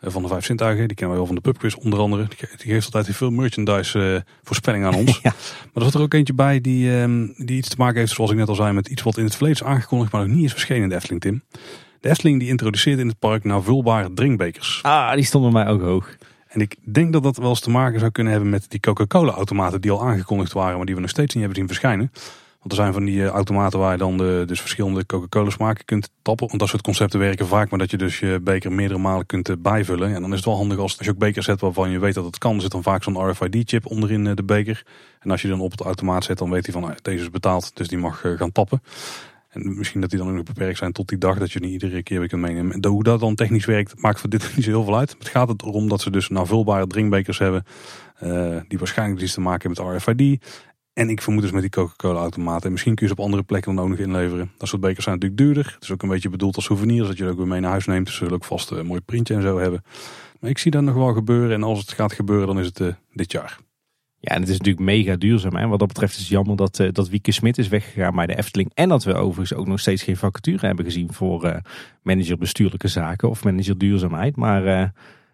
van 0.00 0.22
de 0.22 0.28
Vijf 0.28 0.44
Zintuigen. 0.44 0.88
Die 0.88 0.96
kennen 0.96 1.16
we 1.16 1.22
wel 1.22 1.32
van 1.32 1.42
de 1.42 1.50
pubquiz 1.50 1.74
onder 1.74 1.98
andere. 1.98 2.26
Die 2.28 2.72
geeft 2.72 2.94
altijd 2.94 3.16
veel 3.16 3.30
merchandise 3.30 4.24
voorspelling 4.42 4.84
aan 4.84 4.94
ons. 5.04 5.20
ja. 5.22 5.34
Maar 5.60 5.70
er 5.74 5.82
zat 5.82 5.94
er 5.94 6.00
ook 6.00 6.14
eentje 6.14 6.34
bij 6.34 6.60
die, 6.60 6.90
um, 6.90 7.34
die 7.36 7.56
iets 7.56 7.68
te 7.68 7.76
maken 7.78 7.98
heeft, 7.98 8.12
zoals 8.12 8.30
ik 8.30 8.36
net 8.36 8.48
al 8.48 8.54
zei, 8.54 8.72
met 8.72 8.88
iets 8.88 9.02
wat 9.02 9.16
in 9.16 9.24
het 9.24 9.34
verleden 9.34 9.60
is 9.62 9.68
aangekondigd, 9.68 10.12
maar 10.12 10.26
nog 10.26 10.36
niet 10.36 10.44
is 10.44 10.52
verschenen 10.52 10.82
in 10.82 10.88
de 10.88 10.94
Efteling, 10.94 11.20
Tim. 11.20 11.42
De 12.00 12.08
Efteling 12.08 12.38
die 12.38 12.48
introduceert 12.48 12.98
in 12.98 13.08
het 13.08 13.18
park 13.18 13.44
naar 13.44 13.62
vulbare 13.62 14.12
drinkbekers. 14.14 14.78
Ah, 14.82 15.14
die 15.14 15.24
stonden 15.24 15.52
mij 15.52 15.66
ook 15.66 15.80
hoog. 15.80 16.16
En 16.48 16.60
ik 16.60 16.76
denk 16.82 17.12
dat 17.12 17.22
dat 17.22 17.36
wel 17.36 17.48
eens 17.48 17.60
te 17.60 17.70
maken 17.70 17.98
zou 17.98 18.10
kunnen 18.10 18.32
hebben 18.32 18.50
met 18.50 18.70
die 18.70 18.80
Coca-Cola 18.80 19.32
automaten 19.32 19.80
die 19.80 19.90
al 19.90 20.02
aangekondigd 20.02 20.52
waren, 20.52 20.76
maar 20.76 20.86
die 20.86 20.94
we 20.94 21.00
nog 21.00 21.10
steeds 21.10 21.34
niet 21.34 21.44
hebben 21.44 21.58
zien 21.58 21.66
verschijnen. 21.66 22.12
Want 22.60 22.72
er 22.72 22.78
zijn 22.78 22.92
van 22.92 23.04
die 23.04 23.24
eh, 23.24 23.28
automaten 23.28 23.78
waar 23.78 23.92
je 23.92 23.98
dan 23.98 24.16
de, 24.16 24.42
dus 24.46 24.60
verschillende 24.60 25.06
Coca-Cola 25.06 25.50
smaken 25.50 25.84
kunt 25.84 26.10
tappen. 26.22 26.46
Want 26.46 26.60
dat 26.60 26.68
soort 26.68 26.82
concepten 26.82 27.18
werken 27.18 27.46
vaak, 27.46 27.70
maar 27.70 27.78
dat 27.78 27.90
je 27.90 27.96
dus 27.96 28.18
je 28.18 28.40
beker 28.42 28.72
meerdere 28.72 29.00
malen 29.00 29.26
kunt 29.26 29.48
eh, 29.48 29.56
bijvullen. 29.58 30.14
En 30.14 30.20
dan 30.20 30.30
is 30.30 30.36
het 30.36 30.44
wel 30.44 30.56
handig 30.56 30.78
als, 30.78 30.98
als 30.98 31.06
je 31.06 31.12
ook 31.12 31.18
bekers 31.18 31.46
zet 31.46 31.60
waarvan 31.60 31.90
je 31.90 31.98
weet 31.98 32.14
dat 32.14 32.24
het 32.24 32.38
kan. 32.38 32.54
Er 32.54 32.60
zit 32.60 32.70
dan 32.70 32.82
vaak 32.82 33.02
zo'n 33.02 33.30
RFID-chip 33.30 33.86
onderin 33.86 34.26
eh, 34.26 34.34
de 34.34 34.42
beker. 34.42 34.82
En 35.20 35.30
als 35.30 35.42
je 35.42 35.48
dan 35.48 35.60
op 35.60 35.70
het 35.70 35.80
automaat 35.80 36.24
zet, 36.24 36.38
dan 36.38 36.50
weet 36.50 36.64
hij 36.64 36.72
van 36.72 36.82
nou, 36.82 36.94
deze 37.02 37.22
is 37.22 37.30
betaald, 37.30 37.70
dus 37.74 37.88
die 37.88 37.98
mag 37.98 38.20
gaan 38.36 38.52
tappen. 38.52 38.82
En 39.50 39.76
misschien 39.76 40.00
dat 40.00 40.10
die 40.10 40.18
dan 40.18 40.38
ook 40.38 40.44
beperkt 40.44 40.78
zijn 40.78 40.92
tot 40.92 41.08
die 41.08 41.18
dag 41.18 41.38
dat 41.38 41.52
je 41.52 41.60
niet 41.60 41.70
iedere 41.70 42.02
keer 42.02 42.18
weer 42.18 42.28
kunt 42.28 42.40
meenemen. 42.40 42.72
En 42.72 42.86
hoe 42.86 43.02
dat 43.02 43.20
dan 43.20 43.34
technisch 43.34 43.64
werkt, 43.64 44.00
maakt 44.00 44.20
voor 44.20 44.30
dit 44.30 44.50
niet 44.56 44.64
zo 44.64 44.70
heel 44.70 44.84
veel 44.84 44.98
uit. 44.98 45.14
Het 45.18 45.28
gaat 45.28 45.62
erom 45.62 45.88
dat 45.88 46.00
ze 46.00 46.10
dus 46.10 46.28
navulbare 46.28 46.86
drinkbekers 46.86 47.38
hebben. 47.38 47.64
Uh, 48.22 48.60
die 48.68 48.78
waarschijnlijk 48.78 49.20
iets 49.20 49.34
te 49.34 49.40
maken 49.40 49.72
hebben 49.72 49.86
met 49.86 50.02
RFID. 50.02 50.44
En 50.92 51.08
ik 51.08 51.22
vermoed 51.22 51.42
dus 51.42 51.50
met 51.50 51.60
die 51.60 51.70
Coca-Cola 51.70 52.20
automaten. 52.20 52.64
En 52.64 52.72
misschien 52.72 52.94
kun 52.94 53.06
je 53.06 53.12
ze 53.12 53.18
op 53.18 53.24
andere 53.24 53.42
plekken 53.42 53.74
dan 53.74 53.84
ook 53.84 53.90
nog 53.90 53.98
inleveren. 53.98 54.50
Dat 54.58 54.68
soort 54.68 54.80
bekers 54.80 55.04
zijn 55.04 55.14
natuurlijk 55.14 55.42
duurder. 55.42 55.72
Het 55.74 55.82
is 55.82 55.90
ook 55.90 56.02
een 56.02 56.08
beetje 56.08 56.28
bedoeld 56.28 56.56
als 56.56 56.64
souvenir. 56.64 57.06
Dat 57.06 57.16
je 57.16 57.28
ook 57.28 57.36
weer 57.36 57.46
mee 57.46 57.60
naar 57.60 57.70
huis 57.70 57.86
neemt. 57.86 58.04
Dus 58.04 58.14
ze 58.14 58.18
zullen 58.18 58.34
ook 58.34 58.44
vast 58.44 58.70
een 58.70 58.86
mooi 58.86 59.00
printje 59.00 59.34
en 59.34 59.42
zo 59.42 59.58
hebben. 59.58 59.84
Maar 60.40 60.50
ik 60.50 60.58
zie 60.58 60.70
dat 60.70 60.82
nog 60.82 60.94
wel 60.94 61.12
gebeuren. 61.12 61.56
En 61.56 61.62
als 61.62 61.80
het 61.80 61.92
gaat 61.92 62.12
gebeuren, 62.12 62.46
dan 62.46 62.58
is 62.58 62.66
het 62.66 62.80
uh, 62.80 62.92
dit 63.12 63.32
jaar. 63.32 63.58
Ja, 64.22 64.34
en 64.34 64.40
het 64.40 64.50
is 64.50 64.58
natuurlijk 64.58 64.84
mega 64.84 65.16
duurzaam. 65.16 65.56
En 65.56 65.68
wat 65.68 65.78
dat 65.78 65.88
betreft 65.88 66.12
is 66.12 66.18
het 66.18 66.28
jammer 66.28 66.56
dat, 66.56 66.78
uh, 66.78 66.88
dat 66.92 67.08
Wieke 67.08 67.32
Smit 67.32 67.58
is 67.58 67.68
weggegaan 67.68 68.14
bij 68.14 68.26
de 68.26 68.36
Efteling. 68.36 68.70
En 68.74 68.88
dat 68.88 69.04
we 69.04 69.14
overigens 69.14 69.58
ook 69.58 69.66
nog 69.66 69.80
steeds 69.80 70.02
geen 70.02 70.16
vacature 70.16 70.66
hebben 70.66 70.84
gezien 70.84 71.12
voor 71.12 71.44
uh, 71.44 71.56
manager 72.02 72.38
bestuurlijke 72.38 72.88
zaken 72.88 73.30
of 73.30 73.44
manager 73.44 73.78
duurzaamheid. 73.78 74.36
Maar 74.36 74.64
uh, 74.64 74.88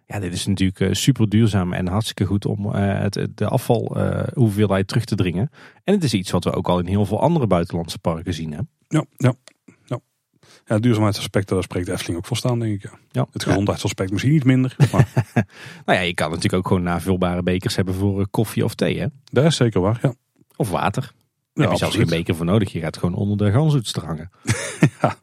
ja, 0.06 0.20
dit 0.20 0.32
is 0.32 0.46
natuurlijk 0.46 0.96
super 0.96 1.28
duurzaam 1.28 1.72
en 1.72 1.88
hartstikke 1.88 2.24
goed 2.24 2.46
om 2.46 2.66
het, 2.74 3.28
de 3.34 3.48
afval 3.48 3.96
hoeveelheid 4.34 4.88
terug 4.88 5.04
te 5.04 5.14
dringen. 5.14 5.50
En 5.84 5.94
het 5.94 6.04
is 6.04 6.14
iets 6.14 6.30
wat 6.30 6.44
we 6.44 6.52
ook 6.52 6.68
al 6.68 6.78
in 6.78 6.86
heel 6.86 7.06
veel 7.06 7.20
andere 7.20 7.46
buitenlandse 7.46 7.98
parken 7.98 8.34
zien. 8.34 8.52
Hè? 8.52 8.60
Ja, 8.88 9.04
ja. 9.16 9.34
Ja, 10.68 10.78
duurzaamheidsaspecten, 10.78 11.54
daar 11.54 11.64
spreekt 11.64 11.88
Efteling 11.88 12.18
ook 12.18 12.26
voor 12.26 12.36
staan, 12.36 12.58
denk 12.58 12.74
ik. 12.74 12.82
Ja. 12.82 12.98
ja. 13.10 13.26
Het 13.32 13.42
gezondheidsaspect 13.42 14.10
misschien 14.10 14.32
niet 14.32 14.44
minder. 14.44 14.76
Maar... 14.92 15.08
nou 15.86 15.98
ja, 15.98 16.00
je 16.00 16.14
kan 16.14 16.28
natuurlijk 16.28 16.54
ook 16.54 16.66
gewoon 16.66 16.82
navulbare 16.82 17.42
bekers 17.42 17.76
hebben 17.76 17.94
voor 17.94 18.20
eh, 18.20 18.26
koffie 18.30 18.64
of 18.64 18.74
thee, 18.74 18.98
hè? 18.98 19.06
Dat 19.24 19.44
is 19.44 19.56
zeker 19.56 19.80
waar, 19.80 19.98
ja. 20.02 20.14
Of 20.56 20.70
water. 20.70 21.12
Daar 21.52 21.64
heb 21.64 21.72
je 21.72 21.78
zelfs 21.78 21.96
geen 21.96 22.06
beker 22.06 22.34
voor 22.34 22.46
nodig. 22.46 22.72
Je 22.72 22.80
gaat 22.80 22.96
gewoon 22.96 23.14
onder 23.14 23.36
de 23.36 23.52
gansoetster 23.52 24.04
hangen. 24.04 24.30
ja. 25.02 25.16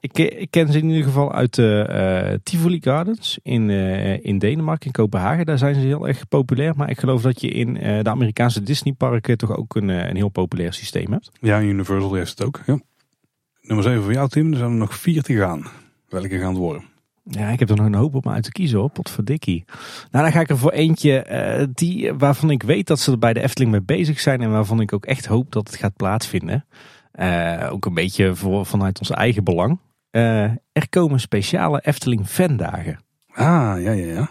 Ik, 0.00 0.18
eh, 0.18 0.40
ik, 0.40 0.50
ken 0.50 0.72
ze 0.72 0.78
in 0.78 0.88
ieder 0.88 1.04
geval 1.04 1.32
uit 1.32 1.54
de 1.54 2.30
uh, 2.30 2.38
Tivoli 2.42 2.78
Gardens 2.80 3.38
in, 3.42 3.68
uh, 3.68 4.24
in 4.24 4.38
Denemarken, 4.38 4.86
in 4.86 4.92
Kopenhagen. 4.92 5.46
Daar 5.46 5.58
zijn 5.58 5.74
ze 5.74 5.80
heel 5.80 6.08
erg 6.08 6.28
populair. 6.28 6.76
Maar 6.76 6.90
ik 6.90 6.98
geloof 6.98 7.22
dat 7.22 7.40
je 7.40 7.48
in 7.48 7.76
uh, 7.76 8.02
de 8.02 8.10
Amerikaanse 8.10 8.62
Disneyparken 8.62 9.38
toch 9.38 9.56
ook 9.56 9.74
een, 9.74 9.88
een 9.88 10.16
heel 10.16 10.28
populair 10.28 10.72
systeem 10.72 11.12
hebt. 11.12 11.30
Ja, 11.40 11.60
Universal 11.60 12.14
heeft 12.14 12.30
het 12.38 12.44
ook. 12.46 12.60
Ja. 12.66 12.78
Nummer 13.68 13.86
7 13.86 14.02
voor 14.02 14.12
jou, 14.12 14.28
Tim. 14.28 14.52
Er 14.52 14.58
zijn 14.58 14.70
er 14.70 14.76
nog 14.76 14.98
vier 14.98 15.22
te 15.22 15.36
gaan. 15.36 15.66
Welke 16.08 16.38
gaan 16.38 16.48
het 16.48 16.56
worden? 16.56 16.84
Ja, 17.22 17.48
ik 17.48 17.58
heb 17.58 17.70
er 17.70 17.76
nog 17.76 17.86
een 17.86 17.94
hoop 17.94 18.14
op 18.14 18.24
me 18.24 18.30
uit 18.30 18.42
te 18.42 18.52
kiezen 18.52 18.78
hoor, 18.78 18.90
potverdikkie. 18.90 19.64
Nou, 20.10 20.24
dan 20.24 20.32
ga 20.32 20.40
ik 20.40 20.48
er 20.48 20.58
voor 20.58 20.70
eentje 20.70 21.26
uh, 21.60 21.66
die, 21.74 22.12
waarvan 22.12 22.50
ik 22.50 22.62
weet 22.62 22.86
dat 22.86 23.00
ze 23.00 23.10
er 23.12 23.18
bij 23.18 23.32
de 23.32 23.42
Efteling 23.42 23.70
mee 23.70 23.82
bezig 23.82 24.20
zijn. 24.20 24.40
En 24.40 24.50
waarvan 24.50 24.80
ik 24.80 24.92
ook 24.92 25.06
echt 25.06 25.26
hoop 25.26 25.52
dat 25.52 25.66
het 25.66 25.76
gaat 25.76 25.96
plaatsvinden. 25.96 26.64
Uh, 27.14 27.68
ook 27.72 27.86
een 27.86 27.94
beetje 27.94 28.34
voor, 28.34 28.66
vanuit 28.66 28.98
ons 28.98 29.10
eigen 29.10 29.44
belang. 29.44 29.78
Uh, 30.10 30.44
Eh, 30.44 30.50
er 30.72 30.88
komen 30.90 31.20
speciale 31.20 31.80
Efteling 31.84 32.26
fandagen. 32.26 32.98
Ah, 33.28 33.82
ja, 33.82 33.90
ja, 33.90 33.92
ja. 33.92 34.30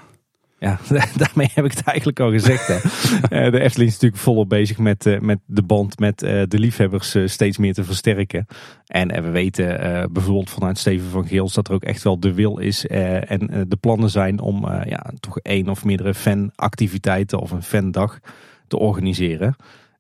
Ja, 0.60 0.80
daarmee 1.16 1.50
heb 1.54 1.66
ik 1.66 1.72
het 1.72 1.84
eigenlijk 1.84 2.20
al 2.20 2.32
gezegd. 2.32 2.68
Hè. 2.68 2.76
Eh, 3.28 3.52
de 3.52 3.60
Efteling 3.60 3.90
is 3.90 3.94
natuurlijk 3.94 4.22
volop 4.22 4.50
bezig 4.50 4.78
met, 4.78 5.06
eh, 5.06 5.20
met 5.20 5.40
de 5.46 5.64
band 5.64 6.00
met 6.00 6.22
eh, 6.22 6.44
de 6.48 6.60
liefhebbers 6.60 7.18
steeds 7.26 7.58
meer 7.58 7.74
te 7.74 7.84
versterken. 7.84 8.48
En 8.86 9.24
we 9.24 9.30
weten 9.30 9.68
bijvoorbeeld 10.12 10.50
vanuit 10.50 10.78
Steven 10.78 11.10
van 11.10 11.28
Geels 11.28 11.54
dat 11.54 11.68
er 11.68 11.74
ook 11.74 11.84
echt 11.84 12.04
wel 12.04 12.20
de 12.20 12.34
wil 12.34 12.58
is 12.58 12.86
en 12.86 13.66
de 13.68 13.78
plannen 13.80 14.10
zijn 14.10 14.40
om 14.40 14.66
ja, 14.86 15.12
toch 15.20 15.40
één 15.40 15.70
of 15.70 15.86
meerdere 15.86 16.14
fanactiviteiten 16.14 17.40
of 17.40 17.52
een 17.52 17.64
fandag 17.64 18.20
te 18.68 18.78
organiseren. 18.78 19.56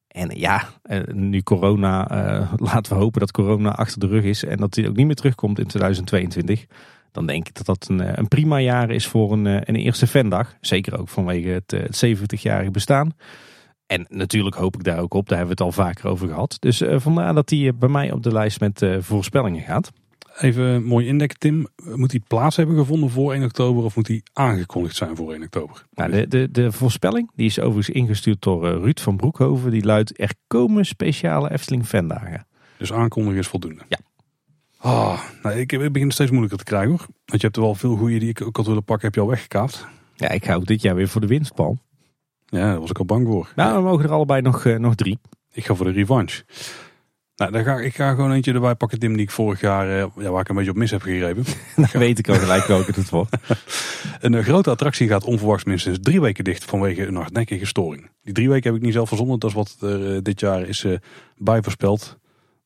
En 0.08 0.30
ja, 0.34 0.70
nu 1.12 1.42
corona, 1.42 2.08
laten 2.72 2.94
we 2.94 3.00
hopen 3.00 3.20
dat 3.20 3.32
corona 3.32 3.76
achter 3.76 4.00
de 4.00 4.08
rug 4.08 4.24
is 4.24 4.44
en 4.44 4.58
dat 4.58 4.76
hij 4.76 4.88
ook 4.88 4.96
niet 4.96 5.06
meer 5.06 5.16
terugkomt 5.16 5.60
in 5.60 5.68
2022 5.68 6.66
dan 7.12 7.26
denk 7.26 7.48
ik 7.48 7.56
dat 7.56 7.66
dat 7.66 7.88
een, 7.90 8.02
eh, 8.02 8.12
een 8.16 8.28
prima 8.28 8.60
jaar 8.60 8.90
is 8.90 9.08
voor 9.08 9.32
een, 9.32 9.48
eh, 9.48 9.62
een 9.64 9.76
eerste 9.76 10.08
fandag. 10.08 10.56
Zeker 10.62 11.00
ook 11.00 11.10
vanwege 11.10 11.50
het, 11.50 11.74
eh, 11.74 11.80
het 11.80 11.96
70-jarige 11.96 12.72
bestaan. 12.72 13.14
En 13.86 14.06
natuurlijk 14.10 14.56
hoop 14.56 14.76
ik 14.76 14.84
daar 14.84 15.00
ook 15.00 15.14
op, 15.14 15.30
daar 15.30 15.38
hebben 15.38 15.58
we 15.58 15.64
het 15.64 15.76
al 15.76 15.84
vaker 15.84 16.08
over 16.08 16.28
gehad. 16.28 16.58
Dus 16.60 16.84
vandaar 16.96 17.34
dat 17.34 17.50
hij 17.50 17.76
bij 17.76 17.90
mij 17.90 18.12
op 18.12 18.24
de 18.24 18.32
lijst 18.32 18.60
met 18.60 18.86
voorspellingen 19.00 19.62
gaat. 19.62 19.92
Even 20.38 20.84
mooi 20.84 21.08
indekken, 21.08 21.40
Tim. 21.40 21.68
Moet 21.84 22.12
hij 22.12 22.22
plaats 22.28 22.56
hebben 22.56 22.76
gevonden 22.76 23.10
voor 23.10 23.34
1 23.34 23.44
oktober 23.44 23.84
of 23.84 23.96
moet 23.96 24.08
hij 24.08 24.22
aangekondigd 24.34 24.96
zijn 24.96 25.16
voor 25.16 25.34
1 25.34 25.44
oktober? 25.44 25.86
Nou, 25.94 26.12
de, 26.12 26.28
de, 26.28 26.52
de 26.52 26.72
voorspelling 26.72 27.32
die 27.36 27.46
is 27.46 27.60
overigens 27.60 27.96
ingestuurd 27.96 28.42
door 28.42 28.64
Ruud 28.64 29.00
van 29.00 29.18
Broekhoven. 29.18 29.72
Die 29.72 29.86
luidt: 29.86 30.20
Er 30.20 30.32
komen 30.48 30.86
speciale 30.86 31.52
Efteling 31.52 31.86
fandagen. 31.86 32.48
Dus 32.78 32.94
aankondigen 32.94 33.40
is 33.40 33.48
voldoende. 33.48 33.82
Ja. 33.88 33.98
Oh, 34.82 35.22
nou, 35.44 35.60
ik, 35.60 35.92
begin 35.92 36.12
steeds 36.12 36.32
moeilijker 36.32 36.58
te 36.58 36.64
krijgen 36.64 36.90
hoor. 36.90 37.06
Want 37.26 37.42
je 37.42 37.46
hebt 37.48 37.56
er 37.56 37.62
wel 37.62 37.76
veel 37.76 37.96
goede 37.96 38.20
die 38.20 38.30
ik 38.30 38.42
ook 38.42 38.58
had 38.58 38.66
willen 38.66 38.84
pakken, 38.84 39.06
heb 39.06 39.16
je 39.16 39.22
al 39.22 39.28
weggekaapt. 39.28 39.88
Ja, 40.16 40.30
ik 40.30 40.46
ga 40.46 40.54
ook 40.54 40.66
dit 40.66 40.82
jaar 40.82 40.96
weer 40.96 41.08
voor 41.08 41.22
de 41.22 41.28
winstpal. 41.28 41.78
Ja, 42.46 42.60
daar 42.60 42.80
was 42.80 42.90
ik 42.90 42.98
al 42.98 43.06
bang 43.06 43.28
voor. 43.28 43.52
Nou, 43.56 43.76
we 43.76 43.82
mogen 43.82 44.06
er 44.06 44.12
allebei 44.12 44.42
nog, 44.42 44.66
uh, 44.66 44.78
nog 44.78 44.96
drie. 44.96 45.20
Ik 45.54 45.66
ga 45.66 45.76
voor 45.76 45.86
de 45.86 45.92
revanche. 45.92 46.44
Nou, 47.36 47.52
dan 47.52 47.64
ga, 47.64 47.80
ik 47.80 47.96
ga 47.96 48.14
gewoon 48.14 48.32
eentje 48.32 48.54
erbij 48.54 48.76
pakken, 48.76 49.00
Tim, 49.00 49.14
die 49.14 49.22
ik 49.22 49.32
vorig 49.32 49.62
jaar, 49.62 49.88
uh, 49.88 50.06
ja, 50.16 50.30
waar 50.30 50.42
ik 50.42 50.50
een 50.50 50.56
beetje 50.56 50.72
op 50.72 50.78
mis 50.78 50.92
heb 50.92 51.02
gegrepen. 51.02 51.44
dan 51.76 51.90
weet 51.94 52.20
ik 52.20 52.30
al 52.30 52.36
gelijk 52.36 52.66
welke 52.66 52.92
het 52.96 53.10
wordt. 53.10 53.38
een 54.20 54.34
uh, 54.34 54.44
grote 54.44 54.70
attractie 54.70 55.08
gaat 55.08 55.24
onverwachts 55.24 55.64
minstens 55.64 55.98
drie 56.02 56.22
weken 56.22 56.44
dicht 56.44 56.64
vanwege 56.64 57.06
een 57.06 57.16
hardnekkige 57.16 57.66
storing. 57.66 58.10
Die 58.22 58.34
drie 58.34 58.50
weken 58.50 58.70
heb 58.70 58.80
ik 58.80 58.86
niet 58.86 58.94
zelf 58.94 59.08
verzonnen, 59.08 59.40
dat 59.40 59.50
is 59.50 59.56
wat 59.56 59.78
er 59.80 60.24
dit 60.24 60.40
jaar 60.40 60.68
is 60.68 60.86
bijvoorspeld 61.38 62.17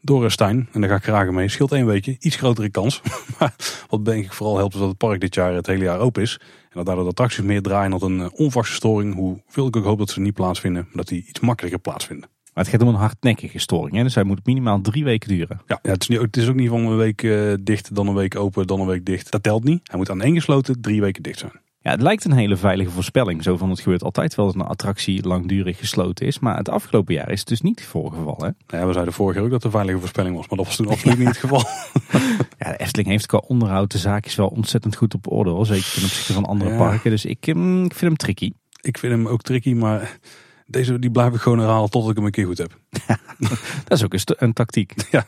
door 0.02 0.32
Stijn. 0.32 0.70
En 0.72 0.82
daar 0.82 0.90
ga 0.90 0.96
ik 0.96 1.04
graag 1.04 1.30
mee. 1.30 1.48
Scheelt 1.48 1.72
één 1.72 1.86
weekje. 1.86 2.16
Iets 2.20 2.36
grotere 2.36 2.70
kans. 2.70 3.02
maar 3.40 3.56
wat 3.90 4.06
denk 4.06 4.26
ik 4.26 4.34
vooral 4.34 4.58
helpt 4.58 4.74
is 4.74 4.80
dat 4.80 4.90
het 4.90 4.98
park 4.98 5.20
dit 5.20 5.36
jaar 5.36 5.54
het 5.54 5.68
hele 5.68 5.84
jaar 5.84 6.00
open 6.00 6.22
is. 6.22 6.38
En 6.42 6.78
dat 6.78 6.86
daardoor 6.86 7.04
de 7.04 7.10
attracties 7.10 7.44
meer 7.44 7.62
draaien 7.62 8.00
dan 8.00 8.12
een 8.12 8.20
eh, 8.20 8.40
onverwachte 8.40 8.74
storing. 8.74 9.16
Hoeveel 9.16 9.68
ik 9.68 9.76
ook 9.76 9.84
hoop 9.84 9.98
dat 9.98 10.10
ze 10.10 10.20
niet 10.20 10.34
plaatsvinden. 10.34 10.84
Maar 10.84 10.96
dat 10.96 11.08
die 11.08 11.26
iets 11.28 11.40
makkelijker 11.40 11.80
plaatsvinden. 11.80 12.30
Maar 12.54 12.64
het 12.64 12.74
gaat 12.74 12.82
om 12.82 12.88
een 12.88 13.00
hardnekkige 13.00 13.60
storing. 13.60 13.96
Hè? 13.96 14.04
Dus 14.04 14.16
hij 14.16 14.24
moet 14.24 14.46
minimaal 14.46 14.82
drie 14.82 15.04
weken 15.04 15.30
duren. 15.30 15.62
Ja, 15.68 15.80
ja 15.82 15.92
het, 15.92 16.02
is 16.02 16.08
niet, 16.08 16.22
het 16.22 16.38
is 16.38 16.48
ook 16.48 16.56
niet 16.56 16.70
van 16.70 16.86
een 16.86 16.98
week 16.98 17.22
uh, 17.22 17.54
dicht, 17.62 17.96
dan 17.96 18.08
een 18.08 18.14
week 18.14 18.36
open, 18.36 18.68
dan 18.68 18.80
een 18.80 18.88
week 18.88 19.06
dicht. 19.06 19.32
Dat 19.32 19.44
telt 19.44 19.64
niet. 19.64 19.82
Hij 19.84 19.98
moet 19.98 20.10
aan 20.10 20.22
één 20.22 20.36
gesloten 20.36 20.82
drie 20.82 21.02
weken 21.02 21.24
dicht 21.24 21.40
zijn. 21.40 21.52
Ja, 21.84 21.92
het 21.92 22.02
lijkt 22.02 22.26
een 22.26 22.32
hele 22.32 22.58
veilige 22.58 22.92
voorspelling. 22.92 23.44
Zo 23.44 23.58
van 23.58 23.70
het 23.70 23.80
gebeurt 23.80 24.04
altijd 24.04 24.36
wel 24.36 24.46
dat 24.46 24.56
een 24.56 24.62
attractie 24.62 25.28
langdurig 25.28 25.78
gesloten 25.78 26.26
is. 26.26 26.40
Maar 26.40 26.58
het 26.58 26.70
afgelopen 26.70 27.14
jaar 27.14 27.30
is 27.30 27.40
het 27.40 27.48
dus 27.48 27.62
niet 27.62 27.86
voorgevallen. 27.86 28.58
Ja, 28.68 28.86
we 28.86 28.94
zeiden 28.94 29.14
vorig 29.14 29.36
jaar 29.36 29.44
ook 29.44 29.50
dat 29.50 29.64
het 29.64 29.74
een 29.74 29.78
veilige 29.78 30.00
voorspelling 30.00 30.36
was. 30.36 30.48
Maar 30.48 30.58
dat 30.58 30.68
was 30.68 30.76
toen 30.76 30.88
absoluut 30.88 31.18
niet 31.18 31.28
het 31.28 31.38
geval. 31.38 31.64
ja, 32.60 32.72
de 32.72 32.78
Efteling 32.78 33.10
heeft 33.10 33.26
qua 33.26 33.38
onderhoud 33.38 33.92
de 33.92 33.98
zaakjes 33.98 34.36
wel 34.36 34.48
ontzettend 34.48 34.96
goed 34.96 35.14
op 35.14 35.32
orde. 35.32 35.50
Hoor. 35.50 35.66
Zeker 35.66 35.92
ten 35.94 36.04
opzichte 36.04 36.34
van 36.34 36.46
andere 36.46 36.78
parken. 36.78 37.12
Dus 37.12 37.26
ik, 37.26 37.54
mm, 37.54 37.84
ik 37.84 37.94
vind 37.94 38.02
hem 38.02 38.18
tricky. 38.18 38.52
Ik 38.82 38.98
vind 38.98 39.14
hem 39.14 39.28
ook 39.28 39.42
tricky, 39.42 39.74
maar 39.74 40.20
deze 40.66 41.00
die 41.00 41.12
blijf 41.12 41.34
ik 41.34 41.42
gewoon 41.42 41.60
herhalen 41.60 41.90
tot 41.90 42.10
ik 42.10 42.16
hem 42.16 42.26
een 42.26 42.32
keer 42.32 42.46
goed 42.46 42.58
heb. 42.58 42.80
dat 43.88 43.98
is 43.98 44.04
ook 44.04 44.14
een, 44.14 44.22
een 44.26 44.54
tactiek. 44.54 44.94
Ja. 45.12 45.26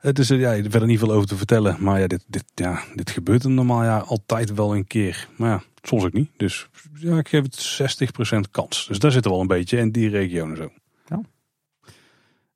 Het 0.00 0.18
is 0.18 0.30
er 0.30 0.38
ja, 0.38 0.62
verder 0.62 0.86
niet 0.86 0.98
veel 0.98 1.12
over 1.12 1.28
te 1.28 1.36
vertellen. 1.36 1.76
Maar 1.78 2.00
ja, 2.00 2.06
dit, 2.06 2.24
dit, 2.26 2.44
ja, 2.54 2.82
dit 2.94 3.10
gebeurt 3.10 3.44
een 3.44 3.54
normaal 3.54 3.84
jaar 3.84 4.02
altijd 4.02 4.54
wel 4.54 4.76
een 4.76 4.86
keer. 4.86 5.28
Maar 5.36 5.50
ja, 5.50 5.62
soms 5.82 6.04
ook 6.04 6.12
niet. 6.12 6.30
Dus 6.36 6.68
ja, 6.94 7.18
ik 7.18 7.28
geef 7.28 7.42
het 7.42 8.12
60% 8.46 8.50
kans. 8.50 8.86
Dus 8.86 8.98
daar 8.98 9.12
zit 9.12 9.24
er 9.24 9.30
wel 9.30 9.40
een 9.40 9.46
beetje 9.46 9.76
in 9.78 9.90
die 9.90 10.08
regio 10.08 10.48
en 10.48 10.56
zo. 10.56 10.70
Ja. 11.06 11.20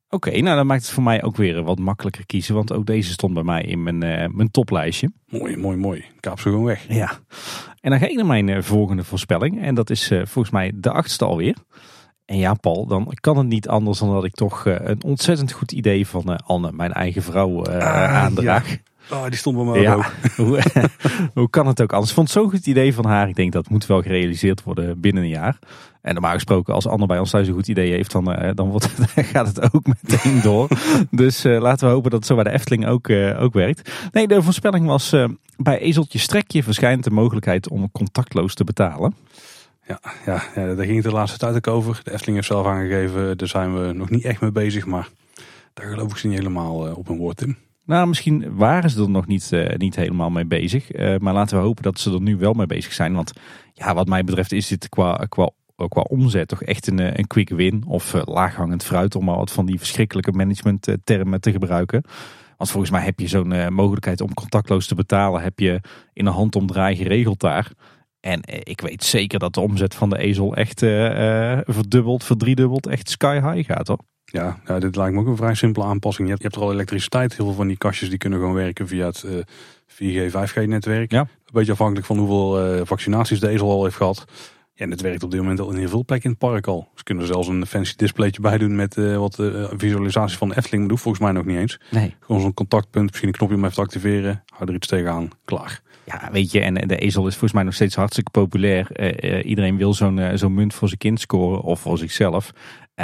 Oké, 0.09 0.29
nou 0.29 0.55
dan 0.55 0.65
maakt 0.65 0.81
het 0.81 0.91
voor 0.91 1.03
mij 1.03 1.23
ook 1.23 1.35
weer 1.35 1.63
wat 1.63 1.79
makkelijker 1.79 2.25
kiezen. 2.25 2.55
Want 2.55 2.71
ook 2.71 2.85
deze 2.85 3.11
stond 3.11 3.33
bij 3.33 3.43
mij 3.43 3.63
in 3.63 3.83
mijn, 3.83 4.03
uh, 4.03 4.27
mijn 4.35 4.51
toplijstje. 4.51 5.11
Mooi, 5.27 5.57
mooi, 5.57 5.77
mooi. 5.77 6.05
Kaap 6.19 6.39
ze 6.39 6.49
gewoon 6.49 6.65
weg. 6.65 6.85
Ja. 6.87 7.11
En 7.81 7.89
dan 7.89 7.99
ga 7.99 8.07
ik 8.07 8.15
naar 8.15 8.25
mijn 8.25 8.47
uh, 8.47 8.61
volgende 8.61 9.03
voorspelling. 9.03 9.61
En 9.61 9.75
dat 9.75 9.89
is 9.89 10.11
uh, 10.11 10.25
volgens 10.25 10.53
mij 10.53 10.71
de 10.75 10.91
achtste 10.91 11.25
alweer. 11.25 11.55
En 12.25 12.37
ja, 12.37 12.53
Paul, 12.53 12.85
dan 12.85 13.17
kan 13.19 13.37
het 13.37 13.47
niet 13.47 13.67
anders 13.67 13.99
dan 13.99 14.13
dat 14.13 14.23
ik 14.23 14.33
toch 14.33 14.65
uh, 14.65 14.75
een 14.79 15.03
ontzettend 15.03 15.51
goed 15.51 15.71
idee 15.71 16.07
van 16.07 16.23
uh, 16.29 16.35
Anne, 16.45 16.71
mijn 16.71 16.93
eigen 16.93 17.23
vrouw, 17.23 17.67
uh, 17.67 17.77
ah, 17.77 18.13
aandraag. 18.13 18.69
Ja. 18.69 18.77
Oh, 19.11 19.25
die 19.25 19.35
stond 19.35 19.55
bij 19.55 19.65
mij 19.65 19.81
ja. 19.81 19.93
ook. 19.93 20.11
hoe, 20.45 20.61
hoe 21.33 21.49
kan 21.49 21.67
het 21.67 21.81
ook 21.81 21.91
anders? 21.91 22.09
Ik 22.09 22.15
vond 22.15 22.29
zo'n 22.29 22.49
goed 22.49 22.67
idee 22.67 22.93
van 22.93 23.05
haar. 23.05 23.29
Ik 23.29 23.35
denk 23.35 23.51
dat 23.51 23.69
moet 23.69 23.85
wel 23.85 24.01
gerealiseerd 24.01 24.63
worden 24.63 24.99
binnen 24.99 25.23
een 25.23 25.29
jaar. 25.29 25.59
En 26.01 26.13
normaal 26.13 26.33
gesproken, 26.33 26.73
als 26.73 26.87
Anne 26.87 27.05
bij 27.05 27.19
ons 27.19 27.29
thuis 27.29 27.47
een 27.47 27.53
goed 27.53 27.67
idee 27.67 27.91
heeft, 27.91 28.11
dan, 28.11 28.53
dan, 28.55 28.69
wordt, 28.69 28.89
gaat 29.33 29.47
het 29.47 29.73
ook 29.73 29.85
meteen 29.85 30.41
door. 30.41 30.67
dus 31.11 31.43
laten 31.43 31.87
we 31.87 31.93
hopen 31.93 32.11
dat 32.11 32.19
het 32.19 32.27
zo 32.27 32.35
bij 32.35 32.43
de 32.43 32.49
Efteling 32.49 32.87
ook, 32.87 33.09
ook 33.39 33.53
werkt. 33.53 33.91
Nee, 34.11 34.27
de 34.27 34.41
voorspelling 34.41 34.85
was 34.85 35.15
bij 35.57 35.79
Ezeltje 35.79 36.19
Strekje 36.19 36.63
verschijnt 36.63 37.03
de 37.03 37.11
mogelijkheid 37.11 37.69
om 37.69 37.91
contactloos 37.91 38.53
te 38.53 38.63
betalen. 38.63 39.13
Ja, 39.87 39.99
ja, 40.25 40.43
ja, 40.55 40.75
daar 40.75 40.85
ging 40.85 40.95
het 40.95 41.03
de 41.03 41.11
laatste 41.11 41.37
tijd 41.37 41.55
ook 41.55 41.67
over. 41.67 41.99
De 42.03 42.11
Efteling 42.11 42.35
heeft 42.35 42.47
zelf 42.47 42.65
aangegeven, 42.65 43.37
daar 43.37 43.47
zijn 43.47 43.81
we 43.81 43.93
nog 43.93 44.09
niet 44.09 44.23
echt 44.23 44.41
mee 44.41 44.51
bezig. 44.51 44.85
Maar 44.85 45.09
daar 45.73 45.85
geloof 45.85 46.11
ik 46.11 46.17
ze 46.17 46.27
niet 46.27 46.37
helemaal 46.37 46.87
eh, 46.87 46.97
op 46.97 47.09
een 47.09 47.17
woord 47.17 47.41
in. 47.41 47.57
Nou, 47.85 48.07
misschien 48.07 48.55
waren 48.55 48.89
ze 48.89 49.01
er 49.01 49.09
nog 49.09 49.27
niet, 49.27 49.49
uh, 49.53 49.75
niet 49.75 49.95
helemaal 49.95 50.29
mee 50.29 50.45
bezig. 50.45 50.95
Uh, 50.95 51.17
maar 51.17 51.33
laten 51.33 51.57
we 51.57 51.63
hopen 51.63 51.83
dat 51.83 51.99
ze 51.99 52.13
er 52.13 52.21
nu 52.21 52.37
wel 52.37 52.53
mee 52.53 52.65
bezig 52.65 52.93
zijn. 52.93 53.13
Want 53.13 53.33
ja, 53.73 53.93
wat 53.93 54.07
mij 54.07 54.23
betreft 54.23 54.51
is 54.51 54.67
dit 54.67 54.89
qua, 54.89 55.25
qua, 55.29 55.51
qua 55.87 56.01
omzet 56.01 56.47
toch 56.47 56.63
echt 56.63 56.87
een, 56.87 57.19
een 57.19 57.27
quick 57.27 57.49
win. 57.49 57.83
Of 57.87 58.13
laaghangend 58.25 58.83
fruit, 58.83 59.15
om 59.15 59.25
maar 59.25 59.35
wat 59.35 59.51
van 59.51 59.65
die 59.65 59.77
verschrikkelijke 59.77 60.31
management 60.31 60.97
termen 61.03 61.41
te 61.41 61.51
gebruiken. 61.51 62.03
Want 62.57 62.69
volgens 62.69 62.91
mij 62.91 63.01
heb 63.01 63.19
je 63.19 63.27
zo'n 63.27 63.73
mogelijkheid 63.73 64.21
om 64.21 64.33
contactloos 64.33 64.87
te 64.87 64.95
betalen, 64.95 65.41
heb 65.41 65.59
je 65.59 65.81
in 66.13 66.25
een 66.25 66.33
handomdraai 66.33 66.95
geregeld 66.95 67.39
daar. 67.39 67.71
En 68.25 68.41
eh, 68.41 68.59
ik 68.63 68.81
weet 68.81 69.03
zeker 69.03 69.39
dat 69.39 69.53
de 69.53 69.59
omzet 69.59 69.95
van 69.95 70.09
de 70.09 70.17
ezel 70.17 70.55
echt 70.55 70.81
uh, 70.81 70.89
verdubbeld, 71.65 72.23
verdriedubbeld, 72.23 72.87
echt 72.87 73.09
sky 73.09 73.39
high 73.41 73.71
gaat 73.71 73.87
hoor. 73.87 73.99
Ja, 74.25 74.59
ja, 74.65 74.79
dit 74.79 74.95
lijkt 74.95 75.13
me 75.13 75.19
ook 75.19 75.27
een 75.27 75.35
vrij 75.35 75.53
simpele 75.53 75.85
aanpassing. 75.85 76.27
Je 76.27 76.33
hebt, 76.33 76.41
je 76.41 76.47
hebt 76.47 76.61
er 76.61 76.67
al 76.67 76.73
elektriciteit. 76.73 77.35
Heel 77.35 77.45
veel 77.45 77.55
van 77.55 77.67
die 77.67 77.77
kastjes 77.77 78.09
die 78.09 78.17
kunnen 78.17 78.39
gewoon 78.39 78.53
werken 78.53 78.87
via 78.87 79.05
het 79.05 79.23
uh, 79.25 80.29
4G, 80.29 80.31
5G 80.31 80.67
netwerk. 80.67 81.11
Ja. 81.11 81.19
Een 81.19 81.27
beetje 81.53 81.71
afhankelijk 81.71 82.05
van 82.05 82.17
hoeveel 82.17 82.75
uh, 82.75 82.81
vaccinaties 82.83 83.39
de 83.39 83.47
ezel 83.47 83.69
al 83.69 83.83
heeft 83.83 83.95
gehad. 83.95 84.25
Ja, 84.73 84.85
en 84.85 84.91
het 84.91 85.01
werkt 85.01 85.23
op 85.23 85.31
dit 85.31 85.39
moment 85.39 85.59
al 85.59 85.71
in 85.71 85.77
heel 85.77 85.89
veel 85.89 86.05
plekken 86.05 86.29
in 86.29 86.37
het 86.39 86.49
park 86.49 86.67
al. 86.67 86.89
Ze 86.95 87.03
kunnen 87.03 87.23
er 87.23 87.29
zelfs 87.29 87.47
een 87.47 87.65
fancy 87.65 87.93
displaytje 87.95 88.41
bij 88.41 88.57
doen 88.57 88.75
met 88.75 88.95
uh, 88.97 89.17
wat 89.17 89.39
uh, 89.39 89.67
visualisatie 89.77 90.37
van 90.37 90.49
de 90.49 90.57
Efteling. 90.57 90.81
Dat 90.81 90.91
doet 90.91 91.01
volgens 91.01 91.23
mij 91.23 91.33
nog 91.33 91.45
niet 91.45 91.57
eens. 91.57 91.79
Nee. 91.91 92.15
Gewoon 92.19 92.41
zo'n 92.41 92.53
contactpunt, 92.53 93.05
misschien 93.09 93.27
een 93.27 93.35
knopje 93.35 93.55
om 93.55 93.63
even 93.63 93.75
te 93.75 93.81
activeren. 93.81 94.43
Hou 94.53 94.69
er 94.69 94.75
iets 94.75 94.87
tegenaan, 94.87 95.29
klaar. 95.45 95.81
Ja, 96.05 96.29
weet 96.31 96.51
je, 96.51 96.59
en 96.59 96.73
de 96.73 96.97
ezel 96.97 97.27
is 97.27 97.31
volgens 97.31 97.53
mij 97.53 97.63
nog 97.63 97.73
steeds 97.73 97.95
hartstikke 97.95 98.31
populair. 98.31 98.87
Uh, 99.23 99.45
iedereen 99.45 99.77
wil 99.77 99.93
zo'n 99.93 100.17
uh, 100.17 100.29
zo'n 100.33 100.53
munt 100.53 100.73
voor 100.73 100.87
zijn 100.87 100.99
kind 100.99 101.19
scoren 101.19 101.61
of 101.61 101.79
voor 101.79 101.97
zichzelf. 101.97 102.51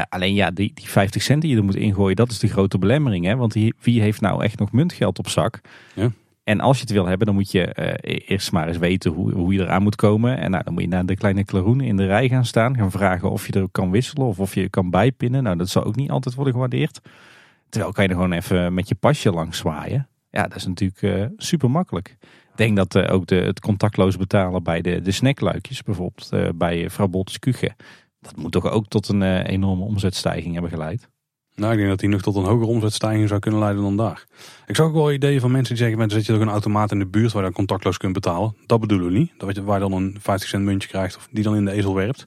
Alleen 0.10 0.34
ja, 0.34 0.52
die, 0.52 0.72
die 0.74 0.90
50 0.90 1.22
cent 1.22 1.42
die 1.42 1.52
je 1.52 1.58
er 1.58 1.64
moet 1.64 1.76
ingooien, 1.76 2.16
dat 2.16 2.32
is 2.32 2.40
de 2.40 2.48
grote 2.48 2.78
belemmering. 2.78 3.26
Hè? 3.26 3.36
Want 3.36 3.52
die, 3.52 3.74
wie 3.82 4.02
heeft 4.02 4.22
nou 4.22 4.44
echt 4.44 4.60
nog 4.60 4.72
muntgeld 4.72 5.20
op 5.20 5.30
zak? 5.30 5.62
Ja. 5.94 6.12
En 6.44 6.60
als 6.60 6.78
je 6.78 6.84
het 6.84 6.92
wil 6.92 7.06
hebben, 7.06 7.26
dan 7.26 7.36
moet 7.36 7.52
je 7.52 7.70
e-, 8.02 8.14
eerst 8.16 8.52
maar 8.52 8.68
eens 8.68 8.78
weten 8.78 9.12
hoe, 9.12 9.34
hoe 9.34 9.54
je 9.54 9.62
eraan 9.62 9.84
moet 9.84 9.96
komen. 9.96 10.38
En 10.38 10.52
nou, 10.52 10.64
dan 10.64 10.74
moet 10.74 10.82
je 10.82 10.88
naar 10.88 11.06
de 11.06 11.16
kleine 11.16 11.46
klaroen 11.46 11.82
in 11.82 11.98
de 11.98 12.06
rij 12.06 12.30
gaan 12.30 12.46
staan. 12.46 12.76
Gaan 12.76 12.92
vragen 12.92 13.32
of 13.32 13.48
je 13.48 13.54
er 13.54 13.68
kan 13.72 13.92
wisselen 13.92 14.28
of 14.28 14.40
of 14.40 14.56
je 14.56 14.70
kan 14.70 14.90
bijpinnen. 14.90 15.44
Nou, 15.44 15.58
dat 15.58 15.70
zal 15.70 15.84
ook 15.84 15.96
niet 15.96 16.10
altijd 16.10 16.36
worden 16.36 16.54
gewaardeerd. 16.54 17.00
Terwijl 17.70 17.94
kan 17.94 18.04
je 18.04 18.10
er 18.10 18.16
gewoon 18.16 18.32
even 18.32 18.74
met 18.74 18.88
je 18.88 18.96
pasje 18.96 19.32
langs 19.32 19.58
zwaaien. 19.58 20.08
Ja, 20.30 20.44
dat 20.44 20.56
is 20.56 20.66
natuurlijk 20.66 21.30
super 21.38 21.72
makkelijk. 21.72 22.18
Denk 22.62 22.76
dat 22.76 22.96
uh, 22.96 23.14
ook 23.14 23.28
de, 23.28 23.36
het 23.36 23.60
contactloos 23.60 24.18
betalen 24.18 24.64
bij 24.64 24.82
de, 24.82 25.02
de 25.02 25.12
snackluikjes, 25.12 25.84
bijvoorbeeld 25.84 26.30
uh, 26.34 26.50
bij 26.56 26.90
Vrouw 26.90 27.08
Bolt's 27.08 27.40
Kuchen, 27.40 27.76
dat 28.20 28.36
moet 28.36 28.52
toch 28.52 28.72
ook 28.72 28.88
tot 28.88 29.08
een 29.08 29.42
enorme 29.42 29.84
omzetstijging 29.84 30.54
hebben 30.54 30.72
geleid. 30.72 31.10
Nou, 31.56 31.72
ik 31.72 31.78
denk 31.78 31.90
dat 31.90 32.00
die 32.00 32.10
nog 32.10 32.22
tot 32.22 32.36
een 32.36 32.44
hogere 32.44 32.70
omzetstijging 32.70 33.28
zou 33.28 33.40
kunnen 33.40 33.60
leiden 33.60 33.84
dan 33.84 33.98
daar. 33.98 34.26
Ik 34.68 34.76
zag 34.76 34.86
ook 34.86 34.94
wel 34.94 35.12
ideeën 35.12 35.40
van 35.40 35.52
mensen 35.52 35.76
die 35.76 35.84
zeggen, 35.84 36.10
zet 36.10 36.26
je 36.26 36.34
ook 36.34 36.42
een 36.42 36.50
automaat 36.50 36.92
in 36.92 37.00
de 37.00 37.08
buurt 37.08 37.32
waar 37.32 37.42
je 37.42 37.48
dan 37.48 37.58
contactloos 37.58 37.98
kunt 37.98 38.14
betalen. 38.14 38.56
Dat 38.66 38.80
bedoelen 38.80 39.08
we 39.12 39.18
niet. 39.18 39.32
Dat 39.38 39.56
je, 39.56 39.64
waar 39.64 39.82
je 39.82 39.90
dan 39.90 40.02
een 40.02 40.18
50 40.20 40.50
cent 40.50 40.64
muntje 40.64 40.90
krijgt 40.90 41.18
of 41.18 41.28
die 41.32 41.44
dan 41.44 41.56
in 41.56 41.66
de 41.66 41.72
ezel 41.72 41.96
werpt. 41.96 42.26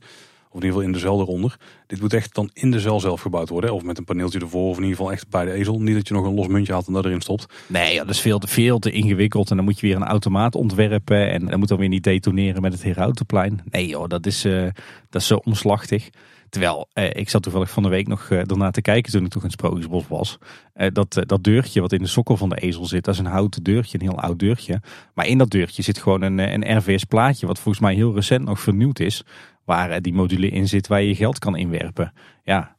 Of 0.55 0.61
in 0.61 0.67
ieder 0.67 0.81
geval 0.81 0.83
in 0.83 0.93
de 0.93 0.99
zeil 0.99 1.21
eronder. 1.21 1.57
Dit 1.87 2.01
moet 2.01 2.13
echt 2.13 2.35
dan 2.35 2.51
in 2.53 2.71
de 2.71 2.81
zeil 2.81 3.01
zelf 3.01 3.21
gebouwd 3.21 3.49
worden. 3.49 3.75
Of 3.75 3.83
met 3.83 3.99
een 3.99 4.05
paneeltje 4.05 4.39
ervoor. 4.39 4.69
Of 4.69 4.77
in 4.77 4.83
ieder 4.83 4.97
geval 4.97 5.13
echt 5.13 5.29
bij 5.29 5.45
de 5.45 5.53
ezel. 5.53 5.81
Niet 5.81 5.95
dat 5.95 6.09
je 6.09 6.15
nog 6.15 6.25
een 6.25 6.35
los 6.35 6.47
muntje 6.47 6.73
haalt 6.73 6.87
en 6.87 6.93
dat 6.93 7.05
erin 7.05 7.21
stopt. 7.21 7.47
Nee, 7.67 7.95
ja, 7.95 8.05
dat 8.05 8.15
is 8.15 8.21
veel 8.21 8.39
te, 8.39 8.47
veel 8.47 8.79
te 8.79 8.91
ingewikkeld. 8.91 9.51
En 9.51 9.57
dan 9.57 9.65
moet 9.65 9.81
je 9.81 9.87
weer 9.87 9.97
een 9.97 10.05
automaat 10.05 10.55
ontwerpen. 10.55 11.31
En 11.31 11.47
dat 11.47 11.59
moet 11.59 11.69
dan 11.69 11.79
weer 11.79 11.89
niet 11.89 12.05
detoneren 12.05 12.63
met 12.63 12.73
het 12.73 12.83
Herautenplein. 12.83 13.63
Nee 13.71 13.87
joh, 13.87 14.09
dat 14.09 14.27
is, 14.27 14.45
uh, 14.45 14.63
dat 15.11 15.21
is 15.21 15.27
zo 15.27 15.41
omslachtig. 15.45 16.11
Terwijl, 16.49 16.89
eh, 16.93 17.11
ik 17.15 17.31
zat 17.31 17.43
toevallig 17.43 17.71
van 17.71 17.83
de 17.83 17.89
week 17.89 18.09
nog 18.09 18.31
uh, 18.31 18.39
ernaar 18.39 18.73
te 18.73 18.81
kijken 18.81 19.13
toen 19.13 19.25
ik 19.25 19.31
toch 19.31 19.45
in 19.45 19.51
Sprookjesbos 19.51 20.09
was. 20.09 20.39
Uh, 20.77 20.87
dat, 20.93 21.23
dat 21.27 21.45
deurtje 21.45 21.81
wat 21.81 21.93
in 21.93 22.03
de 22.03 22.07
sokkel 22.07 22.37
van 22.37 22.49
de 22.49 22.57
ezel 22.57 22.87
zit, 22.87 23.05
dat 23.05 23.15
is 23.15 23.21
een 23.21 23.27
houten 23.27 23.63
deurtje, 23.63 23.99
een 23.99 24.09
heel 24.09 24.21
oud 24.21 24.39
deurtje. 24.39 24.81
Maar 25.15 25.27
in 25.27 25.39
dat 25.39 25.51
deurtje 25.51 25.83
zit 25.83 25.99
gewoon 25.99 26.23
een, 26.23 26.39
een 26.39 26.77
RVS 26.77 27.05
plaatje 27.05 27.47
wat 27.47 27.59
volgens 27.59 27.85
mij 27.85 27.95
heel 27.95 28.15
recent 28.15 28.45
nog 28.45 28.61
vernieuwd 28.61 28.99
is. 28.99 29.25
Waar 29.65 30.03
die 30.03 30.13
module 30.13 30.49
in 30.49 30.69
zit 30.69 30.87
waar 30.87 31.03
je 31.03 31.15
geld 31.15 31.39
kan 31.39 31.57
inwerpen. 31.57 32.13
Ja, 32.43 32.77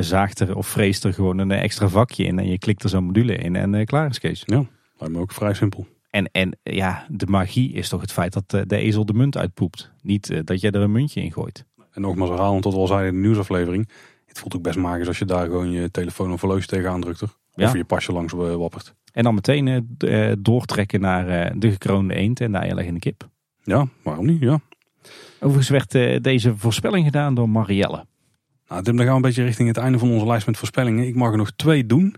zaagt 0.00 0.40
er 0.40 0.56
of 0.56 0.66
vreest 0.66 1.04
er 1.04 1.12
gewoon 1.12 1.38
een 1.38 1.50
extra 1.50 1.88
vakje 1.88 2.24
in 2.24 2.38
en 2.38 2.46
je 2.46 2.58
klikt 2.58 2.82
er 2.82 2.88
zo'n 2.88 3.04
module 3.04 3.36
in 3.36 3.56
en 3.56 3.84
klaar 3.84 4.10
is 4.10 4.18
Kees. 4.18 4.42
Ja, 4.44 4.64
lijkt 4.98 5.14
me 5.14 5.20
ook 5.20 5.32
vrij 5.32 5.54
simpel. 5.54 5.86
En, 6.10 6.30
en 6.32 6.58
ja, 6.62 7.06
de 7.08 7.26
magie 7.26 7.72
is 7.72 7.88
toch 7.88 8.00
het 8.00 8.12
feit 8.12 8.32
dat 8.32 8.68
de 8.68 8.76
ezel 8.76 9.04
de 9.04 9.14
munt 9.14 9.36
uitpoept. 9.36 9.92
Niet 10.02 10.46
dat 10.46 10.60
jij 10.60 10.70
er 10.70 10.80
een 10.80 10.92
muntje 10.92 11.22
in 11.22 11.32
gooit. 11.32 11.64
En 11.92 12.00
nogmaals 12.00 12.30
herhalen 12.30 12.60
tot 12.60 12.72
we 12.72 12.78
al 12.78 12.86
zeiden 12.86 13.08
in 13.08 13.14
de 13.14 13.26
nieuwsaflevering. 13.26 13.88
Het 14.26 14.38
voelt 14.38 14.56
ook 14.56 14.62
best 14.62 14.78
magisch 14.78 15.06
als 15.06 15.18
je 15.18 15.24
daar 15.24 15.44
gewoon 15.44 15.70
je 15.70 15.90
telefoon 15.90 16.32
of 16.32 16.40
horloge 16.40 16.66
tegenaan 16.66 17.00
drukt. 17.00 17.22
Of 17.22 17.72
je 17.72 17.84
pasje 17.84 18.12
langs 18.12 18.32
eh, 18.32 18.54
wappert. 18.54 18.94
En 19.12 19.22
dan 19.22 19.34
meteen 19.34 19.96
uh, 19.98 20.32
doortrekken 20.38 21.00
naar 21.00 21.58
de 21.58 21.70
gekroonde 21.70 22.14
eend 22.14 22.40
en 22.40 22.52
de 22.52 22.58
eierleggende 22.58 23.00
kip. 23.00 23.28
Ja, 23.62 23.86
waarom 24.02 24.26
niet? 24.26 24.40
Ja. 24.40 24.60
Overigens 25.40 25.68
werd 25.68 26.22
deze 26.22 26.56
voorspelling 26.56 27.04
gedaan 27.04 27.34
door 27.34 27.48
Marielle. 27.48 28.06
Nou, 28.68 28.82
Tim, 28.82 28.96
dan 28.96 29.04
gaan 29.04 29.14
we 29.14 29.20
een 29.20 29.28
beetje 29.28 29.44
richting 29.44 29.68
het 29.68 29.76
einde 29.76 29.98
van 29.98 30.10
onze 30.10 30.26
lijst 30.26 30.46
met 30.46 30.56
voorspellingen. 30.56 31.06
Ik 31.06 31.14
mag 31.14 31.30
er 31.30 31.36
nog 31.36 31.52
twee 31.56 31.86
doen. 31.86 32.16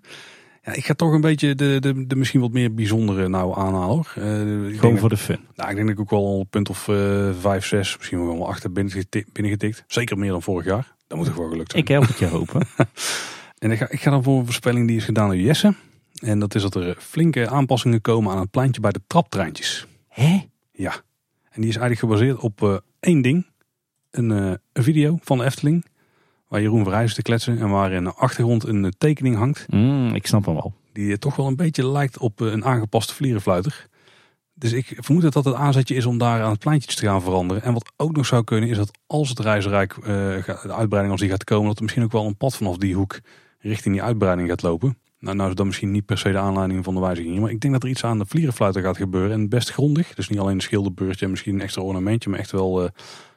Ja, 0.62 0.72
ik 0.72 0.84
ga 0.84 0.94
toch 0.94 1.12
een 1.12 1.20
beetje 1.20 1.54
de, 1.54 1.76
de, 1.80 2.06
de 2.06 2.16
misschien 2.16 2.40
wat 2.40 2.52
meer 2.52 2.74
bijzondere 2.74 3.28
nou 3.28 3.58
aanhalen. 3.58 4.04
Uh, 4.18 4.78
Gewoon 4.78 4.98
voor 4.98 5.08
de 5.08 5.16
fun. 5.16 5.38
Nou, 5.54 5.70
ik 5.70 5.76
denk 5.76 5.88
dat 5.88 5.96
ik 5.96 6.02
ook 6.02 6.10
wel 6.10 6.38
een 6.40 6.48
punt 6.48 6.68
of 6.68 6.88
uh, 6.88 7.30
vijf, 7.40 7.66
zes, 7.66 7.96
misschien 7.96 8.26
wel 8.26 8.48
achter 8.48 8.72
binnengetikt. 9.32 9.84
Zeker 9.86 10.18
meer 10.18 10.30
dan 10.30 10.42
vorig 10.42 10.66
jaar. 10.66 10.94
Dat 11.06 11.18
moet 11.18 11.26
toch 11.26 11.36
wel 11.36 11.48
gelukt 11.48 11.70
zijn. 11.70 11.82
Ik 11.82 11.88
help 11.88 12.06
het 12.06 12.18
je 12.18 12.26
hopen. 12.26 12.66
en 13.58 13.70
ik 13.70 13.78
ga, 13.78 13.88
ik 13.90 14.00
ga 14.00 14.10
dan 14.10 14.22
voor 14.22 14.38
een 14.38 14.44
voorspelling 14.44 14.86
die 14.86 14.96
is 14.96 15.04
gedaan 15.04 15.28
door 15.28 15.36
Jesse. 15.36 15.74
En 16.14 16.38
dat 16.38 16.54
is 16.54 16.62
dat 16.62 16.74
er 16.74 16.96
flinke 16.98 17.48
aanpassingen 17.48 18.00
komen 18.00 18.32
aan 18.32 18.40
het 18.40 18.50
pleintje 18.50 18.80
bij 18.80 18.92
de 18.92 19.00
traptreintjes. 19.06 19.86
Hè? 20.08 20.42
Ja. 20.72 20.94
En 21.56 21.62
die 21.62 21.70
is 21.70 21.76
eigenlijk 21.76 21.98
gebaseerd 21.98 22.38
op 22.38 22.60
uh, 22.62 22.76
één 23.00 23.22
ding. 23.22 23.46
Een, 24.10 24.30
een 24.72 24.82
video 24.82 25.18
van 25.22 25.38
de 25.38 25.44
Efteling 25.44 25.84
waar 26.48 26.60
Jeroen 26.60 26.84
Verheijs 26.84 27.14
te 27.14 27.22
kletsen 27.22 27.58
en 27.58 27.70
waar 27.70 27.92
in 27.92 28.04
de 28.04 28.12
achtergrond 28.12 28.64
een 28.64 28.94
tekening 28.98 29.36
hangt. 29.36 29.66
Mm, 29.68 30.14
ik 30.14 30.26
snap 30.26 30.44
hem 30.44 30.54
wel. 30.54 30.74
Die 30.92 31.18
toch 31.18 31.36
wel 31.36 31.46
een 31.46 31.56
beetje 31.56 31.88
lijkt 31.88 32.18
op 32.18 32.40
eh, 32.40 32.52
een 32.52 32.64
aangepaste 32.64 33.14
vlierenfluiter. 33.14 33.86
Dus 34.54 34.72
ik 34.72 34.96
vermoed 34.98 35.22
dat 35.22 35.32
dat 35.32 35.44
het 35.44 35.54
aanzetje 35.54 35.94
is 35.94 36.06
om 36.06 36.18
daar 36.18 36.42
aan 36.42 36.50
het 36.50 36.58
pleintje 36.58 36.96
te 36.96 37.06
gaan 37.06 37.22
veranderen. 37.22 37.62
En 37.62 37.72
wat 37.72 37.92
ook 37.96 38.16
nog 38.16 38.26
zou 38.26 38.44
kunnen 38.44 38.68
is 38.68 38.76
dat 38.76 38.98
als 39.06 39.28
het 39.28 39.38
reisrijk, 39.38 39.96
uh, 39.96 40.06
de 40.06 40.74
uitbreiding 40.74 41.10
als 41.10 41.20
die 41.20 41.30
gaat 41.30 41.44
komen, 41.44 41.66
dat 41.66 41.76
er 41.76 41.82
misschien 41.82 42.04
ook 42.04 42.12
wel 42.12 42.26
een 42.26 42.36
pad 42.36 42.56
vanaf 42.56 42.76
die 42.76 42.94
hoek 42.94 43.20
richting 43.58 43.94
die 43.94 44.02
uitbreiding 44.02 44.48
gaat 44.48 44.62
lopen. 44.62 44.98
Nou, 45.18 45.36
nou 45.36 45.48
is 45.48 45.54
dat 45.54 45.66
misschien 45.66 45.90
niet 45.90 46.04
per 46.04 46.18
se 46.18 46.30
de 46.30 46.38
aanleiding 46.38 46.84
van 46.84 46.94
de 46.94 47.00
wijziging. 47.00 47.40
Maar 47.40 47.50
ik 47.50 47.60
denk 47.60 47.72
dat 47.72 47.82
er 47.82 47.88
iets 47.88 48.04
aan 48.04 48.18
de 48.18 48.26
vlierenfluiter 48.26 48.82
gaat 48.82 48.96
gebeuren. 48.96 49.32
En 49.32 49.48
best 49.48 49.70
grondig. 49.70 50.14
Dus 50.14 50.28
niet 50.28 50.38
alleen 50.38 50.54
een 50.54 50.60
schilderbeurtje 50.60 51.24
en 51.24 51.30
misschien 51.30 51.54
een 51.54 51.60
extra 51.60 51.82
ornamentje. 51.82 52.30
Maar 52.30 52.38
echt 52.38 52.50
wel 52.50 52.82
uh, 52.82 52.88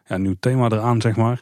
ja, 0.06 0.16
een 0.16 0.22
nieuw 0.22 0.36
thema 0.40 0.70
eraan, 0.70 1.02
zeg 1.02 1.16
maar. 1.16 1.42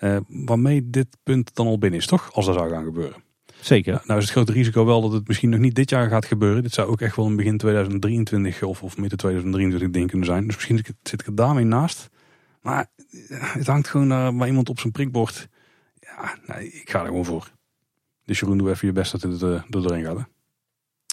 Uh, 0.00 0.16
waarmee 0.28 0.90
dit 0.90 1.06
punt 1.22 1.54
dan 1.54 1.66
al 1.66 1.78
binnen 1.78 2.00
is, 2.00 2.06
toch? 2.06 2.32
Als 2.32 2.46
dat 2.46 2.54
zou 2.54 2.70
gaan 2.70 2.84
gebeuren. 2.84 3.22
Zeker. 3.60 3.92
Nou, 3.92 4.06
nou 4.06 4.18
is 4.18 4.24
het 4.24 4.34
grote 4.34 4.52
risico 4.52 4.84
wel 4.84 5.00
dat 5.00 5.12
het 5.12 5.28
misschien 5.28 5.50
nog 5.50 5.60
niet 5.60 5.74
dit 5.74 5.90
jaar 5.90 6.08
gaat 6.08 6.26
gebeuren. 6.26 6.62
Dit 6.62 6.72
zou 6.72 6.88
ook 6.88 7.00
echt 7.00 7.16
wel 7.16 7.26
in 7.26 7.36
begin 7.36 7.58
2023 7.58 8.62
of, 8.62 8.82
of 8.82 8.96
midden 8.96 9.18
2023 9.18 9.90
ding 9.90 10.08
kunnen 10.08 10.26
zijn. 10.26 10.46
Dus 10.46 10.54
misschien 10.54 10.84
zit 11.02 11.20
ik 11.20 11.26
er 11.26 11.34
daarmee 11.34 11.64
naast. 11.64 12.10
Maar 12.60 12.86
het 13.36 13.66
hangt 13.66 13.88
gewoon 13.88 14.06
naar 14.06 14.34
bij 14.34 14.48
iemand 14.48 14.68
op 14.68 14.80
zijn 14.80 14.92
prikbord. 14.92 15.48
Ja, 16.00 16.38
nee, 16.46 16.72
ik 16.72 16.90
ga 16.90 17.00
er 17.00 17.06
gewoon 17.06 17.24
voor. 17.24 17.50
Dus 18.24 18.40
Jeroen, 18.40 18.58
doe 18.58 18.70
even 18.70 18.86
je 18.86 18.92
best 18.92 19.12
dat 19.12 19.22
het 19.22 19.42
uh, 19.42 19.50
er 19.54 19.64
doorheen 19.68 20.04
gaat. 20.04 20.16
Hè? 20.16 20.22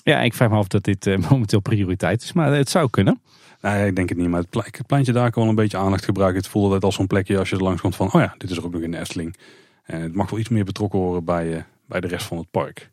Ja, 0.03 0.22
ik 0.22 0.34
vraag 0.34 0.49
me 0.49 0.55
af 0.55 0.68
dat 0.68 0.84
dit 0.84 1.05
uh, 1.05 1.18
momenteel 1.30 1.60
prioriteit 1.60 2.22
is. 2.22 2.34
Maar 2.34 2.53
het 2.53 2.70
zou 2.70 2.89
kunnen. 2.89 3.22
Nee, 3.62 3.88
ik 3.88 3.95
denk 3.95 4.10
het 4.10 4.18
niet. 4.18 4.30
Maar 4.30 4.43
het, 4.49 4.88
pleintje 4.88 5.12
daar 5.12 5.32
kan 5.32 5.41
wel 5.41 5.51
een 5.51 5.57
beetje 5.57 5.78
aandacht 5.78 6.05
gebruiken. 6.05 6.41
Het 6.41 6.49
voelt 6.49 6.66
altijd 6.66 6.84
als 6.84 6.95
zo'n 6.95 7.07
plekje 7.07 7.38
als 7.38 7.49
je 7.49 7.55
er 7.55 7.64
langs 7.64 7.82
komt 7.82 7.95
van... 7.95 8.07
oh 8.14 8.22
ja, 8.22 8.36
dit 8.38 8.49
is 8.49 8.57
er 8.57 8.66
ook 8.66 8.72
nog 8.72 8.82
in 8.82 8.91
de 8.91 8.99
Efteling. 8.99 9.36
En 9.84 10.01
het 10.01 10.14
mag 10.14 10.30
wel 10.30 10.39
iets 10.39 10.49
meer 10.49 10.66
betrokken 10.66 10.99
worden 10.99 11.24
bij, 11.24 11.47
uh, 11.47 11.62
bij 11.86 11.99
de 11.99 12.07
rest 12.07 12.26
van 12.26 12.38
het 12.38 12.51
park. 12.51 12.91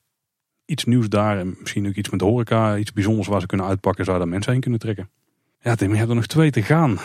Iets 0.65 0.85
nieuws 0.85 1.09
daar 1.09 1.39
en 1.39 1.57
misschien 1.61 1.87
ook 1.87 1.95
iets 1.95 2.11
met 2.11 2.21
de 2.21 2.27
horeca. 2.27 2.77
Iets 2.77 2.93
bijzonders 2.93 3.29
waar 3.29 3.41
ze 3.41 3.47
kunnen 3.47 3.67
uitpakken. 3.67 4.05
Zou 4.05 4.19
daar 4.19 4.29
mensen 4.29 4.53
heen 4.53 4.61
kunnen 4.61 4.81
trekken. 4.81 5.09
Ja 5.61 5.75
Tim, 5.75 5.91
je 5.91 5.97
hebt 5.97 6.09
er 6.09 6.15
nog 6.15 6.27
twee 6.27 6.51
te 6.51 6.63
gaan. 6.63 6.99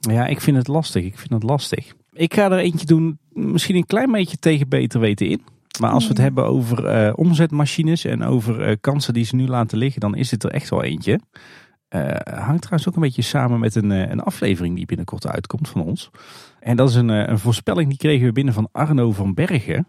Ja, 0.00 0.26
ik 0.26 0.40
vind 0.40 0.56
het 0.56 0.68
lastig. 0.68 1.04
Ik 1.04 1.18
vind 1.18 1.30
het 1.30 1.42
lastig. 1.42 1.92
Ik 2.12 2.34
ga 2.34 2.50
er 2.50 2.58
eentje 2.58 2.86
doen, 2.86 3.18
misschien 3.32 3.76
een 3.76 3.86
klein 3.86 4.10
beetje 4.10 4.36
tegen 4.36 4.68
beter 4.68 5.00
weten 5.00 5.26
in. 5.26 5.42
Maar 5.78 5.90
als 5.90 6.02
we 6.02 6.08
het 6.08 6.18
hebben 6.18 6.46
over 6.46 7.06
uh, 7.06 7.12
omzetmachines 7.16 8.04
en 8.04 8.22
over 8.22 8.68
uh, 8.68 8.76
kansen 8.80 9.14
die 9.14 9.24
ze 9.24 9.36
nu 9.36 9.46
laten 9.46 9.78
liggen, 9.78 10.00
dan 10.00 10.14
is 10.14 10.28
dit 10.28 10.44
er 10.44 10.50
echt 10.50 10.70
wel 10.70 10.82
eentje. 10.82 11.20
Uh, 11.90 12.00
hangt 12.24 12.62
trouwens 12.62 12.88
ook 12.88 12.94
een 12.94 13.02
beetje 13.02 13.22
samen 13.22 13.60
met 13.60 13.74
een, 13.74 13.90
een 13.90 14.20
aflevering 14.20 14.76
die 14.76 14.86
binnenkort 14.86 15.26
uitkomt 15.26 15.68
van 15.68 15.82
ons. 15.82 16.10
En 16.60 16.76
dat 16.76 16.88
is 16.88 16.94
een, 16.94 17.08
een 17.08 17.38
voorspelling 17.38 17.88
die 17.88 17.98
kregen 17.98 18.26
we 18.26 18.32
binnen 18.32 18.54
van 18.54 18.68
Arno 18.72 19.12
van 19.12 19.34
Bergen. 19.34 19.88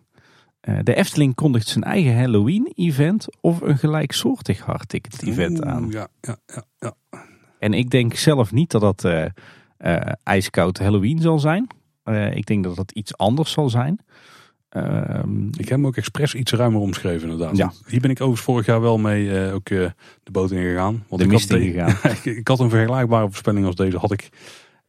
de 0.81 0.95
Efteling 0.95 1.35
kondigt 1.35 1.67
zijn 1.67 1.83
eigen 1.83 2.17
Halloween-event 2.17 3.27
of 3.41 3.61
een 3.61 3.77
gelijksoortig 3.77 4.59
hardticket-event 4.59 5.63
aan. 5.63 5.89
Ja, 5.89 6.07
ja, 6.21 6.37
ja, 6.45 6.63
ja. 6.79 6.93
En 7.59 7.73
ik 7.73 7.89
denk 7.89 8.13
zelf 8.13 8.51
niet 8.51 8.71
dat 8.71 8.81
dat 8.81 9.31
ijskoud 10.23 10.79
Halloween 10.79 11.19
zal 11.19 11.39
zijn. 11.39 11.67
ik 12.33 12.45
denk 12.45 12.63
dat 12.63 12.75
dat 12.75 12.91
iets 12.91 13.17
anders 13.17 13.51
zal 13.51 13.69
zijn. 13.69 13.99
Um, 14.77 15.49
ik 15.51 15.69
heb 15.69 15.77
hem 15.77 15.85
ook 15.85 15.97
expres 15.97 16.35
iets 16.35 16.51
ruimer 16.51 16.81
omschreven 16.81 17.29
inderdaad. 17.29 17.57
Ja. 17.57 17.71
Hier 17.87 17.99
ben 17.99 18.09
ik 18.09 18.17
overigens 18.17 18.45
vorig 18.45 18.65
jaar 18.65 18.81
wel 18.81 18.97
mee 18.97 19.25
uh, 19.25 19.53
ook 19.53 19.69
uh, 19.69 19.89
de 20.23 20.31
boot 20.31 20.51
ingegaan. 20.51 21.05
Want 21.07 21.21
de 21.21 21.27
ik 21.27 21.41
had 21.41 21.59
ingegaan. 21.59 21.95
ik 22.37 22.47
had 22.47 22.59
een 22.59 22.69
vergelijkbare 22.69 23.25
voorspelling 23.25 23.65
als 23.65 23.75
deze, 23.75 23.97
had 23.97 24.11
ik 24.11 24.29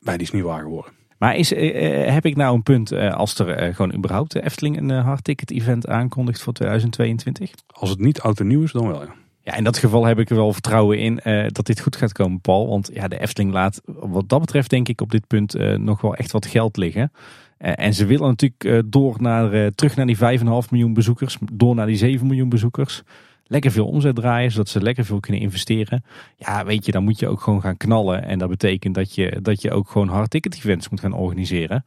bij 0.00 0.16
die 0.16 0.26
is 0.26 0.32
niet 0.32 0.42
waar 0.42 0.62
geworden. 0.62 0.92
Maar 1.18 1.36
is, 1.36 1.52
uh, 1.52 2.12
heb 2.12 2.26
ik 2.26 2.36
nou 2.36 2.54
een 2.54 2.62
punt 2.62 2.92
als 2.92 3.38
er 3.38 3.74
gewoon 3.74 3.94
überhaupt 3.94 4.32
de 4.32 4.42
Efteling 4.42 4.76
een 4.76 4.90
hardticket 4.90 5.50
event 5.50 5.88
aankondigt 5.88 6.42
voor 6.42 6.52
2022? 6.52 7.50
Als 7.66 7.90
het 7.90 7.98
niet 7.98 8.20
oud 8.20 8.40
en 8.40 8.46
nieuw 8.46 8.62
is, 8.62 8.72
dan 8.72 8.88
wel 8.88 9.02
ja. 9.02 9.14
Ja, 9.42 9.56
in 9.56 9.64
dat 9.64 9.78
geval 9.78 10.04
heb 10.04 10.18
ik 10.18 10.30
er 10.30 10.36
wel 10.36 10.52
vertrouwen 10.52 10.98
in 10.98 11.20
dat 11.46 11.66
dit 11.66 11.80
goed 11.80 11.96
gaat 11.96 12.12
komen, 12.12 12.40
Paul. 12.40 12.68
Want 12.68 12.90
ja, 12.92 13.08
de 13.08 13.20
Efteling 13.20 13.52
laat 13.52 13.80
wat 13.84 14.28
dat 14.28 14.40
betreft 14.40 14.70
denk 14.70 14.88
ik 14.88 15.00
op 15.00 15.10
dit 15.10 15.26
punt 15.26 15.78
nog 15.78 16.00
wel 16.00 16.14
echt 16.14 16.32
wat 16.32 16.46
geld 16.46 16.76
liggen. 16.76 17.12
Eh, 17.60 17.72
en 17.76 17.94
ze 17.94 18.06
willen 18.06 18.28
natuurlijk 18.28 18.64
eh, 18.64 18.78
door 18.86 19.16
naar, 19.18 19.52
eh, 19.52 19.66
terug 19.74 19.96
naar 19.96 20.06
die 20.06 20.16
5,5 20.16 20.70
miljoen 20.70 20.94
bezoekers, 20.94 21.36
door 21.52 21.74
naar 21.74 21.86
die 21.86 21.96
7 21.96 22.26
miljoen 22.26 22.48
bezoekers. 22.48 23.02
Lekker 23.46 23.70
veel 23.70 23.86
omzet 23.86 24.14
draaien, 24.14 24.50
zodat 24.50 24.68
ze 24.68 24.82
lekker 24.82 25.04
veel 25.04 25.20
kunnen 25.20 25.42
investeren. 25.42 26.04
Ja, 26.36 26.64
weet 26.64 26.86
je, 26.86 26.92
dan 26.92 27.04
moet 27.04 27.18
je 27.18 27.28
ook 27.28 27.40
gewoon 27.40 27.60
gaan 27.60 27.76
knallen. 27.76 28.24
En 28.24 28.38
dat 28.38 28.48
betekent 28.48 28.94
dat 28.94 29.14
je, 29.14 29.38
dat 29.42 29.62
je 29.62 29.70
ook 29.70 29.90
gewoon 29.90 30.08
hard 30.08 30.30
ticket 30.30 30.54
events 30.54 30.88
moet 30.88 31.00
gaan 31.00 31.12
organiseren. 31.12 31.84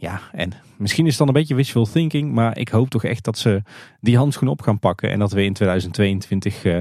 Ja, 0.00 0.20
en 0.32 0.52
misschien 0.76 1.04
is 1.04 1.10
het 1.10 1.18
dan 1.18 1.28
een 1.28 1.40
beetje 1.40 1.54
wishful 1.54 1.86
thinking, 1.86 2.32
maar 2.32 2.58
ik 2.58 2.68
hoop 2.68 2.88
toch 2.88 3.04
echt 3.04 3.24
dat 3.24 3.38
ze 3.38 3.62
die 4.00 4.16
handschoen 4.16 4.48
op 4.48 4.62
gaan 4.62 4.78
pakken 4.78 5.10
en 5.10 5.18
dat 5.18 5.32
we 5.32 5.44
in 5.44 5.52
2022 5.52 6.64
uh, 6.64 6.78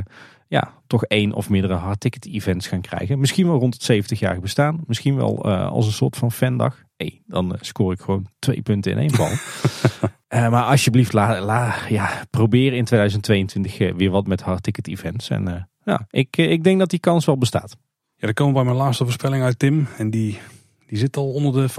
ja, 0.47 0.73
toch 0.87 1.03
één 1.03 1.33
of 1.33 1.49
meerdere 1.49 1.73
hardticket 1.73 2.25
events 2.25 2.67
gaan 2.67 2.81
krijgen. 2.81 3.19
Misschien 3.19 3.47
wel 3.47 3.59
rond 3.59 3.73
het 3.73 4.05
70-jarige 4.05 4.41
bestaan, 4.41 4.83
misschien 4.85 5.15
wel 5.15 5.47
uh, 5.47 5.71
als 5.71 5.85
een 5.85 5.91
soort 5.91 6.17
van 6.17 6.31
fandag 6.31 6.85
hey, 6.97 7.21
dan 7.25 7.53
eh, 7.53 7.61
scoor 7.61 7.93
ik 7.93 8.01
gewoon 8.01 8.27
twee 8.39 8.61
punten 8.61 8.91
in 8.91 8.97
één 8.97 9.17
bal. 9.17 9.29
uh, 9.29 10.49
maar 10.51 10.63
alsjeblieft, 10.63 11.13
la, 11.13 11.41
la, 11.41 11.75
ja, 11.89 12.25
probeer 12.29 12.73
in 12.73 12.85
2022 12.85 13.79
eh, 13.79 13.93
weer 13.93 14.09
wat 14.09 14.27
met 14.27 14.41
hardticket 14.41 14.87
events. 14.87 15.29
En 15.29 15.69
ja, 15.83 16.07
ik, 16.09 16.37
ik 16.37 16.63
denk 16.63 16.79
dat 16.79 16.89
die 16.89 16.99
kans 16.99 17.25
wel 17.25 17.37
bestaat. 17.37 17.77
Ja, 18.15 18.25
dan 18.25 18.33
komen 18.33 18.53
we 18.53 18.59
bij 18.59 18.69
mijn 18.69 18.83
laatste 18.83 19.03
voorspelling 19.03 19.43
uit 19.43 19.59
Tim. 19.59 19.87
En 19.97 20.09
die, 20.09 20.39
die 20.87 20.97
zit 20.97 21.17
al 21.17 21.31
onder 21.31 21.53
de 21.53 21.69
50% 21.69 21.73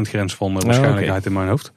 grens 0.00 0.34
van 0.34 0.54
de 0.54 0.60
waarschijnlijkheid 0.66 1.26
in 1.26 1.32
mijn 1.32 1.48
hoofd. 1.48 1.72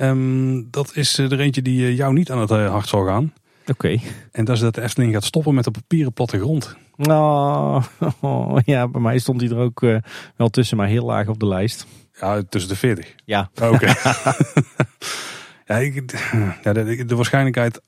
Um, 0.00 0.70
dat 0.70 0.96
is 0.96 1.18
er 1.18 1.40
eentje 1.40 1.62
die 1.62 1.94
jou 1.94 2.12
niet 2.12 2.30
aan 2.30 2.40
het 2.40 2.50
hart 2.50 2.88
zal 2.88 3.06
gaan. 3.06 3.32
Oké. 3.70 3.98
En 4.32 4.44
dat 4.44 4.56
is 4.56 4.62
dat 4.62 4.74
de 4.74 4.82
Efteling 4.82 5.12
gaat 5.12 5.24
stoppen 5.24 5.54
met 5.54 5.64
de 5.64 5.70
papieren 5.70 6.12
plattegrond. 6.12 6.76
Oh, 6.96 7.84
oh, 8.20 8.58
ja, 8.64 8.88
bij 8.88 9.00
mij 9.00 9.18
stond 9.18 9.40
hij 9.40 9.50
er 9.50 9.56
ook 9.56 9.80
wel 10.36 10.48
tussen, 10.48 10.76
maar 10.76 10.88
heel 10.88 11.04
laag 11.04 11.28
op 11.28 11.40
de 11.40 11.46
lijst. 11.46 11.86
Ja, 12.20 12.42
tussen 12.42 12.70
de 12.70 12.76
40. 12.76 13.14
Ja. 13.24 13.50
Oh, 13.62 13.72
oké. 13.72 13.86
ja, 15.66 15.78
ja, 16.62 16.72
de, 16.72 17.04
de, 17.04 17.16
waarschijnlijkheid. 17.16 17.80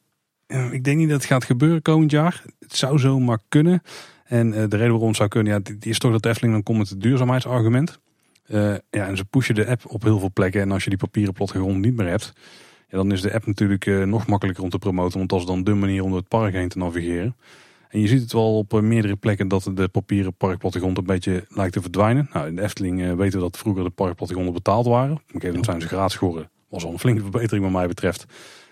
Ik 0.71 0.85
denk 0.85 0.99
niet 0.99 1.09
dat 1.09 1.17
het 1.17 1.31
gaat 1.31 1.45
gebeuren 1.45 1.83
komend 1.83 2.11
jaar. 2.11 2.43
Het 2.59 2.77
zou 2.77 2.99
zomaar 2.99 3.39
kunnen. 3.49 3.83
En 4.25 4.47
uh, 4.47 4.55
de 4.55 4.77
reden 4.77 4.91
waarom 4.91 5.09
het 5.09 5.17
zou 5.17 5.29
kunnen, 5.29 5.53
ja, 5.53 5.59
die 5.63 5.91
is 5.91 5.99
toch 5.99 6.13
dat 6.13 6.23
de 6.23 6.29
Efteling 6.29 6.53
dan 6.53 6.63
komt 6.63 6.79
met 6.79 6.89
het 6.89 7.01
duurzaamheidsargument. 7.01 7.99
Uh, 8.47 8.75
ja, 8.91 9.07
en 9.07 9.17
ze 9.17 9.25
pushen 9.25 9.55
de 9.55 9.67
app 9.67 9.83
op 9.87 10.03
heel 10.03 10.19
veel 10.19 10.31
plekken. 10.33 10.61
En 10.61 10.71
als 10.73 10.85
je 10.85 10.91
die 10.91 10.99
papieren 10.99 11.33
plattegrond 11.33 11.79
niet 11.79 11.97
meer 11.97 12.07
hebt, 12.07 12.33
ja, 12.91 12.97
dan 12.97 13.13
is 13.13 13.21
de 13.21 13.33
app 13.35 13.47
natuurlijk 13.47 13.87
uh, 13.87 14.05
nog 14.05 14.27
makkelijker 14.27 14.65
om 14.65 14.71
te 14.71 14.79
promoten. 14.79 15.19
Want 15.19 15.31
dat 15.31 15.41
is 15.41 15.47
dan 15.47 15.65
de 15.65 15.75
manier 15.75 16.03
om 16.03 16.09
door 16.09 16.19
het 16.19 16.29
park 16.29 16.53
heen 16.53 16.69
te 16.69 16.79
navigeren. 16.79 17.37
En 17.89 18.01
je 18.01 18.09
ziet 18.09 18.21
het 18.21 18.33
wel 18.33 18.57
op 18.57 18.81
meerdere 18.81 19.17
plekken 19.17 19.49
dat 19.49 19.71
de 19.75 19.89
papieren 19.89 20.35
parkplattegrond 20.35 20.99
een 20.99 21.05
beetje 21.05 21.45
lijkt 21.49 21.73
te 21.73 21.81
verdwijnen. 21.81 22.29
Nou, 22.33 22.47
in 22.47 22.57
de 22.57 22.63
Efteling 22.63 23.01
uh, 23.01 23.13
weten 23.13 23.39
we 23.39 23.45
dat 23.45 23.59
vroeger 23.59 23.85
de 23.85 23.91
parkplattegronden 23.91 24.55
betaald 24.55 24.87
waren. 24.87 25.21
Op 25.35 25.43
moment 25.43 25.65
zijn 25.65 25.81
ze 25.81 25.87
gratis 25.87 26.17
geworden. 26.17 26.51
Was 26.69 26.85
al 26.85 26.93
een 26.93 26.99
flinke 26.99 27.23
verbetering 27.23 27.65
wat 27.65 27.73
mij 27.73 27.87
betreft. 27.87 28.27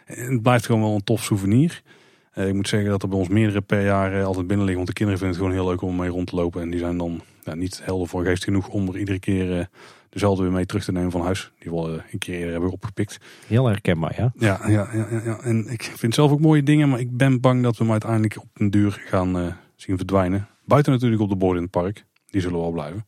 En 0.05 0.33
het 0.33 0.43
blijft 0.43 0.67
gewoon 0.67 0.81
wel 0.81 0.95
een 0.95 1.05
tof 1.05 1.23
souvenir. 1.23 1.83
Ik 2.35 2.55
moet 2.55 2.69
zeggen 2.69 2.91
dat 2.91 3.03
er 3.03 3.09
bij 3.09 3.19
ons 3.19 3.29
meerdere 3.29 3.61
per 3.61 3.85
jaar 3.85 4.25
altijd 4.25 4.47
binnen 4.47 4.67
liggen. 4.67 4.85
Want 4.85 4.87
de 4.87 4.93
kinderen 4.93 5.21
vinden 5.21 5.37
het 5.37 5.47
gewoon 5.47 5.65
heel 5.65 5.71
leuk 5.71 5.83
om 5.83 5.97
mee 5.97 6.11
rond 6.11 6.27
te 6.27 6.37
lopen. 6.37 6.63
En 6.63 6.71
die 6.71 6.79
zijn 6.79 6.99
dan 6.99 7.21
ja, 7.45 7.55
niet 7.55 7.81
helder 7.85 8.09
voor 8.09 8.25
geest 8.25 8.45
genoeg 8.45 8.69
om 8.69 8.89
er 8.89 8.99
iedere 8.99 9.19
keer 9.19 9.69
dezelfde 10.09 10.43
weer 10.43 10.53
mee 10.53 10.67
terug 10.67 10.85
te 10.85 10.93
nemen 10.93 11.11
van 11.11 11.21
huis. 11.21 11.53
Die 11.59 11.71
we 11.71 12.03
een 12.11 12.19
keer 12.19 12.35
eerder 12.35 12.53
hebben 12.53 12.71
opgepikt. 12.71 13.19
Heel 13.47 13.67
herkenbaar, 13.67 14.15
ja. 14.17 14.33
Ja, 14.35 14.61
ja, 14.69 14.89
ja, 14.93 15.21
ja, 15.25 15.41
en 15.41 15.67
ik 15.71 15.83
vind 15.83 16.15
zelf 16.15 16.31
ook 16.31 16.41
mooie 16.41 16.63
dingen. 16.63 16.89
Maar 16.89 17.01
ik 17.01 17.17
ben 17.17 17.41
bang 17.41 17.63
dat 17.63 17.77
we 17.77 17.83
hem 17.83 17.93
uiteindelijk 17.93 18.37
op 18.37 18.49
een 18.55 18.71
duur 18.71 19.03
gaan 19.07 19.57
zien 19.77 19.97
verdwijnen. 19.97 20.49
Buiten 20.65 20.93
natuurlijk 20.93 21.23
op 21.23 21.29
de 21.29 21.37
borden 21.37 21.57
in 21.57 21.63
het 21.63 21.83
park. 21.83 22.05
Die 22.27 22.41
zullen 22.41 22.59
wel 22.59 22.71
blijven. 22.71 23.07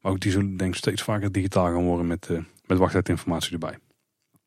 Maar 0.00 0.12
ook 0.12 0.20
die 0.20 0.30
zullen 0.30 0.56
denk 0.56 0.70
ik 0.70 0.76
steeds 0.76 1.02
vaker 1.02 1.32
digitaal 1.32 1.66
gaan 1.66 1.84
worden 1.84 2.06
met, 2.06 2.30
met 2.66 2.78
wachttijdinformatie 2.78 3.52
erbij. 3.52 3.78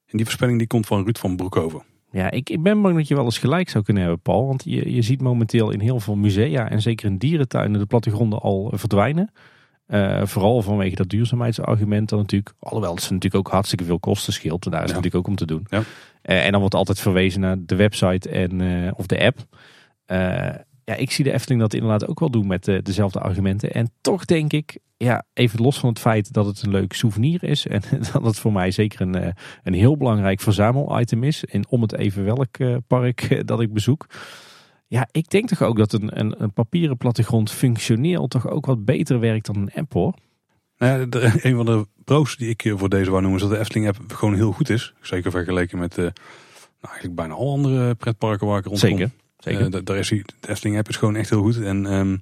En 0.06 0.18
die 0.18 0.26
voorspelling 0.26 0.58
die 0.58 0.68
komt 0.68 0.88
van 0.88 1.04
Ruud 1.04 1.18
van 1.18 1.36
Broekhoven. 1.36 1.84
Ja, 2.12 2.32
ik, 2.32 2.50
ik 2.50 2.64
ben 2.64 2.82
bang 2.82 2.96
dat 2.96 3.08
je 3.08 3.16
wel 3.16 3.24
eens 3.24 3.38
gelijk 3.38 3.70
zou 3.70 3.84
kunnen 3.84 4.04
hebben, 4.04 4.22
Paul. 4.22 4.48
Want 4.48 4.64
je, 4.66 4.94
je 4.94 5.02
ziet 5.02 5.22
momenteel 5.22 5.72
in 5.72 5.80
heel 5.80 6.00
veel 6.00 6.16
musea 6.16 6.70
en 6.70 6.82
zeker 6.82 7.06
in 7.06 7.18
dierentuinen 7.18 7.80
de 7.80 7.86
plattegronden 7.86 8.40
al 8.40 8.72
verdwijnen. 8.76 9.32
Uh, 9.90 10.26
vooral 10.26 10.62
vanwege 10.62 10.96
dat 10.96 11.10
duurzaamheidsargument 11.10 12.10
dan 12.10 12.20
natuurlijk. 12.20 12.56
Alhoewel 12.60 12.96
het 12.96 13.02
natuurlijk 13.02 13.36
ook 13.36 13.52
hartstikke 13.52 13.84
veel 13.84 14.00
kosten 14.00 14.34
scheelt. 14.34 14.66
En 14.66 14.72
daar 14.72 14.84
is 14.84 14.90
ja. 14.90 14.96
natuurlijk 14.96 15.24
ook 15.24 15.32
om 15.32 15.36
te 15.36 15.46
doen. 15.46 15.66
Ja. 15.70 15.78
Uh, 15.80 16.46
en 16.46 16.52
dan 16.52 16.60
wordt 16.60 16.76
altijd 16.76 17.00
verwezen 17.00 17.42
naar 17.42 17.56
de 17.60 17.76
website 17.76 18.30
en, 18.30 18.60
uh, 18.60 18.92
of 18.96 19.06
de 19.06 19.20
app. 19.26 19.40
ja, 20.86 20.96
ik 20.96 21.12
zie 21.12 21.24
de 21.24 21.34
Efteling 21.34 21.62
dat 21.62 21.74
inderdaad 21.74 22.08
ook 22.08 22.20
wel 22.20 22.30
doen 22.30 22.48
met 22.48 22.80
dezelfde 22.84 23.20
argumenten. 23.20 23.72
En 23.72 23.92
toch 24.02 24.26
denk 24.26 24.54
ik, 24.54 24.78
ja, 24.98 25.24
even 25.34 25.62
los 25.62 25.80
van 25.80 25.90
het 25.90 26.00
feit 26.00 26.34
dat 26.34 26.46
het 26.46 26.62
een 26.62 26.72
leuk 26.72 26.94
souvenir 26.94 27.44
is. 27.44 27.68
En 27.68 27.82
dat 28.14 28.24
het 28.24 28.40
voor 28.40 28.52
mij 28.52 28.72
zeker 28.72 29.02
een, 29.02 29.34
een 29.64 29.74
heel 29.74 29.98
belangrijk 29.98 30.42
verzamelitem 30.42 31.24
is. 31.24 31.46
En 31.46 31.70
om 31.70 31.82
het 31.82 31.96
even 31.96 32.24
welk 32.24 32.58
park 32.88 33.48
dat 33.48 33.62
ik 33.62 33.74
bezoek. 33.74 34.06
Ja, 34.90 35.08
ik 35.12 35.30
denk 35.30 35.48
toch 35.48 35.62
ook 35.62 35.78
dat 35.78 35.94
een, 35.94 36.20
een, 36.20 36.44
een, 36.44 36.54
papieren 36.54 36.98
plattegrond 36.98 37.52
functioneel 37.52 38.28
toch 38.28 38.48
ook 38.48 38.66
wat 38.66 38.86
beter 38.86 39.20
werkt 39.20 39.46
dan 39.46 39.56
een 39.56 39.72
app 39.74 39.94
hoor. 39.94 40.14
Nou 40.78 41.00
ja, 41.00 41.06
de, 41.06 41.40
een 41.48 41.56
van 41.56 41.66
de 41.66 41.88
pro's 42.04 42.38
die 42.38 42.50
ik 42.50 42.74
voor 42.76 42.90
deze 42.90 43.10
wou 43.10 43.22
noemen 43.22 43.40
is 43.42 43.48
dat 43.48 43.56
de 43.56 43.60
Efteling 43.60 43.88
app 43.88 44.14
gewoon 44.14 44.36
heel 44.36 44.52
goed 44.52 44.70
is. 44.70 44.94
Zeker 45.02 45.32
vergeleken 45.32 45.80
met 45.80 45.92
uh, 45.92 46.04
nou, 46.04 46.14
eigenlijk 46.82 47.16
bijna 47.16 47.34
alle 47.34 47.52
andere 47.52 47.96
pretparken 47.96 48.48
waar 48.48 48.60
ik 48.60 48.66
rondkom. 48.66 48.90
Zeker. 48.90 49.12
Zeker. 49.38 49.74
Uh, 49.76 49.82
daar 49.84 49.98
is 49.98 50.10
die, 50.10 50.24
de 50.40 50.50
Efteling 50.50 50.78
app 50.78 50.90
is 50.90 50.98
gewoon 50.98 51.16
echt 51.16 51.30
heel 51.30 51.42
goed. 51.42 51.62
En, 51.62 51.94
um, 51.94 52.22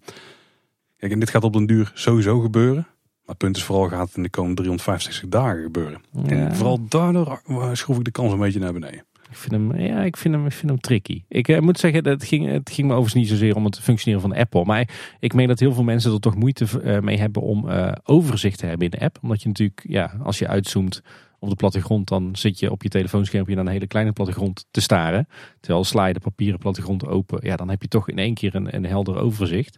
kijk, 0.97 1.11
en 1.11 1.19
dit 1.19 1.29
gaat 1.29 1.43
op 1.43 1.53
den 1.53 1.65
duur 1.65 1.91
sowieso 1.93 2.39
gebeuren. 2.39 2.87
Maar 3.01 3.35
het 3.35 3.37
punt 3.37 3.57
is 3.57 3.63
vooral 3.63 3.87
gaat 3.87 4.07
het 4.07 4.17
in 4.17 4.23
de 4.23 4.29
komende 4.29 4.55
365 4.55 5.29
dagen 5.29 5.63
gebeuren. 5.63 6.01
Ja. 6.11 6.29
En 6.29 6.55
vooral 6.55 6.87
daardoor 6.87 7.41
schroef 7.73 7.97
ik 7.97 8.03
de 8.03 8.11
kans 8.11 8.31
een 8.31 8.39
beetje 8.39 8.59
naar 8.59 8.73
beneden. 8.73 9.05
Ik 9.29 9.35
vind 9.37 9.51
hem, 9.51 9.79
ja, 9.79 10.03
ik 10.03 10.17
vind 10.17 10.33
hem, 10.33 10.45
ik 10.45 10.51
vind 10.51 10.71
hem 10.71 10.79
tricky. 10.79 11.23
Ik 11.27 11.47
uh, 11.47 11.59
moet 11.59 11.79
zeggen, 11.79 12.03
dat 12.03 12.23
ging, 12.23 12.51
het 12.51 12.69
ging 12.69 12.87
me 12.87 12.93
overigens 12.93 13.21
niet 13.21 13.27
zozeer 13.39 13.55
om 13.55 13.65
het 13.65 13.79
functioneren 13.79 14.21
van 14.21 14.35
Apple. 14.35 14.65
Maar 14.65 14.89
ik 15.19 15.33
meen 15.33 15.47
dat 15.47 15.59
heel 15.59 15.73
veel 15.73 15.83
mensen 15.83 16.13
er 16.13 16.19
toch 16.19 16.35
moeite 16.35 16.65
uh, 16.83 16.99
mee 16.99 17.17
hebben 17.17 17.41
om 17.41 17.69
uh, 17.69 17.91
overzicht 18.03 18.59
te 18.59 18.65
hebben 18.65 18.89
in 18.91 18.99
de 18.99 19.05
app. 19.05 19.17
Omdat 19.21 19.41
je 19.41 19.47
natuurlijk, 19.47 19.85
ja, 19.87 20.13
als 20.23 20.39
je 20.39 20.47
uitzoomt 20.47 21.01
op 21.39 21.49
de 21.49 21.55
plattegrond, 21.55 22.07
dan 22.07 22.35
zit 22.35 22.59
je 22.59 22.71
op 22.71 22.83
je 22.83 22.89
telefoonschermpje 22.89 23.55
naar 23.55 23.65
een 23.65 23.71
hele 23.71 23.87
kleine 23.87 24.11
plattegrond 24.11 24.65
te 24.71 24.81
staren. 24.81 25.27
Terwijl 25.59 25.83
sla 25.83 26.05
je 26.05 26.13
de 26.13 26.19
papieren 26.19 26.59
plattegrond 26.59 27.07
open, 27.07 27.39
ja, 27.43 27.55
dan 27.55 27.69
heb 27.69 27.81
je 27.81 27.87
toch 27.87 28.09
in 28.09 28.17
één 28.17 28.33
keer 28.33 28.55
een, 28.55 28.75
een 28.75 28.85
helder 28.85 29.17
overzicht. 29.17 29.77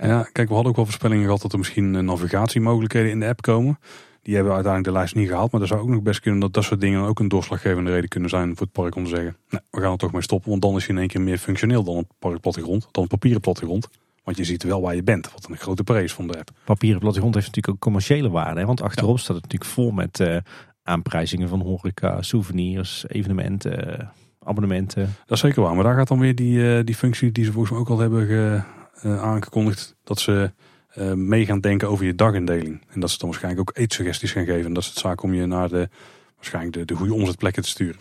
Ja, 0.00 0.28
kijk, 0.32 0.48
we 0.48 0.54
hadden 0.54 0.70
ook 0.70 0.76
wel 0.76 0.84
voorspellingen 0.84 1.24
gehad 1.24 1.42
dat 1.42 1.52
er 1.52 1.58
misschien 1.58 2.04
navigatiemogelijkheden 2.04 3.10
in 3.10 3.20
de 3.20 3.26
app 3.26 3.42
komen. 3.42 3.78
Die 4.22 4.36
hebben 4.36 4.54
uiteindelijk 4.54 4.94
de 4.94 4.98
lijst 5.00 5.14
niet 5.14 5.28
gehaald. 5.28 5.52
Maar 5.52 5.60
er 5.60 5.66
zou 5.66 5.80
ook 5.80 5.88
nog 5.88 6.02
best 6.02 6.20
kunnen 6.20 6.40
dat 6.40 6.52
dat 6.52 6.64
soort 6.64 6.80
dingen 6.80 7.02
ook 7.02 7.18
een 7.18 7.28
doorslaggevende 7.28 7.90
reden 7.90 8.08
kunnen 8.08 8.30
zijn 8.30 8.48
voor 8.48 8.66
het 8.66 8.72
park 8.72 8.94
om 8.94 9.04
te 9.04 9.10
zeggen. 9.10 9.36
Nee, 9.50 9.60
we 9.70 9.80
gaan 9.80 9.92
er 9.92 9.98
toch 9.98 10.12
mee 10.12 10.22
stoppen. 10.22 10.50
Want 10.50 10.62
dan 10.62 10.76
is 10.76 10.86
hij 10.86 10.94
in 10.94 11.00
één 11.00 11.08
keer 11.08 11.20
meer 11.20 11.38
functioneel 11.38 11.84
dan 11.84 11.96
een 11.96 12.08
parkplattegrond. 12.18 12.88
Dan 12.90 13.02
een 13.02 13.08
papieren 13.08 13.40
plattegrond. 13.40 13.88
Want 14.24 14.36
je 14.36 14.44
ziet 14.44 14.62
wel 14.62 14.80
waar 14.80 14.94
je 14.94 15.02
bent. 15.02 15.32
Wat 15.32 15.48
een 15.48 15.56
grote 15.56 15.84
prijs 15.84 16.12
van 16.12 16.26
de 16.26 16.38
app. 16.38 16.50
Papieren 16.64 17.00
plattegrond 17.00 17.34
heeft 17.34 17.46
natuurlijk 17.46 17.74
ook 17.74 17.80
commerciële 17.82 18.30
waarde. 18.30 18.60
Hè? 18.60 18.66
Want 18.66 18.82
achterop 18.82 19.16
ja. 19.16 19.22
staat 19.22 19.36
het 19.36 19.44
natuurlijk 19.44 19.70
vol 19.70 19.90
met 19.90 20.20
uh, 20.20 20.36
aanprijzingen 20.82 21.48
van 21.48 21.60
horeca, 21.60 22.22
souvenirs, 22.22 23.04
evenementen, 23.08 23.88
uh, 23.88 24.06
abonnementen. 24.42 25.02
Dat 25.02 25.36
is 25.36 25.40
zeker 25.40 25.62
waar. 25.62 25.74
Maar 25.74 25.84
daar 25.84 25.96
gaat 25.96 26.08
dan 26.08 26.18
weer 26.18 26.34
die, 26.34 26.58
uh, 26.58 26.84
die 26.84 26.94
functie 26.94 27.32
die 27.32 27.44
ze 27.44 27.52
volgens 27.52 27.72
mij 27.72 27.80
ook 27.80 27.88
al 27.88 27.98
hebben 27.98 28.26
ge, 28.26 28.62
aangekondigd. 29.02 29.96
Dat 30.04 30.20
ze 30.20 30.52
uh, 30.98 31.12
mee 31.12 31.46
gaan 31.46 31.60
denken 31.60 31.88
over 31.88 32.06
je 32.06 32.14
dagindeling. 32.14 32.82
En 32.88 33.00
dat 33.00 33.10
ze 33.10 33.18
dan 33.18 33.28
waarschijnlijk 33.28 33.68
ook 33.68 33.76
eetsuggesties 33.76 34.32
gaan 34.32 34.44
geven. 34.44 34.66
En 34.66 34.72
dat 34.72 34.82
is 34.82 34.88
het 34.88 34.98
zaak 34.98 35.22
om 35.22 35.34
je 35.34 35.46
naar 35.46 35.68
de, 35.68 35.88
waarschijnlijk 36.36 36.74
de, 36.74 36.84
de 36.84 36.94
goede 36.94 37.14
omzetplekken 37.14 37.62
te 37.62 37.68
sturen. 37.68 38.00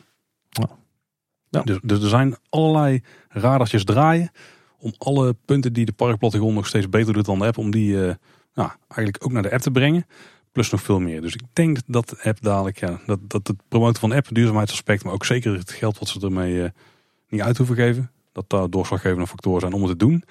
Ja. 0.50 0.70
Ja. 1.50 1.62
Dus, 1.62 1.80
dus, 1.84 2.02
er 2.02 2.10
zijn 2.10 2.36
allerlei 2.50 3.04
radartjes 3.30 3.84
draaien 3.84 4.32
om 4.80 4.93
alle 4.98 5.36
punten 5.45 5.74
die 5.74 5.86
de 5.86 5.91
parkplattegrond 5.91 6.56
nog 6.56 6.68
steeds 6.68 6.89
beter 6.89 7.14
doet 7.14 7.26
dan 7.26 7.39
de 7.39 7.45
app, 7.45 7.58
om 7.58 7.72
die 7.72 7.93
uh, 7.93 8.14
nou, 8.54 8.70
eigenlijk 8.88 9.26
ook 9.26 9.32
naar 9.32 9.43
de 9.43 9.52
app 9.52 9.62
te 9.62 9.72
brengen. 9.72 10.06
Plus 10.52 10.70
nog 10.70 10.82
veel 10.82 11.00
meer. 11.00 11.22
Dus 11.22 11.34
ik 11.34 11.41
denk 11.54 11.78
dat 11.86 12.10
de 12.10 12.18
app 12.24 12.41
dadelijk, 12.41 12.80
ja, 12.80 13.00
dat, 13.06 13.20
dat 13.22 13.48
het 13.48 13.58
promoten 13.68 14.00
van 14.00 14.10
de 14.10 14.16
app, 14.16 14.28
duurzaamheidsaspect, 14.32 15.04
maar 15.04 15.14
ook 15.14 15.26
zeker 15.26 15.58
het 15.58 15.72
geld 15.72 16.00
wat 16.00 16.08
ze 16.08 16.20
ermee 16.20 16.54
uh, 16.54 16.70
niet 17.30 17.41
uit 17.41 17.58
hoeven 17.58 17.76
geven, 17.76 18.12
dat 18.32 18.50
daar 18.50 18.70
doorslaggevende 18.70 19.28
factoren 19.28 19.62
zijn 19.62 19.74
om 19.74 19.82
het 19.82 20.00
te 20.00 20.06
doen. 20.06 20.24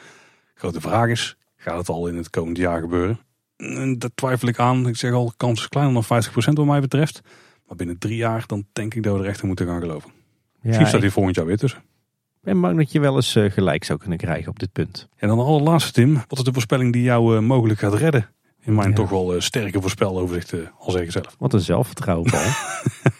Grote 0.59 0.80
vraag 0.80 1.09
is, 1.09 1.36
gaat 1.57 1.78
het 1.78 1.88
al 1.88 2.07
in 2.07 2.16
het 2.16 2.30
komend 2.30 2.57
jaar 2.57 2.80
gebeuren. 2.80 3.18
En 3.57 3.98
daar 3.98 4.11
twijfel 4.14 4.48
ik 4.48 4.59
aan. 4.59 4.88
Ik 4.88 4.96
zeg 4.96 5.12
al, 5.12 5.32
kans 5.36 5.61
is 5.61 5.68
kleiner 5.68 6.04
dan 6.09 6.24
50% 6.24 6.28
wat 6.52 6.66
mij 6.66 6.80
betreft. 6.80 7.20
Maar 7.66 7.76
binnen 7.76 7.98
drie 7.98 8.16
jaar, 8.16 8.44
dan 8.46 8.66
denk 8.72 8.94
ik 8.94 9.02
dat 9.02 9.16
we 9.16 9.22
er 9.22 9.28
echt 9.28 9.40
in 9.40 9.46
moeten 9.46 9.66
gaan 9.66 9.80
geloven. 9.80 10.11
Ja, 10.11 10.59
Misschien 10.62 10.86
staat 10.86 11.00
hij 11.00 11.11
volgend 11.11 11.36
jaar 11.36 11.46
weer 11.46 11.57
tussen. 11.57 11.78
Ik 11.78 12.52
ben 12.52 12.61
bang 12.61 12.76
dat 12.76 12.92
je 12.92 13.00
wel 13.00 13.16
eens 13.16 13.36
uh, 13.36 13.50
gelijk 13.50 13.84
zou 13.84 13.98
kunnen 13.98 14.18
krijgen 14.18 14.50
op 14.50 14.59
dit 14.59 14.72
punt. 14.72 15.09
En 15.16 15.28
dan 15.28 15.36
de 15.36 15.44
allerlaatste, 15.44 15.92
Tim. 15.92 16.14
Wat 16.14 16.38
is 16.38 16.44
de 16.44 16.52
voorspelling 16.52 16.92
die 16.92 17.02
jou 17.02 17.36
uh, 17.36 17.42
mogelijk 17.42 17.78
gaat 17.78 17.94
redden? 17.94 18.28
In 18.61 18.74
mijn 18.74 18.88
ja. 18.88 18.94
toch 18.94 19.11
wel 19.11 19.34
uh, 19.34 19.40
sterke 19.40 19.80
voorspeloverzicht, 19.80 20.54
al 20.78 20.90
zeggen 20.90 21.12
zelf. 21.12 21.36
Wat 21.38 21.52
een 21.52 21.61
zelfvertrouwen, 21.61 22.30
Paul. 22.30 22.50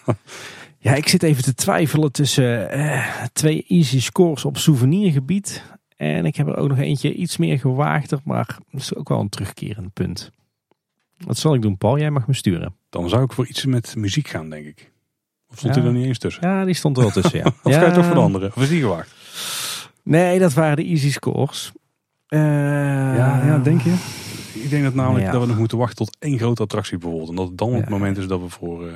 ja, 0.78 0.95
ik 0.95 1.09
zit 1.09 1.22
even 1.22 1.43
te 1.43 1.55
twijfelen 1.55 2.12
tussen 2.12 2.70
twee 3.32 3.64
easy 3.68 4.01
scores 4.01 4.45
op 4.45 4.59
souvenirgebied. 4.59 5.62
En 5.97 6.25
ik 6.25 6.37
heb 6.37 6.47
er 6.47 6.57
ook 6.57 6.69
nog 6.69 6.79
eentje 6.79 7.15
iets 7.15 7.37
meer 7.37 7.59
gewaagder, 7.59 8.19
maar 8.25 8.59
dat 8.71 8.81
is 8.81 8.95
ook 8.95 9.09
wel 9.09 9.21
een 9.21 9.29
terugkerend 9.29 9.93
punt. 9.93 10.31
Wat 11.17 11.39
zal 11.39 11.55
ik 11.55 11.63
doen, 11.63 11.79
Paul? 11.79 11.99
Jij 11.99 12.11
mag 12.11 12.27
me 12.27 12.35
sturen. 12.35 12.75
Dan 12.91 13.09
zou 13.09 13.23
ik 13.23 13.33
voor 13.33 13.47
iets 13.47 13.65
met 13.65 13.97
muziek 13.97 14.29
gaan, 14.29 14.51
denk 14.51 14.67
ik. 14.67 14.93
Of 15.51 15.59
stond 15.59 15.75
ja. 15.75 15.81
hij 15.81 15.91
er 15.91 15.97
niet 15.97 16.07
eens 16.07 16.19
tussen? 16.19 16.49
Ja, 16.49 16.65
die 16.65 16.75
stond 16.75 16.97
er 16.97 17.03
wel 17.03 17.13
tussen, 17.13 17.39
ja. 17.39 17.47
of 17.63 17.73
ja. 17.73 17.79
ga 17.81 17.87
je 17.87 17.93
toch 17.93 18.05
veranderen? 18.05 18.49
Of 18.57 18.63
is 18.63 18.69
die 18.69 18.81
gewaagd? 18.81 19.15
Nee, 20.03 20.39
dat 20.39 20.53
waren 20.53 20.77
de 20.77 20.85
easy 20.85 21.11
scores. 21.11 21.73
Uh, 22.29 22.41
ja, 22.41 23.47
ja, 23.47 23.59
denk 23.59 23.81
je? 23.81 23.95
Ik 24.55 24.71
denk 24.71 24.85
dat 24.85 24.95
namelijk 24.95 25.25
ja. 25.25 25.33
dat 25.33 25.41
we 25.41 25.47
nog 25.47 25.59
moeten 25.59 25.79
wachten 25.79 25.97
tot 25.97 26.17
één 26.19 26.39
grote 26.39 26.63
attractie 26.63 26.99
bijvoorbeeld. 26.99 27.31
En 27.31 27.37
dat 27.37 27.49
het 27.49 27.59
dan 27.59 27.75
het 27.75 27.89
moment 27.89 28.19
is 28.19 28.27
dat 28.27 28.41
we 28.41 28.49
voor, 28.49 28.87
uh, 28.87 28.93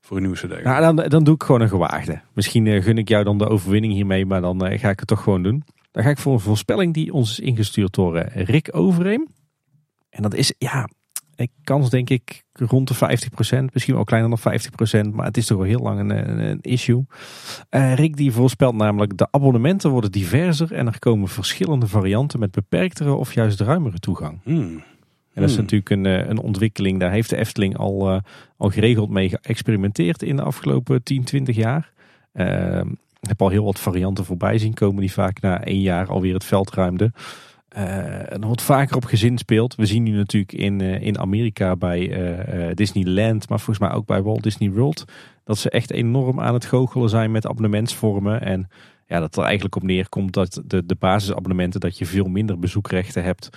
voor 0.00 0.16
een 0.16 0.22
nieuwe 0.22 0.38
cd. 0.38 0.64
Nou, 0.64 0.94
dan, 0.94 1.08
dan 1.08 1.24
doe 1.24 1.34
ik 1.34 1.42
gewoon 1.42 1.60
een 1.60 1.68
gewaagde. 1.68 2.20
Misschien 2.32 2.66
uh, 2.66 2.82
gun 2.82 2.98
ik 2.98 3.08
jou 3.08 3.24
dan 3.24 3.38
de 3.38 3.48
overwinning 3.48 3.92
hiermee, 3.92 4.26
maar 4.26 4.40
dan 4.40 4.60
ga 4.78 4.90
ik 4.90 4.98
het 4.98 5.08
toch 5.08 5.22
gewoon 5.22 5.42
doen. 5.42 5.64
Dan 5.94 6.02
ga 6.02 6.10
ik 6.10 6.18
voor 6.18 6.32
een 6.32 6.40
voorspelling 6.40 6.94
die 6.94 7.12
ons 7.12 7.30
is 7.30 7.40
ingestuurd 7.40 7.94
door 7.94 8.18
Rick 8.34 8.68
Overeem. 8.72 9.26
En 10.10 10.22
dat 10.22 10.34
is, 10.34 10.54
ja, 10.58 10.88
ik 11.36 11.50
kans 11.64 11.90
denk 11.90 12.10
ik 12.10 12.44
rond 12.52 12.88
de 12.88 12.94
50%, 12.94 12.98
misschien 13.72 13.94
wel 13.94 14.04
kleiner 14.04 14.40
dan 14.42 14.52
50%, 15.08 15.14
maar 15.14 15.26
het 15.26 15.36
is 15.36 15.46
toch 15.46 15.58
wel 15.58 15.66
heel 15.66 15.80
lang 15.80 15.98
een, 16.00 16.40
een 16.48 16.58
issue. 16.60 17.04
Uh, 17.70 17.94
Rick 17.94 18.16
die 18.16 18.32
voorspelt 18.32 18.74
namelijk 18.74 19.16
de 19.16 19.28
abonnementen 19.30 19.90
worden 19.90 20.12
diverser 20.12 20.72
en 20.72 20.86
er 20.86 20.98
komen 20.98 21.28
verschillende 21.28 21.86
varianten 21.86 22.38
met 22.38 22.50
beperktere 22.50 23.12
of 23.12 23.34
juist 23.34 23.60
ruimere 23.60 23.98
toegang. 23.98 24.40
Hmm. 24.42 24.82
En 25.32 25.42
dat 25.42 25.50
is 25.50 25.56
natuurlijk 25.56 25.90
een, 25.90 26.04
een 26.04 26.38
ontwikkeling, 26.38 27.00
daar 27.00 27.10
heeft 27.10 27.30
de 27.30 27.36
Efteling 27.36 27.76
al, 27.76 28.12
uh, 28.12 28.20
al 28.56 28.70
geregeld 28.70 29.10
mee 29.10 29.28
geëxperimenteerd 29.28 30.22
in 30.22 30.36
de 30.36 30.42
afgelopen 30.42 31.02
10, 31.02 31.24
20 31.24 31.56
jaar. 31.56 31.92
Uh, 32.32 32.80
ik 33.24 33.30
heb 33.30 33.42
al 33.42 33.48
heel 33.48 33.64
wat 33.64 33.80
varianten 33.80 34.24
voorbij 34.24 34.58
zien 34.58 34.74
komen 34.74 35.00
die 35.00 35.12
vaak 35.12 35.40
na 35.40 35.64
één 35.64 35.80
jaar 35.80 36.08
alweer 36.08 36.34
het 36.34 36.44
veld 36.44 36.70
ruimden. 36.70 37.12
Uh, 37.76 38.32
er 38.32 38.46
wordt 38.46 38.62
vaker 38.62 38.96
op 38.96 39.04
gezin 39.04 39.38
speelt. 39.38 39.74
We 39.74 39.86
zien 39.86 40.02
nu 40.02 40.16
natuurlijk 40.16 40.52
in, 40.52 40.80
uh, 40.80 41.00
in 41.00 41.18
Amerika 41.18 41.76
bij 41.76 42.00
uh, 42.00 42.70
Disneyland, 42.74 43.48
maar 43.48 43.60
volgens 43.60 43.86
mij 43.86 43.96
ook 43.96 44.06
bij 44.06 44.22
Walt 44.22 44.42
Disney 44.42 44.70
World, 44.70 45.04
dat 45.44 45.58
ze 45.58 45.70
echt 45.70 45.90
enorm 45.90 46.40
aan 46.40 46.54
het 46.54 46.64
goochelen 46.64 47.08
zijn 47.08 47.30
met 47.30 47.46
abonnementsvormen. 47.46 48.40
En 48.40 48.68
ja, 49.06 49.20
dat 49.20 49.36
er 49.36 49.42
eigenlijk 49.42 49.76
op 49.76 49.82
neerkomt 49.82 50.32
dat 50.32 50.62
de, 50.64 50.86
de 50.86 50.96
basisabonnementen, 50.98 51.80
dat 51.80 51.98
je 51.98 52.06
veel 52.06 52.26
minder 52.26 52.58
bezoekrechten 52.58 53.22
hebt. 53.22 53.48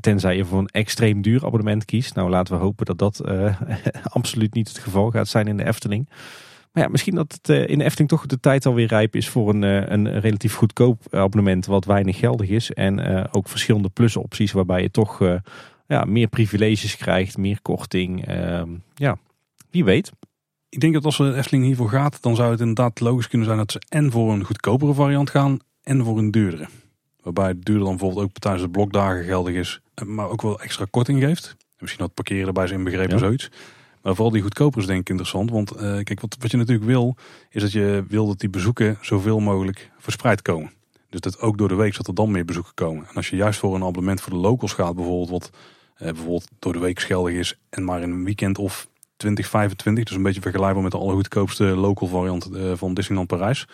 Tenzij 0.00 0.36
je 0.36 0.44
voor 0.44 0.58
een 0.58 0.66
extreem 0.66 1.22
duur 1.22 1.46
abonnement 1.46 1.84
kiest. 1.84 2.14
Nou, 2.14 2.30
laten 2.30 2.54
we 2.54 2.62
hopen 2.62 2.86
dat 2.86 2.98
dat 2.98 3.22
absoluut 4.18 4.54
niet 4.54 4.68
het 4.68 4.78
geval 4.78 5.10
gaat 5.10 5.28
zijn 5.28 5.46
in 5.46 5.56
de 5.56 5.66
Efteling. 5.66 6.08
Maar 6.78 6.86
ja, 6.86 6.92
misschien 6.92 7.14
dat 7.14 7.32
het 7.32 7.48
uh, 7.48 7.68
in 7.68 7.78
de 7.78 7.84
Efteling 7.84 8.10
toch 8.10 8.26
de 8.26 8.40
tijd 8.40 8.66
alweer 8.66 8.86
rijp 8.86 9.16
is 9.16 9.28
voor 9.28 9.48
een, 9.48 9.62
een 9.92 10.20
relatief 10.20 10.54
goedkoop 10.54 11.14
abonnement 11.14 11.66
wat 11.66 11.84
weinig 11.84 12.18
geldig 12.18 12.48
is. 12.48 12.72
En 12.72 13.26
ook 13.32 13.48
verschillende 13.48 13.88
plusopties 13.88 14.52
waarbij 14.52 14.82
je 14.82 14.90
toch 14.90 15.18
ja, 15.86 16.04
meer 16.04 16.28
privileges 16.28 16.96
krijgt, 16.96 17.38
meer 17.38 17.58
korting. 17.62 18.26
Ehm, 18.26 18.70
ja, 18.94 19.18
wie 19.70 19.84
weet. 19.84 20.10
Ik 20.68 20.80
denk 20.80 20.94
dat 20.94 21.04
als 21.04 21.16
de 21.16 21.34
Efteling 21.34 21.64
hiervoor 21.64 21.88
gaat, 21.88 22.22
dan 22.22 22.36
zou 22.36 22.50
het 22.50 22.60
inderdaad 22.60 23.00
logisch 23.00 23.28
kunnen 23.28 23.46
zijn 23.46 23.58
dat 23.58 23.72
ze 23.72 23.80
en 23.88 24.10
voor 24.10 24.32
een 24.32 24.44
goedkopere 24.44 24.94
variant 24.94 25.30
gaan 25.30 25.58
en 25.82 26.04
voor 26.04 26.18
een 26.18 26.30
duurdere. 26.30 26.68
Waarbij 27.22 27.48
het 27.48 27.64
duurder 27.64 27.84
dan 27.84 27.96
bijvoorbeeld 27.96 28.24
ook 28.24 28.38
tijdens 28.38 28.62
de 28.62 28.70
blokdagen 28.70 29.24
geldig 29.24 29.54
is, 29.54 29.80
eh, 29.94 30.04
maar 30.04 30.28
ook 30.28 30.42
wel 30.42 30.60
extra 30.60 30.86
korting 30.90 31.22
geeft. 31.22 31.56
Misschien 31.78 32.04
wat 32.04 32.14
parkeren 32.14 32.46
erbij 32.46 32.64
is 32.64 32.70
inbegrepen 32.70 33.14
ja. 33.14 33.18
zoiets. 33.18 33.50
Maar 34.08 34.16
vooral 34.16 34.34
die 34.34 34.42
goedkoper 34.42 34.80
is 34.80 34.86
denk 34.86 35.00
ik 35.00 35.08
interessant. 35.08 35.50
Want 35.50 35.74
uh, 35.74 35.80
kijk, 35.80 36.20
wat, 36.20 36.36
wat 36.40 36.50
je 36.50 36.56
natuurlijk 36.56 36.86
wil, 36.86 37.16
is 37.50 37.62
dat 37.62 37.72
je 37.72 38.04
wil 38.08 38.26
dat 38.26 38.38
die 38.40 38.48
bezoeken 38.48 38.98
zoveel 39.00 39.40
mogelijk 39.40 39.90
verspreid 39.98 40.42
komen. 40.42 40.72
Dus 41.10 41.20
dat 41.20 41.40
ook 41.40 41.58
door 41.58 41.68
de 41.68 41.74
week 41.74 41.96
dat 41.96 42.06
er 42.06 42.14
dan 42.14 42.30
meer 42.30 42.44
bezoeken 42.44 42.74
komen. 42.74 43.06
En 43.08 43.14
als 43.14 43.28
je 43.28 43.36
juist 43.36 43.58
voor 43.58 43.74
een 43.74 43.84
abonnement 43.84 44.20
voor 44.20 44.32
de 44.32 44.38
locals 44.38 44.72
gaat 44.72 44.94
bijvoorbeeld, 44.94 45.30
wat 45.30 45.50
eh, 45.94 46.06
bijvoorbeeld 46.06 46.48
door 46.58 46.72
de 46.72 46.78
week 46.78 47.00
geldig 47.00 47.34
is 47.34 47.58
en 47.70 47.84
maar 47.84 48.02
in 48.02 48.10
een 48.10 48.24
weekend 48.24 48.58
of 48.58 48.88
2025, 49.16 50.04
dus 50.04 50.16
een 50.16 50.22
beetje 50.22 50.40
vergelijkbaar 50.40 50.82
met 50.82 50.92
de 50.92 50.98
allergoedkoopste 50.98 51.64
local 51.64 52.08
variant 52.08 52.48
uh, 52.52 52.72
van 52.74 52.94
Disneyland 52.94 53.28
Parijs. 53.28 53.66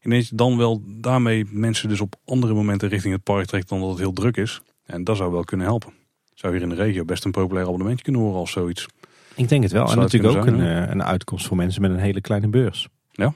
Je 0.00 0.28
dan 0.32 0.56
wel 0.56 0.82
daarmee 0.86 1.46
mensen 1.50 1.88
dus 1.88 2.00
op 2.00 2.14
andere 2.24 2.54
momenten 2.54 2.88
richting 2.88 3.14
het 3.14 3.22
park 3.22 3.46
trekt 3.46 3.68
dan 3.68 3.80
dat 3.80 3.88
het 3.88 3.98
heel 3.98 4.12
druk 4.12 4.36
is. 4.36 4.62
En 4.84 5.04
dat 5.04 5.16
zou 5.16 5.32
wel 5.32 5.44
kunnen 5.44 5.66
helpen. 5.66 5.92
Zou 6.34 6.52
hier 6.52 6.62
in 6.62 6.68
de 6.68 6.74
regio 6.74 7.04
best 7.04 7.24
een 7.24 7.30
populair 7.30 7.66
abonnementje 7.66 8.04
kunnen 8.04 8.22
horen 8.22 8.38
als 8.38 8.50
zoiets. 8.50 8.86
Ik 9.34 9.48
denk 9.48 9.62
het 9.62 9.72
wel. 9.72 9.90
en 9.90 9.98
natuurlijk 9.98 10.36
ook 10.36 10.46
een, 10.46 10.60
eh, 10.60 10.88
een 10.88 11.02
uitkomst 11.02 11.46
voor 11.46 11.56
mensen 11.56 11.82
met 11.82 11.90
een 11.90 11.98
hele 11.98 12.20
kleine 12.20 12.48
beurs. 12.48 12.88
Ja. 13.10 13.32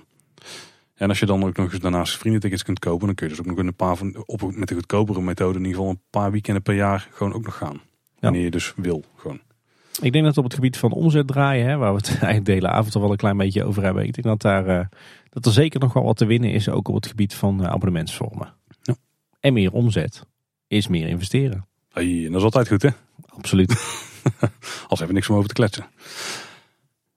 En 0.95 1.09
als 1.09 1.19
je 1.19 1.27
dan 1.27 1.45
ook 1.45 1.57
nog 1.57 1.73
eens 1.73 1.81
daarnaast 1.81 2.17
vriendentickets 2.17 2.63
kunt 2.63 2.79
kopen, 2.79 3.07
dan 3.07 3.15
kun 3.15 3.27
je 3.29 3.33
dus 3.35 3.47
ook 3.47 3.57
nog 3.57 3.59
een 3.59 3.75
paar 3.75 3.97
van, 3.97 4.23
op, 4.27 4.53
met 4.55 4.69
de 4.69 4.75
goedkopere 4.75 5.21
methode 5.21 5.59
in 5.59 5.65
ieder 5.65 5.77
geval 5.77 5.91
een 5.91 6.03
paar 6.11 6.31
weekenden 6.31 6.63
per 6.63 6.75
jaar 6.75 7.09
gewoon 7.11 7.35
ook 7.35 7.45
nog 7.45 7.57
gaan. 7.57 7.81
Wanneer 8.19 8.43
je 8.43 8.51
dus 8.51 8.73
wil. 8.77 9.05
Gewoon. 9.17 9.41
Ik 10.01 10.13
denk 10.13 10.25
dat 10.25 10.39
op 10.39 10.45
het 10.45 10.55
gebied 10.55 10.77
van 10.77 10.93
omzet 10.93 11.27
draaien, 11.27 11.67
hè, 11.67 11.77
waar 11.77 11.91
we 11.91 11.97
het 11.97 12.09
eigenlijk 12.11 12.45
de 12.45 12.53
hele 12.53 12.69
avond 12.69 12.95
al 12.95 13.01
wel 13.01 13.11
een 13.11 13.17
klein 13.17 13.37
beetje 13.37 13.65
over 13.65 13.83
hebben. 13.83 14.05
Ik 14.05 14.13
denk 14.13 14.27
dat, 14.27 14.41
daar, 14.41 14.79
uh, 14.79 14.87
dat 15.31 15.47
er 15.47 15.53
zeker 15.53 15.81
nog 15.81 15.93
wel 15.93 16.05
wat 16.05 16.17
te 16.17 16.27
winnen 16.27 16.53
is, 16.53 16.69
ook 16.69 16.89
op 16.89 16.95
het 16.95 17.07
gebied 17.07 17.35
van 17.35 17.61
uh, 17.61 17.67
abonnementsvormen. 17.67 18.55
Ja. 18.83 18.95
En 19.41 19.53
meer 19.53 19.73
omzet 19.73 20.27
is 20.67 20.89
meer 20.89 21.09
investeren. 21.09 21.67
Hey, 21.93 22.25
en 22.25 22.31
dat 22.31 22.39
is 22.39 22.45
altijd 22.45 22.69
goed 22.69 22.83
hè? 22.83 22.89
Absoluut. 23.27 23.73
Als 24.89 25.01
even 25.01 25.15
niks 25.15 25.29
om 25.29 25.37
over 25.37 25.49
te 25.49 25.55
kletsen. 25.55 25.87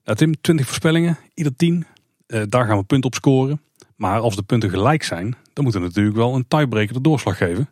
Nou, 0.03 0.17
Tim, 0.17 0.41
20 0.41 0.65
voorspellingen, 0.65 1.17
ieder 1.33 1.55
10. 1.55 1.85
Uh, 2.27 2.41
daar 2.49 2.65
gaan 2.65 2.77
we 2.77 2.83
punten 2.83 3.09
op 3.09 3.15
scoren. 3.15 3.61
Maar 3.95 4.19
als 4.19 4.35
de 4.35 4.43
punten 4.43 4.69
gelijk 4.69 5.03
zijn, 5.03 5.35
dan 5.53 5.63
moet 5.63 5.75
er 5.75 5.81
natuurlijk 5.81 6.15
wel 6.15 6.35
een 6.35 6.47
tiebreaker 6.47 6.93
de 6.93 7.01
doorslag 7.01 7.37
geven. 7.37 7.69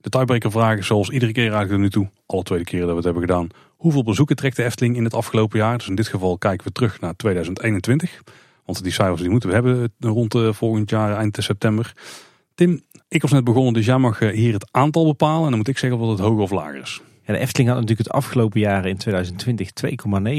De 0.00 0.08
tiebreaker 0.08 0.50
vragen 0.50 0.84
zoals 0.84 1.10
iedere 1.10 1.32
keer 1.32 1.42
eigenlijk 1.42 1.72
er 1.72 1.78
nu 1.78 1.90
toe, 1.90 2.08
alle 2.26 2.42
tweede 2.42 2.64
keren 2.64 2.86
dat 2.86 2.90
we 2.90 2.96
het 2.96 3.04
hebben 3.04 3.22
gedaan. 3.22 3.48
Hoeveel 3.76 4.02
bezoeken 4.02 4.36
trekt 4.36 4.56
de 4.56 4.64
Efteling 4.64 4.96
in 4.96 5.04
het 5.04 5.14
afgelopen 5.14 5.58
jaar? 5.58 5.78
Dus 5.78 5.88
in 5.88 5.94
dit 5.94 6.08
geval 6.08 6.38
kijken 6.38 6.66
we 6.66 6.72
terug 6.72 7.00
naar 7.00 7.16
2021. 7.16 8.22
Want 8.64 8.82
die 8.82 8.92
cijfers 8.92 9.20
die 9.20 9.30
moeten 9.30 9.48
we 9.48 9.54
hebben 9.54 9.92
rond 9.98 10.34
uh, 10.34 10.52
volgend 10.52 10.90
jaar 10.90 11.16
eind 11.16 11.36
september. 11.40 11.92
Tim, 12.54 12.82
ik 13.08 13.22
was 13.22 13.30
net 13.30 13.44
begonnen, 13.44 13.72
dus 13.72 13.86
jij 13.86 13.98
mag 13.98 14.20
eh, 14.20 14.30
hier 14.30 14.52
het 14.52 14.68
aantal 14.70 15.04
bepalen. 15.04 15.42
En 15.42 15.48
dan 15.48 15.58
moet 15.58 15.68
ik 15.68 15.78
zeggen 15.78 16.00
of 16.00 16.10
het 16.10 16.18
hoger 16.18 16.42
of 16.42 16.50
lager 16.50 16.80
is. 16.80 17.00
Ja, 17.30 17.36
de 17.36 17.42
Efteling 17.42 17.68
had 17.68 17.80
natuurlijk 17.80 18.08
het 18.08 18.16
afgelopen 18.16 18.60
jaar 18.60 18.86
in 18.86 18.96
2020 18.96 19.70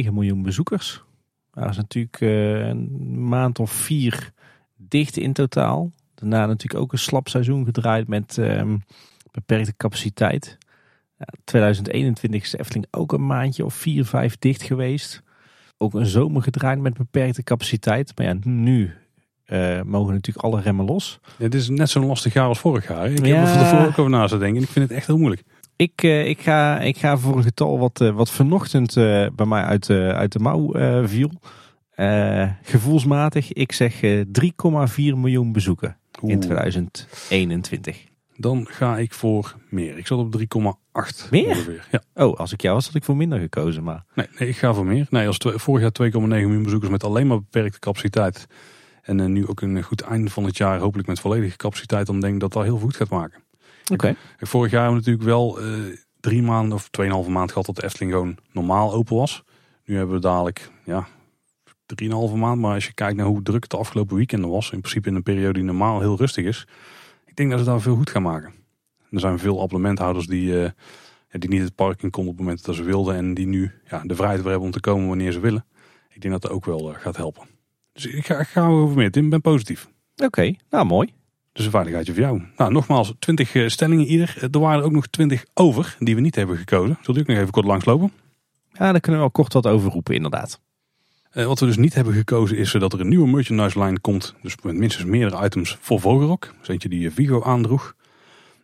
2,9 0.07 0.13
miljoen 0.13 0.41
bezoekers. 0.41 1.03
Dat 1.51 1.69
is 1.69 1.75
natuurlijk 1.75 2.21
uh, 2.21 2.67
een 2.67 3.27
maand 3.27 3.59
of 3.59 3.71
vier 3.71 4.31
dicht 4.75 5.17
in 5.17 5.33
totaal. 5.33 5.91
Daarna 6.15 6.45
natuurlijk 6.45 6.83
ook 6.83 6.91
een 6.91 6.99
slap 6.99 7.27
seizoen 7.27 7.65
gedraaid 7.65 8.07
met 8.07 8.37
um, 8.37 8.83
beperkte 9.31 9.73
capaciteit. 9.77 10.57
Ja, 11.17 11.25
2021 11.43 12.43
is 12.43 12.49
de 12.49 12.59
Efteling 12.59 12.87
ook 12.91 13.13
een 13.13 13.25
maandje 13.25 13.65
of 13.65 13.73
vier, 13.73 14.05
vijf 14.05 14.37
dicht 14.37 14.61
geweest. 14.61 15.23
Ook 15.77 15.93
een 15.93 16.05
zomer 16.05 16.41
gedraaid 16.41 16.79
met 16.79 16.93
beperkte 16.93 17.43
capaciteit. 17.43 18.11
Maar 18.17 18.25
ja, 18.25 18.35
nu 18.43 18.93
uh, 19.47 19.81
mogen 19.81 20.13
natuurlijk 20.13 20.45
alle 20.45 20.61
remmen 20.61 20.85
los. 20.85 21.19
Het 21.37 21.55
is 21.55 21.69
net 21.69 21.89
zo'n 21.89 22.05
lastig 22.05 22.33
jaar 22.33 22.47
als 22.47 22.59
vorig 22.59 22.87
jaar. 22.87 23.11
Ik 23.11 23.25
ja. 23.25 23.35
heb 23.35 23.47
er 23.47 23.53
van 23.53 23.63
tevoren 23.63 23.87
ook 23.87 23.99
over 23.99 24.11
na 24.11 24.27
te 24.27 24.37
denken. 24.37 24.61
Ik 24.61 24.69
vind 24.69 24.87
het 24.89 24.97
echt 24.97 25.07
heel 25.07 25.17
moeilijk. 25.17 25.43
Ik, 25.81 26.03
uh, 26.03 26.27
ik, 26.27 26.41
ga, 26.41 26.79
ik 26.79 26.97
ga 26.97 27.17
voor 27.17 27.37
een 27.37 27.43
getal 27.43 27.79
wat, 27.79 28.01
uh, 28.01 28.15
wat 28.15 28.31
vanochtend 28.31 28.93
bij 29.35 29.45
mij 29.45 29.63
uit, 29.63 29.89
uit 29.89 30.31
de 30.31 30.39
mouw 30.39 30.73
viel. 31.07 31.31
gevoelsmatig, 32.63 33.53
ik 33.53 33.71
zeg 33.71 34.01
3,4 34.01 34.23
miljoen 34.95 35.51
bezoeken 35.51 35.97
Oeh. 36.21 36.31
in 36.31 36.39
2021. 36.39 37.97
Dan 38.35 38.67
ga 38.69 38.97
ik 38.97 39.13
voor 39.13 39.55
meer. 39.69 39.97
Ik 39.97 40.07
zat 40.07 40.19
op 40.19 40.39
3,8 40.39 41.29
Meer? 41.29 41.47
Ongeveer. 41.47 41.87
Ja. 41.91 42.01
Oh, 42.25 42.37
als 42.37 42.53
ik 42.53 42.61
jou 42.61 42.75
was, 42.75 42.85
had 42.85 42.95
ik 42.95 43.03
voor 43.03 43.17
minder 43.17 43.39
gekozen. 43.39 43.83
Maar... 43.83 44.03
Nee, 44.15 44.27
nee 44.39 44.49
ik 44.49 44.57
ga 44.57 44.73
voor 44.73 44.85
meer. 44.85 45.07
Nee, 45.09 45.27
als 45.27 45.37
vorig 45.39 45.81
jaar 45.81 46.11
2,9 46.11 46.17
miljoen 46.19 46.63
bezoekers 46.63 46.91
met 46.91 47.03
alleen 47.03 47.27
maar 47.27 47.39
beperkte 47.39 47.79
capaciteit. 47.79 48.47
En 49.01 49.19
uh, 49.19 49.25
nu 49.25 49.47
ook 49.47 49.61
een 49.61 49.83
goed 49.83 50.01
einde 50.01 50.29
van 50.29 50.43
het 50.43 50.57
jaar, 50.57 50.79
hopelijk 50.79 51.07
met 51.07 51.19
volledige 51.19 51.57
capaciteit. 51.57 52.05
Dan 52.05 52.19
denk 52.19 52.33
ik 52.33 52.39
dat 52.39 52.53
dat 52.53 52.63
heel 52.63 52.77
goed 52.77 52.95
gaat 52.95 53.09
maken. 53.09 53.43
Oké. 53.83 53.93
Okay. 53.93 54.15
Vorig 54.37 54.71
jaar 54.71 54.83
hebben 54.83 55.03
we 55.03 55.09
natuurlijk 55.09 55.37
wel 55.37 55.63
uh, 55.63 55.97
drie 56.19 56.43
maanden 56.43 56.73
of 56.73 56.89
tweeënhalve 56.89 57.29
maand 57.29 57.51
gehad 57.51 57.65
dat 57.65 57.75
de 57.75 57.83
Efteling 57.83 58.11
gewoon 58.11 58.37
normaal 58.51 58.93
open 58.93 59.15
was. 59.15 59.43
Nu 59.85 59.97
hebben 59.97 60.15
we 60.15 60.21
dadelijk, 60.21 60.71
ja, 60.85 61.07
drieënhalve 61.85 62.35
maand. 62.35 62.61
Maar 62.61 62.73
als 62.73 62.85
je 62.85 62.93
kijkt 62.93 63.17
naar 63.17 63.25
hoe 63.25 63.41
druk 63.41 63.61
het 63.61 63.71
de 63.71 63.77
afgelopen 63.77 64.15
weekenden 64.15 64.49
was. 64.49 64.71
In 64.71 64.79
principe 64.79 65.09
in 65.09 65.15
een 65.15 65.23
periode 65.23 65.53
die 65.53 65.63
normaal 65.63 65.99
heel 65.99 66.17
rustig 66.17 66.45
is 66.45 66.67
ik 67.31 67.37
denk 67.37 67.49
dat 67.49 67.59
ze 67.59 67.65
daar 67.65 67.81
veel 67.81 67.95
goed 67.95 68.09
gaan 68.09 68.21
maken. 68.21 68.53
Er 69.11 69.19
zijn 69.19 69.39
veel 69.39 69.61
abonnementhouders 69.61 70.27
die, 70.27 70.61
uh, 70.61 70.69
die 71.29 71.49
niet 71.49 71.61
het 71.61 71.75
park 71.75 72.03
in 72.03 72.09
konden 72.09 72.31
op 72.31 72.37
het 72.37 72.47
moment 72.47 72.65
dat 72.65 72.75
ze 72.75 72.83
wilden. 72.83 73.15
En 73.15 73.33
die 73.33 73.47
nu 73.47 73.71
ja, 73.89 74.01
de 74.05 74.15
vrijheid 74.15 74.43
hebben 74.43 74.61
om 74.61 74.71
te 74.71 74.79
komen 74.79 75.07
wanneer 75.07 75.31
ze 75.31 75.39
willen. 75.39 75.65
Ik 76.09 76.21
denk 76.21 76.33
dat 76.33 76.41
dat 76.41 76.51
ook 76.51 76.65
wel 76.65 76.89
uh, 76.89 76.99
gaat 76.99 77.17
helpen. 77.17 77.47
Dus 77.93 78.05
ik 78.05 78.25
ga, 78.25 78.39
ik 78.39 78.47
ga 78.47 78.67
over 78.67 78.95
meer. 78.95 79.11
Tim, 79.11 79.29
ben 79.29 79.41
positief. 79.41 79.89
Oké, 80.15 80.53
nou 80.69 80.85
mooi. 80.85 81.13
Dus 81.53 81.65
een 81.65 81.71
veiligheidje 81.71 82.13
voor 82.13 82.21
jou. 82.21 82.41
Nou, 82.57 82.71
nogmaals, 82.71 83.13
20 83.19 83.53
uh, 83.53 83.67
stellingen 83.67 84.05
ieder. 84.05 84.47
Er 84.51 84.59
waren 84.59 84.79
er 84.79 84.85
ook 84.85 84.91
nog 84.91 85.07
20 85.07 85.45
over 85.53 85.95
die 85.99 86.15
we 86.15 86.21
niet 86.21 86.35
hebben 86.35 86.57
gekozen. 86.57 86.97
Zult 87.01 87.17
u 87.17 87.19
ook 87.19 87.27
nog 87.27 87.37
even 87.37 87.51
kort 87.51 87.65
langslopen? 87.65 88.11
Ja, 88.73 88.91
daar 88.91 88.99
kunnen 88.99 89.21
we 89.21 89.27
wel 89.27 89.31
kort 89.31 89.53
wat 89.53 89.67
over 89.67 89.91
roepen, 89.91 90.15
inderdaad. 90.15 90.59
Uh, 91.33 91.45
wat 91.45 91.59
we 91.59 91.65
dus 91.65 91.77
niet 91.77 91.93
hebben 91.93 92.13
gekozen 92.13 92.57
is 92.57 92.71
dat 92.71 92.93
er 92.93 92.99
een 92.99 93.07
nieuwe 93.07 93.27
merchandise 93.27 93.83
line 93.83 93.99
komt. 93.99 94.35
Dus 94.41 94.55
met 94.63 94.75
minstens 94.75 95.05
meerdere 95.05 95.45
items 95.45 95.77
voor 95.81 95.99
Vogelrok. 95.99 96.53
Dus 96.59 96.67
eentje 96.67 96.89
die 96.89 97.11
Vigo 97.11 97.43
aandroeg. 97.43 97.95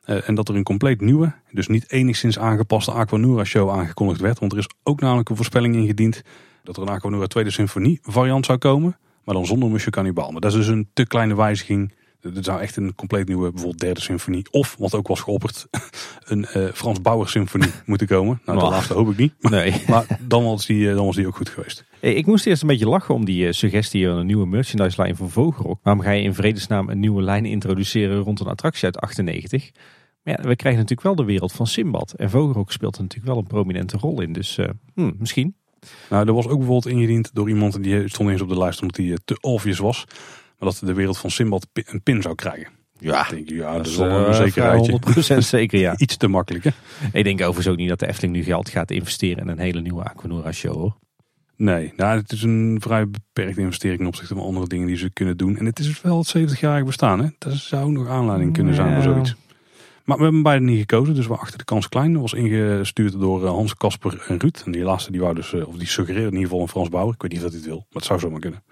Uh, 0.05 0.29
en 0.29 0.35
dat 0.35 0.49
er 0.49 0.55
een 0.55 0.63
compleet 0.63 1.01
nieuwe, 1.01 1.33
dus 1.51 1.67
niet 1.67 1.91
enigszins 1.91 2.39
aangepaste 2.39 2.91
Aquanura 2.91 3.43
show 3.43 3.69
aangekondigd 3.69 4.21
werd. 4.21 4.39
Want 4.39 4.51
er 4.51 4.57
is 4.57 4.69
ook 4.83 5.01
namelijk 5.01 5.29
een 5.29 5.35
voorspelling 5.35 5.75
ingediend 5.75 6.21
dat 6.63 6.77
er 6.77 6.81
een 6.81 6.89
Aquanura 6.89 7.27
Tweede 7.27 7.51
Symfonie 7.51 7.99
variant 8.01 8.45
zou 8.45 8.57
komen. 8.57 8.97
Maar 9.23 9.35
dan 9.35 9.45
zonder 9.45 9.69
Musje 9.69 9.89
Cannibal. 9.89 10.31
Maar 10.31 10.41
dat 10.41 10.51
is 10.51 10.57
dus 10.57 10.67
een 10.67 10.89
te 10.93 11.07
kleine 11.07 11.35
wijziging 11.35 11.93
er 12.22 12.43
zou 12.43 12.61
echt 12.61 12.76
een 12.76 12.95
compleet 12.95 13.28
nieuwe, 13.28 13.51
bijvoorbeeld 13.51 13.80
derde 13.82 14.01
symfonie. 14.01 14.45
Of, 14.51 14.76
wat 14.80 14.95
ook 14.95 15.07
was 15.07 15.20
geopperd, 15.20 15.68
een 16.26 16.45
uh, 16.55 16.72
Frans 16.74 17.01
Bauer 17.01 17.30
symfonie 17.30 17.72
moeten 17.86 18.07
komen. 18.07 18.41
Nou, 18.45 18.59
de 18.59 18.65
laatste 18.65 18.93
hoop 18.93 19.09
ik 19.11 19.18
niet. 19.18 19.34
Nee. 19.39 19.84
maar 19.88 20.05
dan 20.22 20.43
was, 20.43 20.65
die, 20.65 20.93
dan 20.93 21.05
was 21.05 21.15
die 21.15 21.28
ook 21.28 21.36
goed 21.36 21.49
geweest. 21.49 21.86
Ik 21.99 22.26
moest 22.26 22.45
eerst 22.45 22.61
een 22.61 22.68
beetje 22.68 22.88
lachen 22.88 23.15
om 23.15 23.26
die 23.26 23.53
suggestie 23.53 24.07
van 24.07 24.18
een 24.18 24.26
nieuwe 24.26 24.45
merchandise 24.45 25.01
lijn 25.01 25.15
van 25.15 25.30
Vogelrok. 25.30 25.80
Waarom 25.84 26.03
ga 26.03 26.11
je 26.11 26.24
in 26.24 26.34
vredesnaam 26.34 26.89
een 26.89 26.99
nieuwe 26.99 27.22
lijn 27.22 27.45
introduceren 27.45 28.20
rond 28.20 28.39
een 28.39 28.47
attractie 28.47 28.86
uit 28.86 28.99
98? 28.99 29.72
Maar 30.24 30.41
ja, 30.41 30.47
we 30.47 30.55
krijgen 30.55 30.82
natuurlijk 30.82 31.07
wel 31.07 31.15
de 31.15 31.32
wereld 31.32 31.51
van 31.51 31.68
Simbad. 31.68 32.11
En 32.11 32.30
Vogelrok 32.30 32.72
speelt 32.72 32.95
er 32.95 33.01
natuurlijk 33.01 33.30
wel 33.32 33.41
een 33.41 33.47
prominente 33.47 33.97
rol 33.97 34.22
in. 34.22 34.34
Dus 34.34 34.57
uh, 34.57 34.65
hmm, 34.93 35.15
misschien. 35.18 35.55
Nou, 36.09 36.28
er 36.28 36.34
was 36.34 36.47
ook 36.47 36.57
bijvoorbeeld 36.57 36.93
ingediend 36.93 37.30
door 37.34 37.49
iemand 37.49 37.84
die 37.84 38.09
stond 38.09 38.30
eens 38.30 38.41
op 38.41 38.49
de 38.49 38.57
lijst 38.57 38.82
omdat 38.82 38.95
die 38.95 39.18
te 39.26 39.38
obvious 39.41 39.80
was. 39.80 40.05
Maar 40.58 40.70
dat 40.70 40.82
de 40.84 40.93
wereld 40.93 41.18
van 41.18 41.32
Simbad 41.32 41.68
een 41.74 42.03
pin 42.03 42.22
zou 42.22 42.36
krijgen. 42.36 42.72
Ja, 42.99 43.28
denk, 43.30 43.49
ja 43.49 43.78
dat, 43.78 43.88
is 43.88 43.95
wel 43.95 44.10
een 44.10 44.30
uh, 44.30 44.36
zekerheidje. 44.36 44.99
100% 45.36 45.38
zeker, 45.58 45.80
ja. 45.80 45.97
Iets 45.97 46.18
te 46.18 46.28
makkelijk, 46.28 46.64
hè? 46.64 46.72
Ik 47.14 47.24
denk 47.24 47.39
overigens 47.41 47.68
ook 47.68 47.78
niet 47.78 47.89
dat 47.89 47.99
de 47.99 48.08
Efteling 48.08 48.36
nu 48.36 48.43
geld 48.43 48.70
gaat 48.70 48.91
investeren 48.91 49.43
in 49.43 49.47
een 49.47 49.60
hele 49.60 49.82
nieuwe 49.82 50.03
Aquanura 50.03 50.51
show, 50.51 50.74
hoor. 50.74 50.97
Nee, 51.55 51.93
nou, 51.95 52.18
het 52.18 52.32
is 52.32 52.43
een 52.43 52.78
vrij 52.82 53.10
beperkte 53.10 53.62
investering 53.62 53.97
ten 53.97 54.08
opzichte 54.08 54.36
van 54.36 54.43
andere 54.43 54.68
dingen 54.68 54.88
die 54.88 54.97
ze 54.97 55.10
kunnen 55.10 55.38
doen. 55.38 55.58
En 55.58 55.66
het 55.66 55.80
is 55.80 55.86
dus 55.86 56.01
wel 56.01 56.18
het 56.18 56.38
70-jarig 56.38 56.86
bestaan, 56.86 57.20
hè? 57.20 57.28
Dat 57.38 57.53
zou 57.53 57.91
nog 57.91 58.08
aanleiding 58.08 58.53
kunnen 58.53 58.76
zijn 58.76 58.93
voor 58.93 59.14
zoiets. 59.14 59.36
Maar 60.08 60.18
we 60.18 60.24
hebben 60.24 60.41
beide 60.41 60.66
niet 60.66 60.80
gekozen, 60.80 61.16
dus 61.16 61.28
we 61.28 61.38
achter 61.38 61.58
de 61.58 61.64
kans 61.64 61.89
klein. 61.89 62.14
Dat 62.14 62.22
was 62.22 62.34
ingestuurd 62.34 63.20
door 63.20 63.45
eh, 63.45 63.49
Hans 63.49 63.76
Kasper 63.76 64.26
en 64.28 64.39
Ruud. 64.39 64.62
En 64.66 64.72
die 64.72 64.84
laatste 64.84 65.12
die 65.12 65.22
wou 65.22 65.36
dus, 65.36 65.53
eh, 65.53 65.68
of 65.68 65.76
die 65.76 65.88
suggereerde 65.88 66.28
in 66.28 66.34
ieder 66.34 66.47
geval 66.47 66.62
een 66.62 66.68
Frans 66.68 66.89
Bauer. 66.89 67.14
Ik 67.14 67.22
weet 67.22 67.32
niet 67.32 67.43
of 67.43 67.47
hij 67.47 67.58
het 67.58 67.68
wil, 67.68 67.78
maar 67.78 67.86
het 67.89 68.05
zou 68.05 68.20
zomaar 68.20 68.39
kunnen 68.39 68.64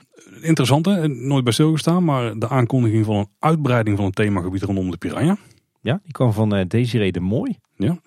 interessante, 0.42 1.08
nooit 1.08 1.44
bij 1.44 1.54
stilgestaan, 1.54 2.04
maar 2.04 2.40
de 2.40 2.50
aankondiging 2.50 3.06
van 3.06 3.16
een 3.16 3.30
uitbreiding 3.40 3.98
van 3.98 4.06
het 4.06 4.16
themagebied 4.16 4.64
rondom 4.64 4.92
de 4.92 4.98
Piranha. 4.98 5.38
Ja, 5.82 6.00
die 6.04 6.12
kwam 6.12 6.34
van 6.34 6.56
uh, 6.56 6.66
Desiree 6.68 7.12
de 7.12 7.20
Mooi. 7.20 7.58
Ja. 7.76 7.98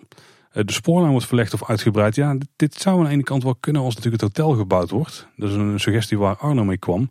Eh, 0.50 0.64
de 0.64 0.72
spoorlijn 0.72 1.10
wordt 1.10 1.26
verlegd 1.26 1.54
of 1.54 1.68
uitgebreid. 1.68 2.14
Ja, 2.14 2.34
dit, 2.34 2.48
dit 2.56 2.74
zou 2.74 2.98
aan 2.98 3.04
de 3.04 3.10
ene 3.10 3.22
kant 3.22 3.42
wel 3.42 3.54
kunnen 3.60 3.82
als 3.82 3.94
natuurlijk 3.94 4.22
het 4.22 4.36
hotel 4.36 4.56
gebouwd 4.56 4.90
wordt. 4.90 5.28
Dat 5.36 5.50
is 5.50 5.54
een 5.54 5.80
suggestie 5.80 6.18
waar 6.18 6.36
Arno 6.36 6.64
mee 6.64 6.78
kwam. 6.78 7.10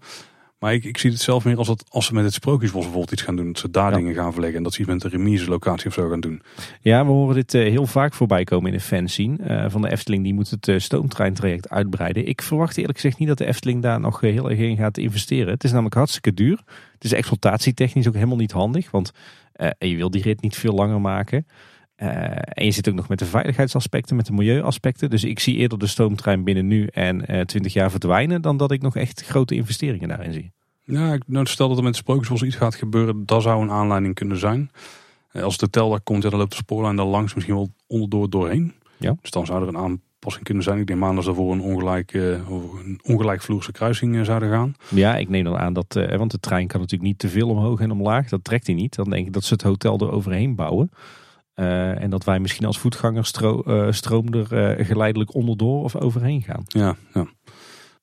Maar 0.60 0.74
ik, 0.74 0.84
ik 0.84 0.98
zie 0.98 1.12
het 1.12 1.20
zelf 1.22 1.46
meer 1.46 1.58
als, 1.58 1.68
dat, 1.68 1.86
als 1.90 2.06
ze 2.06 2.14
met 2.14 2.24
het 2.24 2.34
Sprookjesbos 2.34 2.82
bijvoorbeeld 2.82 3.12
iets 3.12 3.22
gaan 3.22 3.36
doen. 3.36 3.46
Dat 3.46 3.60
ze 3.60 3.72
daar 3.72 3.92
Ja. 3.92 3.98
dingen 3.98 4.14
gaan 4.16 4.32
verleggen. 4.32 4.58
En 4.58 4.64
dat 4.64 4.74
ze 4.74 4.80
iets 4.80 4.90
met 4.90 5.04
een 5.04 5.10
remise 5.10 5.50
locatie 5.50 5.88
of 5.88 5.94
zo 5.94 6.10
gaan 6.10 6.20
doen. 6.20 6.42
Ja, 6.82 7.06
we 7.06 7.12
horen 7.12 7.36
dit 7.36 7.54
eh, 7.54 7.62
heel 7.62 7.86
vaak 7.86 8.14
voorbij 8.14 8.44
komen 8.44 8.72
in 8.72 8.78
de 8.78 8.84
fanscene 8.84 9.38
eh 9.44 9.66
van 9.70 9.82
de 9.82 9.92
Efteling. 9.92 10.24
Die 10.24 10.34
moet 10.34 10.50
het 10.50 10.68
eh, 10.68 10.80
stoomtreintraject 10.80 11.70
uitbreiden. 11.70 12.28
Ik 12.28 12.42
verwacht 12.42 12.78
eerlijk 12.78 12.96
gezegd 13.00 13.20
niet 13.20 13.28
dat 13.28 13.38
de 13.38 13.46
Efteling 13.46 13.82
daar 13.82 14.00
nog 14.00 14.24
eh, 14.24 14.32
heel 14.32 14.50
erg 14.50 14.60
in 14.60 14.78
gaat 14.78 14.98
investeren. 14.98 15.54
Het 15.54 15.64
is 15.64 15.70
namelijk 15.72 15.96
hartstikke 15.96 16.34
duur. 16.34 16.60
Het 16.94 17.04
is 17.04 17.14
exploitatietechnisch 17.14 18.08
ook 18.08 18.14
helemaal 18.14 18.38
niet 18.38 18.52
handig. 18.52 18.92
Want 18.92 19.12
je 19.80 19.96
wil 19.96 20.12
die 20.12 20.22
rit 20.22 20.42
niet 20.42 20.56
veel 20.56 20.74
langer 20.74 21.02
maken. 21.02 21.46
Eh, 21.98 22.10
en 22.38 22.66
je 22.66 22.72
zit 22.72 22.90
ook 22.90 22.96
nog 22.96 23.08
met 23.08 23.20
de 23.20 23.26
veiligheidsaspecten, 23.26 24.16
met 24.16 24.26
de 24.26 24.34
milieuaspecten. 24.34 25.10
Dus 25.10 25.24
ik 25.24 25.40
zie 25.40 25.56
eerder 25.56 25.80
de 25.80 25.88
stoomtrein 25.88 26.44
binnen 26.44 26.68
nu 26.68 26.86
en 26.88 27.26
eh 27.28 27.42
20 27.42 27.74
jaar 27.74 27.92
verdwijnen... 27.92 28.42
dan 28.42 28.58
dat 28.58 28.72
ik 28.72 28.82
nog 28.82 28.96
echt 28.96 29.22
grote 29.26 29.56
investeringen 29.56 30.08
daarin 30.08 30.34
zie. 30.34 30.52
Ja, 30.84 31.14
ik- 31.14 31.24
nou, 31.28 31.46
stel 31.46 31.68
dat 31.70 31.78
er 31.78 31.84
met 31.84 31.96
Sprookjesbos 31.96 32.42
iets 32.44 32.56
gaat 32.56 32.76
gebeuren. 32.76 33.26
Dat 33.26 33.42
zou 33.42 33.62
een 33.64 33.72
aanleiding 33.72 34.16
kunnen 34.16 34.38
zijn. 34.38 34.70
Eh, 35.32 35.44
Als 35.44 35.54
het 35.54 35.62
hotel 35.62 35.90
daar 35.90 36.02
komt, 36.02 36.24
ja, 36.24 36.30
dan 36.30 36.40
loopt 36.40 36.52
de 36.52 36.58
spoorlijn 36.58 36.96
daar 36.96 37.06
langs 37.06 37.34
misschien 37.34 37.56
wel 37.56 37.70
onderdoor 37.88 38.30
doorheen. 38.30 38.74
Ja. 38.98 39.16
Dus 39.22 39.32
dan 39.32 39.46
zou 39.46 39.62
er 39.62 39.68
een 39.68 39.78
aanpassing 39.78 40.44
kunnen 40.46 40.64
zijn. 40.64 40.80
Ik 40.80 40.88
denk 40.88 41.04
aan 41.04 41.16
dat 41.16 41.24
ze 41.24 41.34
voor 41.34 41.52
een, 41.52 41.62
ongelijk, 41.62 42.14
een 42.14 43.00
ongelijkvloerse 43.04 43.72
kruising 43.72 44.26
zouden 44.26 44.50
gaan. 44.50 44.74
Ja, 44.90 45.16
ik 45.18 45.30
neem 45.30 45.44
dan 45.44 45.58
aan 45.58 45.74
dat, 45.74 45.94
want 46.18 46.32
de 46.32 46.40
trein 46.40 46.68
kan 46.68 46.80
natuurlijk 46.80 47.10
niet 47.10 47.20
te 47.20 47.30
veel 47.30 47.50
omhoog 47.50 47.80
en 47.80 47.92
omlaag. 47.92 48.30
Dat 48.30 48.44
trekt 48.44 48.66
hij 48.68 48.76
niet. 48.76 48.96
Dan 48.96 49.10
denk 49.10 49.28
ik 49.28 49.34
dat 49.34 49.44
ze 49.44 49.54
het 49.54 49.62
hotel 49.64 50.00
er 50.00 50.12
overheen 50.12 50.56
bouwen. 50.56 50.92
Eh, 51.58 52.02
en 52.02 52.10
dat 52.10 52.24
wij 52.24 52.40
misschien 52.40 52.66
als 52.66 52.80
voetganger 52.80 53.26
stro 53.26 53.62
eh, 53.62 53.92
stroom 53.92 54.34
er 54.34 54.54
eh, 54.54 54.86
geleidelijk 54.86 55.34
onderdoor 55.34 55.84
of 55.84 55.96
overheen 55.96 56.42
gaan. 56.42 56.64
Ja, 56.68 56.96
ja. 57.14 57.28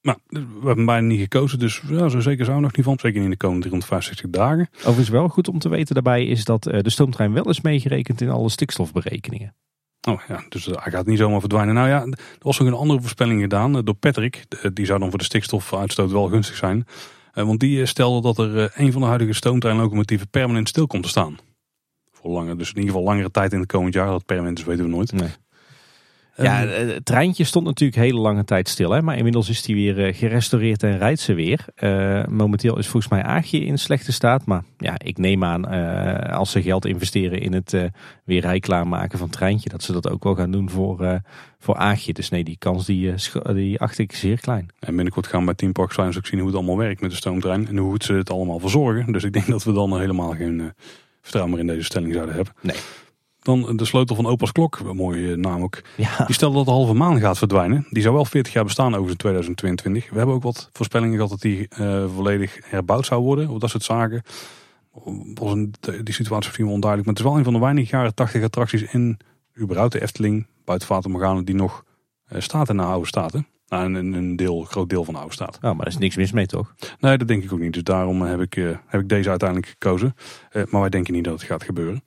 Maar 0.00 0.16
we 0.28 0.66
hebben 0.66 0.84
bijna 0.84 1.06
niet 1.06 1.20
gekozen, 1.20 1.58
dus 1.58 1.82
ja, 1.88 2.08
zo 2.08 2.20
zeker 2.20 2.44
zou 2.44 2.60
nog 2.60 2.76
niet 2.76 2.84
van. 2.84 2.98
Zeker 2.98 3.22
in 3.22 3.30
de 3.30 3.36
komende 3.36 3.62
365 3.62 4.30
dagen. 4.30 4.68
Overigens 4.78 5.08
wel 5.08 5.28
goed 5.28 5.48
om 5.48 5.58
te 5.58 5.68
weten 5.68 5.94
daarbij 5.94 6.26
is 6.26 6.44
dat 6.44 6.62
de 6.62 6.90
stoomtrein 6.90 7.32
wel 7.32 7.48
is 7.48 7.60
meegerekend 7.60 8.20
in 8.20 8.28
alle 8.28 8.48
stikstofberekeningen. 8.48 9.54
Oh 10.08 10.20
ja, 10.28 10.44
dus 10.48 10.66
hij 10.66 10.90
gaat 10.92 11.06
niet 11.06 11.18
zomaar 11.18 11.40
verdwijnen. 11.40 11.74
Nou 11.74 11.88
ja, 11.88 12.02
er 12.02 12.18
was 12.38 12.58
nog 12.58 12.68
een 12.68 12.74
andere 12.74 13.00
voorspelling 13.00 13.40
gedaan 13.40 13.72
door 13.72 13.94
Patrick. 13.94 14.44
Die 14.72 14.86
zou 14.86 14.98
dan 14.98 15.08
voor 15.10 15.18
de 15.18 15.24
stikstofuitstoot 15.24 16.10
wel 16.10 16.28
gunstig 16.28 16.56
zijn. 16.56 16.86
Want 17.32 17.60
die 17.60 17.86
stelde 17.86 18.20
dat 18.20 18.38
er 18.38 18.72
een 18.74 18.92
van 18.92 19.00
de 19.00 19.06
huidige 19.06 19.32
stoomtreinlocomotieven 19.32 20.28
permanent 20.28 20.68
stil 20.68 20.86
komt 20.86 21.02
te 21.02 21.08
staan. 21.08 21.38
Voor 22.24 22.32
lange, 22.32 22.56
dus 22.56 22.68
in 22.68 22.76
ieder 22.76 22.90
geval 22.90 23.06
langere 23.06 23.30
tijd 23.30 23.52
in 23.52 23.58
het 23.58 23.68
komend 23.68 23.94
jaar. 23.94 24.06
Dat 24.06 24.24
permanent 24.24 24.58
is, 24.58 24.64
weten 24.64 24.84
we 24.84 24.90
nooit. 24.90 25.12
Nee. 25.12 25.28
Ja, 26.36 26.64
Eh, 26.64 26.86
het 26.94 27.04
treintje 27.04 27.44
stond 27.44 27.66
natuurlijk 27.66 28.00
hele 28.00 28.20
lange 28.20 28.44
tijd 28.44 28.68
stil. 28.68 28.90
Hè? 28.90 29.02
Maar 29.02 29.16
inmiddels 29.16 29.48
is 29.48 29.62
die 29.62 29.74
weer 29.74 30.06
eh, 30.06 30.14
gerestaureerd 30.14 30.82
en 30.82 30.98
rijdt 30.98 31.20
ze 31.20 31.34
weer. 31.34 31.64
Eh, 31.74 32.24
momenteel 32.26 32.78
is 32.78 32.88
volgens 32.88 33.12
mij 33.12 33.22
Aagje 33.22 33.64
in 33.64 33.78
slechte 33.78 34.12
staat. 34.12 34.46
Maar 34.46 34.62
ja, 34.78 34.94
ik 34.98 35.18
neem 35.18 35.44
aan 35.44 35.64
als 36.30 36.50
ze 36.50 36.62
geld 36.62 36.86
investeren 36.86 37.40
in 37.40 37.52
het 37.52 37.72
eh, 37.72 37.84
weer 38.24 38.40
rijklaarmaken 38.40 39.18
van 39.18 39.26
het 39.26 39.36
treintje. 39.36 39.68
Dat 39.68 39.82
ze 39.82 39.92
dat 39.92 40.10
ook 40.10 40.24
wel 40.24 40.34
gaan 40.34 40.50
doen 40.50 40.70
voor, 40.70 41.20
voor 41.58 41.76
Aagje. 41.76 42.12
Dus 42.12 42.28
nee, 42.28 42.44
die 42.44 42.58
kans 42.58 42.86
die, 42.86 43.14
die 43.52 43.80
acht 43.80 43.98
ik 43.98 44.12
zeer 44.12 44.40
klein. 44.40 44.68
En 44.78 44.94
binnenkort 44.94 45.26
gaan 45.26 45.40
we 45.40 45.46
bij 45.46 45.54
Team 45.54 45.72
Park 45.72 45.90
Science 45.90 46.18
ook 46.18 46.26
zien 46.26 46.38
hoe 46.38 46.48
het 46.48 46.56
allemaal 46.56 46.78
werkt 46.78 47.00
met 47.00 47.10
de 47.10 47.16
stoomtrein. 47.16 47.68
En 47.68 47.76
hoe 47.76 47.90
goed 47.90 48.04
ze 48.04 48.12
het 48.12 48.30
allemaal 48.30 48.58
verzorgen. 48.58 49.12
Dus 49.12 49.24
ik 49.24 49.32
denk 49.32 49.46
dat 49.46 49.64
we 49.64 49.72
dan 49.72 49.98
helemaal 49.98 50.34
geen 50.34 50.72
vertrouwen 51.24 51.54
meer 51.54 51.60
in 51.60 51.66
deze 51.74 51.84
stelling 51.84 52.12
zouden 52.12 52.34
hebben. 52.34 52.54
Nee. 52.60 52.76
Dan 53.42 53.76
de 53.76 53.84
sleutel 53.84 54.16
van 54.16 54.26
Opa's 54.26 54.52
Klok. 54.52 54.78
Een 54.78 54.96
mooie 54.96 55.32
eh, 55.32 55.36
naam 55.36 55.62
ook. 55.62 55.82
Ja, 55.96 56.24
Die 56.26 56.34
stelde 56.34 56.56
dat 56.56 56.64
de 56.64 56.70
halve 56.70 56.94
maan 56.94 57.20
gaat 57.20 57.38
verdwijnen. 57.38 57.86
Die 57.90 58.02
zou 58.02 58.14
wel 58.14 58.24
40 58.24 58.52
jaar 58.52 58.64
bestaan 58.64 58.86
overigens 58.86 59.12
in 59.12 59.18
2022. 59.18 60.10
We 60.10 60.16
hebben 60.16 60.34
ook 60.34 60.42
wat 60.42 60.68
voorspellingen 60.72 61.14
gehad 61.14 61.30
dat 61.30 61.40
die 61.40 61.68
eh, 61.68 62.04
volledig 62.14 62.58
herbouwd 62.62 63.06
zou 63.06 63.22
worden. 63.22 63.48
Of 63.48 63.58
dat 63.58 63.70
soort 63.70 63.82
zaken. 63.82 64.22
Was 65.34 65.52
een, 65.52 65.74
die 65.80 66.14
situatie 66.14 66.46
misschien 66.46 66.64
wel 66.64 66.74
onduidelijk. 66.74 67.10
Maar 67.10 67.16
het 67.16 67.24
is 67.24 67.30
wel 67.30 67.38
een 67.38 67.44
van 67.44 67.52
de 67.52 67.58
weinige 67.58 67.96
jaren 67.96 68.14
80 68.14 68.42
attracties 68.42 68.82
in 68.82 69.18
überhaupt 69.60 69.92
de 69.92 70.02
Efteling. 70.02 70.46
Buiten 70.64 71.10
Morgana 71.10 71.40
die 71.40 71.54
nog 71.54 71.84
eh, 72.24 72.40
staat 72.40 72.68
in 72.68 72.76
de 72.76 72.82
oude 72.82 73.06
staten. 73.06 73.46
Nou, 73.74 73.94
een, 73.94 74.12
een 74.12 74.36
deel, 74.36 74.62
groot 74.62 74.88
deel 74.88 75.04
van 75.04 75.14
de 75.14 75.20
oude 75.20 75.34
staat. 75.34 75.56
oh, 75.56 75.62
maar 75.62 75.80
er 75.80 75.86
is 75.86 75.98
niks 75.98 76.16
mis 76.16 76.32
mee 76.32 76.46
toch? 76.46 76.74
Nee, 77.00 77.18
dat 77.18 77.28
denk 77.28 77.44
ik 77.44 77.52
ook 77.52 77.58
niet. 77.58 77.72
Dus 77.72 77.82
daarom 77.82 78.22
heb 78.22 78.40
ik, 78.40 78.56
eh, 78.56 78.64
heb 78.86 79.00
ik 79.00 79.08
deze 79.08 79.28
uiteindelijk 79.28 79.68
gekozen. 79.68 80.14
Eh, 80.50 80.62
maar 80.70 80.80
wij 80.80 80.90
denken 80.90 81.12
niet 81.14 81.24
dat 81.24 81.32
het 81.32 81.42
gaat 81.42 81.62
gebeuren. 81.62 82.02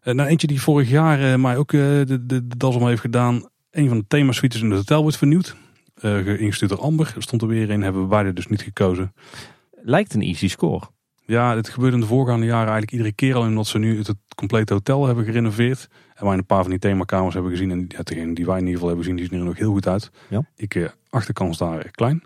Eh, 0.00 0.14
nou, 0.14 0.28
eentje 0.28 0.46
die 0.46 0.60
vorig 0.60 0.90
jaar 0.90 1.40
mij 1.40 1.56
ook 1.56 1.70
de, 1.70 2.04
de, 2.06 2.26
de 2.26 2.56
das 2.56 2.74
om 2.74 2.86
heeft 2.86 3.00
gedaan. 3.00 3.48
Een 3.70 3.88
van 3.88 3.98
de 3.98 4.04
themasuites 4.08 4.60
in 4.60 4.70
het 4.70 4.78
hotel 4.78 5.02
wordt 5.02 5.16
vernieuwd. 5.16 5.56
Geïngestuurd 5.94 6.70
door 6.70 6.80
Amber. 6.80 7.12
Er 7.16 7.22
stond 7.22 7.42
er 7.42 7.48
weer 7.48 7.70
in. 7.70 7.82
Hebben 7.82 8.02
we 8.02 8.08
beide 8.08 8.32
dus 8.32 8.46
niet 8.46 8.62
gekozen. 8.62 9.14
Lijkt 9.82 10.14
een 10.14 10.22
easy 10.22 10.48
score. 10.48 10.82
Ja, 11.24 11.54
dit 11.54 11.68
gebeurde 11.68 11.94
in 11.94 12.00
de 12.00 12.06
voorgaande 12.06 12.46
jaren 12.46 12.72
eigenlijk 12.72 12.92
iedere 12.92 13.12
keer 13.12 13.34
al. 13.34 13.42
Omdat 13.42 13.66
ze 13.66 13.78
nu 13.78 13.98
het, 13.98 14.06
het 14.06 14.16
complete 14.34 14.72
hotel 14.72 15.06
hebben 15.06 15.24
gerenoveerd. 15.24 15.88
En 16.14 16.26
wij 16.26 16.36
een 16.36 16.46
paar 16.46 16.62
van 16.62 16.70
die 16.70 16.78
themakamers 16.78 17.34
hebben 17.34 17.52
gezien. 17.52 17.70
En 17.70 17.84
ja, 17.88 18.02
degene 18.02 18.34
die 18.34 18.46
wij 18.46 18.58
in 18.58 18.66
ieder 18.66 18.74
geval 18.74 18.88
hebben 18.88 19.04
gezien, 19.04 19.16
die 19.16 19.28
zien 19.28 19.38
er 19.38 19.44
nog 19.44 19.58
heel 19.58 19.72
goed 19.72 19.88
uit. 19.88 20.10
Ja. 20.28 20.44
Ik 20.56 20.74
eh, 20.74 20.88
achterkans 21.10 21.58
daar 21.58 21.78
eh, 21.78 21.90
klein. 21.90 22.22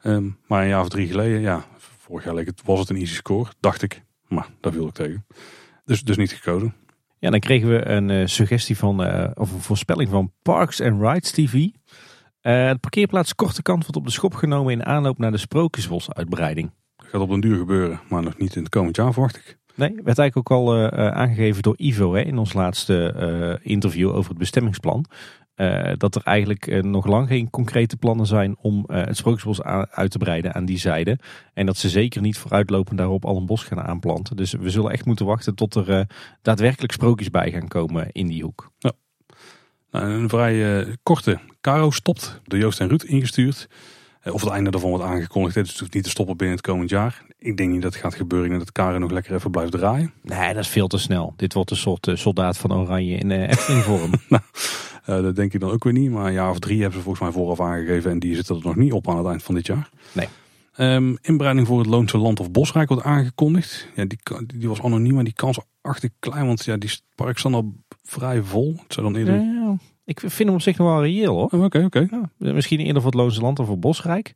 Ehm, 0.00 0.28
maar 0.46 0.62
een 0.62 0.68
jaar 0.68 0.80
of 0.80 0.88
drie 0.88 1.06
geleden, 1.06 1.40
ja, 1.40 1.64
vorig 1.78 2.24
jaar 2.24 2.34
leek 2.34 2.46
het, 2.46 2.62
was 2.64 2.78
het 2.78 2.90
een 2.90 2.96
easy 2.96 3.14
score, 3.14 3.50
dacht 3.60 3.82
ik. 3.82 4.02
Maar 4.28 4.46
daar 4.60 4.72
viel 4.72 4.86
ik 4.86 4.94
tegen. 4.94 5.26
Dus, 5.84 6.02
dus 6.02 6.16
niet 6.16 6.32
gekozen. 6.32 6.74
Ja, 7.18 7.30
dan 7.30 7.40
kregen 7.40 7.68
we 7.68 7.86
een 7.86 8.10
eh, 8.10 8.26
suggestie 8.26 8.76
van, 8.76 9.00
of 9.34 9.52
een 9.52 9.60
voorspelling 9.60 10.10
van 10.10 10.32
Parks 10.42 10.80
and 10.80 11.02
Rides 11.02 11.30
TV. 11.30 11.68
Eh, 12.40 12.70
de 12.70 12.78
parkeerplaats 12.80 13.34
Korte 13.34 13.62
Kant 13.62 13.82
wordt 13.82 13.96
op 13.96 14.04
de 14.04 14.10
schop 14.10 14.34
genomen 14.34 14.72
in 14.72 14.84
aanloop 14.84 15.18
naar 15.18 15.30
de 15.30 15.38
Sprookjesbos-uitbreiding. 15.38 16.70
Gaat 16.96 17.20
op 17.20 17.28
den 17.28 17.40
duur 17.40 17.58
gebeuren, 17.58 18.00
maar 18.08 18.22
nog 18.22 18.38
niet 18.38 18.56
in 18.56 18.62
het 18.62 18.70
komend 18.70 18.96
jaar, 18.96 19.12
verwacht 19.12 19.36
ik. 19.36 19.58
Nee, 19.80 20.00
werd 20.04 20.18
eigenlijk 20.18 20.36
ook 20.36 20.58
al 20.58 20.74
eh, 20.74 20.84
eh, 20.84 21.14
aangegeven 21.14 21.62
door 21.62 21.74
Ivo 21.76 22.14
hè, 22.14 22.20
in 22.20 22.38
ons 22.38 22.52
laatste 22.52 23.12
eh, 23.12 23.72
interview 23.72 24.08
over 24.14 24.28
het 24.30 24.38
bestemmingsplan. 24.38 25.04
Dat 25.96 26.14
er 26.14 26.22
eigenlijk 26.24 26.82
nog 26.82 27.06
lang 27.06 27.28
geen 27.28 27.50
concrete 27.50 27.96
plannen 27.96 28.26
zijn 28.26 28.56
om 28.60 28.84
het 28.86 29.16
Sprookjesbos 29.16 29.62
uit 29.90 30.10
te 30.10 30.18
breiden 30.18 30.54
aan 30.54 30.64
die 30.64 30.78
zijde. 30.78 31.18
En 31.54 31.66
dat 31.66 31.76
ze 31.76 31.88
zeker 31.88 32.20
niet 32.20 32.38
vooruitlopend 32.38 32.98
daarop 32.98 33.24
al 33.24 33.36
een 33.36 33.46
bos 33.46 33.62
gaan 33.62 33.80
aanplanten. 33.80 34.36
Dus 34.36 34.52
we 34.52 34.70
zullen 34.70 34.90
echt 34.90 35.04
moeten 35.04 35.26
wachten 35.26 35.54
tot 35.54 35.74
er 35.74 36.06
daadwerkelijk 36.42 36.92
sprookjes 36.92 37.30
bij 37.30 37.50
gaan 37.50 37.68
komen 37.68 38.08
in 38.12 38.26
die 38.26 38.42
hoek. 38.42 38.72
Nou, 38.78 38.94
een 39.90 40.28
vrij 40.28 40.86
korte 41.02 41.38
Caro 41.60 41.90
stopt, 41.90 42.40
door 42.44 42.58
Joost 42.58 42.80
en 42.80 42.88
Ruud 42.88 43.02
ingestuurd. 43.02 43.68
Eh, 44.20 44.32
of 44.32 44.40
het 44.40 44.50
einde 44.50 44.70
daarvan 44.70 44.90
wordt 44.90 45.04
aangekondigd. 45.04 45.54
Het 45.54 45.64
is 45.64 45.70
natuurlijk 45.70 45.94
niet 45.94 46.04
te 46.04 46.10
stoppen 46.10 46.36
binnen 46.36 46.56
het 46.56 46.66
komend 46.66 46.90
jaar. 46.90 47.22
Ik 47.38 47.56
denk 47.56 47.70
niet 47.70 47.82
dat 47.82 47.92
het 47.92 48.02
gaat 48.02 48.14
gebeuren. 48.14 48.48
Denk 48.48 48.60
dat 48.60 48.72
Caro 48.72 48.98
nog 48.98 49.10
lekker 49.10 49.34
even 49.34 49.50
blijft 49.50 49.72
draaien. 49.72 50.12
Nee, 50.22 50.54
dat 50.54 50.62
is 50.62 50.68
veel 50.68 50.86
te 50.86 50.98
snel. 50.98 51.34
Dit 51.36 51.54
wordt 51.54 51.70
een 51.70 51.76
soort 51.76 52.06
eh, 52.06 52.16
soldaat 52.16 52.58
van 52.58 52.72
Oranje 52.72 53.16
in 53.16 53.30
uh, 53.30 53.52
vorm. 53.52 54.12
Eh, 55.04 55.22
dat 55.22 55.36
denk 55.36 55.52
ik 55.52 55.60
dan 55.60 55.70
ook 55.70 55.84
weer 55.84 55.92
niet. 55.92 56.10
Maar 56.10 56.26
een 56.26 56.32
jaar 56.32 56.50
of 56.50 56.58
drie 56.58 56.80
hebben 56.80 56.98
ze 56.98 57.04
volgens 57.04 57.24
mij 57.24 57.32
vooraf 57.32 57.60
aangegeven. 57.60 58.10
En 58.10 58.18
die 58.18 58.34
zitten 58.34 58.56
er 58.56 58.62
nog 58.64 58.76
niet 58.76 58.92
op 58.92 59.08
aan 59.08 59.16
het 59.16 59.26
eind 59.26 59.42
van 59.42 59.54
dit 59.54 59.66
jaar. 59.66 59.90
Nee. 60.12 60.28
Ehm, 60.74 61.14
inbreiding 61.22 61.66
voor 61.66 61.78
het 61.78 61.86
Loonse 61.86 62.18
Land 62.18 62.40
of 62.40 62.50
Bosrijk 62.50 62.88
wordt 62.88 63.04
aangekondigd. 63.04 63.88
Ja, 63.94 64.04
die, 64.04 64.18
die 64.46 64.68
was 64.68 64.82
anoniem, 64.82 65.14
maar 65.14 65.24
die 65.24 65.32
kans 65.32 65.58
achter 65.80 66.10
klein. 66.18 66.46
Want 66.46 66.64
ja, 66.64 66.76
die 66.76 66.90
park 67.14 67.38
staan 67.38 67.54
al 67.54 67.74
vrij 68.02 68.42
vol. 68.42 68.74
Het 68.82 68.92
zou 68.92 69.12
dan 69.12 69.16
eerder... 69.16 69.34
Ja, 69.34 69.76
ik 70.10 70.20
vind 70.20 70.38
hem 70.38 70.54
op 70.54 70.60
zich 70.62 70.78
nog 70.78 70.88
wel 70.88 71.02
reëel 71.02 71.34
hoor. 71.34 71.48
Oh, 71.50 71.64
Oké, 71.64 71.82
oké. 71.84 72.08
Ja, 72.38 72.52
misschien 72.52 72.80
eerder 72.80 73.02
voor 73.02 73.10
het 73.10 73.20
Loonse 73.20 73.40
Land 73.40 73.58
of 73.58 73.66
voor 73.66 73.78
Bosrijk. 73.78 74.34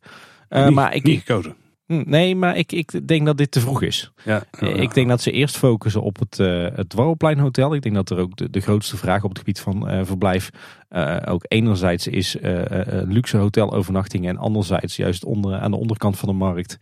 Eh, 0.49 0.65
Niet- 0.65 0.73
maar 0.75 0.95
ik, 0.95 1.03
niet 1.03 1.19
gekozen. 1.19 1.55
Hm, 1.85 2.03
Nee, 2.05 2.35
maar 2.35 2.57
ik, 2.57 2.71
ik 2.71 3.07
denk 3.07 3.25
dat 3.25 3.37
dit 3.37 3.51
te 3.51 3.59
vroeg 3.59 3.81
is. 3.81 4.11
Ja, 4.23 4.43
Eh, 4.59 4.75
Ik 4.81 4.93
denk 4.93 5.07
dat 5.09 5.21
ze 5.21 5.31
eerst 5.31 5.57
focussen 5.57 6.01
op 6.01 6.19
het, 6.19 6.39
eh 6.39 6.67
het 6.75 6.89
Dwarrelplein 6.89 7.39
Hotel. 7.39 7.75
Ik 7.75 7.81
denk 7.81 7.95
dat 7.95 8.09
er 8.09 8.17
ook 8.17 8.35
de, 8.37 8.49
de 8.49 8.59
grootste 8.59 8.97
vraag 8.97 9.23
op 9.23 9.29
het 9.29 9.37
gebied 9.37 9.59
van 9.59 10.05
verblijf 10.05 10.49
eh, 10.89 11.17
ook 11.25 11.45
enerzijds 11.47 12.07
is 12.07 12.37
eh, 12.37 12.61
luxe 13.07 13.37
hotelovernachting 13.37 14.27
en 14.27 14.37
anderzijds 14.37 14.95
juist 14.95 15.25
onder, 15.25 15.55
aan 15.59 15.71
de 15.71 15.77
onderkant 15.77 16.17
van 16.19 16.29
de 16.29 16.35
markt 16.35 16.77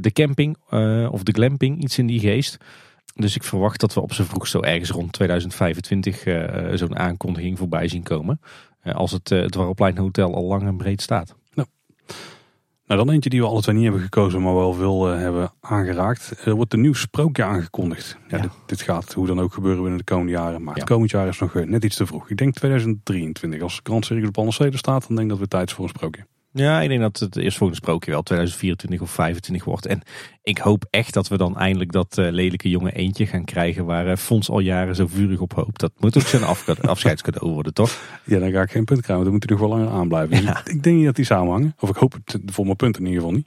de 0.00 0.12
camping 0.12 0.56
of 1.10 1.22
de 1.22 1.32
glamping, 1.32 1.82
iets 1.82 1.98
in 1.98 2.06
die 2.06 2.20
geest. 2.20 2.56
Dus 3.14 3.36
ik 3.36 3.42
verwacht 3.42 3.80
dat 3.80 3.94
we 3.94 4.00
op 4.00 4.12
z'n 4.12 4.22
vroegst 4.22 4.52
zo 4.52 4.60
ergens 4.60 4.90
rond 4.90 5.12
2025 5.12 6.24
eh, 6.24 6.72
eh, 6.72 6.78
zo'n 6.78 6.98
aankondiging 6.98 7.58
voorbij 7.58 7.88
zien 7.88 8.02
komen. 8.02 8.40
Eh, 8.80 8.94
als 8.94 9.10
het 9.12 9.30
uh, 9.30 9.44
Dwarrelplein 9.44 9.98
Hotel 9.98 10.34
al 10.34 10.44
lang 10.44 10.62
en 10.62 10.76
breed 10.76 11.02
staat. 11.02 11.36
Nou, 12.86 13.04
dan 13.04 13.10
eentje 13.14 13.30
die 13.30 13.40
we 13.40 13.46
alle 13.46 13.60
twee 13.62 13.74
niet 13.74 13.84
hebben 13.84 14.02
gekozen, 14.02 14.42
maar 14.42 14.54
wel 14.54 14.72
veel 14.72 15.04
hebben 15.06 15.52
aangeraakt. 15.60 16.42
Er 16.44 16.54
wordt 16.54 16.72
een 16.72 16.80
nieuw 16.80 16.92
sprookje 16.94 17.44
aangekondigd. 17.44 18.18
Ja, 18.28 18.36
Ja. 18.36 18.42
Dit, 18.42 18.50
dit 18.66 18.82
gaat 18.82 19.12
hoe 19.12 19.26
dan 19.26 19.40
ook 19.40 19.52
gebeuren 19.52 19.80
binnen 19.80 19.98
de 19.98 20.04
komende 20.04 20.32
jaren. 20.32 20.62
Maar 20.62 20.74
Ja. 20.74 20.80
het 20.80 20.88
komend 20.90 21.10
jaar 21.10 21.28
is 21.28 21.38
nog 21.38 21.54
net 21.54 21.84
iets 21.84 21.96
te 21.96 22.06
vroeg. 22.06 22.30
Ik 22.30 22.36
denk 22.36 22.54
2023. 22.54 23.62
Als 23.62 23.80
Grand 23.82 24.04
Circus 24.04 24.28
op 24.28 24.36
Anderssteden 24.38 24.78
staat, 24.78 25.06
dan 25.06 25.16
denk 25.16 25.22
ik 25.22 25.28
dat 25.28 25.38
het 25.40 25.50
tijd 25.50 25.68
is 25.68 25.74
voor 25.74 25.84
een 25.84 25.90
sprookje. 25.90 26.26
Ja, 26.58 26.80
ik 26.80 26.88
denk 26.88 27.00
dat 27.00 27.18
het 27.18 27.36
eerstvolgende 27.36 27.82
sprookje 27.82 28.10
wel 28.10 28.22
2024 28.22 29.00
of 29.00 29.14
2025 29.14 29.64
wordt. 29.64 29.86
En 29.86 30.02
ik 30.42 30.58
hoop 30.58 30.86
echt 30.90 31.14
dat 31.14 31.28
we 31.28 31.36
dan 31.36 31.56
eindelijk 31.56 31.92
dat 31.92 32.16
uh, 32.18 32.30
lelijke 32.30 32.68
jonge 32.68 32.92
eentje 32.92 33.26
gaan 33.26 33.44
krijgen 33.44 33.84
waar 33.84 34.06
uh, 34.06 34.16
Fons 34.16 34.50
al 34.50 34.58
jaren 34.58 34.94
zo 34.94 35.06
vurig 35.06 35.40
op 35.40 35.52
hoopt. 35.54 35.80
Dat 35.80 35.92
moet 35.98 36.16
ook 36.16 36.26
zijn 36.26 36.44
af, 36.44 36.68
afscheidscadeau 36.80 37.52
worden, 37.52 37.74
toch? 37.74 38.20
Ja, 38.24 38.38
dan 38.38 38.50
ga 38.50 38.62
ik 38.62 38.70
geen 38.70 38.84
punt 38.84 39.02
krijgen, 39.02 39.24
want 39.24 39.24
dan 39.24 39.32
moet 39.32 39.48
hij 39.48 39.56
nog 39.56 39.68
wel 39.68 39.78
langer 39.78 40.00
aanblijven. 40.00 40.42
Ja. 40.42 40.60
ik 40.64 40.82
denk 40.82 40.96
niet 40.96 41.04
dat 41.04 41.16
die 41.16 41.24
samenhangen. 41.24 41.74
Of 41.78 41.88
ik 41.88 41.96
hoop 41.96 42.12
het 42.12 42.38
voor 42.46 42.64
mijn 42.64 42.76
punt 42.76 42.98
in 42.98 43.06
ieder 43.06 43.20
geval 43.20 43.36
niet. 43.36 43.46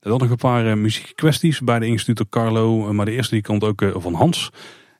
Dan 0.00 0.18
nog 0.18 0.30
een 0.30 0.36
paar 0.36 0.66
uh, 0.66 0.74
muziekkwesties 0.74 1.60
bij 1.60 1.78
de 1.78 2.12
door 2.14 2.28
Carlo. 2.28 2.92
maar 2.92 3.06
de 3.06 3.12
eerste 3.12 3.34
die 3.34 3.42
komt 3.42 3.64
ook 3.64 3.82
van 3.94 4.14
Hans. 4.14 4.50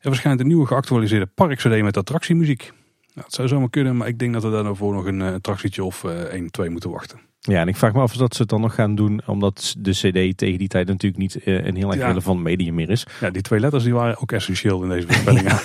Er 0.01 0.11
verschijnt 0.11 0.41
een 0.41 0.47
nieuwe 0.47 0.67
geactualiseerde 0.67 1.27
park-cd 1.27 1.83
met 1.83 1.97
attractiemuziek. 1.97 2.73
Nou, 3.15 3.27
het 3.27 3.35
zou 3.35 3.49
zomaar 3.49 3.71
kunnen, 3.71 3.97
maar 3.97 4.09
ik 4.09 4.19
denk 4.19 4.33
dat 4.33 4.43
we 4.43 4.51
daar 4.51 4.77
voor 4.77 4.95
nog 4.95 5.05
een 5.05 5.23
attractietje 5.23 5.85
of 5.85 6.05
1, 6.05 6.51
2 6.51 6.71
moeten 6.71 6.91
wachten. 6.91 7.30
Ja, 7.41 7.61
en 7.61 7.69
ik 7.69 7.77
vraag 7.77 7.93
me 7.93 8.01
af 8.01 8.12
of 8.12 8.19
dat 8.19 8.35
ze 8.35 8.41
het 8.41 8.51
dan 8.51 8.61
nog 8.61 8.75
gaan 8.75 8.95
doen, 8.95 9.21
omdat 9.27 9.75
de 9.79 9.91
CD 9.91 10.39
tegen 10.39 10.59
die 10.59 10.69
tijd 10.69 10.87
natuurlijk 10.87 11.23
niet 11.23 11.43
eh, 11.43 11.65
een 11.65 11.77
heel 11.77 11.93
erg 11.93 12.01
relevant 12.01 12.41
medium 12.41 12.75
meer 12.75 12.91
is. 12.91 13.07
Ja, 13.21 13.31
die 13.31 13.43
twee 13.43 13.61
letters 13.61 13.85
die 13.85 13.95
waren 13.95 14.21
ook 14.21 14.33
essentieel 14.33 14.83
in 14.83 14.89
deze 14.89 15.07
voorspellingen. 15.07 15.59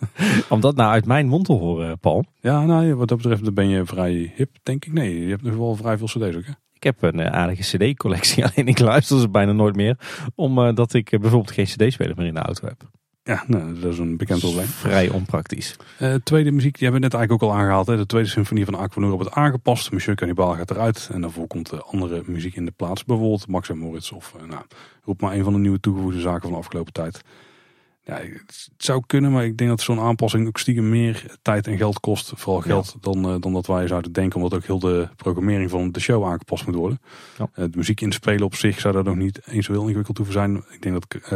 Om 0.48 0.60
dat 0.60 0.76
nou 0.76 0.92
uit 0.92 1.06
mijn 1.06 1.26
mond 1.26 1.44
te 1.44 1.52
horen, 1.52 1.98
Paul. 1.98 2.24
Ja, 2.40 2.64
nou, 2.64 2.94
wat 2.94 3.08
dat 3.08 3.16
betreft 3.16 3.54
ben 3.54 3.68
je 3.68 3.86
vrij 3.86 4.32
hip, 4.36 4.56
denk 4.62 4.84
ik. 4.84 4.92
Nee, 4.92 5.20
je 5.20 5.30
hebt 5.30 5.42
nog 5.42 5.54
wel 5.54 5.76
vrij 5.76 5.98
veel 5.98 6.06
CD's 6.06 6.36
ook, 6.36 6.46
hè? 6.46 6.52
Ik 6.72 6.82
heb 6.82 7.02
een 7.02 7.20
eh, 7.20 7.32
aardige 7.32 7.76
CD-collectie, 7.76 8.44
alleen 8.46 8.68
ik 8.68 8.78
luister 8.78 9.20
ze 9.20 9.28
bijna 9.28 9.52
nooit 9.52 9.76
meer, 9.76 9.98
omdat 10.34 10.94
ik 10.94 11.10
bijvoorbeeld 11.10 11.50
geen 11.50 11.64
CD-speler 11.64 12.16
meer 12.16 12.26
in 12.26 12.34
de 12.34 12.40
auto 12.40 12.66
heb. 12.66 12.90
Ja, 13.24 13.44
nou, 13.46 13.80
dat 13.80 13.92
is 13.92 13.98
een 13.98 14.16
bekend 14.16 14.40
probleem. 14.40 14.66
Vrij 14.66 15.08
onpraktisch. 15.08 15.76
Uh, 16.00 16.14
tweede 16.14 16.50
muziek, 16.50 16.78
die 16.78 16.82
hebben 16.82 17.00
we 17.00 17.06
net 17.06 17.16
eigenlijk 17.16 17.42
ook 17.42 17.50
al 17.50 17.56
aangehaald. 17.56 17.86
Hè. 17.86 17.96
De 17.96 18.06
tweede 18.06 18.28
symfonie 18.28 18.64
van 18.64 18.74
Aquanura 18.74 19.14
wordt 19.14 19.30
aangepast. 19.30 19.92
Monsieur 19.92 20.16
Cannibal 20.16 20.54
gaat 20.54 20.70
eruit. 20.70 21.08
En 21.12 21.20
daarvoor 21.20 21.46
komt 21.46 21.70
de 21.70 21.82
andere 21.82 22.22
muziek 22.26 22.56
in 22.56 22.64
de 22.64 22.70
plaats. 22.70 23.04
Bijvoorbeeld 23.04 23.48
Max 23.48 23.68
en 23.68 23.78
Moritz. 23.78 24.10
Of 24.10 24.34
uh, 24.36 24.48
nou, 24.48 24.62
roep 25.02 25.20
maar 25.20 25.34
een 25.34 25.44
van 25.44 25.52
de 25.52 25.58
nieuwe 25.58 25.80
toegevoegde 25.80 26.20
zaken 26.20 26.42
van 26.42 26.50
de 26.50 26.56
afgelopen 26.56 26.92
tijd. 26.92 27.20
Ja, 28.04 28.16
het 28.46 28.70
zou 28.76 29.02
kunnen, 29.06 29.32
maar 29.32 29.44
ik 29.44 29.56
denk 29.56 29.70
dat 29.70 29.80
zo'n 29.80 30.00
aanpassing 30.00 30.46
ook 30.46 30.58
stiekem 30.58 30.88
meer 30.88 31.36
tijd 31.42 31.66
en 31.66 31.76
geld 31.76 32.00
kost. 32.00 32.32
Vooral 32.34 32.60
geld 32.60 32.96
dan, 33.00 33.34
uh, 33.34 33.36
dan 33.40 33.52
dat 33.52 33.66
wij 33.66 33.86
zouden 33.86 34.12
denken. 34.12 34.36
Omdat 34.36 34.54
ook 34.54 34.66
heel 34.66 34.78
de 34.78 35.08
programmering 35.16 35.70
van 35.70 35.92
de 35.92 36.00
show 36.00 36.24
aangepast 36.24 36.66
moet 36.66 36.74
worden. 36.74 37.00
Ja. 37.38 37.66
de 37.66 37.76
muziek 37.76 38.00
inspelen 38.00 38.44
op 38.44 38.54
zich 38.54 38.80
zou 38.80 38.94
daar 38.94 39.04
nog 39.04 39.16
niet 39.16 39.40
eens 39.46 39.66
zo 39.66 39.72
heel 39.72 39.86
ingewikkeld 39.86 40.16
hoeven 40.16 40.34
zijn. 40.34 40.56
Ik 40.70 40.82
denk 40.82 40.94
dat 40.94 41.30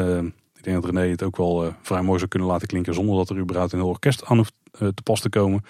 denk 0.67 0.83
dat 0.83 0.95
René 0.95 1.11
het 1.11 1.23
ook 1.23 1.37
wel 1.37 1.65
uh, 1.65 1.73
vrij 1.83 2.03
mooi 2.03 2.19
zou 2.19 2.31
kunnen 2.31 2.49
laten 2.49 2.67
klinken 2.67 2.95
zonder 2.95 3.17
dat 3.17 3.31
er 3.31 3.39
überhaupt 3.39 3.73
een 3.73 3.79
heel 3.79 3.89
orkest 3.89 4.25
aan 4.25 4.37
hoeft 4.37 4.55
uh, 4.81 4.89
te 4.89 5.03
pas 5.03 5.21
te 5.21 5.29
komen. 5.29 5.65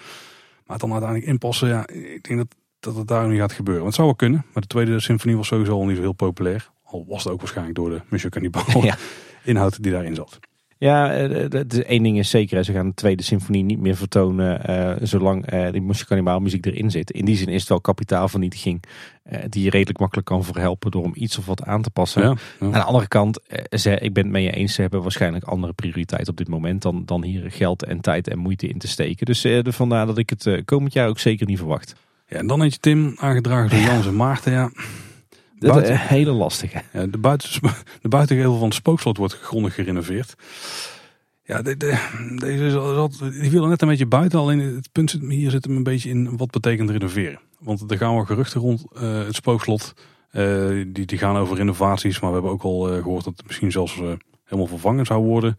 Maar 0.65 0.77
dan 0.77 0.91
uiteindelijk 0.91 1.29
inpassen, 1.29 1.67
ja, 1.67 1.87
ik 1.87 2.23
denk 2.23 2.39
dat, 2.39 2.55
dat 2.79 2.95
het 2.95 3.07
daar 3.07 3.27
niet 3.27 3.39
gaat 3.39 3.51
gebeuren. 3.51 3.83
Want 3.83 3.95
het 3.95 4.05
zou 4.05 4.07
wel 4.07 4.15
kunnen, 4.15 4.45
maar 4.53 4.61
de 4.61 4.67
tweede 4.67 4.99
symfonie 4.99 5.37
was 5.37 5.47
sowieso 5.47 5.71
al 5.71 5.85
niet 5.85 5.95
zo 5.95 6.01
heel 6.01 6.13
populair. 6.13 6.71
Al 6.83 7.05
was 7.07 7.23
het 7.23 7.33
ook 7.33 7.39
waarschijnlijk 7.39 7.75
door 7.75 7.89
de 7.89 8.01
Monsieur 8.09 8.31
Cannibal 8.31 8.83
ja. 8.83 8.97
inhoud 9.43 9.83
die 9.83 9.91
daarin 9.91 10.15
zat. 10.15 10.39
Ja, 10.79 11.27
de, 11.27 11.83
één 11.87 12.03
ding 12.03 12.17
is 12.17 12.29
zeker, 12.29 12.63
ze 12.63 12.73
gaan 12.73 12.87
de 12.87 12.93
tweede 12.93 13.23
symfonie 13.23 13.63
niet 13.63 13.79
meer 13.79 13.95
vertonen 13.95 14.61
uh, 14.69 15.07
zolang 15.07 15.53
uh, 15.53 15.71
die 15.71 15.81
muzikale 15.81 16.39
muziek 16.39 16.65
erin 16.65 16.91
zit. 16.91 17.11
In 17.11 17.25
die 17.25 17.35
zin 17.35 17.47
is 17.47 17.59
het 17.59 17.69
wel 17.69 17.81
kapitaalvernietiging 17.81 18.83
uh, 19.31 19.39
die 19.49 19.63
je 19.63 19.69
redelijk 19.69 19.99
makkelijk 19.99 20.27
kan 20.27 20.43
verhelpen 20.43 20.91
door 20.91 21.03
om 21.03 21.11
iets 21.15 21.37
of 21.37 21.45
wat 21.45 21.63
aan 21.63 21.81
te 21.81 21.89
passen. 21.89 22.21
Ja, 22.21 22.35
Aan 22.59 22.71
de 22.71 22.83
andere 22.83 23.07
kant, 23.07 23.39
ze, 23.69 23.97
ik 23.99 24.13
ben 24.13 24.23
het 24.23 24.31
met 24.31 24.43
je 24.43 24.51
eens, 24.51 24.73
ze 24.73 24.81
hebben 24.81 25.01
waarschijnlijk 25.01 25.43
andere 25.43 25.73
prioriteiten 25.73 26.31
op 26.31 26.37
dit 26.37 26.47
moment 26.47 26.81
dan, 26.81 27.05
dan 27.05 27.23
hier 27.23 27.51
geld 27.51 27.83
en 27.83 28.01
tijd 28.01 28.27
en 28.27 28.37
moeite 28.37 28.67
in 28.67 28.77
te 28.77 28.87
steken. 28.87 29.25
Dus 29.25 29.45
vandaar 29.63 30.05
dat 30.05 30.17
ik 30.17 30.29
het 30.29 30.61
komend 30.65 30.93
jaar 30.93 31.07
ook 31.07 31.19
zeker 31.19 31.47
niet 31.47 31.57
verwacht. 31.57 31.95
Ja, 32.27 32.37
en 32.37 32.47
dan 32.47 32.59
je 32.59 32.79
Tim, 32.79 33.13
aangedragen 33.19 33.69
door 33.69 33.79
Jans 33.79 34.07
en 34.07 34.15
Maarten. 34.15 34.51
Ja, 34.51 34.71
dat 35.59 35.83
is 35.83 35.89
een 35.89 35.97
hele 35.97 36.31
lastige. 36.31 36.81
Ja, 36.93 37.05
de, 37.05 37.17
buiten, 37.17 37.49
de 38.01 38.07
buitengevel 38.07 38.57
van 38.57 38.67
het 38.67 38.73
spookslot 38.73 39.17
wordt 39.17 39.39
grondig 39.39 39.73
gerenoveerd. 39.73 40.35
Ja, 41.43 41.61
de, 41.61 41.77
de, 41.77 42.35
deze 42.35 42.65
is 42.65 42.73
altijd, 42.73 43.41
die 43.41 43.49
viel 43.49 43.63
er 43.63 43.69
net 43.69 43.81
een 43.81 43.87
beetje 43.87 44.05
buiten. 44.05 44.39
Alleen 44.39 44.59
het 44.59 44.91
punt 44.91 45.09
zit, 45.09 45.21
hier 45.21 45.51
zit 45.51 45.65
hem 45.65 45.75
een 45.75 45.83
beetje 45.83 46.09
in 46.09 46.37
wat 46.37 46.51
betekent 46.51 46.89
renoveren. 46.89 47.39
Want 47.59 47.91
er 47.91 47.97
gaan 47.97 48.13
wel 48.13 48.25
geruchten 48.25 48.61
rond 48.61 48.85
uh, 48.93 49.25
het 49.25 49.35
spookslot. 49.35 49.93
Uh, 50.31 50.85
die, 50.87 51.05
die 51.05 51.17
gaan 51.17 51.37
over 51.37 51.57
renovaties. 51.57 52.19
Maar 52.19 52.29
we 52.29 52.35
hebben 52.35 52.53
ook 52.53 52.63
al 52.63 52.93
uh, 52.93 53.01
gehoord 53.01 53.23
dat 53.23 53.37
het 53.37 53.47
misschien 53.47 53.71
zelfs 53.71 53.95
helemaal 54.43 54.67
vervangen 54.67 55.05
zou 55.05 55.23
worden. 55.23 55.57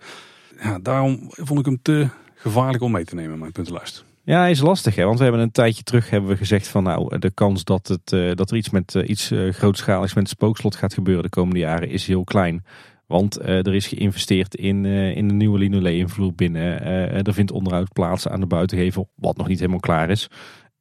Ja, 0.63 0.79
daarom 0.79 1.19
vond 1.31 1.59
ik 1.59 1.65
hem 1.65 1.79
te 1.83 2.09
gevaarlijk 2.35 2.83
om 2.83 2.93
mee 2.93 3.05
te 3.05 3.15
nemen, 3.15 3.39
mijn 3.39 3.53
puntenlijst. 3.53 4.05
Ja, 4.29 4.47
is 4.47 4.61
lastig 4.61 4.95
hè, 4.95 5.05
want 5.05 5.19
we 5.19 5.23
hebben 5.25 5.43
een 5.43 5.51
tijdje 5.51 5.83
terug 5.83 6.11
hebben 6.11 6.31
we 6.31 6.37
gezegd 6.37 6.69
van 6.69 6.83
nou 6.83 7.19
de 7.19 7.31
kans 7.31 7.65
dat, 7.65 7.89
het, 7.89 8.13
uh, 8.13 8.35
dat 8.35 8.51
er 8.51 8.57
iets 8.57 8.71
met 8.71 8.95
uh, 8.95 9.09
iets 9.09 9.31
uh, 9.31 9.53
grootschaligs 9.53 10.15
met 10.15 10.29
spookslot 10.29 10.77
gaat 10.77 10.95
gebeuren 10.95 11.23
de 11.23 11.29
komende 11.29 11.59
jaren 11.59 11.89
is 11.89 12.07
heel 12.07 12.25
klein. 12.25 12.65
Want 13.07 13.41
er 13.41 13.75
is 13.75 13.87
geïnvesteerd 13.87 14.55
in, 14.55 14.85
in 14.85 15.29
een 15.29 15.37
nieuwe 15.37 15.59
linoleumvloer 15.59 16.35
binnen. 16.35 16.83
er 17.25 17.35
vindt 17.35 17.51
onderhoud 17.51 17.93
plaats 17.93 18.29
aan 18.29 18.41
de 18.41 18.47
buitengevel, 18.47 19.09
wat 19.15 19.37
nog 19.37 19.49
niet 19.49 19.59
helemaal 19.59 19.81
klaar 19.81 20.11
is. 20.11 20.31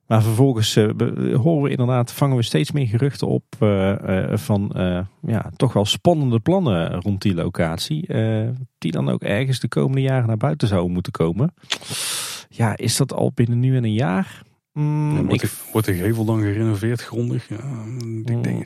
Maar 0.08 0.24
vervolgens 0.24 0.76
horen 1.34 1.62
we 1.62 1.70
inderdaad, 1.70 2.14
vangen 2.14 2.38
we 2.38 2.44
steeds 2.44 2.72
meer 2.72 2.88
geruchten 2.88 3.28
op 3.28 3.44
van 4.34 4.72
ja, 5.22 5.52
toch 5.56 5.74
wel 5.74 5.86
spannende 5.86 6.40
plannen 6.40 7.02
rond 7.02 7.22
die 7.22 7.34
locatie. 7.34 8.08
die 8.78 8.92
dan 8.92 9.10
ook 9.10 9.24
ergens 9.24 9.60
de 9.60 9.68
komende 9.68 10.02
jaren 10.02 10.28
naar 10.28 10.38
buiten 10.38 10.68
zouden 10.68 10.94
moeten 10.94 11.12
komen. 11.12 11.54
Ja, 12.58 12.78
is 12.78 12.98
dat 12.98 13.14
al 13.14 13.32
binnen 13.34 13.60
nu 13.60 13.76
en 13.76 13.84
een 13.84 13.94
jaar? 13.94 14.42
Mm, 14.74 15.26
wordt, 15.26 15.44
ik... 15.44 15.50
de, 15.50 15.56
wordt, 15.72 15.88
de, 15.88 15.94
gevel 15.94 16.26
dan 16.26 16.42
gerenoveerd 16.42 17.02
grondig? 17.02 17.50
Ja, 17.50 17.64
mm. 17.64 18.66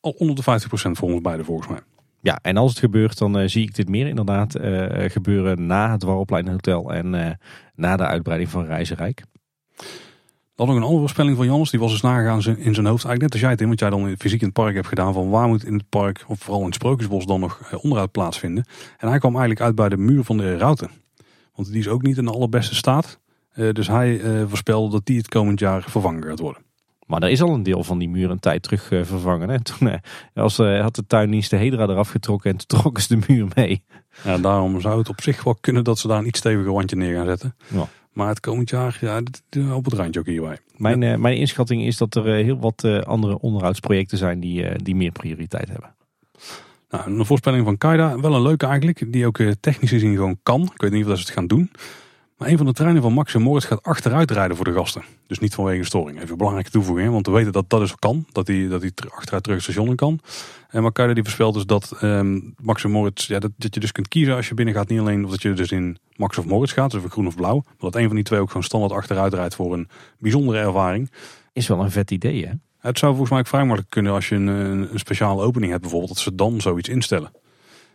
al 0.00 0.14
onder 0.18 0.36
de 0.36 0.42
50% 0.42 0.90
voor 0.90 1.12
ons 1.12 1.20
beide 1.20 1.44
volgens 1.44 1.68
mij. 1.68 1.80
Ja, 2.20 2.38
en 2.42 2.56
als 2.56 2.70
het 2.70 2.78
gebeurt, 2.78 3.18
dan 3.18 3.40
uh, 3.40 3.48
zie 3.48 3.62
ik 3.62 3.74
dit 3.74 3.88
meer 3.88 4.06
inderdaad 4.06 4.56
uh, 4.56 5.10
gebeuren 5.10 5.66
na 5.66 5.90
het 5.90 6.02
Warrelplein 6.02 6.48
Hotel 6.48 6.92
en 6.92 7.14
uh, 7.14 7.30
na 7.74 7.96
de 7.96 8.06
uitbreiding 8.06 8.50
van 8.50 8.64
Reizenrijk. 8.64 9.22
Dan 10.54 10.66
nog 10.66 10.76
een 10.76 10.82
andere 10.82 11.00
voorspelling 11.00 11.36
van 11.36 11.46
Jannes, 11.46 11.70
die 11.70 11.80
was 11.80 11.90
dus 11.90 12.00
nagegaan 12.00 12.56
in 12.56 12.74
zijn 12.74 12.86
hoofd. 12.86 13.04
Eigenlijk 13.04 13.20
net 13.20 13.32
als 13.32 13.40
jij 13.40 13.50
het 13.50 13.60
in, 13.60 13.66
want 13.66 13.80
jij 13.80 13.90
dan 13.90 14.14
fysiek 14.18 14.40
in 14.40 14.46
het 14.46 14.56
park 14.56 14.74
hebt 14.74 14.86
gedaan 14.86 15.12
van 15.12 15.30
waar 15.30 15.48
moet 15.48 15.64
in 15.64 15.74
het 15.74 15.88
park, 15.88 16.24
of 16.26 16.38
vooral 16.38 16.60
in 16.60 16.66
het 16.66 16.74
Sprookjesbos, 16.74 17.26
dan 17.26 17.40
nog 17.40 17.80
onderhoud 17.82 18.10
plaatsvinden. 18.10 18.64
En 18.98 19.08
hij 19.08 19.18
kwam 19.18 19.32
eigenlijk 19.32 19.60
uit 19.60 19.74
bij 19.74 19.88
de 19.88 19.96
muur 19.96 20.24
van 20.24 20.36
de 20.36 20.56
Routen. 20.56 21.01
Want 21.54 21.68
die 21.68 21.78
is 21.78 21.88
ook 21.88 22.02
niet 22.02 22.16
in 22.16 22.24
de 22.24 22.30
allerbeste 22.30 22.74
staat. 22.74 23.20
Uh, 23.54 23.72
dus 23.72 23.88
hij 23.88 24.20
uh, 24.20 24.42
voorspelde 24.46 24.90
dat 24.90 25.06
die 25.06 25.18
het 25.18 25.28
komend 25.28 25.60
jaar 25.60 25.82
vervangen 25.82 26.22
gaat 26.24 26.38
worden. 26.38 26.62
Maar 27.06 27.22
er 27.22 27.30
is 27.30 27.42
al 27.42 27.54
een 27.54 27.62
deel 27.62 27.84
van 27.84 27.98
die 27.98 28.08
muur 28.08 28.30
een 28.30 28.40
tijd 28.40 28.62
terug 28.62 28.90
uh, 28.90 29.04
vervangen. 29.04 29.48
Hè? 29.48 29.60
Toen 29.78 30.00
als, 30.34 30.56
had 30.56 30.94
de 30.94 31.06
tuindienst 31.06 31.50
de 31.50 31.56
Hedra 31.56 31.82
eraf 31.82 32.08
getrokken 32.08 32.50
en 32.50 32.56
toen 32.56 32.66
trokken 32.80 33.02
ze 33.02 33.18
de 33.18 33.24
muur 33.28 33.46
mee. 33.54 33.82
Ja, 34.24 34.38
daarom 34.38 34.80
zou 34.80 34.98
het 34.98 35.08
op 35.08 35.20
zich 35.20 35.44
wel 35.44 35.56
kunnen 35.60 35.84
dat 35.84 35.98
ze 35.98 36.08
daar 36.08 36.18
een 36.18 36.26
iets 36.26 36.38
steviger 36.38 36.72
wandje 36.72 36.96
neer 36.96 37.16
gaan 37.16 37.26
zetten. 37.26 37.54
Ja. 37.66 37.88
Maar 38.12 38.28
het 38.28 38.40
komend 38.40 38.70
jaar, 38.70 38.98
ja, 39.00 39.22
op 39.74 39.84
het 39.84 39.94
randje 39.94 40.20
ook 40.20 40.26
hierbij. 40.26 40.58
Mijn, 40.76 41.20
mijn 41.20 41.36
inschatting 41.36 41.82
is 41.82 41.96
dat 41.96 42.14
er 42.14 42.24
heel 42.24 42.58
wat 42.58 42.84
andere 43.04 43.38
onderhoudsprojecten 43.38 44.18
zijn 44.18 44.40
die, 44.40 44.82
die 44.82 44.94
meer 44.94 45.12
prioriteit 45.12 45.68
hebben. 45.68 45.94
Nou, 46.92 47.18
een 47.18 47.26
voorspelling 47.26 47.64
van 47.64 47.78
Kaida, 47.78 48.20
wel 48.20 48.34
een 48.34 48.42
leuke 48.42 48.66
eigenlijk, 48.66 49.12
die 49.12 49.26
ook 49.26 49.38
eh, 49.38 49.50
technisch 49.60 49.90
gezien 49.90 50.14
gewoon 50.14 50.38
kan. 50.42 50.62
Ik 50.62 50.80
weet 50.80 50.90
niet 50.90 51.06
of 51.06 51.16
ze 51.16 51.20
het 51.20 51.30
gaan 51.30 51.46
doen. 51.46 51.70
Maar 52.36 52.48
een 52.48 52.56
van 52.56 52.66
de 52.66 52.72
treinen 52.72 53.02
van 53.02 53.12
Max 53.12 53.34
en 53.34 53.42
Moritz 53.42 53.66
gaat 53.66 53.82
achteruit 53.82 54.30
rijden 54.30 54.56
voor 54.56 54.64
de 54.64 54.72
gasten. 54.72 55.02
Dus 55.26 55.38
niet 55.38 55.54
vanwege 55.54 55.84
storing. 55.84 56.16
Even 56.16 56.30
een 56.30 56.36
belangrijke 56.36 56.70
toevoeging, 56.70 57.10
want 57.10 57.26
we 57.26 57.32
weten 57.32 57.52
dat 57.52 57.70
dat 57.70 57.80
dus 57.80 57.94
kan. 57.94 58.26
Dat 58.32 58.46
hij, 58.46 58.68
dat 58.68 59.10
achteruit 59.10 59.42
terug 59.42 59.62
station 59.62 59.94
kan. 59.94 60.20
En 60.68 60.82
maar 60.82 60.92
Kaida 60.92 61.14
die 61.14 61.22
voorspelt 61.22 61.54
dus 61.54 61.66
dat 61.66 61.96
um, 62.02 62.54
Max 62.62 62.84
en 62.84 62.90
Moritz, 62.90 63.26
ja, 63.26 63.38
dat, 63.38 63.50
dat 63.56 63.74
je 63.74 63.80
dus 63.80 63.92
kunt 63.92 64.08
kiezen 64.08 64.34
als 64.34 64.48
je 64.48 64.54
binnen 64.54 64.74
gaat. 64.74 64.88
Niet 64.88 65.00
alleen 65.00 65.24
of 65.24 65.30
dat 65.30 65.42
je 65.42 65.52
dus 65.52 65.70
in 65.70 65.98
Max 66.16 66.38
of 66.38 66.44
Moritz 66.44 66.72
gaat, 66.72 66.90
dus 66.90 67.02
groen 67.08 67.26
of 67.26 67.36
blauw. 67.36 67.62
Maar 67.64 67.74
dat 67.90 67.96
een 67.96 68.06
van 68.06 68.14
die 68.14 68.24
twee 68.24 68.40
ook 68.40 68.48
gewoon 68.48 68.62
standaard 68.62 68.92
achteruit 68.92 69.34
rijdt 69.34 69.54
voor 69.54 69.72
een 69.72 69.88
bijzondere 70.18 70.58
ervaring. 70.58 71.10
Is 71.52 71.68
wel 71.68 71.80
een 71.80 71.90
vet 71.90 72.10
idee 72.10 72.46
hè? 72.46 72.52
Het 72.82 72.98
zou 72.98 73.10
volgens 73.10 73.30
mij 73.30 73.38
ook 73.38 73.46
vrij 73.46 73.64
makkelijk 73.64 73.90
kunnen 73.90 74.12
als 74.12 74.28
je 74.28 74.34
een, 74.34 74.46
een 74.46 74.98
speciale 74.98 75.42
opening 75.42 75.70
hebt 75.70 75.82
bijvoorbeeld, 75.82 76.14
dat 76.14 76.22
ze 76.22 76.34
dan 76.34 76.60
zoiets 76.60 76.88
instellen. 76.88 77.30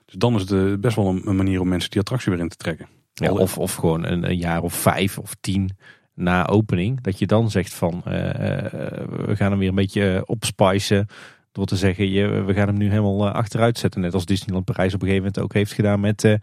Dus 0.05 0.15
dan 0.15 0.35
is 0.35 0.41
het 0.41 0.51
eh, 0.51 0.73
best 0.79 0.95
wel 0.95 1.07
een, 1.07 1.35
manier 1.35 1.61
om 1.61 1.67
mensen 1.67 1.89
die 1.89 1.99
attractie 1.99 2.31
weer 2.31 2.41
in 2.41 2.49
te 2.49 2.55
trekken. 2.55 2.87
Ja, 3.13 3.31
of, 3.31 3.57
of 3.57 3.75
gewoon 3.75 4.05
een, 4.05 4.29
een, 4.29 4.37
jaar 4.37 4.61
of 4.61 4.73
vijf 4.73 5.17
of 5.17 5.35
tien 5.41 5.77
na 6.13 6.47
opening, 6.47 7.01
dat 7.01 7.19
je 7.19 7.27
dan 7.27 7.51
zegt 7.51 7.73
van 7.73 7.93
uh, 7.95 8.13
we 9.25 9.33
gaan 9.35 9.49
hem 9.49 9.59
weer 9.59 9.69
een 9.69 9.75
beetje 9.75 10.23
opspicen. 10.25 11.07
Door 11.51 11.65
te 11.65 11.75
zeggen, 11.75 12.09
je, 12.09 12.27
we 12.27 12.53
gaan 12.53 12.67
hem 12.67 12.77
nu 12.77 12.89
helemaal 12.89 13.29
achteruit 13.29 13.77
zetten. 13.77 14.01
Net 14.01 14.13
als 14.13 14.25
Disneyland 14.25 14.65
Parijs 14.65 14.93
op 14.93 15.01
een 15.01 15.07
gegeven 15.07 15.27
moment 15.27 15.43
ook 15.43 15.53
heeft 15.53 15.71
gedaan 15.71 15.99
met 15.99 16.37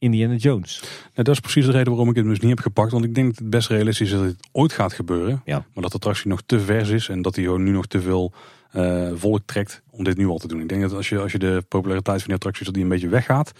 Indiana 0.00 0.34
Jones. 0.34 0.80
Nou, 0.80 1.10
dat 1.12 1.28
is 1.28 1.40
precies 1.40 1.64
de 1.66 1.72
reden 1.72 1.88
waarom 1.88 2.08
ik 2.08 2.16
het 2.16 2.24
dus 2.24 2.40
niet 2.40 2.50
heb 2.50 2.60
gepakt. 2.60 2.92
Want 2.92 3.04
ik 3.04 3.14
denk 3.14 3.26
dat 3.26 3.38
het 3.38 3.50
best 3.50 3.68
realistisch 3.68 4.10
is 4.10 4.18
dat 4.18 4.24
het 4.26 4.48
ooit 4.52 4.72
gaat 4.72 4.92
gebeuren. 4.92 5.42
Ja. 5.44 5.56
Maar 5.56 5.82
dat 5.82 5.90
de 5.90 5.96
attractie 5.96 6.28
nog 6.28 6.42
te 6.46 6.60
vers 6.60 6.88
is 6.88 7.08
en 7.08 7.22
dat 7.22 7.36
hij 7.36 7.44
nu 7.44 7.70
nog 7.70 7.86
te 7.86 8.00
veel 8.00 8.32
uh, 8.76 9.10
volk 9.14 9.40
trekt 9.44 9.82
om 9.90 10.04
dit 10.04 10.16
nu 10.16 10.26
al 10.26 10.38
te 10.38 10.48
doen. 10.48 10.60
Ik 10.60 10.68
denk 10.68 10.80
dat 10.80 10.92
als 10.92 11.08
je, 11.08 11.18
als 11.18 11.32
je 11.32 11.38
de 11.38 11.64
populariteit 11.68 12.18
van 12.18 12.26
die 12.26 12.34
attracties 12.34 12.64
dat 12.64 12.74
die 12.74 12.82
een 12.82 12.88
beetje 12.88 13.08
weggaat, 13.08 13.52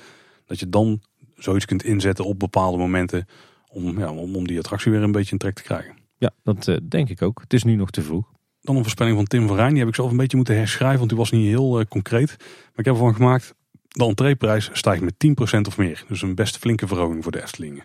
dat 0.46 0.58
je 0.58 0.68
dan 0.68 1.00
zoiets 1.36 1.64
kunt 1.64 1.84
inzetten 1.84 2.24
op 2.24 2.38
bepaalde 2.38 2.78
momenten 2.78 3.26
om, 3.68 3.98
ja, 3.98 4.12
om, 4.12 4.36
om 4.36 4.46
die 4.46 4.58
attractie 4.58 4.92
weer 4.92 5.02
een 5.02 5.12
beetje 5.12 5.32
in 5.32 5.38
trek 5.38 5.54
te 5.54 5.62
krijgen. 5.62 5.94
Ja, 6.18 6.30
dat 6.42 6.66
uh, 6.66 6.76
denk 6.88 7.08
ik 7.08 7.22
ook. 7.22 7.40
Het 7.40 7.52
is 7.52 7.64
nu 7.64 7.74
nog 7.74 7.90
te 7.90 8.02
vroeg. 8.02 8.32
Dan 8.60 8.76
een 8.76 8.82
voorspelling 8.82 9.16
van 9.16 9.24
Tim 9.24 9.46
van 9.46 9.56
Rijn. 9.56 9.70
Die 9.70 9.78
heb 9.78 9.88
ik 9.88 9.94
zelf 9.94 10.10
een 10.10 10.16
beetje 10.16 10.36
moeten 10.36 10.56
herschrijven, 10.56 10.98
want 10.98 11.08
die 11.08 11.18
was 11.18 11.30
niet 11.30 11.46
heel 11.46 11.84
concreet. 11.88 12.36
Maar 12.38 12.76
ik 12.76 12.84
heb 12.84 12.94
ervan 12.94 13.14
gemaakt, 13.14 13.54
de 13.90 14.04
entreeprijs 14.04 14.70
stijgt 14.72 15.02
met 15.02 15.14
10% 15.58 15.60
of 15.60 15.78
meer. 15.78 16.04
Dus 16.08 16.22
een 16.22 16.34
best 16.34 16.58
flinke 16.58 16.86
verhoging 16.86 17.22
voor 17.22 17.32
de 17.32 17.42
Eftelingen. 17.42 17.84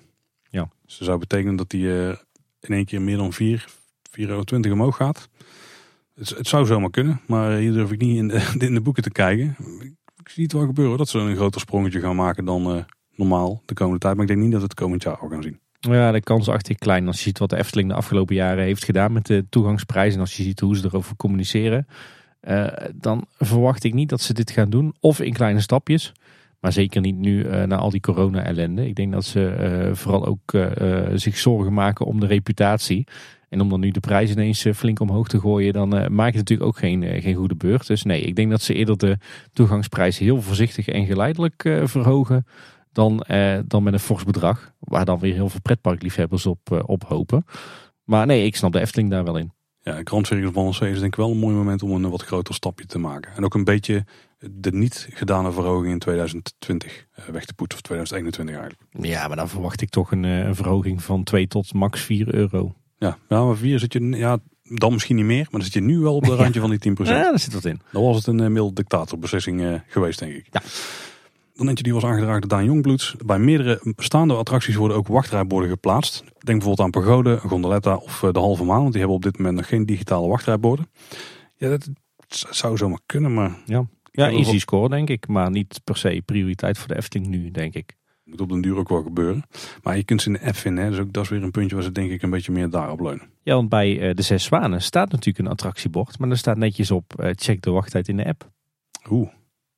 Ja. 0.49 0.69
Dus 0.85 0.97
dat 0.97 1.07
zou 1.07 1.19
betekenen 1.19 1.55
dat 1.55 1.69
die 1.69 1.89
in 2.59 2.73
één 2.73 2.85
keer 2.85 3.01
meer 3.01 3.17
dan 3.17 3.33
4, 3.33 3.65
4,20 4.19 4.25
euro 4.27 4.43
omhoog 4.71 4.95
gaat. 4.95 5.29
Het, 6.15 6.29
het, 6.29 6.47
zou 6.47 6.65
zomaar 6.65 6.89
kunnen, 6.89 7.21
maar 7.27 7.57
hier 7.57 7.73
durf 7.73 7.91
ik 7.91 8.01
niet 8.01 8.17
in 8.17 8.27
de, 8.27 8.53
in 8.67 8.73
de 8.73 8.81
boeken 8.81 9.03
te 9.03 9.11
kijken. 9.11 9.55
Ik 10.23 10.29
zie 10.29 10.43
het 10.43 10.53
wel 10.53 10.65
gebeuren 10.65 10.97
dat 10.97 11.09
ze 11.09 11.19
een 11.19 11.35
groter 11.35 11.61
sprongetje 11.61 11.99
gaan 11.99 12.15
maken 12.15 12.45
dan 12.45 12.75
uh, 12.75 12.83
normaal 13.15 13.61
de 13.65 13.73
komende 13.73 13.99
tijd. 13.99 14.13
Maar 14.13 14.23
ik 14.23 14.29
denk 14.29 14.41
niet 14.41 14.51
dat 14.51 14.61
we 14.61 14.67
het 14.67 14.75
komend 14.79 15.03
jaar 15.03 15.17
al 15.17 15.29
gaan 15.29 15.43
zien. 15.43 15.59
Ja, 15.79 16.11
de 16.11 16.21
kans 16.21 16.47
is 16.47 16.53
echt 16.53 16.77
klein. 16.77 17.07
Als 17.07 17.17
je 17.17 17.23
ziet 17.23 17.39
wat 17.39 17.49
de 17.49 17.57
Efteling 17.57 17.89
de 17.89 17.95
afgelopen 17.95 18.35
jaren 18.35 18.63
heeft 18.63 18.85
gedaan 18.85 19.11
met 19.11 19.25
de 19.25 19.45
toegangsprijs. 19.49 20.13
En 20.13 20.19
als 20.19 20.37
je 20.37 20.43
ziet 20.43 20.59
hoe 20.59 20.77
ze 20.77 20.85
erover 20.85 21.15
communiceren. 21.15 21.87
Uh, 22.47 22.67
dan 22.95 23.25
verwacht 23.37 23.83
ik 23.83 23.93
niet 23.93 24.09
dat 24.09 24.21
ze 24.21 24.33
dit 24.33 24.51
gaan 24.51 24.69
doen. 24.69 24.95
Of 24.99 25.19
in 25.19 25.33
kleine 25.33 25.59
stapjes. 25.59 26.11
Maar 26.59 26.73
zeker 26.73 27.01
niet 27.01 27.17
nu 27.17 27.43
uh, 27.43 27.63
na 27.63 27.75
al 27.75 27.89
die 27.89 27.99
corona-ellende. 27.99 28.87
Ik 28.87 28.95
denk 28.95 29.11
dat 29.11 29.25
ze 29.25 29.89
vooral 29.93 30.25
ook 30.25 30.57
zich 31.13 31.37
zorgen 31.37 31.73
maken 31.73 32.05
om 32.05 32.19
de 32.19 32.25
reputatie. 32.25 33.07
En 33.49 33.61
om 33.61 33.69
dan 33.69 33.79
nu 33.79 33.91
de 33.91 33.99
prijs 33.99 34.31
ineens 34.31 34.65
flink 34.73 34.99
omhoog 34.99 35.27
te 35.27 35.39
gooien, 35.39 35.73
dan 35.73 35.95
uh, 35.95 36.07
maak 36.07 36.31
je 36.31 36.37
natuurlijk 36.37 36.69
ook 36.69 36.77
geen, 36.77 37.21
geen 37.21 37.35
goede 37.35 37.55
beurt. 37.55 37.87
Dus 37.87 38.03
nee, 38.03 38.21
ik 38.21 38.35
denk 38.35 38.49
dat 38.49 38.61
ze 38.61 38.73
eerder 38.73 38.97
de 38.97 39.17
toegangsprijs 39.53 40.17
heel 40.17 40.41
voorzichtig 40.41 40.87
en 40.87 41.05
geleidelijk 41.05 41.63
uh, 41.63 41.85
verhogen. 41.85 42.45
Dan, 42.91 43.25
uh, 43.31 43.59
dan 43.65 43.83
met 43.83 43.93
een 43.93 43.99
fors 43.99 44.23
bedrag. 44.23 44.71
Waar 44.79 45.05
dan 45.05 45.19
weer 45.19 45.33
heel 45.33 45.49
veel 45.49 45.61
pretparkliefhebbers 45.61 46.45
op, 46.45 46.83
op 46.85 47.03
hopen. 47.03 47.45
Maar 48.03 48.25
nee, 48.25 48.45
ik 48.45 48.55
snap 48.55 48.71
de 48.71 48.79
Efteling 48.79 49.09
daar 49.09 49.23
wel 49.23 49.37
in. 49.37 49.54
Ja, 49.85 50.01
Grand 50.03 50.27
Circus 50.27 50.51
Balancé 50.51 50.89
is 50.89 50.99
denk 50.99 51.11
ik 51.11 51.15
wel 51.15 51.31
een 51.31 51.37
mooi 51.37 51.55
moment 51.55 51.83
om 51.83 51.91
een 51.91 52.09
wat 52.09 52.21
groter 52.21 52.53
stapje 52.53 52.85
te 52.85 52.99
maken. 52.99 53.31
En 53.35 53.43
ook 53.43 53.53
een 53.53 53.63
beetje 53.63 54.05
de 54.51 54.71
niet 54.71 55.07
gedane 55.11 55.51
verhoging 55.51 55.91
in 55.91 55.99
2020 55.99 57.05
weg 57.31 57.45
te 57.45 57.53
poetsen. 57.53 57.79
Of 57.79 57.81
2021 57.81 58.55
eigenlijk. 58.55 59.07
Ja, 59.07 59.27
maar 59.27 59.37
dan 59.37 59.49
verwacht 59.49 59.81
ik 59.81 59.89
toch 59.89 60.11
een, 60.11 60.23
een 60.23 60.55
verhoging 60.55 61.03
van 61.03 61.23
2 61.23 61.47
tot 61.47 61.73
max 61.73 62.01
4 62.01 62.33
euro. 62.33 62.75
Ja, 62.97 63.17
ja 63.29 63.45
maar 63.45 63.55
vier 63.55 63.79
zit 63.79 63.93
je, 63.93 64.09
ja, 64.09 64.37
dan 64.63 64.93
misschien 64.93 65.15
niet 65.15 65.25
meer, 65.25 65.41
maar 65.41 65.51
dan 65.51 65.61
zit 65.61 65.73
je 65.73 65.81
nu 65.81 65.99
wel 65.99 66.15
op 66.15 66.23
de 66.23 66.35
randje 66.41 66.59
van 66.59 66.69
die 66.69 66.91
10%. 66.91 67.03
Ja, 67.03 67.05
daar 67.05 67.39
zit 67.39 67.53
wat 67.53 67.65
in. 67.65 67.81
Dan 67.91 68.03
was 68.03 68.15
het 68.15 68.27
een 68.27 68.41
uh, 68.41 68.47
mild 68.47 68.75
dictatorbeslissing 68.75 69.81
geweest, 69.87 70.19
denk 70.19 70.33
ik. 70.33 70.47
Ja. 70.51 70.61
Dan 71.55 71.67
eentje 71.67 71.83
die 71.83 71.93
was 71.93 72.03
aangedragen 72.03 72.41
door 72.41 72.49
Daan 72.49 72.65
Jongbloeds. 72.65 73.15
Bij 73.25 73.39
meerdere 73.39 73.93
bestaande 73.95 74.33
attracties 74.33 74.75
worden 74.75 74.97
ook 74.97 75.07
wachtrijborden 75.07 75.69
geplaatst. 75.69 76.19
Denk 76.19 76.59
bijvoorbeeld 76.59 76.79
aan 76.79 77.01
Pagode, 77.01 77.37
Gondoletta 77.37 77.95
of 77.95 78.21
uh, 78.21 78.31
de 78.31 78.39
Halve 78.39 78.63
Maan. 78.63 78.79
Want 78.79 78.91
die 78.91 78.99
hebben 78.99 79.17
op 79.17 79.23
dit 79.23 79.37
moment 79.37 79.55
nog 79.55 79.67
geen 79.67 79.85
digitale 79.85 80.27
wachtrijborden. 80.27 80.87
Ja, 81.55 81.69
dat 81.69 81.89
zou 82.27 82.77
zomaar 82.77 82.99
kunnen, 83.05 83.33
maar... 83.33 83.57
Ja, 83.65 83.87
ja 84.11 84.29
easy 84.29 84.59
score 84.59 84.89
denk 84.89 85.09
ik. 85.09 85.27
Maar 85.27 85.51
niet 85.51 85.81
per 85.83 85.97
se 85.97 86.21
prioriteit 86.25 86.77
voor 86.77 86.87
de 86.87 86.95
Efteling 86.95 87.29
nu, 87.29 87.51
denk 87.51 87.73
ik. 87.73 87.95
Moet 88.23 88.41
op 88.41 88.49
den 88.49 88.61
duur 88.61 88.77
ook 88.77 88.89
wel 88.89 89.03
gebeuren. 89.03 89.43
Maar 89.83 89.97
je 89.97 90.03
kunt 90.03 90.21
ze 90.21 90.27
in 90.27 90.33
de 90.33 90.45
app 90.45 90.55
vinden. 90.55 90.83
Hè? 90.83 90.89
Dus 90.89 90.99
ook 90.99 91.13
dat 91.13 91.23
is 91.23 91.29
weer 91.29 91.43
een 91.43 91.51
puntje 91.51 91.75
waar 91.75 91.83
ze 91.83 91.91
denk 91.91 92.11
ik 92.11 92.21
een 92.21 92.29
beetje 92.29 92.51
meer 92.51 92.69
daarop 92.69 92.99
leunen. 92.99 93.29
Ja, 93.43 93.55
want 93.55 93.69
bij 93.69 94.09
uh, 94.09 94.13
de 94.13 94.21
Zes 94.21 94.43
Zwanen 94.43 94.81
staat 94.81 95.11
natuurlijk 95.11 95.45
een 95.45 95.51
attractiebord. 95.51 96.19
Maar 96.19 96.29
er 96.29 96.37
staat 96.37 96.57
netjes 96.57 96.91
op 96.91 97.13
uh, 97.19 97.29
check 97.35 97.61
de 97.61 97.71
wachttijd 97.71 98.07
in 98.07 98.17
de 98.17 98.25
app. 98.25 98.49
Oeh, 99.09 99.29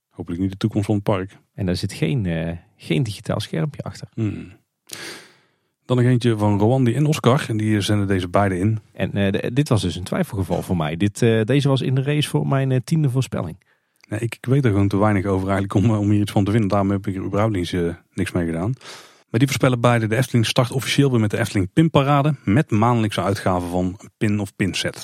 hopelijk 0.10 0.42
niet 0.42 0.52
de 0.52 0.58
toekomst 0.58 0.86
van 0.86 0.96
het 0.96 1.04
park. 1.04 1.38
En 1.58 1.66
daar 1.66 1.76
zit 1.76 1.94
geen, 1.94 2.24
uh, 2.24 2.52
geen 2.76 3.04
digitaal 3.04 3.40
schermpje 3.40 3.82
achter. 3.82 4.08
Hmm. 4.14 4.52
Dan 5.86 5.98
nog 5.98 6.06
eentje 6.06 6.38
van 6.38 6.60
Rwandi 6.60 6.94
en 6.94 7.06
Oscar. 7.06 7.46
En 7.48 7.58
die 7.58 7.82
zenden 7.82 8.08
deze 8.08 8.28
beide 8.28 8.60
in. 8.60 8.80
En 8.94 9.12
de, 9.12 9.52
dit 9.54 9.70
was 9.70 9.82
dus 9.82 9.96
een 9.96 10.04
twijfelgeval 10.04 10.62
voor 10.62 10.78
mij. 10.78 10.98
Dit, 10.98 11.20
deze 11.44 11.68
was 11.68 11.82
in 11.82 11.96
de 11.96 12.04
race 12.04 12.30
voor 12.30 12.48
mijn 12.48 12.84
tiende 12.84 13.10
voorspelling. 13.10 13.58
Nee, 14.10 14.20
ik, 14.20 14.36
ik, 14.36 14.46
weet 14.46 14.66
er 14.66 14.72
gewoon 14.72 14.88
te 14.88 14.98
weinig 14.98 15.26
over 15.26 15.50
eigenlijk 15.50 15.74
om, 15.74 15.98
om 15.98 16.10
hier 16.10 16.22
iets 16.22 16.32
van 16.32 16.44
te 16.44 16.52
vinden. 16.52 16.70
Daarom 16.70 16.92
heb 16.92 17.08
ik 17.08 17.16
er 17.16 17.24
überhaupt 17.24 17.56
niets, 17.56 17.76
niks 18.14 18.32
mee 18.32 18.46
gedaan. 18.46 18.74
Maar 19.30 19.40
die 19.40 19.48
voorspellen 19.48 19.80
beide. 19.80 20.08
De 20.08 20.16
Efteling 20.16 20.46
start 20.46 20.72
officieel 20.72 21.12
weer 21.12 21.20
met 21.20 21.32
de 21.32 21.38
Efteling 21.38 21.70
Pinparade. 21.74 22.36
Met 22.44 22.72
maandelijkse 22.72 23.22
uitgaven 23.22 23.70
van 23.70 23.86
een 23.98 24.10
pin 24.18 24.40
of 24.40 24.56
pinset. 24.56 25.04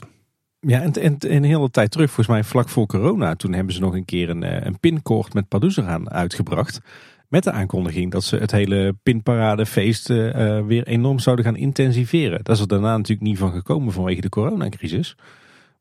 Ja, 0.67 0.81
en, 0.81 0.91
en, 0.93 1.17
en 1.17 1.35
een 1.35 1.43
hele 1.43 1.69
tijd 1.69 1.91
terug, 1.91 2.07
volgens 2.07 2.27
mij 2.27 2.43
vlak 2.43 2.69
voor 2.69 2.85
corona. 2.85 3.35
Toen 3.35 3.53
hebben 3.53 3.73
ze 3.73 3.79
nog 3.79 3.93
een 3.93 4.05
keer 4.05 4.29
een, 4.29 4.65
een 4.67 4.79
pinkoord 4.79 5.33
met 5.33 5.47
Pardoes 5.47 5.77
eraan 5.77 6.11
uitgebracht. 6.11 6.79
Met 7.27 7.43
de 7.43 7.51
aankondiging 7.51 8.11
dat 8.11 8.23
ze 8.23 8.35
het 8.35 8.51
hele 8.51 8.95
pinparadefeest 9.03 10.09
uh, 10.09 10.65
weer 10.65 10.87
enorm 10.87 11.19
zouden 11.19 11.45
gaan 11.45 11.55
intensiveren. 11.55 12.43
Dat 12.43 12.55
is 12.55 12.61
er 12.61 12.67
daarna 12.67 12.97
natuurlijk 12.97 13.27
niet 13.27 13.37
van 13.37 13.51
gekomen 13.51 13.93
vanwege 13.93 14.21
de 14.21 14.29
coronacrisis. 14.29 15.15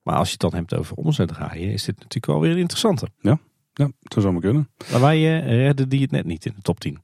Maar 0.02 0.14
als 0.14 0.26
je 0.26 0.32
het 0.32 0.40
dan 0.40 0.54
hebt 0.54 0.74
over 0.74 0.96
omzet 0.96 1.28
draaien, 1.28 1.72
is 1.72 1.84
dit 1.84 1.94
natuurlijk 1.94 2.26
wel 2.26 2.40
weer 2.40 2.58
interessanter. 2.58 3.08
Ja, 3.20 3.38
ja 3.72 3.90
dat 4.00 4.22
zou 4.22 4.32
maar 4.32 4.42
kunnen. 4.42 4.68
Maar 4.90 5.00
wij 5.00 5.18
uh, 5.18 5.46
redden 5.46 5.88
die 5.88 6.00
het 6.00 6.10
net 6.10 6.24
niet 6.24 6.46
in 6.46 6.52
de 6.56 6.62
top 6.62 6.80
10. 6.80 6.98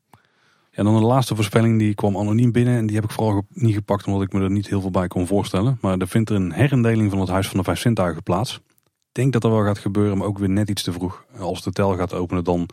En 0.78 0.84
dan 0.84 0.94
de 0.94 1.06
laatste 1.06 1.34
voorspelling, 1.34 1.78
die 1.78 1.94
kwam 1.94 2.16
anoniem 2.16 2.52
binnen. 2.52 2.76
En 2.76 2.86
die 2.86 2.96
heb 2.96 3.04
ik 3.04 3.10
vooral 3.10 3.42
niet 3.48 3.74
gepakt 3.74 4.06
omdat 4.06 4.22
ik 4.22 4.32
me 4.32 4.42
er 4.42 4.50
niet 4.50 4.68
heel 4.68 4.80
veel 4.80 4.90
bij 4.90 5.06
kon 5.06 5.26
voorstellen. 5.26 5.78
Maar 5.80 5.98
er 5.98 6.08
vindt 6.08 6.30
er 6.30 6.36
een 6.36 6.52
herindeling 6.52 7.10
van 7.10 7.20
het 7.20 7.28
Huis 7.28 7.48
van 7.48 7.58
de 7.58 7.64
Vijf 7.64 7.78
Zintuigen 7.78 8.22
plaats. 8.22 8.54
Ik 8.84 9.12
denk 9.12 9.32
dat 9.32 9.44
er 9.44 9.50
wel 9.50 9.64
gaat 9.64 9.78
gebeuren, 9.78 10.18
maar 10.18 10.26
ook 10.26 10.38
weer 10.38 10.50
net 10.50 10.68
iets 10.68 10.82
te 10.82 10.92
vroeg. 10.92 11.24
Als 11.38 11.62
de 11.62 11.72
tel 11.72 11.96
gaat 11.96 12.14
openen 12.14 12.44
dan 12.44 12.68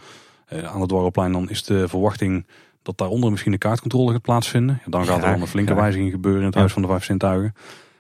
uh, 0.53 0.64
aan 0.64 0.80
het 0.80 0.90
Dwarrelplein, 0.90 1.32
dan 1.32 1.49
is 1.49 1.64
de 1.64 1.88
verwachting 1.88 2.48
dat 2.82 2.98
daaronder 2.98 3.30
misschien 3.30 3.52
de 3.52 3.57
kaartcontrole 3.57 4.11
gaat 4.11 4.22
plaatsvinden. 4.22 4.82
Ja, 4.86 4.91
dan 4.91 5.06
gaat 5.06 5.23
er 5.23 5.32
dan 5.32 5.41
een 5.41 5.48
flinke 5.48 5.73
wijziging 5.73 6.11
gebeuren 6.11 6.41
in 6.41 6.48
het 6.48 6.56
Huis 6.56 6.73
van 6.73 6.82
de 6.82 6.88
Vijf 6.88 7.03
Zintuigen. 7.03 7.53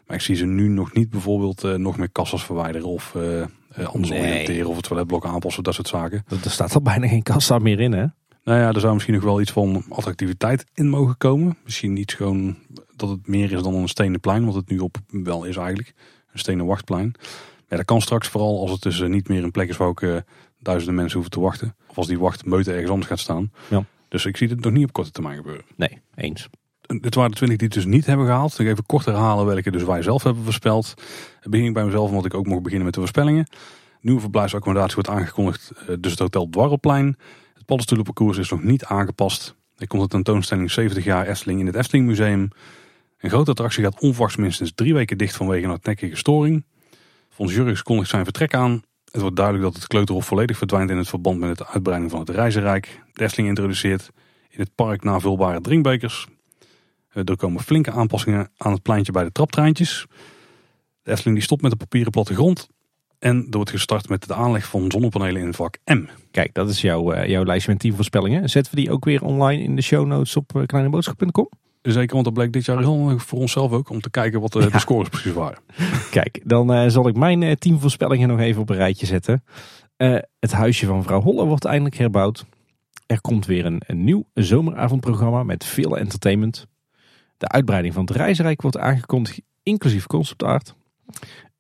Maar 0.07 0.15
ik 0.15 0.23
zie 0.23 0.35
ze 0.35 0.45
nu 0.45 0.67
nog 0.67 0.93
niet 0.93 1.09
bijvoorbeeld 1.09 1.63
uh, 1.63 1.75
nog 1.75 1.97
meer 1.97 2.11
kassas 2.11 2.45
verwijderen 2.45 2.87
of 2.87 3.13
uh, 3.17 3.45
anders 3.85 4.09
nee. 4.09 4.19
oriënteren 4.19 4.69
of 4.69 4.75
het 4.75 4.85
toiletblok 4.85 5.25
aanpassen, 5.25 5.63
dat 5.63 5.73
soort 5.73 5.87
zaken. 5.87 6.23
Er 6.43 6.51
staat 6.51 6.75
al 6.75 6.81
bijna 6.81 7.07
geen 7.07 7.23
kassa 7.23 7.59
meer 7.59 7.79
in 7.79 7.91
hè? 7.91 8.05
Nou 8.45 8.59
ja, 8.59 8.71
er 8.71 8.79
zou 8.79 8.93
misschien 8.93 9.13
nog 9.13 9.23
wel 9.23 9.41
iets 9.41 9.51
van 9.51 9.83
attractiviteit 9.89 10.65
in 10.73 10.89
mogen 10.89 11.17
komen. 11.17 11.57
Misschien 11.63 11.93
niet 11.93 12.13
gewoon 12.13 12.57
dat 12.95 13.09
het 13.09 13.27
meer 13.27 13.51
is 13.51 13.61
dan 13.61 13.73
een 13.73 13.87
stenen 13.87 14.19
plein, 14.19 14.45
wat 14.45 14.55
het 14.55 14.69
nu 14.69 14.79
op 14.79 14.97
wel 15.07 15.43
is 15.43 15.57
eigenlijk. 15.57 15.93
Een 16.31 16.39
stenen 16.39 16.65
wachtplein. 16.65 17.15
Maar 17.69 17.77
dat 17.77 17.85
kan 17.85 18.01
straks 18.01 18.27
vooral 18.27 18.59
als 18.59 18.71
het 18.71 18.81
dus 18.81 19.01
niet 19.01 19.27
meer 19.27 19.43
een 19.43 19.51
plek 19.51 19.69
is 19.69 19.77
waar 19.77 19.87
ook 19.87 20.01
uh, 20.01 20.17
duizenden 20.59 20.95
mensen 20.95 21.13
hoeven 21.13 21.33
te 21.33 21.39
wachten. 21.39 21.75
Of 21.87 21.97
als 21.97 22.07
die 22.07 22.19
wachtmeute 22.19 22.71
ergens 22.71 22.89
anders 22.89 23.09
gaat 23.09 23.19
staan. 23.19 23.51
Ja. 23.69 23.85
Dus 24.07 24.25
ik 24.25 24.37
zie 24.37 24.47
het 24.47 24.63
nog 24.63 24.73
niet 24.73 24.85
op 24.85 24.93
korte 24.93 25.11
termijn 25.11 25.35
gebeuren. 25.35 25.65
Nee, 25.75 26.01
eens 26.15 26.49
dit 26.87 27.15
waren 27.15 27.31
de 27.31 27.37
20 27.37 27.57
die 27.57 27.67
het 27.67 27.77
dus 27.77 27.85
niet 27.85 28.05
hebben 28.05 28.25
gehaald. 28.25 28.59
Ik 28.59 28.67
even 28.67 28.85
kort 28.85 29.05
herhalen 29.05 29.45
welke 29.45 29.71
dus 29.71 29.83
wij 29.83 30.01
zelf 30.01 30.23
hebben 30.23 30.43
voorspeld. 30.43 30.93
Het 31.39 31.51
begin 31.51 31.67
ik 31.67 31.73
bij 31.73 31.85
mezelf 31.85 32.09
omdat 32.09 32.25
ik 32.25 32.33
ook 32.33 32.45
mocht 32.45 32.61
beginnen 32.61 32.85
met 32.85 32.93
de 32.93 32.99
voorspellingen. 32.99 33.47
Nieuwe 34.01 34.21
verblijfsaccommodatie 34.21 34.95
wordt 34.95 35.09
aangekondigd. 35.09 35.71
Dus 35.99 36.11
het 36.11 36.19
Hotel 36.19 36.49
Dwarrelplein. 36.49 37.17
Het 37.65 37.73
paddenstoelenparcours 37.75 38.37
is 38.37 38.49
nog 38.49 38.63
niet 38.63 38.85
aangepast. 38.85 39.55
Er 39.77 39.87
komt 39.87 40.01
een 40.01 40.09
tentoonstelling 40.09 40.71
70 40.71 41.03
jaar 41.03 41.27
Efteling 41.27 41.59
in 41.59 41.65
het 41.65 41.75
Efteling 41.75 42.05
Museum. 42.05 42.49
Een 43.17 43.29
grote 43.29 43.49
attractie 43.49 43.83
gaat 43.83 43.99
onverwachts 43.99 44.35
minstens 44.35 44.71
drie 44.75 44.93
weken 44.93 45.17
dicht 45.17 45.35
vanwege 45.35 45.63
een 45.63 45.69
hardnekkige 45.69 46.15
storing. 46.15 46.65
Fons 47.29 47.53
Jurgens 47.53 47.83
kondigt 47.83 48.09
zijn 48.09 48.23
vertrek 48.23 48.53
aan. 48.53 48.81
Het 49.11 49.21
wordt 49.21 49.35
duidelijk 49.35 49.65
dat 49.65 49.75
het 49.75 49.87
kleuterhof 49.87 50.25
volledig 50.25 50.57
verdwijnt 50.57 50.89
in 50.89 50.97
het 50.97 51.07
verband 51.07 51.39
met 51.39 51.57
de 51.57 51.67
uitbreiding 51.67 52.11
van 52.11 52.19
het 52.19 52.29
reizenrijk. 52.29 53.01
De 53.13 53.23
Efteling 53.23 53.49
introduceert 53.49 54.11
in 54.49 54.59
het 54.59 54.75
park 54.75 55.03
navulbare 55.03 55.61
drinkbekers. 55.61 56.27
Er 57.11 57.37
komen 57.37 57.63
flinke 57.63 57.91
aanpassingen 57.91 58.51
aan 58.57 58.71
het 58.71 58.81
pleintje 58.81 59.11
bij 59.11 59.23
de 59.23 59.31
traptreintjes. 59.31 60.05
De 61.01 61.11
Efteling 61.11 61.35
die 61.35 61.45
stopt 61.45 61.61
met 61.61 61.71
de 61.71 61.77
papieren 61.77 62.11
plattegrond. 62.11 62.67
En 63.19 63.37
er 63.37 63.55
wordt 63.55 63.69
gestart 63.69 64.09
met 64.09 64.27
de 64.27 64.33
aanleg 64.33 64.65
van 64.65 64.91
zonnepanelen 64.91 65.41
in 65.41 65.53
vak 65.53 65.77
M. 65.85 66.05
Kijk, 66.31 66.53
dat 66.53 66.69
is 66.69 66.81
jouw, 66.81 67.13
uh, 67.13 67.27
jouw 67.27 67.43
lijstje 67.43 67.71
met 67.71 67.79
10 67.79 67.95
voorspellingen. 67.95 68.49
Zetten 68.49 68.75
we 68.75 68.81
die 68.81 68.91
ook 68.91 69.05
weer 69.05 69.23
online 69.23 69.63
in 69.63 69.75
de 69.75 69.81
show 69.81 70.05
notes 70.05 70.35
op 70.35 70.51
uh, 70.55 70.65
kleineboodschap.com? 70.65 71.49
Zeker, 71.81 72.13
want 72.13 72.25
dat 72.25 72.33
bleek 72.33 72.51
dit 72.51 72.65
jaar 72.65 72.79
heel 72.79 73.19
voor 73.19 73.39
onszelf 73.39 73.71
ook. 73.71 73.89
Om 73.89 74.01
te 74.01 74.09
kijken 74.09 74.41
wat 74.41 74.51
de, 74.51 74.59
ja. 74.59 74.69
de 74.69 74.79
scores 74.79 75.09
precies 75.09 75.33
waren. 75.33 75.57
Kijk, 76.11 76.41
dan 76.43 76.73
uh, 76.73 76.89
zal 76.89 77.07
ik 77.07 77.15
mijn 77.15 77.41
uh, 77.41 77.51
10 77.51 77.79
voorspellingen 77.79 78.27
nog 78.27 78.39
even 78.39 78.61
op 78.61 78.69
een 78.69 78.75
rijtje 78.75 79.05
zetten. 79.05 79.43
het 80.39 80.51
huisje 80.51 80.85
van 80.85 80.97
mevrouw 80.97 81.21
Holle 81.21 81.45
wordt 81.45 81.65
eindelijk 81.65 81.97
herbouwd. 81.97 82.45
Er 83.05 83.21
komt 83.21 83.45
weer 83.45 83.65
een, 83.65 83.81
een 83.87 84.03
nieuw 84.03 84.25
zomeravondprogramma 84.33 85.43
met 85.43 85.65
veel 85.65 85.97
entertainment. 85.97 86.67
De 87.37 87.47
uitbreiding 87.47 87.93
van 87.93 88.05
het 88.05 88.15
reisrijk 88.15 88.61
wordt 88.61 88.77
aangekondigd, 88.77 89.41
inclusief 89.63 90.07
conceptart. 90.07 90.75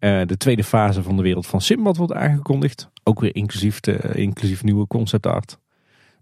Uh, 0.05 0.21
de 0.25 0.37
tweede 0.37 0.63
fase 0.63 1.03
van 1.03 1.15
de 1.15 1.21
wereld 1.21 1.47
van 1.47 1.61
Simbad 1.61 1.97
wordt 1.97 2.13
aangekondigd. 2.13 2.89
Ook 3.03 3.19
weer 3.19 3.35
inclusief, 3.35 3.79
de, 3.79 4.11
inclusief 4.13 4.63
nieuwe 4.63 4.87
conceptart. 4.87 5.59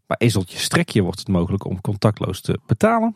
Bij 0.08 0.18
Ezeltje 0.20 0.58
Strekje 0.58 1.02
wordt 1.02 1.20
het 1.20 1.28
mogelijk 1.28 1.66
om 1.66 1.82
contactloos 1.82 2.42
te 2.42 2.60
betalen. 2.66 3.16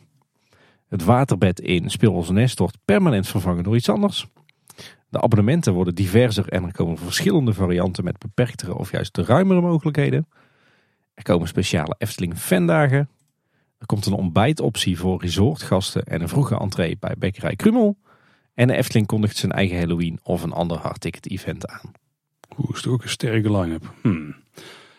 Het 0.88 1.04
waterbed 1.04 1.60
in 1.60 1.90
Speelhols 1.90 2.30
Nest 2.30 2.58
wordt 2.58 2.78
permanent 2.84 3.28
vervangen 3.28 3.64
door 3.64 3.76
iets 3.76 3.88
anders. 3.88 4.26
De 5.08 5.20
abonnementen 5.20 5.72
worden 5.72 5.94
diverser 5.94 6.48
en 6.48 6.64
er 6.64 6.72
komen 6.72 6.98
verschillende 6.98 7.52
varianten 7.52 8.04
met 8.04 8.18
beperktere 8.18 8.74
of 8.74 8.90
juist 8.90 9.16
ruimere 9.16 9.60
mogelijkheden. 9.60 10.28
Er 11.14 11.22
komen 11.22 11.48
speciale 11.48 11.94
Efteling 11.98 12.38
fandagen. 12.38 13.08
Er 13.78 13.86
komt 13.86 14.06
een 14.06 14.12
ontbijtoptie 14.12 14.98
voor 14.98 15.20
resortgasten 15.20 16.04
en 16.04 16.20
een 16.20 16.28
vroege 16.28 16.58
entree 16.58 16.96
bij 16.98 17.14
Bekkerij 17.18 17.56
Krummel. 17.56 17.96
En 18.58 18.66
de 18.66 18.76
Efteling 18.76 19.06
kondigt 19.06 19.36
zijn 19.36 19.52
eigen 19.52 19.78
Halloween 19.78 20.18
of 20.22 20.42
een 20.42 20.52
ander 20.52 20.78
hardticket 20.78 21.30
event 21.30 21.66
aan. 21.66 21.92
Oeh, 22.58 22.70
is 22.74 22.82
toch 22.82 22.92
ook 22.92 23.02
een 23.02 23.08
sterke 23.08 23.56
line-up. 23.56 23.92
Hmm. 24.02 24.34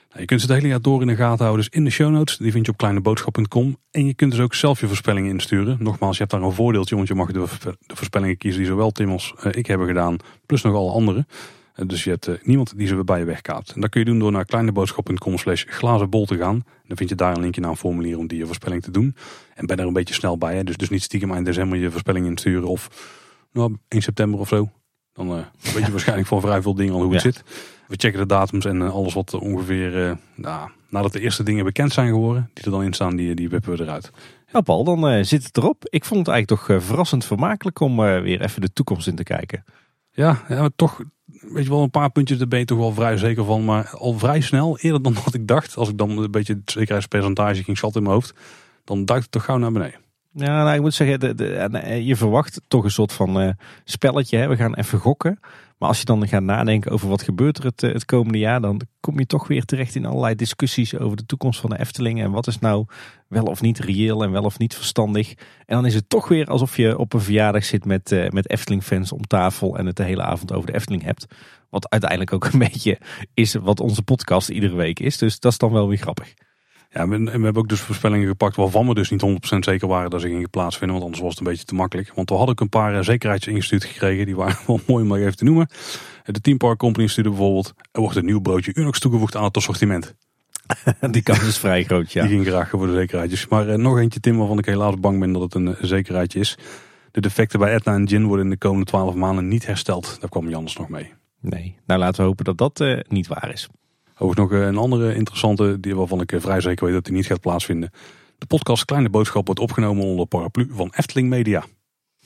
Nou, 0.09 0.19
je 0.19 0.25
kunt 0.25 0.41
ze 0.41 0.47
het 0.47 0.55
hele 0.55 0.67
jaar 0.67 0.81
door 0.81 1.01
in 1.01 1.07
de 1.07 1.15
gaten 1.15 1.45
houden. 1.45 1.65
Dus 1.65 1.75
in 1.75 1.83
de 1.83 1.89
show 1.89 2.11
notes, 2.11 2.37
die 2.37 2.51
vind 2.51 2.65
je 2.65 2.71
op 2.71 2.77
kleineboodschap.com. 2.77 3.77
En 3.91 4.05
je 4.05 4.13
kunt 4.13 4.31
dus 4.31 4.39
ook 4.39 4.53
zelf 4.53 4.79
je 4.79 4.87
voorspellingen 4.87 5.29
insturen. 5.29 5.77
Nogmaals, 5.79 6.17
je 6.17 6.19
hebt 6.19 6.31
daar 6.31 6.41
een 6.41 6.51
voordeeltje, 6.51 6.95
want 6.95 7.07
je 7.07 7.15
mag 7.15 7.31
de, 7.31 7.45
voorspellingen 7.87 8.37
kiezen 8.37 8.59
die 8.59 8.69
zowel 8.69 8.91
Tim 8.91 9.11
als 9.11 9.33
uh, 9.45 9.51
ik 9.55 9.65
hebben 9.65 9.87
gedaan. 9.87 10.17
Plus 10.45 10.61
nog 10.61 10.75
alle 10.75 10.91
anderen. 10.91 11.27
Uh, 11.75 11.87
dus 11.87 12.03
je 12.03 12.09
hebt 12.09 12.27
uh, 12.27 12.35
niemand 12.43 12.77
die 12.77 12.87
ze 12.87 13.03
bij 13.03 13.19
je 13.19 13.25
wegkaapt. 13.25 13.71
En 13.71 13.81
dat 13.81 13.89
kun 13.89 13.99
je 13.99 14.05
doen 14.05 14.19
door 14.19 14.31
naar 14.31 14.45
kleineboodschap.com 14.45 15.37
slash 15.37 15.63
glazenbol 15.67 16.25
te 16.25 16.37
gaan. 16.37 16.63
Dan 16.87 16.97
vind 16.97 17.09
je 17.09 17.15
daar 17.15 17.35
een 17.35 17.41
linkje 17.41 17.61
naar 17.61 17.69
een 17.69 17.77
formulier 17.77 18.17
om 18.17 18.27
die 18.27 18.37
je 18.37 18.45
voorspelling 18.45 18.83
te 18.83 18.91
doen. 18.91 19.15
En 19.55 19.65
ben 19.65 19.79
er 19.79 19.87
een 19.87 19.93
beetje 19.93 20.13
snel 20.13 20.37
bij. 20.37 20.55
Hè? 20.55 20.63
Dus, 20.63 20.77
dus 20.77 20.89
niet 20.89 21.03
stiekem 21.03 21.31
eind 21.31 21.45
december 21.45 21.77
je 21.77 21.91
voorspelling 21.91 22.25
insturen 22.25 22.67
of 22.67 22.89
nou, 23.51 23.77
1 23.87 24.01
september 24.01 24.39
of 24.39 24.47
zo. 24.47 24.69
Dan 25.13 25.27
uh, 25.27 25.35
weet 25.73 25.85
je 25.85 25.91
waarschijnlijk 25.91 26.27
van 26.27 26.41
vrij 26.41 26.61
veel 26.61 26.73
dingen 26.73 26.93
al 26.93 27.01
hoe 27.01 27.13
het 27.13 27.21
zit. 27.21 27.43
We 27.87 27.95
checken 27.97 28.19
de 28.19 28.25
datums 28.25 28.65
en 28.65 28.81
uh, 28.81 28.93
alles 28.93 29.13
wat 29.13 29.33
ongeveer, 29.33 30.07
uh, 30.07 30.11
nou, 30.35 30.69
nadat 30.89 31.13
de 31.13 31.19
eerste 31.19 31.43
dingen 31.43 31.65
bekend 31.65 31.93
zijn 31.93 32.07
geworden, 32.07 32.49
die 32.53 32.65
er 32.65 32.71
dan 32.71 32.83
in 32.83 32.93
staan, 32.93 33.15
die, 33.15 33.35
die 33.35 33.49
wippen 33.49 33.77
we 33.77 33.83
eruit. 33.83 34.11
Ja 34.51 34.61
Paul, 34.61 34.83
dan 34.83 35.25
zit 35.25 35.43
het 35.43 35.57
erop. 35.57 35.87
Ik 35.89 36.05
vond 36.05 36.19
het 36.19 36.35
eigenlijk 36.35 36.61
toch 36.61 36.83
verrassend 36.83 37.25
vermakelijk 37.25 37.79
om 37.79 37.97
weer 37.97 38.41
even 38.41 38.61
de 38.61 38.73
toekomst 38.73 39.07
in 39.07 39.15
te 39.15 39.23
kijken. 39.23 39.63
Ja, 40.11 40.41
ja 40.47 40.59
maar 40.59 40.75
toch, 40.75 41.01
weet 41.25 41.63
je 41.63 41.69
wel, 41.69 41.83
een 41.83 41.89
paar 41.89 42.09
puntjes, 42.11 42.37
daar 42.37 42.47
ben 42.47 42.59
je 42.59 42.65
toch 42.65 42.77
wel 42.77 42.93
vrij 42.93 43.17
zeker 43.17 43.45
van. 43.45 43.65
Maar 43.65 43.89
al 43.89 44.13
vrij 44.13 44.41
snel, 44.41 44.77
eerder 44.77 45.01
dan 45.01 45.13
wat 45.25 45.33
ik 45.33 45.47
dacht, 45.47 45.75
als 45.75 45.89
ik 45.89 45.97
dan 45.97 46.17
een 46.17 46.31
beetje 46.31 46.53
het 46.53 46.71
zekerheidspercentage 46.71 47.63
ging 47.63 47.77
schatten 47.77 48.01
in 48.01 48.07
mijn 48.07 48.19
hoofd, 48.19 48.33
dan 48.83 49.05
duikt 49.05 49.23
het 49.23 49.31
toch 49.31 49.43
gauw 49.43 49.57
naar 49.57 49.71
beneden. 49.71 49.99
Ja, 50.39 50.63
nou, 50.63 50.75
ik 50.75 50.81
moet 50.81 50.93
zeggen, 50.93 51.37
de, 51.37 52.01
je 52.05 52.15
verwacht 52.15 52.61
toch 52.67 52.83
een 52.83 52.91
soort 52.91 53.13
van 53.13 53.41
uh, 53.41 53.49
spelletje. 53.83 54.37
Hè? 54.37 54.47
We 54.47 54.55
gaan 54.55 54.75
even 54.75 54.99
gokken. 54.99 55.39
Maar 55.77 55.89
als 55.89 55.99
je 55.99 56.05
dan 56.05 56.27
gaat 56.27 56.43
nadenken 56.43 56.91
over 56.91 57.09
wat 57.09 57.21
gebeurt 57.21 57.57
er 57.57 57.63
het, 57.63 57.81
het 57.81 58.05
komende 58.05 58.37
jaar, 58.37 58.61
dan 58.61 58.81
kom 58.99 59.19
je 59.19 59.25
toch 59.25 59.47
weer 59.47 59.65
terecht 59.65 59.95
in 59.95 60.05
allerlei 60.05 60.35
discussies 60.35 60.97
over 60.97 61.17
de 61.17 61.25
toekomst 61.25 61.59
van 61.59 61.69
de 61.69 61.79
Efteling. 61.79 62.21
En 62.21 62.31
wat 62.31 62.47
is 62.47 62.59
nou 62.59 62.85
wel 63.27 63.43
of 63.43 63.61
niet 63.61 63.79
reëel 63.79 64.23
en 64.23 64.31
wel 64.31 64.43
of 64.43 64.57
niet 64.57 64.75
verstandig. 64.75 65.29
En 65.65 65.75
dan 65.75 65.85
is 65.85 65.95
het 65.95 66.09
toch 66.09 66.27
weer 66.27 66.45
alsof 66.45 66.77
je 66.77 66.97
op 66.97 67.13
een 67.13 67.21
verjaardag 67.21 67.65
zit 67.65 67.85
met, 67.85 68.29
met 68.29 68.49
Efteling-fans 68.49 69.11
om 69.11 69.27
tafel 69.27 69.77
en 69.77 69.85
het 69.85 69.95
de 69.95 70.03
hele 70.03 70.23
avond 70.23 70.53
over 70.53 70.67
de 70.67 70.75
Efteling 70.75 71.03
hebt. 71.03 71.25
Wat 71.69 71.89
uiteindelijk 71.89 72.33
ook 72.33 72.45
een 72.45 72.59
beetje 72.69 72.99
is 73.33 73.53
wat 73.53 73.79
onze 73.79 74.01
podcast 74.01 74.49
iedere 74.49 74.75
week 74.75 74.99
is. 74.99 75.17
Dus 75.17 75.39
dat 75.39 75.51
is 75.51 75.57
dan 75.57 75.71
wel 75.71 75.87
weer 75.87 75.97
grappig. 75.97 76.33
Ja, 76.91 77.07
we, 77.07 77.23
we 77.23 77.31
hebben 77.31 77.55
ook 77.55 77.69
dus 77.69 77.79
voorspellingen 77.79 78.27
gepakt 78.27 78.55
waarvan 78.55 78.87
we 78.87 78.93
dus 78.93 79.09
niet 79.09 79.23
100% 79.55 79.57
zeker 79.59 79.87
waren 79.87 80.09
dat 80.09 80.21
ze 80.21 80.27
gingen 80.27 80.49
plaatsvinden. 80.49 80.91
Want 80.91 81.03
anders 81.03 81.23
was 81.23 81.31
het 81.31 81.39
een 81.39 81.51
beetje 81.51 81.65
te 81.65 81.75
makkelijk. 81.75 82.11
Want 82.15 82.29
we 82.29 82.35
hadden 82.35 82.55
ook 82.55 82.61
een 82.61 82.69
paar 82.69 82.93
uh, 82.93 83.01
zekerheidjes 83.01 83.53
ingestuurd 83.53 83.83
gekregen. 83.83 84.25
Die 84.25 84.35
waren 84.35 84.57
wel 84.67 84.79
mooi 84.87 85.01
om 85.03 85.09
maar 85.09 85.19
even 85.19 85.35
te 85.35 85.43
noemen. 85.43 85.69
De 86.25 86.41
Team 86.41 86.57
Park 86.57 86.77
Company 86.77 87.07
stuurde 87.07 87.29
bijvoorbeeld. 87.29 87.73
Er 87.91 88.01
wordt 88.01 88.15
een 88.15 88.25
nieuw 88.25 88.39
broodje 88.39 88.71
Unox 88.75 88.99
toegevoegd 88.99 89.35
aan 89.35 89.43
het 89.43 89.57
assortiment. 89.57 90.15
Die 91.11 91.21
kans 91.21 91.47
is 91.47 91.57
vrij 91.57 91.83
groot, 91.83 92.11
ja. 92.11 92.21
Die 92.21 92.31
ging 92.31 92.47
graag 92.47 92.69
voor 92.69 92.87
de 92.87 92.93
zekerheidjes. 92.93 93.47
Maar 93.47 93.67
uh, 93.67 93.75
nog 93.75 93.97
eentje 93.97 94.19
Tim 94.19 94.37
waarvan 94.37 94.57
ik 94.57 94.65
helaas 94.65 94.99
bang 94.99 95.19
ben 95.19 95.31
dat 95.31 95.41
het 95.41 95.53
een 95.53 95.75
zekerheidje 95.81 96.39
is. 96.39 96.57
De 97.11 97.21
defecten 97.21 97.59
bij 97.59 97.73
Etna 97.73 97.93
en 97.93 98.07
Gin 98.07 98.25
worden 98.25 98.45
in 98.45 98.51
de 98.51 98.57
komende 98.57 98.85
12 98.85 99.15
maanden 99.15 99.47
niet 99.47 99.65
hersteld. 99.65 100.17
Daar 100.19 100.29
kwam 100.29 100.49
Jans 100.49 100.77
nog 100.77 100.89
mee. 100.89 101.13
Nee, 101.41 101.77
nou 101.85 101.99
laten 101.99 102.21
we 102.21 102.27
hopen 102.27 102.45
dat 102.45 102.57
dat 102.57 103.03
niet 103.07 103.27
waar 103.27 103.51
is. 103.51 103.69
Overigens 104.19 104.51
nog 104.51 104.61
een 104.61 104.77
andere 104.77 105.15
interessante, 105.15 105.79
die 105.79 105.95
waarvan 105.95 106.21
ik 106.21 106.33
vrij 106.37 106.61
zeker 106.61 106.85
weet 106.85 106.93
dat 106.93 107.05
die 107.05 107.13
niet 107.13 107.25
gaat 107.25 107.41
plaatsvinden. 107.41 107.91
De 108.37 108.45
podcast 108.45 108.85
Kleine 108.85 109.09
Boodschap 109.09 109.45
wordt 109.45 109.61
opgenomen 109.61 110.03
onder 110.03 110.25
paraplu 110.25 110.69
van 110.71 110.91
Efteling 110.95 111.29
Media. 111.29 111.63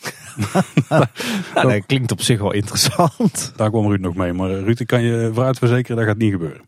nou, 0.90 1.06
dat 1.54 1.86
klinkt 1.86 2.12
op 2.12 2.22
zich 2.22 2.40
wel 2.40 2.52
interessant. 2.52 3.54
Daar 3.56 3.70
kwam 3.70 3.88
Ruud 3.88 4.00
nog 4.00 4.16
mee. 4.16 4.34
Maar 4.34 4.50
Ruud, 4.50 4.80
ik 4.80 4.88
kan 4.88 5.04
je 5.04 5.30
vooruit 5.34 5.58
verzekeren, 5.58 5.98
dat 5.98 6.06
gaat 6.06 6.18
niet 6.18 6.32
gebeuren. 6.32 6.62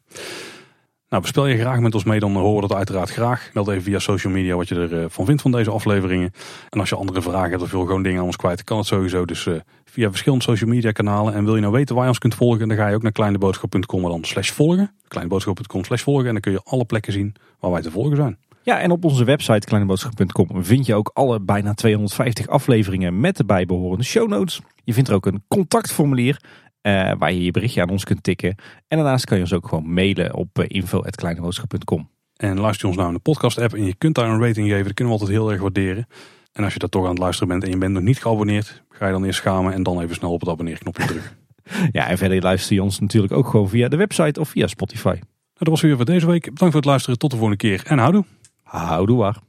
Nou, 1.09 1.21
bespel 1.21 1.45
je 1.45 1.57
graag 1.57 1.79
met 1.79 1.93
ons 1.93 2.03
mee, 2.03 2.19
dan 2.19 2.35
horen 2.35 2.61
we 2.61 2.67
dat 2.67 2.77
uiteraard 2.77 3.09
graag. 3.09 3.49
Meld 3.53 3.67
even 3.67 3.83
via 3.83 3.99
social 3.99 4.33
media 4.33 4.55
wat 4.55 4.67
je 4.67 4.75
ervan 4.75 5.25
vindt 5.25 5.41
van 5.41 5.51
deze 5.51 5.71
afleveringen. 5.71 6.31
En 6.69 6.79
als 6.79 6.89
je 6.89 6.95
andere 6.95 7.21
vragen 7.21 7.49
hebt 7.49 7.61
of 7.61 7.71
wil 7.71 7.85
gewoon 7.85 8.03
dingen 8.03 8.19
aan 8.19 8.25
ons 8.25 8.35
kwijt, 8.35 8.63
kan 8.63 8.77
het 8.77 8.87
sowieso. 8.87 9.25
Dus 9.25 9.45
uh, 9.45 9.55
via 9.95 10.09
verschillende 10.09 10.43
social 10.43 10.69
media 10.69 10.91
kanalen. 10.91 11.33
En 11.33 11.43
wil 11.45 11.55
je 11.55 11.61
nou 11.61 11.73
weten 11.73 11.95
waar 11.95 12.03
je 12.03 12.09
ons 12.09 12.19
kunt 12.19 12.35
volgen, 12.35 12.67
dan 12.67 12.77
ga 12.77 12.87
je 12.87 12.95
ook 12.95 13.01
naar 13.01 13.11
kleineboodschap.com 13.11 14.03
en 14.03 14.09
dan 14.09 14.23
slash 14.23 14.49
volgen. 14.51 14.91
Kleineboodschap.com 15.07 15.83
slash 15.83 16.01
volgen. 16.01 16.25
En 16.25 16.31
dan 16.31 16.41
kun 16.41 16.51
je 16.51 16.61
alle 16.63 16.85
plekken 16.85 17.13
zien 17.13 17.35
waar 17.59 17.71
wij 17.71 17.81
te 17.81 17.91
volgen 17.91 18.15
zijn. 18.15 18.37
Ja, 18.63 18.79
en 18.79 18.91
op 18.91 19.03
onze 19.03 19.23
website 19.23 19.67
kleineboodschap.com 19.67 20.63
vind 20.63 20.85
je 20.85 20.95
ook 20.95 21.11
alle 21.13 21.39
bijna 21.39 21.73
250 21.73 22.47
afleveringen 22.47 23.19
met 23.19 23.37
de 23.37 23.45
bijbehorende 23.45 24.03
show 24.03 24.29
notes. 24.29 24.61
Je 24.83 24.93
vindt 24.93 25.09
er 25.09 25.15
ook 25.15 25.25
een 25.25 25.43
contactformulier 25.47 26.41
uh, 26.81 27.11
waar 27.17 27.33
je 27.33 27.43
je 27.43 27.51
berichtje 27.51 27.81
aan 27.81 27.89
ons 27.89 28.03
kunt 28.03 28.23
tikken. 28.23 28.55
En 28.87 28.97
daarnaast 28.97 29.25
kan 29.25 29.37
je 29.37 29.43
ons 29.43 29.53
ook 29.53 29.67
gewoon 29.67 29.93
mailen 29.93 30.33
op 30.33 30.59
uh, 30.59 30.65
info.kleineboodschap.com. 30.67 32.09
En 32.35 32.59
luister 32.59 32.81
je 32.81 32.87
ons 32.87 32.95
nou 32.95 33.07
in 33.07 33.15
de 33.15 33.21
podcast 33.21 33.57
app 33.59 33.73
en 33.73 33.85
je 33.85 33.95
kunt 33.95 34.15
daar 34.15 34.29
een 34.29 34.41
rating 34.41 34.67
geven. 34.69 34.83
Dat 34.83 34.93
kunnen 34.93 35.13
we 35.13 35.19
altijd 35.19 35.37
heel 35.37 35.51
erg 35.51 35.61
waarderen. 35.61 36.07
En 36.55 36.63
als 36.63 36.73
je 36.73 36.79
dat 36.79 36.91
toch 36.91 37.03
aan 37.03 37.09
het 37.09 37.17
luisteren 37.17 37.47
bent 37.47 37.63
en 37.63 37.69
je 37.69 37.77
bent 37.77 37.93
nog 37.93 38.03
niet 38.03 38.21
geabonneerd, 38.21 38.83
ga 38.89 39.05
je 39.05 39.11
dan 39.11 39.23
eerst 39.23 39.39
schamen 39.39 39.73
en 39.73 39.83
dan 39.83 40.01
even 40.01 40.15
snel 40.15 40.31
op 40.31 40.39
het 40.39 40.49
abonneerknopje 40.49 41.05
drukken. 41.05 41.31
ja, 41.91 42.07
en 42.07 42.17
verder 42.17 42.41
luister 42.41 42.75
je 42.75 42.83
ons 42.83 42.99
natuurlijk 42.99 43.33
ook 43.33 43.47
gewoon 43.47 43.69
via 43.69 43.87
de 43.87 43.95
website 43.95 44.39
of 44.39 44.49
via 44.49 44.67
Spotify. 44.67 45.07
Nou, 45.07 45.23
dat 45.53 45.67
was 45.67 45.81
weer 45.81 45.95
voor 45.95 46.05
deze 46.05 46.25
week. 46.25 46.43
Bedankt 46.43 46.59
voor 46.59 46.75
het 46.75 46.85
luisteren. 46.85 47.19
Tot 47.19 47.31
de 47.31 47.37
volgende 47.37 47.61
keer 47.61 47.83
en 47.85 47.97
houdoe. 47.97 48.25
Houdoe 48.63 49.17
waar. 49.17 49.39